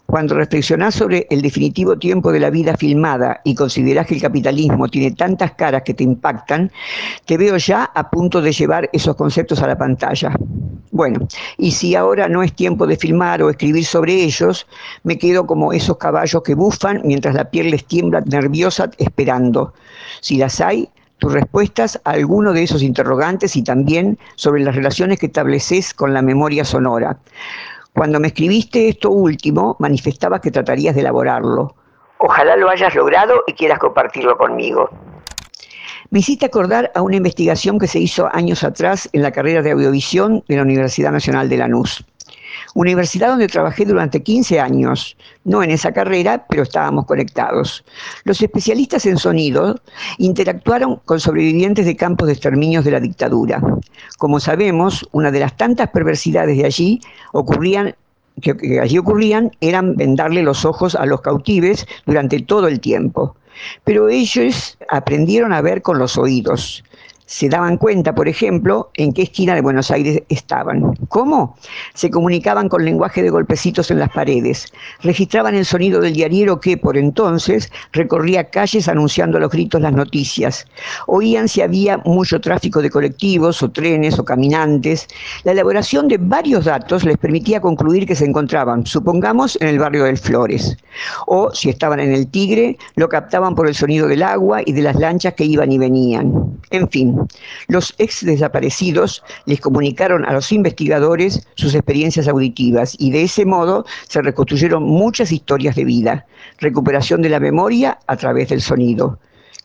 Cuando 0.05 0.35
reflexionás 0.35 0.95
sobre 0.95 1.27
el 1.29 1.41
definitivo 1.41 1.97
tiempo 1.97 2.31
de 2.31 2.39
la 2.39 2.49
vida 2.49 2.77
filmada 2.77 3.41
y 3.43 3.55
considerás 3.55 4.07
que 4.07 4.15
el 4.15 4.21
capitalismo 4.21 4.87
tiene 4.87 5.11
tantas 5.11 5.51
caras 5.53 5.83
que 5.83 5.93
te 5.93 6.03
impactan, 6.03 6.71
te 7.25 7.37
veo 7.37 7.57
ya 7.57 7.83
a 7.93 8.09
punto 8.09 8.41
de 8.41 8.53
llevar 8.53 8.89
esos 8.93 9.15
conceptos 9.15 9.61
a 9.61 9.67
la 9.67 9.77
pantalla. 9.77 10.31
Bueno, 10.91 11.27
y 11.57 11.71
si 11.71 11.95
ahora 11.95 12.29
no 12.29 12.41
es 12.41 12.53
tiempo 12.53 12.87
de 12.87 12.95
filmar 12.95 13.43
o 13.43 13.49
escribir 13.49 13.85
sobre 13.85 14.13
ellos, 14.13 14.65
me 15.03 15.17
quedo 15.17 15.45
como 15.45 15.73
esos 15.87 15.97
caballos 15.97 16.43
que 16.43 16.53
bufan 16.53 17.01
mientras 17.05 17.33
la 17.33 17.49
piel 17.49 17.71
les 17.71 17.85
tiembla 17.85 18.19
nerviosa 18.25 18.89
esperando. 18.97 19.73
Si 20.19 20.35
las 20.35 20.59
hay, 20.59 20.89
tus 21.17 21.31
respuestas 21.31 22.01
a 22.03 22.11
alguno 22.11 22.51
de 22.51 22.63
esos 22.63 22.83
interrogantes 22.83 23.55
y 23.55 23.63
también 23.63 24.19
sobre 24.35 24.63
las 24.63 24.75
relaciones 24.75 25.17
que 25.17 25.27
estableces 25.27 25.93
con 25.93 26.13
la 26.13 26.21
memoria 26.21 26.65
sonora. 26.65 27.17
Cuando 27.93 28.19
me 28.19 28.27
escribiste 28.27 28.89
esto 28.89 29.11
último, 29.11 29.77
manifestabas 29.79 30.41
que 30.41 30.51
tratarías 30.51 30.93
de 30.93 31.01
elaborarlo. 31.01 31.73
Ojalá 32.17 32.57
lo 32.57 32.69
hayas 32.69 32.93
logrado 32.93 33.43
y 33.47 33.53
quieras 33.53 33.79
compartirlo 33.79 34.37
conmigo. 34.37 34.89
Me 36.09 36.19
hiciste 36.19 36.47
acordar 36.47 36.91
a 36.95 37.01
una 37.01 37.15
investigación 37.15 37.79
que 37.79 37.87
se 37.87 37.99
hizo 37.99 38.27
años 38.33 38.65
atrás 38.65 39.09
en 39.13 39.21
la 39.21 39.31
carrera 39.31 39.61
de 39.61 39.71
audiovisión 39.71 40.43
de 40.49 40.57
la 40.57 40.63
Universidad 40.63 41.13
Nacional 41.13 41.47
de 41.47 41.57
Lanús. 41.57 42.05
Universidad 42.73 43.29
donde 43.29 43.47
trabajé 43.47 43.85
durante 43.85 44.21
15 44.21 44.59
años, 44.59 45.17
no 45.43 45.63
en 45.63 45.71
esa 45.71 45.91
carrera, 45.91 46.45
pero 46.49 46.63
estábamos 46.63 47.05
conectados. 47.05 47.83
Los 48.23 48.41
especialistas 48.41 49.05
en 49.05 49.17
sonido 49.17 49.79
interactuaron 50.17 50.97
con 51.05 51.19
sobrevivientes 51.19 51.85
de 51.85 51.95
campos 51.95 52.27
de 52.27 52.33
exterminios 52.33 52.85
de 52.85 52.91
la 52.91 52.99
dictadura. 52.99 53.61
Como 54.17 54.39
sabemos, 54.39 55.07
una 55.11 55.31
de 55.31 55.39
las 55.39 55.55
tantas 55.57 55.89
perversidades 55.89 56.57
de 56.57 56.65
allí 56.65 57.01
ocurrían 57.33 57.95
que, 58.41 58.79
allí 58.79 58.97
ocurrían 58.97 59.51
eran 59.61 59.95
vendarle 59.95 60.43
los 60.43 60.65
ojos 60.65 60.95
a 60.95 61.05
los 61.05 61.21
cautives 61.21 61.87
durante 62.05 62.39
todo 62.41 62.67
el 62.67 62.79
tiempo. 62.79 63.35
Pero 63.83 64.09
ellos 64.09 64.77
aprendieron 64.89 65.51
a 65.51 65.61
ver 65.61 65.81
con 65.81 65.97
los 65.97 66.17
oídos 66.17 66.83
se 67.27 67.49
daban 67.49 67.77
cuenta, 67.77 68.15
por 68.15 68.27
ejemplo, 68.27 68.89
en 68.95 69.11
qué 69.11 69.23
esquina 69.23 69.53
de 69.53 69.61
Buenos 69.61 69.91
Aires 69.91 70.23
estaban. 70.29 70.93
¿Cómo? 71.09 71.55
Se 71.93 72.09
comunicaban 72.09 72.69
con 72.69 72.83
lenguaje 72.83 73.21
de 73.21 73.29
golpecitos 73.29 73.91
en 73.91 73.99
las 73.99 74.09
paredes, 74.09 74.65
registraban 75.01 75.53
el 75.53 75.65
sonido 75.65 75.99
del 75.99 76.13
diariero 76.13 76.59
que, 76.61 76.77
por 76.77 76.97
entonces, 76.97 77.69
recorría 77.91 78.49
calles 78.49 78.87
anunciando 78.87 79.37
a 79.37 79.41
los 79.41 79.51
gritos 79.51 79.81
las 79.81 79.91
noticias, 79.93 80.65
oían 81.05 81.49
si 81.49 81.61
había 81.61 81.97
mucho 82.05 82.39
tráfico 82.39 82.81
de 82.81 82.89
colectivos 82.89 83.61
o 83.61 83.69
trenes 83.69 84.17
o 84.17 84.23
caminantes. 84.25 85.07
La 85.43 85.51
elaboración 85.51 86.07
de 86.07 86.17
varios 86.17 86.65
datos 86.65 87.03
les 87.03 87.17
permitía 87.17 87.59
concluir 87.59 88.07
que 88.07 88.15
se 88.15 88.25
encontraban, 88.25 88.85
supongamos, 88.85 89.57
en 89.59 89.67
el 89.67 89.79
barrio 89.79 90.05
del 90.05 90.17
Flores, 90.17 90.77
o 91.25 91.51
si 91.53 91.69
estaban 91.69 91.99
en 91.99 92.13
el 92.13 92.27
Tigre, 92.27 92.77
lo 92.95 93.09
captaban 93.09 93.53
por 93.53 93.67
el 93.67 93.75
sonido 93.75 94.07
del 94.07 94.23
agua 94.23 94.61
y 94.65 94.71
de 94.71 94.81
las 94.81 94.95
lanchas 94.95 95.33
que 95.33 95.43
iban 95.43 95.73
y 95.73 95.77
venían. 95.77 96.57
En 96.71 96.87
fin, 96.89 97.16
los 97.67 97.93
ex 97.97 98.25
desaparecidos 98.25 99.23
les 99.45 99.61
comunicaron 99.61 100.25
a 100.25 100.33
los 100.33 100.51
investigadores 100.51 101.47
sus 101.55 101.75
experiencias 101.75 102.27
auditivas 102.27 102.95
y 102.99 103.11
de 103.11 103.23
ese 103.23 103.45
modo 103.45 103.85
se 104.07 104.21
reconstruyeron 104.21 104.83
muchas 104.83 105.31
historias 105.31 105.75
de 105.75 105.85
vida, 105.85 106.25
recuperación 106.59 107.21
de 107.21 107.29
la 107.29 107.39
memoria 107.39 107.99
a 108.07 108.15
través 108.15 108.49
del 108.49 108.61
sonido. 108.61 109.19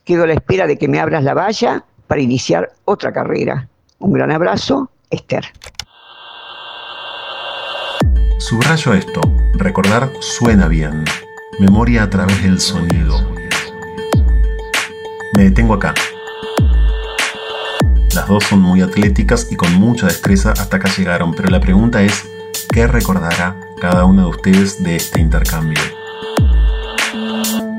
Quedo 0.05 0.23
a 0.23 0.27
la 0.27 0.33
espera 0.33 0.67
de 0.67 0.77
que 0.77 0.87
me 0.87 0.99
abras 0.99 1.23
la 1.23 1.33
valla 1.33 1.85
para 2.07 2.21
iniciar 2.21 2.71
otra 2.85 3.13
carrera. 3.13 3.67
Un 3.99 4.13
gran 4.13 4.31
abrazo, 4.31 4.91
Esther. 5.09 5.45
Subrayo 8.39 8.93
esto, 8.93 9.21
recordar 9.53 10.11
suena 10.19 10.67
bien. 10.67 11.05
Memoria 11.59 12.03
a 12.03 12.09
través 12.09 12.43
del 12.43 12.59
sonido. 12.59 13.25
Me 15.37 15.45
detengo 15.45 15.75
acá. 15.75 15.93
Las 18.15 18.27
dos 18.27 18.43
son 18.43 18.61
muy 18.61 18.81
atléticas 18.81 19.47
y 19.49 19.55
con 19.55 19.73
mucha 19.73 20.05
destreza 20.05 20.51
hasta 20.51 20.77
acá 20.77 20.89
llegaron, 20.95 21.33
pero 21.33 21.49
la 21.49 21.59
pregunta 21.59 22.03
es, 22.03 22.23
¿qué 22.71 22.85
recordará 22.85 23.59
cada 23.81 24.05
uno 24.05 24.23
de 24.23 24.29
ustedes 24.29 24.83
de 24.83 24.97
este 24.97 25.19
intercambio? 25.19 25.79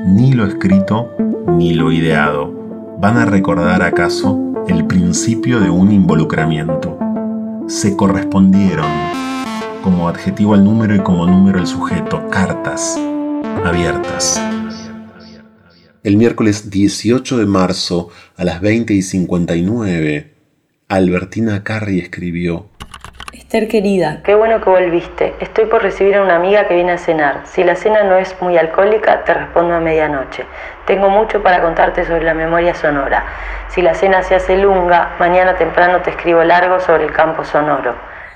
Ni 0.05 0.33
lo 0.33 0.45
escrito 0.45 1.15
ni 1.47 1.73
lo 1.73 1.89
ideado 1.91 2.53
van 2.99 3.17
a 3.17 3.25
recordar 3.25 3.81
acaso 3.81 4.37
el 4.67 4.85
principio 4.85 5.61
de 5.61 5.69
un 5.69 5.91
involucramiento. 5.93 6.97
Se 7.67 7.95
correspondieron 7.95 8.91
como 9.83 10.09
adjetivo 10.09 10.53
al 10.53 10.65
número 10.65 10.95
y 10.95 10.99
como 10.99 11.25
número 11.25 11.59
el 11.59 11.67
sujeto, 11.67 12.27
cartas 12.29 12.99
abiertas. 13.63 14.41
El 16.05 16.17
miércoles 16.17 16.69
18 16.69 17.37
de 17.37 17.47
marzo 17.47 18.11
a 18.37 18.43
las 18.43 18.61
20 18.61 18.93
y 18.93 19.01
59, 19.01 20.35
Albertina 20.87 21.63
Carri 21.63 21.99
escribió 21.99 22.67
Esther 23.33 23.67
querida, 23.67 24.21
qué 24.23 24.35
bueno 24.35 24.61
que 24.61 24.69
volviste. 24.69 25.33
Estoy 25.39 25.65
por 25.65 25.81
recibir 25.81 26.17
a 26.17 26.21
una 26.21 26.35
amiga 26.35 26.67
que 26.67 26.75
viene 26.75 26.91
a 26.91 26.99
cenar. 26.99 27.41
Si 27.47 27.63
la 27.63 27.75
cena 27.75 28.03
no 28.03 28.17
es 28.17 28.35
muy 28.39 28.55
alcohólica, 28.55 29.23
te 29.23 29.33
respondo 29.33 29.73
a 29.73 29.79
medianoche. 29.79 30.45
Tengo 30.85 31.09
mucho 31.09 31.41
para 31.41 31.63
contarte 31.63 32.05
sobre 32.05 32.23
la 32.23 32.35
memoria 32.35 32.75
sonora. 32.75 33.25
Si 33.69 33.81
la 33.81 33.95
cena 33.95 34.21
se 34.21 34.35
hace 34.35 34.57
lunga, 34.57 35.15
mañana 35.17 35.57
temprano 35.57 36.03
te 36.03 36.11
escribo 36.11 36.43
largo 36.43 36.79
sobre 36.81 37.05
el 37.05 37.13
campo 37.13 37.43
sonoro. 37.43 37.95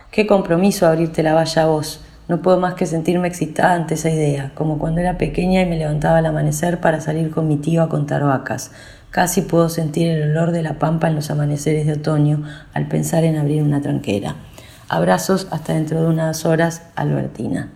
Qué 0.10 0.26
compromiso 0.26 0.88
abrirte 0.88 1.22
la 1.22 1.36
valla 1.36 1.62
a 1.62 1.66
vos. 1.68 2.04
No 2.30 2.44
puedo 2.44 2.60
más 2.60 2.76
que 2.76 2.86
sentirme 2.86 3.28
excitada 3.28 3.74
ante 3.74 3.96
esa 3.96 4.12
idea, 4.12 4.52
como 4.54 4.78
cuando 4.78 5.02
era 5.02 5.18
pequeña 5.18 5.64
y 5.64 5.66
me 5.66 5.80
levantaba 5.80 6.20
al 6.20 6.28
amanecer 6.28 6.80
para 6.80 7.02
salir 7.02 7.32
con 7.32 7.48
mi 7.48 7.58
tío 7.58 7.82
a 7.82 7.90
contar 7.90 8.24
vacas. 8.24 8.70
Casi 9.10 9.42
puedo 9.42 9.68
sentir 9.68 10.10
el 10.10 10.30
olor 10.30 10.52
de 10.52 10.62
la 10.62 10.78
pampa 10.78 11.08
en 11.08 11.16
los 11.16 11.32
amaneceres 11.32 11.88
de 11.88 11.94
otoño 11.94 12.44
al 12.72 12.88
pensar 12.88 13.24
en 13.24 13.36
abrir 13.36 13.64
una 13.64 13.82
tranquera. 13.82 14.36
Abrazos 14.90 15.48
hasta 15.50 15.74
dentro 15.74 16.04
de 16.04 16.08
unas 16.08 16.46
horas, 16.46 16.84
Albertina. 16.96 17.72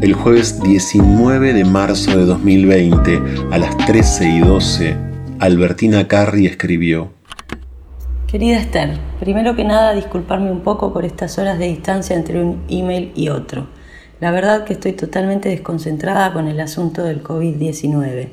El 0.00 0.14
jueves 0.14 0.62
19 0.62 1.52
de 1.52 1.64
marzo 1.66 2.16
de 2.16 2.24
2020, 2.24 3.22
a 3.52 3.58
las 3.58 3.76
13 3.84 4.28
y 4.30 4.40
12, 4.40 4.96
Albertina 5.40 6.08
Carri 6.08 6.46
escribió 6.46 7.12
Querida 8.34 8.58
Esther, 8.58 8.98
primero 9.20 9.54
que 9.54 9.62
nada 9.62 9.92
disculparme 9.92 10.50
un 10.50 10.62
poco 10.62 10.92
por 10.92 11.04
estas 11.04 11.38
horas 11.38 11.56
de 11.56 11.68
distancia 11.68 12.16
entre 12.16 12.42
un 12.42 12.64
email 12.68 13.12
y 13.14 13.28
otro. 13.28 13.68
La 14.18 14.32
verdad 14.32 14.64
que 14.64 14.72
estoy 14.72 14.92
totalmente 14.92 15.48
desconcentrada 15.48 16.32
con 16.32 16.48
el 16.48 16.58
asunto 16.58 17.04
del 17.04 17.22
COVID-19. 17.22 18.30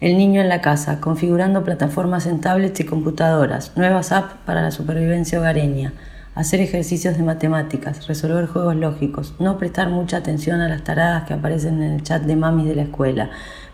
El 0.00 0.16
niño 0.16 0.40
en 0.40 0.48
la 0.48 0.62
casa, 0.62 0.98
configurando 1.02 1.62
plataformas 1.62 2.24
en 2.24 2.40
tablets 2.40 2.80
y 2.80 2.84
computadoras, 2.84 3.76
nuevas 3.76 4.12
apps 4.12 4.32
para 4.46 4.62
la 4.62 4.70
supervivencia 4.70 5.40
hogareña, 5.40 5.92
hacer 6.34 6.62
ejercicios 6.62 7.18
de 7.18 7.22
matemáticas, 7.22 8.06
resolver 8.06 8.46
juegos 8.46 8.76
lógicos, 8.76 9.34
no 9.38 9.58
prestar 9.58 9.90
mucha 9.90 10.16
atención 10.16 10.62
a 10.62 10.70
las 10.70 10.84
taradas 10.84 11.24
que 11.24 11.34
aparecen 11.34 11.82
en 11.82 11.92
el 11.92 12.02
chat 12.02 12.22
de 12.22 12.36
mamis 12.36 12.66
de 12.66 12.76
la 12.76 12.84
escuela, 12.84 13.28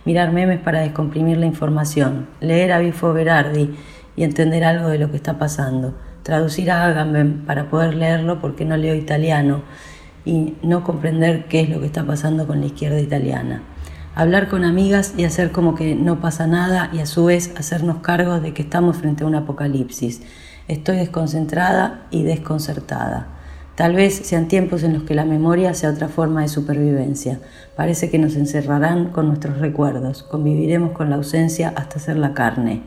mirar 0.04 0.32
memes 0.32 0.58
para 0.58 0.80
descomprimir 0.80 1.38
la 1.38 1.46
información, 1.46 2.26
leer 2.40 2.72
a 2.72 2.80
Bifo 2.80 3.12
Berardi 3.12 3.72
y 4.18 4.24
entender 4.24 4.64
algo 4.64 4.88
de 4.88 4.98
lo 4.98 5.12
que 5.12 5.16
está 5.16 5.38
pasando, 5.38 5.94
traducir 6.24 6.72
a 6.72 6.86
Agamben 6.86 7.44
para 7.46 7.70
poder 7.70 7.94
leerlo 7.94 8.40
porque 8.40 8.64
no 8.64 8.76
leo 8.76 8.96
italiano 8.96 9.62
y 10.24 10.54
no 10.60 10.82
comprender 10.82 11.44
qué 11.44 11.60
es 11.60 11.70
lo 11.70 11.78
que 11.78 11.86
está 11.86 12.04
pasando 12.04 12.48
con 12.48 12.58
la 12.58 12.66
izquierda 12.66 13.00
italiana. 13.00 13.62
Hablar 14.16 14.48
con 14.48 14.64
amigas 14.64 15.14
y 15.16 15.22
hacer 15.22 15.52
como 15.52 15.76
que 15.76 15.94
no 15.94 16.20
pasa 16.20 16.48
nada 16.48 16.90
y 16.92 16.98
a 16.98 17.06
su 17.06 17.26
vez 17.26 17.52
hacernos 17.56 17.98
cargo 17.98 18.40
de 18.40 18.52
que 18.54 18.62
estamos 18.62 18.96
frente 18.96 19.22
a 19.22 19.28
un 19.28 19.36
apocalipsis. 19.36 20.22
Estoy 20.66 20.96
desconcentrada 20.96 22.08
y 22.10 22.24
desconcertada. 22.24 23.28
Tal 23.76 23.94
vez 23.94 24.16
sean 24.16 24.48
tiempos 24.48 24.82
en 24.82 24.94
los 24.94 25.04
que 25.04 25.14
la 25.14 25.24
memoria 25.24 25.72
sea 25.74 25.90
otra 25.90 26.08
forma 26.08 26.42
de 26.42 26.48
supervivencia. 26.48 27.38
Parece 27.76 28.10
que 28.10 28.18
nos 28.18 28.34
encerrarán 28.34 29.10
con 29.10 29.28
nuestros 29.28 29.58
recuerdos, 29.58 30.24
conviviremos 30.24 30.90
con 30.90 31.08
la 31.08 31.14
ausencia 31.14 31.72
hasta 31.76 31.98
hacer 31.98 32.16
la 32.16 32.34
carne. 32.34 32.82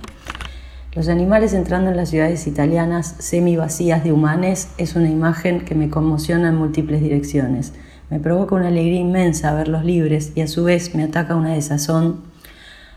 Los 0.93 1.07
animales 1.07 1.53
entrando 1.53 1.89
en 1.89 1.95
las 1.95 2.09
ciudades 2.09 2.47
italianas 2.47 3.15
semi 3.19 3.55
vacías 3.55 4.03
de 4.03 4.11
humanes 4.11 4.67
es 4.77 4.97
una 4.97 5.09
imagen 5.09 5.63
que 5.63 5.73
me 5.73 5.89
conmociona 5.89 6.49
en 6.49 6.55
múltiples 6.55 6.99
direcciones. 7.01 7.71
Me 8.09 8.19
provoca 8.19 8.55
una 8.55 8.67
alegría 8.67 8.99
inmensa 8.99 9.53
verlos 9.53 9.85
libres 9.85 10.33
y 10.35 10.41
a 10.41 10.49
su 10.49 10.65
vez 10.65 10.93
me 10.93 11.03
ataca 11.03 11.37
una 11.37 11.53
desazón 11.53 12.19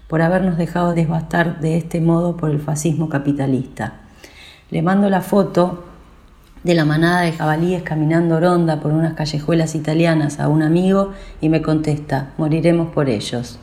por 0.09 0.23
habernos 0.23 0.59
dejado 0.59 0.93
desbastar 0.93 1.61
de 1.61 1.77
este 1.77 2.01
modo 2.01 2.37
por 2.37 2.51
el 2.51 2.59
fascismo 2.59 3.09
capitalista. 3.09 4.01
Le 4.73 4.83
mando 4.83 5.09
la 5.09 5.21
foto 5.21 5.85
de 6.65 6.75
la 6.75 6.85
manada 6.85 7.21
de 7.21 7.31
jabalíes 7.31 7.85
caminando 7.85 8.41
ronda 8.41 8.81
por 8.81 8.91
unas 8.91 9.15
callejuelas 9.15 9.77
italianas 9.77 10.41
a 10.41 10.49
un 10.49 10.65
amigo 10.65 11.13
y 11.41 11.49
me 11.49 11.63
contesta, 11.63 12.33
moriremos 12.39 12.93
por 12.93 13.09
ellos. 13.09 13.61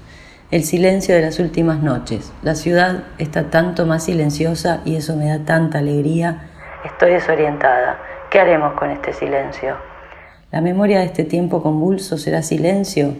El 0.51 0.65
silencio 0.65 1.15
de 1.15 1.21
las 1.21 1.39
últimas 1.39 1.81
noches. 1.81 2.33
La 2.43 2.55
ciudad 2.55 3.05
está 3.17 3.49
tanto 3.49 3.85
más 3.85 4.03
silenciosa 4.03 4.81
y 4.83 4.97
eso 4.97 5.15
me 5.15 5.29
da 5.29 5.45
tanta 5.45 5.79
alegría. 5.79 6.49
Estoy 6.83 7.11
desorientada. 7.11 7.97
¿Qué 8.29 8.37
haremos 8.37 8.73
con 8.73 8.91
este 8.91 9.13
silencio? 9.13 9.77
¿La 10.51 10.59
memoria 10.59 10.99
de 10.99 11.05
este 11.05 11.23
tiempo 11.23 11.63
convulso 11.63 12.17
será 12.17 12.41
silencio? 12.41 13.13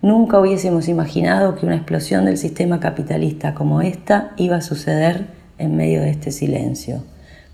Nunca 0.00 0.38
hubiésemos 0.38 0.86
imaginado 0.86 1.56
que 1.56 1.66
una 1.66 1.74
explosión 1.74 2.24
del 2.24 2.36
sistema 2.36 2.78
capitalista 2.78 3.54
como 3.54 3.82
esta 3.82 4.30
iba 4.36 4.54
a 4.54 4.60
suceder 4.60 5.26
en 5.58 5.76
medio 5.76 6.02
de 6.02 6.10
este 6.10 6.30
silencio. 6.30 7.02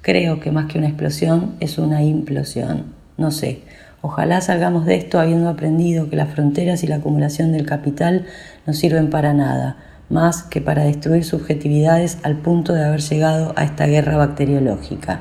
Creo 0.02 0.40
que 0.40 0.50
más 0.52 0.66
que 0.70 0.76
una 0.76 0.88
explosión 0.88 1.56
es 1.58 1.78
una 1.78 2.02
implosión. 2.02 2.92
No 3.16 3.30
sé. 3.30 3.62
Ojalá 4.06 4.42
salgamos 4.42 4.84
de 4.84 4.96
esto 4.96 5.18
habiendo 5.18 5.48
aprendido 5.48 6.10
que 6.10 6.16
las 6.16 6.28
fronteras 6.28 6.84
y 6.84 6.86
la 6.86 6.96
acumulación 6.96 7.52
del 7.52 7.64
capital 7.64 8.26
no 8.66 8.74
sirven 8.74 9.08
para 9.08 9.32
nada, 9.32 9.78
más 10.10 10.42
que 10.42 10.60
para 10.60 10.84
destruir 10.84 11.24
subjetividades 11.24 12.18
al 12.22 12.36
punto 12.36 12.74
de 12.74 12.84
haber 12.84 13.00
llegado 13.00 13.54
a 13.56 13.64
esta 13.64 13.86
guerra 13.86 14.18
bacteriológica. 14.18 15.20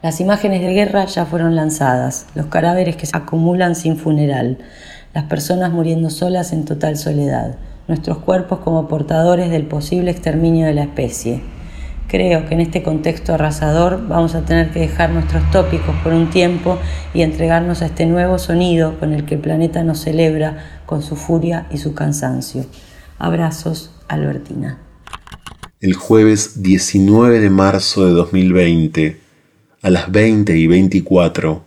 Las 0.00 0.22
imágenes 0.22 0.62
de 0.62 0.72
guerra 0.72 1.04
ya 1.04 1.26
fueron 1.26 1.54
lanzadas, 1.54 2.24
los 2.34 2.46
cadáveres 2.46 2.96
que 2.96 3.04
se 3.04 3.14
acumulan 3.14 3.74
sin 3.74 3.98
funeral, 3.98 4.56
las 5.12 5.24
personas 5.24 5.70
muriendo 5.70 6.08
solas 6.08 6.54
en 6.54 6.64
total 6.64 6.96
soledad, 6.96 7.56
nuestros 7.88 8.16
cuerpos 8.20 8.60
como 8.60 8.88
portadores 8.88 9.50
del 9.50 9.66
posible 9.66 10.12
exterminio 10.12 10.64
de 10.64 10.72
la 10.72 10.84
especie. 10.84 11.42
Creo 12.12 12.46
que 12.46 12.52
en 12.52 12.60
este 12.60 12.82
contexto 12.82 13.32
arrasador 13.32 14.06
vamos 14.06 14.34
a 14.34 14.44
tener 14.44 14.70
que 14.70 14.80
dejar 14.80 15.08
nuestros 15.08 15.50
tópicos 15.50 15.96
por 16.04 16.12
un 16.12 16.28
tiempo 16.28 16.78
y 17.14 17.22
entregarnos 17.22 17.80
a 17.80 17.86
este 17.86 18.04
nuevo 18.04 18.38
sonido 18.38 19.00
con 19.00 19.14
el 19.14 19.24
que 19.24 19.36
el 19.36 19.40
planeta 19.40 19.82
nos 19.82 20.00
celebra 20.00 20.82
con 20.84 21.00
su 21.00 21.16
furia 21.16 21.66
y 21.70 21.78
su 21.78 21.94
cansancio. 21.94 22.66
Abrazos, 23.16 23.92
Albertina. 24.08 24.78
El 25.80 25.94
jueves 25.94 26.62
19 26.62 27.40
de 27.40 27.48
marzo 27.48 28.04
de 28.04 28.12
2020, 28.12 29.18
a 29.80 29.88
las 29.88 30.12
20 30.12 30.54
y 30.54 30.66
24, 30.66 31.64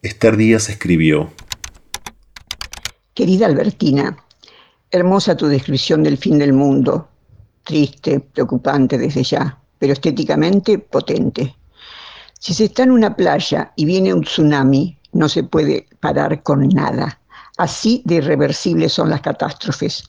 Esther 0.00 0.38
Díaz 0.38 0.70
escribió. 0.70 1.34
Querida 3.12 3.44
Albertina, 3.44 4.16
hermosa 4.90 5.36
tu 5.36 5.48
descripción 5.48 6.02
del 6.02 6.16
fin 6.16 6.38
del 6.38 6.54
mundo 6.54 7.09
triste, 7.64 8.20
preocupante 8.20 8.98
desde 8.98 9.22
ya, 9.22 9.58
pero 9.78 9.92
estéticamente 9.92 10.78
potente. 10.78 11.54
Si 12.38 12.54
se 12.54 12.64
está 12.64 12.84
en 12.84 12.90
una 12.90 13.14
playa 13.14 13.72
y 13.76 13.84
viene 13.84 14.14
un 14.14 14.22
tsunami, 14.22 14.96
no 15.12 15.28
se 15.28 15.42
puede 15.42 15.86
parar 16.00 16.42
con 16.42 16.68
nada. 16.68 17.20
Así 17.58 18.02
de 18.06 18.16
irreversibles 18.16 18.92
son 18.92 19.10
las 19.10 19.20
catástrofes. 19.20 20.04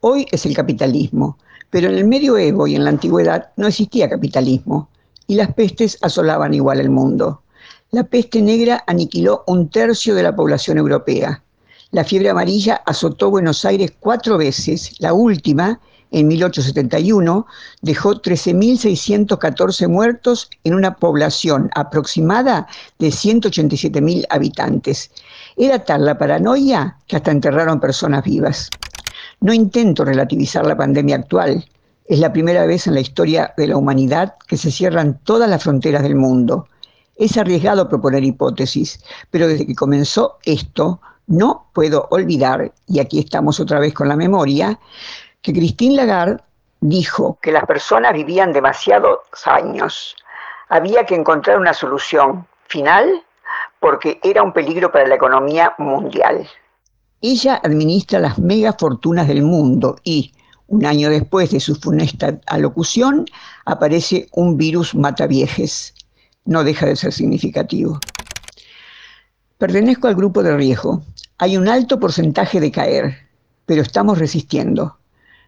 Hoy 0.00 0.26
es 0.30 0.46
el 0.46 0.54
capitalismo, 0.54 1.38
pero 1.70 1.88
en 1.88 1.96
el 1.96 2.04
medioevo 2.04 2.66
y 2.66 2.76
en 2.76 2.84
la 2.84 2.90
antigüedad 2.90 3.50
no 3.56 3.66
existía 3.66 4.08
capitalismo 4.08 4.88
y 5.26 5.34
las 5.36 5.52
pestes 5.54 5.98
asolaban 6.02 6.54
igual 6.54 6.80
el 6.80 6.90
mundo. 6.90 7.42
La 7.90 8.04
peste 8.04 8.40
negra 8.42 8.84
aniquiló 8.86 9.44
un 9.46 9.68
tercio 9.68 10.14
de 10.14 10.22
la 10.22 10.34
población 10.34 10.78
europea. 10.78 11.42
La 11.90 12.04
fiebre 12.04 12.30
amarilla 12.30 12.82
azotó 12.86 13.30
Buenos 13.30 13.64
Aires 13.64 13.92
cuatro 13.98 14.38
veces, 14.38 14.94
la 14.98 15.12
última 15.12 15.80
en 16.12 16.28
1871 16.28 17.46
dejó 17.80 18.20
13.614 18.20 19.88
muertos 19.88 20.50
en 20.62 20.74
una 20.74 20.94
población 20.94 21.70
aproximada 21.74 22.68
de 22.98 23.08
187.000 23.08 24.26
habitantes. 24.28 25.10
Era 25.56 25.78
tal 25.84 26.04
la 26.04 26.18
paranoia 26.18 26.96
que 27.06 27.16
hasta 27.16 27.30
enterraron 27.30 27.80
personas 27.80 28.24
vivas. 28.24 28.68
No 29.40 29.52
intento 29.52 30.04
relativizar 30.04 30.66
la 30.66 30.76
pandemia 30.76 31.16
actual. 31.16 31.64
Es 32.06 32.18
la 32.18 32.32
primera 32.32 32.66
vez 32.66 32.86
en 32.86 32.94
la 32.94 33.00
historia 33.00 33.54
de 33.56 33.68
la 33.68 33.76
humanidad 33.76 34.34
que 34.46 34.56
se 34.56 34.70
cierran 34.70 35.18
todas 35.24 35.48
las 35.48 35.62
fronteras 35.62 36.02
del 36.02 36.14
mundo. 36.14 36.68
Es 37.16 37.36
arriesgado 37.36 37.88
proponer 37.88 38.22
hipótesis, 38.22 39.00
pero 39.30 39.48
desde 39.48 39.66
que 39.66 39.74
comenzó 39.74 40.38
esto, 40.44 41.00
no 41.26 41.66
puedo 41.72 42.08
olvidar, 42.10 42.72
y 42.86 42.98
aquí 42.98 43.18
estamos 43.18 43.60
otra 43.60 43.78
vez 43.78 43.94
con 43.94 44.08
la 44.08 44.16
memoria, 44.16 44.78
que 45.42 45.52
Christine 45.52 45.96
Lagarde 45.96 46.42
dijo 46.80 47.38
que 47.42 47.52
las 47.52 47.66
personas 47.66 48.12
vivían 48.12 48.52
demasiados 48.52 49.18
años. 49.44 50.16
Había 50.68 51.04
que 51.04 51.14
encontrar 51.14 51.58
una 51.58 51.74
solución 51.74 52.46
final 52.68 53.22
porque 53.80 54.20
era 54.22 54.42
un 54.42 54.52
peligro 54.52 54.90
para 54.90 55.06
la 55.06 55.16
economía 55.16 55.74
mundial. 55.78 56.48
Ella 57.20 57.60
administra 57.62 58.20
las 58.20 58.38
megafortunas 58.38 59.28
del 59.28 59.42
mundo 59.42 59.96
y, 60.04 60.32
un 60.68 60.86
año 60.86 61.10
después 61.10 61.50
de 61.50 61.60
su 61.60 61.74
funesta 61.74 62.40
alocución, 62.46 63.26
aparece 63.64 64.28
un 64.32 64.56
virus 64.56 64.94
mataviejes. 64.94 65.94
No 66.44 66.64
deja 66.64 66.86
de 66.86 66.96
ser 66.96 67.12
significativo. 67.12 67.98
Pertenezco 69.58 70.08
al 70.08 70.16
grupo 70.16 70.42
de 70.42 70.56
riesgo. 70.56 71.02
Hay 71.38 71.56
un 71.56 71.68
alto 71.68 72.00
porcentaje 72.00 72.60
de 72.60 72.72
caer, 72.72 73.28
pero 73.66 73.82
estamos 73.82 74.18
resistiendo. 74.18 74.98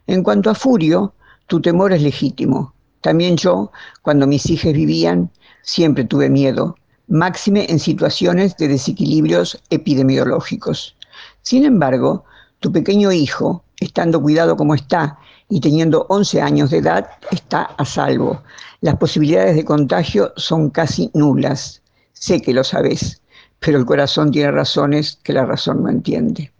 En 0.06 0.22
cuanto 0.22 0.50
a 0.50 0.54
Furio, 0.54 1.14
tu 1.46 1.60
temor 1.60 1.92
es 1.92 2.02
legítimo. 2.02 2.74
También 3.00 3.36
yo, 3.36 3.70
cuando 4.02 4.26
mis 4.26 4.48
hijas 4.50 4.72
vivían, 4.72 5.30
siempre 5.62 6.04
tuve 6.04 6.30
miedo, 6.30 6.76
máxime 7.08 7.66
en 7.68 7.78
situaciones 7.78 8.56
de 8.56 8.68
desequilibrios 8.68 9.60
epidemiológicos. 9.70 10.96
Sin 11.42 11.64
embargo, 11.64 12.24
tu 12.60 12.72
pequeño 12.72 13.12
hijo, 13.12 13.64
estando 13.78 14.20
cuidado 14.20 14.56
como 14.56 14.74
está 14.74 15.18
y 15.48 15.60
teniendo 15.60 16.06
11 16.08 16.40
años 16.40 16.70
de 16.70 16.78
edad, 16.78 17.08
está 17.30 17.62
a 17.62 17.84
salvo. 17.84 18.42
Las 18.80 18.96
posibilidades 18.96 19.56
de 19.56 19.64
contagio 19.64 20.32
son 20.36 20.70
casi 20.70 21.10
nulas. 21.14 21.82
Sé 22.12 22.40
que 22.40 22.54
lo 22.54 22.64
sabes, 22.64 23.20
pero 23.60 23.78
el 23.78 23.84
corazón 23.84 24.30
tiene 24.30 24.50
razones 24.50 25.18
que 25.22 25.32
la 25.32 25.44
razón 25.44 25.82
no 25.82 25.90
entiende. 25.90 26.52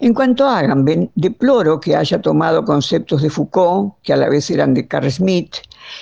En 0.00 0.12
cuanto 0.12 0.44
a 0.44 0.58
Agamben, 0.58 1.10
deploro 1.14 1.80
que 1.80 1.94
haya 1.94 2.20
tomado 2.20 2.64
conceptos 2.64 3.22
de 3.22 3.30
Foucault, 3.30 3.94
que 4.02 4.12
a 4.12 4.16
la 4.16 4.28
vez 4.28 4.50
eran 4.50 4.74
de 4.74 4.86
Carl 4.86 5.10
Smith, 5.10 5.56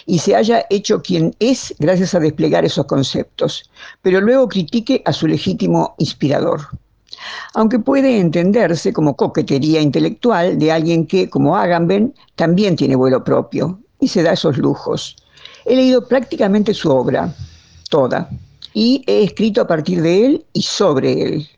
y 0.07 0.19
se 0.19 0.35
haya 0.35 0.65
hecho 0.71 1.03
quien 1.03 1.35
es 1.41 1.75
gracias 1.79 2.15
a 2.15 2.21
desplegar 2.21 2.65
esos 2.65 2.87
conceptos, 2.87 3.71
pero 4.01 4.21
luego 4.21 4.49
critique 4.49 5.03
a 5.05 5.13
su 5.13 5.27
legítimo 5.27 5.95
inspirador. 5.99 6.61
Aunque 7.55 7.79
puede 7.79 8.19
entenderse 8.19 8.93
como 8.93 9.17
coquetería 9.17 9.81
intelectual 9.81 10.59
de 10.59 10.73
alguien 10.73 11.07
que, 11.07 11.29
como 11.29 11.57
Agamben, 11.57 12.15
también 12.37 12.77
tiene 12.77 12.97
vuelo 12.97 13.23
propio 13.23 13.79
y 14.01 14.09
se 14.09 14.23
da 14.23 14.33
esos 14.33 14.57
lujos. 14.57 15.17
He 15.67 15.77
leído 15.77 16.09
prácticamente 16.09 16.75
su 16.75 16.91
obra, 16.91 17.33
toda, 17.91 18.29
y 18.75 19.05
he 19.07 19.23
escrito 19.23 19.61
a 19.61 19.67
partir 19.67 20.03
de 20.03 20.27
él 20.27 20.47
y 20.55 20.63
sobre 20.63 21.23
él. 21.23 21.49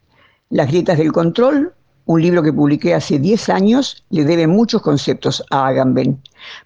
Las 0.50 0.68
grietas 0.68 0.98
del 0.98 1.12
control, 1.12 1.72
un 2.06 2.20
libro 2.20 2.42
que 2.42 2.52
publiqué 2.52 2.94
hace 2.94 3.18
10 3.18 3.48
años, 3.48 4.04
le 4.10 4.24
debe 4.24 4.46
muchos 4.46 4.82
conceptos 4.82 5.42
a 5.50 5.66
Agamben, 5.68 6.20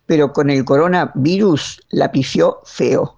pero 0.06 0.32
con 0.32 0.51
el 0.51 0.65
coronavirus 0.65 1.81
la 1.90 2.10
pifió 2.10 2.59
feo. 2.65 3.15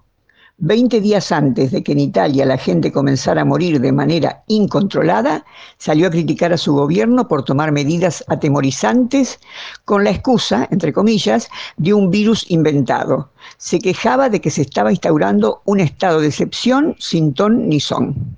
Veinte 0.63 1.01
días 1.01 1.31
antes 1.31 1.71
de 1.71 1.81
que 1.81 1.93
en 1.93 1.99
Italia 1.99 2.45
la 2.45 2.55
gente 2.55 2.91
comenzara 2.91 3.41
a 3.41 3.45
morir 3.45 3.81
de 3.81 3.91
manera 3.91 4.43
incontrolada, 4.45 5.43
salió 5.79 6.05
a 6.05 6.11
criticar 6.11 6.53
a 6.53 6.57
su 6.57 6.73
gobierno 6.73 7.27
por 7.27 7.43
tomar 7.43 7.71
medidas 7.71 8.23
atemorizantes 8.27 9.39
con 9.85 10.03
la 10.03 10.11
excusa, 10.11 10.67
entre 10.69 10.93
comillas, 10.93 11.49
de 11.77 11.95
un 11.95 12.11
virus 12.11 12.45
inventado. 12.51 13.31
Se 13.57 13.79
quejaba 13.79 14.29
de 14.29 14.39
que 14.39 14.51
se 14.51 14.61
estaba 14.61 14.91
instaurando 14.91 15.63
un 15.65 15.79
estado 15.79 16.21
de 16.21 16.27
excepción 16.27 16.95
sin 16.99 17.33
ton 17.33 17.67
ni 17.67 17.79
son. 17.79 18.37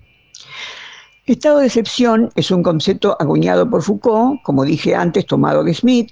Estado 1.26 1.60
de 1.60 1.68
excepción 1.68 2.32
es 2.36 2.52
un 2.52 2.64
concepto 2.64 3.16
acuñado 3.20 3.70
por 3.70 3.82
Foucault, 3.82 4.42
como 4.44 4.66
dije 4.66 4.94
antes, 4.94 5.26
tomado 5.26 5.64
de 5.64 5.74
Smith. 5.74 6.12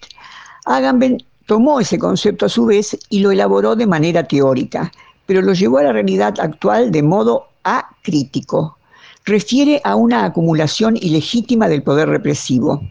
Agamben 0.65 1.17
tomó 1.47 1.79
ese 1.79 1.99
concepto 1.99 2.45
a 2.45 2.49
su 2.49 2.65
vez 2.65 2.97
y 3.09 3.19
lo 3.19 3.31
elaboró 3.31 3.75
de 3.75 3.87
manera 3.87 4.23
teórica 4.23 4.91
pero 5.31 5.41
lo 5.41 5.53
llevó 5.53 5.77
a 5.77 5.83
la 5.83 5.93
realidad 5.93 6.33
actual 6.41 6.91
de 6.91 7.03
modo 7.03 7.47
acrítico. 7.63 8.77
Refiere 9.23 9.79
a 9.85 9.95
una 9.95 10.25
acumulación 10.25 10.97
ilegítima 10.97 11.69
del 11.69 11.83
poder 11.83 12.09
represivo, 12.09 12.81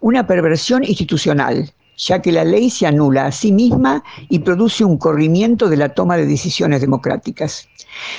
una 0.00 0.26
perversión 0.26 0.82
institucional, 0.82 1.70
ya 2.00 2.22
que 2.22 2.32
la 2.32 2.44
ley 2.44 2.70
se 2.70 2.86
anula 2.86 3.26
a 3.26 3.32
sí 3.32 3.52
misma 3.52 4.02
y 4.28 4.40
produce 4.40 4.84
un 4.84 4.96
corrimiento 4.96 5.68
de 5.68 5.76
la 5.76 5.90
toma 5.90 6.16
de 6.16 6.26
decisiones 6.26 6.80
democráticas. 6.80 7.68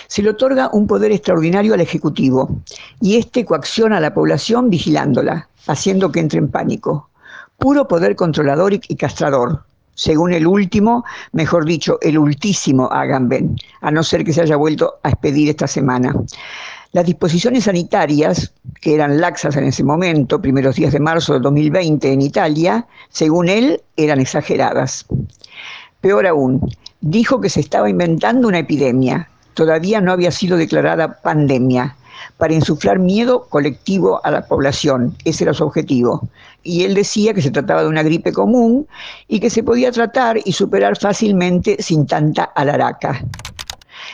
Se 0.08 0.22
le 0.22 0.30
otorga 0.30 0.70
un 0.72 0.86
poder 0.88 1.12
extraordinario 1.12 1.74
al 1.74 1.82
Ejecutivo 1.82 2.50
y 3.00 3.18
éste 3.18 3.46
coacciona 3.46 3.98
a 3.98 4.02
la 4.02 4.14
población 4.14 4.70
vigilándola, 4.70 5.50
haciendo 5.68 6.12
que 6.12 6.20
entre 6.20 6.40
en 6.40 6.50
pánico. 6.50 7.10
Puro 7.58 7.88
poder 7.88 8.16
controlador 8.16 8.74
y 8.74 8.96
castrador, 8.96 9.64
según 9.96 10.34
el 10.34 10.48
último, 10.48 11.04
mejor 11.32 11.66
dicho, 11.66 12.00
el 12.02 12.18
ultísimo 12.18 12.90
Agamben, 12.92 13.56
a 13.82 13.92
no 13.92 14.04
ser 14.04 14.24
que 14.24 14.34
se 14.34 14.42
haya 14.42 14.56
vuelto 14.56 14.96
a 15.04 15.10
expedir 15.10 15.50
esta 15.50 15.68
semana. 15.68 16.14
Las 16.94 17.06
disposiciones 17.06 17.64
sanitarias, 17.64 18.52
que 18.82 18.94
eran 18.94 19.22
laxas 19.22 19.56
en 19.56 19.64
ese 19.64 19.82
momento, 19.82 20.42
primeros 20.42 20.76
días 20.76 20.92
de 20.92 21.00
marzo 21.00 21.34
de 21.34 21.40
2020 21.40 22.12
en 22.12 22.22
Italia, 22.22 22.86
según 23.10 23.48
él, 23.48 23.82
eran 23.96 24.20
exageradas. 24.20 25.06
Peor 26.02 26.28
aún, 26.28 26.60
dijo 27.00 27.40
que 27.40 27.50
se 27.50 27.62
estaba 27.62 27.90
inventando 27.90 28.50
una 28.50 28.60
epidemia. 28.60 29.30
Todavía 29.54 30.02
no 30.02 30.12
había 30.12 30.32
sido 30.32 30.58
declarada 30.58 31.22
pandemia 31.22 31.96
para 32.36 32.54
insuflar 32.54 33.00
miedo 33.00 33.48
colectivo 33.48 34.20
a 34.26 34.32
la 34.32 34.46
población. 34.46 35.16
Ese 35.24 35.46
era 35.46 35.54
su 35.54 35.64
objetivo. 35.64 36.28
Y 36.62 36.84
él 36.84 36.94
decía 36.94 37.34
que 37.34 37.42
se 37.42 37.52
trataba 37.52 37.84
de 37.84 37.90
una 37.90 38.04
gripe 38.04 38.34
común 38.34 38.86
y 39.30 39.40
que 39.40 39.50
se 39.50 39.64
podía 39.64 39.94
tratar 39.94 40.40
y 40.44 40.52
superar 40.52 40.98
fácilmente 40.98 41.78
sin 41.82 42.06
tanta 42.06 42.44
alaraca. 42.44 43.24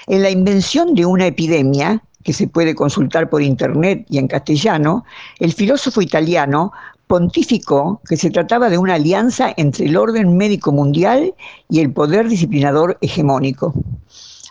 En 0.06 0.22
la 0.22 0.30
invención 0.30 0.94
de 0.94 1.06
una 1.06 1.26
epidemia, 1.26 2.02
que 2.28 2.34
se 2.34 2.50
puede 2.50 2.76
consultar 2.76 3.30
por 3.30 3.42
internet 3.42 4.06
y 4.10 4.18
en 4.18 4.28
castellano, 4.28 5.06
el 5.40 5.54
filósofo 5.54 6.02
italiano 6.02 6.74
pontificó 7.08 8.02
que 8.06 8.18
se 8.18 8.30
trataba 8.30 8.70
de 8.70 8.78
una 8.78 8.96
alianza 8.96 9.54
entre 9.56 9.86
el 9.86 9.96
orden 9.96 10.36
médico 10.36 10.74
mundial 10.74 11.34
y 11.70 11.80
el 11.80 11.90
poder 11.94 12.28
disciplinador 12.28 12.98
hegemónico. 13.00 13.74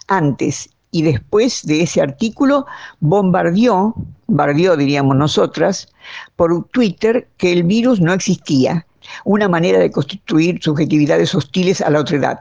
Antes 0.08 0.70
y 0.90 1.02
después 1.02 1.66
de 1.66 1.82
ese 1.82 2.00
artículo 2.00 2.64
bombardeó, 3.00 3.94
diríamos 4.26 5.14
nosotras, 5.14 5.88
por 6.34 6.64
Twitter 6.68 7.28
que 7.36 7.52
el 7.52 7.64
virus 7.64 8.00
no 8.00 8.14
existía, 8.14 8.86
una 9.26 9.50
manera 9.50 9.80
de 9.80 9.90
constituir 9.90 10.62
subjetividades 10.62 11.34
hostiles 11.34 11.82
a 11.82 11.90
la 11.90 12.00
otredad. 12.00 12.38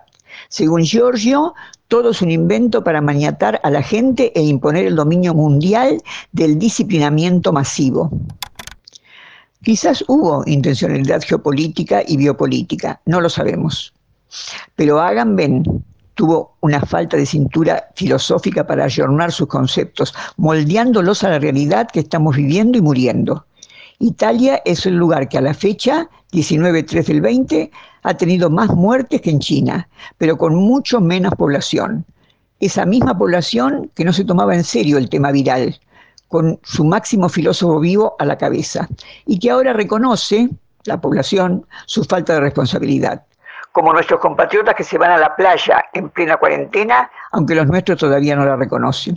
Según 0.50 0.84
Giorgio, 0.84 1.54
todo 1.88 2.12
es 2.12 2.22
un 2.22 2.32
invento 2.32 2.84
para 2.84 3.02
maniatar 3.02 3.60
a 3.64 3.70
la 3.70 3.82
gente 3.82 4.32
e 4.36 4.44
imponer 4.44 4.86
el 4.86 4.96
dominio 4.96 5.34
mundial 5.34 6.02
del 6.32 6.58
disciplinamiento 6.58 7.52
masivo. 7.52 8.12
Quizás 9.64 10.04
hubo 10.08 10.44
intencionalidad 10.46 11.22
geopolítica 11.22 12.04
y 12.06 12.18
biopolítica, 12.18 13.02
no 13.06 13.22
lo 13.22 13.30
sabemos. 13.30 13.94
Pero 14.76 15.00
hagan 15.00 15.36
ven 15.36 15.84
tuvo 16.16 16.56
una 16.62 16.82
falta 16.82 17.18
de 17.18 17.26
cintura 17.26 17.90
filosófica 17.96 18.66
para 18.66 18.86
ayornar 18.86 19.32
sus 19.32 19.48
conceptos, 19.48 20.14
moldeándolos 20.38 21.24
a 21.24 21.30
la 21.30 21.40
realidad 21.40 21.90
que 21.92 22.00
estamos 22.00 22.36
viviendo 22.36 22.78
y 22.78 22.82
muriendo. 22.82 23.46
Italia 24.00 24.62
es 24.66 24.86
el 24.86 24.96
lugar 24.96 25.30
que 25.30 25.38
a 25.38 25.42
la 25.42 25.54
fecha, 25.54 26.10
19-3 26.32 27.06
del 27.06 27.22
20, 27.22 27.72
ha 28.04 28.14
tenido 28.16 28.50
más 28.50 28.70
muertes 28.70 29.22
que 29.22 29.30
en 29.30 29.40
China, 29.40 29.88
pero 30.18 30.38
con 30.38 30.56
mucho 30.56 31.00
menos 31.00 31.34
población. 31.36 32.06
Esa 32.60 32.86
misma 32.86 33.18
población 33.18 33.92
que 33.96 34.06
no 34.06 34.14
se 34.14 34.26
tomaba 34.26 34.56
en 34.56 34.64
serio 34.64 34.98
el 34.98 35.10
tema 35.10 35.32
viral, 35.32 35.80
con 36.28 36.60
su 36.64 36.84
máximo 36.84 37.30
filósofo 37.30 37.80
vivo 37.80 38.16
a 38.20 38.26
la 38.26 38.38
cabeza, 38.38 38.90
y 39.26 39.40
que 39.40 39.52
ahora 39.52 39.74
reconoce, 39.74 40.50
la 40.86 41.02
población, 41.02 41.66
su 41.86 42.04
falta 42.04 42.34
de 42.34 42.42
responsabilidad 42.42 43.24
como 43.76 43.92
nuestros 43.92 44.22
compatriotas 44.22 44.74
que 44.74 44.86
se 44.86 44.98
van 44.98 45.12
a 45.12 45.18
la 45.18 45.36
playa 45.36 45.84
en 45.92 46.10
plena 46.10 46.38
cuarentena, 46.38 47.12
aunque 47.34 47.56
los 47.56 47.68
nuestros 47.68 48.00
todavía 48.00 48.34
no 48.34 48.46
la 48.46 48.56
reconocen. 48.56 49.16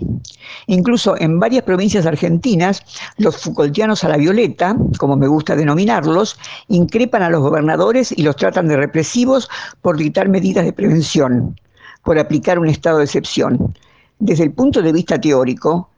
Incluso 0.66 1.14
en 1.16 1.38
varias 1.38 1.62
provincias 1.62 2.06
argentinas, 2.06 2.82
los 3.18 3.40
Foucaultianos 3.40 4.02
a 4.02 4.08
la 4.08 4.16
violeta, 4.16 4.74
como 4.98 5.16
me 5.16 5.28
gusta 5.28 5.54
denominarlos, 5.54 6.40
increpan 6.66 7.22
a 7.22 7.30
los 7.30 7.40
gobernadores 7.40 8.10
y 8.10 8.24
los 8.24 8.34
tratan 8.34 8.66
de 8.66 8.76
represivos 8.76 9.48
por 9.80 9.96
dictar 9.96 10.28
medidas 10.28 10.64
de 10.64 10.72
prevención, 10.72 11.54
por 12.02 12.18
aplicar 12.18 12.58
un 12.58 12.66
estado 12.66 12.98
de 12.98 13.04
excepción. 13.04 13.76
Desde 14.18 14.42
el 14.42 14.52
punto 14.52 14.82
de 14.82 14.90
vista 14.90 15.20
teórico, 15.20 15.88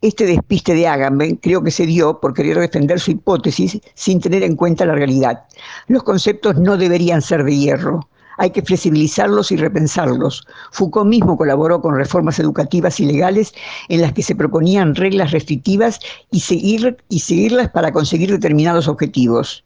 este 0.00 0.26
despiste 0.26 0.74
de 0.74 0.86
Agamben 0.86 1.36
creo 1.36 1.62
que 1.62 1.72
se 1.72 1.84
dio 1.84 2.20
por 2.20 2.32
querer 2.32 2.58
defender 2.58 3.00
su 3.00 3.10
hipótesis 3.10 3.80
sin 3.94 4.20
tener 4.20 4.44
en 4.44 4.54
cuenta 4.54 4.86
la 4.86 4.94
realidad. 4.94 5.44
Los 5.88 6.04
conceptos 6.04 6.56
no 6.56 6.76
deberían 6.76 7.20
ser 7.20 7.42
de 7.42 7.56
hierro. 7.56 8.08
Hay 8.36 8.50
que 8.50 8.62
flexibilizarlos 8.62 9.50
y 9.50 9.56
repensarlos. 9.56 10.46
Foucault 10.70 11.08
mismo 11.08 11.36
colaboró 11.36 11.80
con 11.80 11.96
reformas 11.96 12.38
educativas 12.38 13.00
y 13.00 13.06
legales 13.06 13.52
en 13.88 14.00
las 14.00 14.12
que 14.12 14.22
se 14.22 14.36
proponían 14.36 14.94
reglas 14.94 15.32
restrictivas 15.32 15.98
y, 16.30 16.38
seguir, 16.38 16.96
y 17.08 17.18
seguirlas 17.18 17.68
para 17.70 17.90
conseguir 17.90 18.30
determinados 18.30 18.86
objetivos. 18.86 19.64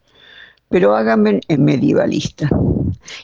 Pero 0.69 0.95
Agamben 0.95 1.41
es 1.47 1.59
medievalista 1.59 2.49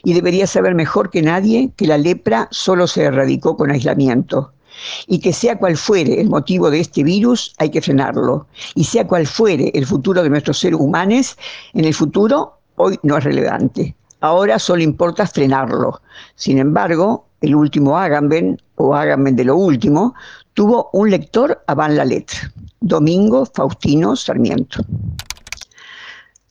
y 0.04 0.12
debería 0.12 0.46
saber 0.46 0.76
mejor 0.76 1.10
que 1.10 1.22
nadie 1.22 1.72
que 1.74 1.88
la 1.88 1.98
lepra 1.98 2.46
solo 2.52 2.86
se 2.86 3.02
erradicó 3.02 3.56
con 3.56 3.72
aislamiento 3.72 4.52
y 5.06 5.18
que 5.18 5.32
sea 5.32 5.58
cual 5.58 5.76
fuere 5.76 6.20
el 6.20 6.28
motivo 6.28 6.70
de 6.70 6.80
este 6.80 7.02
virus, 7.02 7.54
hay 7.58 7.70
que 7.70 7.82
frenarlo. 7.82 8.46
Y 8.74 8.84
sea 8.84 9.06
cual 9.06 9.26
fuere 9.26 9.70
el 9.74 9.86
futuro 9.86 10.22
de 10.22 10.30
nuestros 10.30 10.58
seres 10.58 10.78
humanos, 10.78 11.36
en 11.74 11.84
el 11.84 11.94
futuro 11.94 12.58
hoy 12.76 12.98
no 13.02 13.18
es 13.18 13.24
relevante. 13.24 13.94
Ahora 14.20 14.58
solo 14.58 14.82
importa 14.82 15.26
frenarlo. 15.26 16.00
Sin 16.34 16.58
embargo, 16.58 17.26
el 17.40 17.54
último 17.54 17.96
Agamben, 17.96 18.60
o 18.76 18.94
Agamben 18.94 19.36
de 19.36 19.44
lo 19.44 19.56
último, 19.56 20.14
tuvo 20.54 20.90
un 20.92 21.10
lector 21.10 21.62
a 21.66 21.74
Van 21.74 21.96
la 21.96 22.04
letra, 22.04 22.52
Domingo 22.80 23.46
Faustino 23.46 24.16
Sarmiento. 24.16 24.84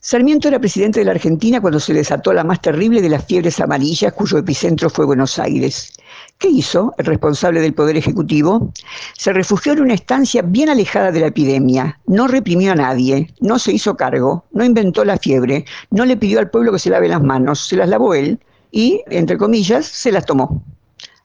Sarmiento 0.02 0.48
era 0.48 0.58
presidente 0.58 1.00
de 1.00 1.04
la 1.04 1.12
Argentina 1.12 1.60
cuando 1.60 1.78
se 1.78 1.92
desató 1.92 2.32
la 2.32 2.42
más 2.42 2.60
terrible 2.60 3.02
de 3.02 3.10
las 3.10 3.24
fiebres 3.26 3.60
amarillas, 3.60 4.14
cuyo 4.14 4.38
epicentro 4.38 4.88
fue 4.88 5.04
Buenos 5.04 5.38
Aires. 5.38 5.92
¿Qué 6.40 6.48
hizo 6.48 6.94
el 6.96 7.04
responsable 7.04 7.60
del 7.60 7.74
Poder 7.74 7.98
Ejecutivo? 7.98 8.72
Se 9.12 9.30
refugió 9.30 9.74
en 9.74 9.82
una 9.82 9.92
estancia 9.92 10.40
bien 10.40 10.70
alejada 10.70 11.12
de 11.12 11.20
la 11.20 11.26
epidemia, 11.26 12.00
no 12.06 12.28
reprimió 12.28 12.72
a 12.72 12.76
nadie, 12.76 13.28
no 13.40 13.58
se 13.58 13.72
hizo 13.72 13.94
cargo, 13.94 14.46
no 14.52 14.64
inventó 14.64 15.04
la 15.04 15.18
fiebre, 15.18 15.66
no 15.90 16.06
le 16.06 16.16
pidió 16.16 16.38
al 16.38 16.48
pueblo 16.48 16.72
que 16.72 16.78
se 16.78 16.88
lave 16.88 17.08
las 17.08 17.22
manos, 17.22 17.68
se 17.68 17.76
las 17.76 17.90
lavó 17.90 18.14
él 18.14 18.40
y, 18.70 19.02
entre 19.10 19.36
comillas, 19.36 19.84
se 19.84 20.10
las 20.10 20.24
tomó. 20.24 20.64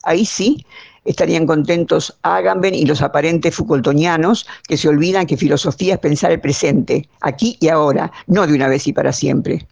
Ahí 0.03 0.25
sí 0.25 0.65
estarían 1.05 1.47
contentos 1.47 2.19
Agamben 2.23 2.75
y 2.75 2.85
los 2.85 3.01
aparentes 3.01 3.55
Foucaultonianos 3.55 4.45
que 4.67 4.75
se 4.75 4.89
olvidan 4.89 5.27
que 5.27 5.37
filosofía 5.37 5.93
es 5.93 5.99
pensar 6.01 6.33
el 6.33 6.41
presente, 6.41 7.07
aquí 7.21 7.55
y 7.61 7.69
ahora, 7.69 8.11
no 8.27 8.45
de 8.45 8.53
una 8.53 8.67
vez 8.67 8.85
y 8.85 8.91
para 8.91 9.13
siempre. 9.13 9.65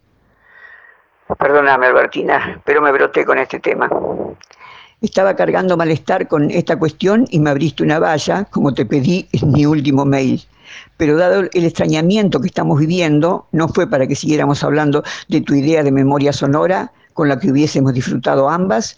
Perdóname, 1.38 1.88
Albertina, 1.88 2.62
pero 2.64 2.82
me 2.82 2.94
broté 2.94 3.26
con 3.26 3.38
este 3.40 3.60
tema. 3.60 3.90
Estaba 5.04 5.36
cargando 5.36 5.76
malestar 5.76 6.30
con 6.30 6.50
esta 6.50 6.80
cuestión 6.80 7.28
y 7.30 7.38
me 7.40 7.50
abriste 7.50 7.84
una 7.84 8.00
valla, 8.00 8.46
como 8.46 8.74
te 8.74 8.86
pedí 8.86 9.28
en 9.34 9.52
mi 9.52 9.66
último 9.66 10.06
mail. 10.06 10.42
Pero 10.96 11.18
dado 11.18 11.42
el 11.42 11.66
extrañamiento 11.66 12.40
que 12.40 12.48
estamos 12.48 12.80
viviendo, 12.80 13.46
no 13.52 13.68
fue 13.68 13.86
para 13.86 14.08
que 14.08 14.16
siguiéramos 14.16 14.64
hablando 14.64 15.04
de 15.28 15.42
tu 15.42 15.56
idea 15.56 15.84
de 15.84 15.92
memoria 15.92 16.32
sonora, 16.32 16.94
con 17.12 17.28
la 17.28 17.38
que 17.38 17.52
hubiésemos 17.52 17.94
disfrutado 17.94 18.50
ambas. 18.50 18.96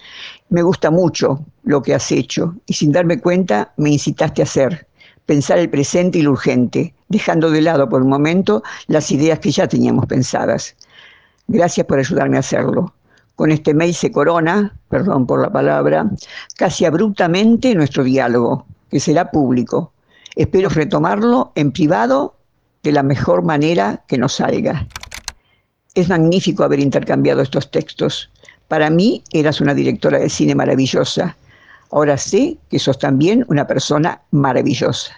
Me 0.50 0.62
gusta 0.62 0.92
mucho 0.92 1.44
lo 1.64 1.82
que 1.82 1.96
has 1.96 2.12
hecho 2.12 2.54
y 2.68 2.76
sin 2.76 2.92
darme 2.92 3.20
cuenta 3.20 3.74
me 3.76 3.90
incitaste 3.90 4.44
a 4.44 4.46
hacer, 4.46 4.86
pensar 5.26 5.58
el 5.58 5.72
presente 5.72 6.20
y 6.20 6.22
lo 6.22 6.34
urgente, 6.34 6.94
dejando 7.10 7.50
de 7.50 7.62
lado 7.62 7.90
por 7.90 8.04
un 8.04 8.10
momento 8.10 8.62
las 8.86 9.10
ideas 9.10 9.40
que 9.40 9.50
ya 9.50 9.68
teníamos 9.68 10.06
pensadas. 10.06 10.76
Gracias 11.48 11.88
por 11.88 11.98
ayudarme 11.98 12.38
a 12.38 12.42
hacerlo. 12.42 12.94
Con 13.36 13.52
este 13.52 13.74
mail 13.74 13.94
se 13.94 14.12
corona, 14.12 14.78
perdón 14.90 15.28
por 15.28 15.42
la 15.42 15.52
palabra, 15.52 16.10
casi 16.56 16.86
abruptamente 16.86 17.76
nuestro 17.76 18.04
diálogo, 18.04 18.66
que 18.90 19.00
será 19.00 19.30
público. 19.32 19.92
Espero 20.36 20.70
retomarlo 20.70 21.52
en 21.56 21.72
privado 21.72 22.36
de 22.84 22.92
la 22.92 23.04
mejor 23.04 23.44
manera 23.44 24.04
que 24.08 24.18
nos 24.18 24.36
salga. 24.36 24.88
Es 25.96 26.10
magnífico 26.10 26.64
haber 26.64 26.80
intercambiado 26.80 27.42
estos 27.42 27.72
textos. 27.72 28.30
Para 28.68 28.90
mí 28.90 29.24
eras 29.32 29.60
una 29.62 29.74
directora 29.74 30.20
de 30.20 30.30
cine 30.30 30.56
maravillosa. 30.56 31.38
Ahora 31.92 32.18
sé 32.18 32.58
que 32.70 32.80
sos 32.80 33.00
también 33.00 33.46
una 33.48 33.68
persona 33.68 34.22
maravillosa. 34.32 35.14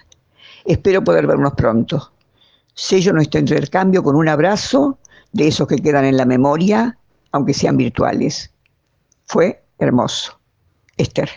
Espero 0.64 1.02
poder 1.02 1.26
vernos 1.26 1.54
pronto. 1.54 2.12
Sello 2.74 3.12
nuestro 3.12 3.40
intercambio 3.40 4.02
con 4.02 4.14
un 4.14 4.28
abrazo 4.28 4.98
de 5.32 5.48
esos 5.48 5.66
que 5.66 5.78
quedan 5.78 6.04
en 6.04 6.16
la 6.16 6.24
memoria, 6.24 6.96
aunque 7.32 7.54
sean 7.54 7.76
virtuales. 7.76 8.52
Fue 9.26 9.62
hermoso. 9.78 10.38
Esther. 10.96 11.30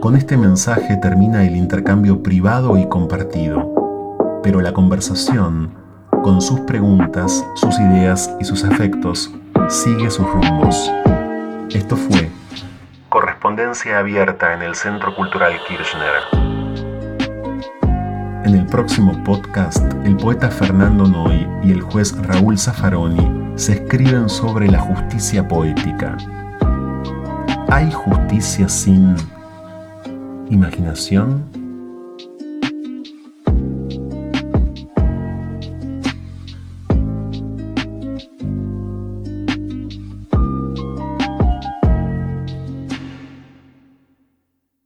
Con 0.00 0.16
este 0.16 0.36
mensaje 0.36 0.96
termina 0.98 1.44
el 1.44 1.56
intercambio 1.56 2.22
privado 2.22 2.76
y 2.78 2.88
compartido, 2.88 4.40
pero 4.42 4.60
la 4.60 4.72
conversación, 4.72 5.74
con 6.22 6.40
sus 6.40 6.60
preguntas, 6.60 7.44
sus 7.54 7.78
ideas 7.80 8.32
y 8.38 8.44
sus 8.44 8.64
afectos, 8.64 9.30
sigue 9.68 10.10
sus 10.10 10.26
rumbos. 10.26 10.92
Esto 11.70 11.96
fue 11.96 12.30
Correspondencia 13.08 13.98
Abierta 13.98 14.54
en 14.54 14.62
el 14.62 14.74
Centro 14.74 15.14
Cultural 15.16 15.54
Kirchner. 15.66 16.57
En 18.48 18.54
el 18.54 18.64
próximo 18.64 19.12
podcast, 19.24 19.84
el 20.06 20.16
poeta 20.16 20.50
Fernando 20.50 21.06
Noy 21.06 21.46
y 21.62 21.70
el 21.70 21.82
juez 21.82 22.16
Raúl 22.16 22.58
Zaffaroni 22.58 23.52
se 23.56 23.74
escriben 23.74 24.26
sobre 24.30 24.70
la 24.70 24.80
justicia 24.80 25.46
poética. 25.46 26.16
¿Hay 27.68 27.92
justicia 27.92 28.66
sin 28.66 29.16
imaginación? 30.48 31.57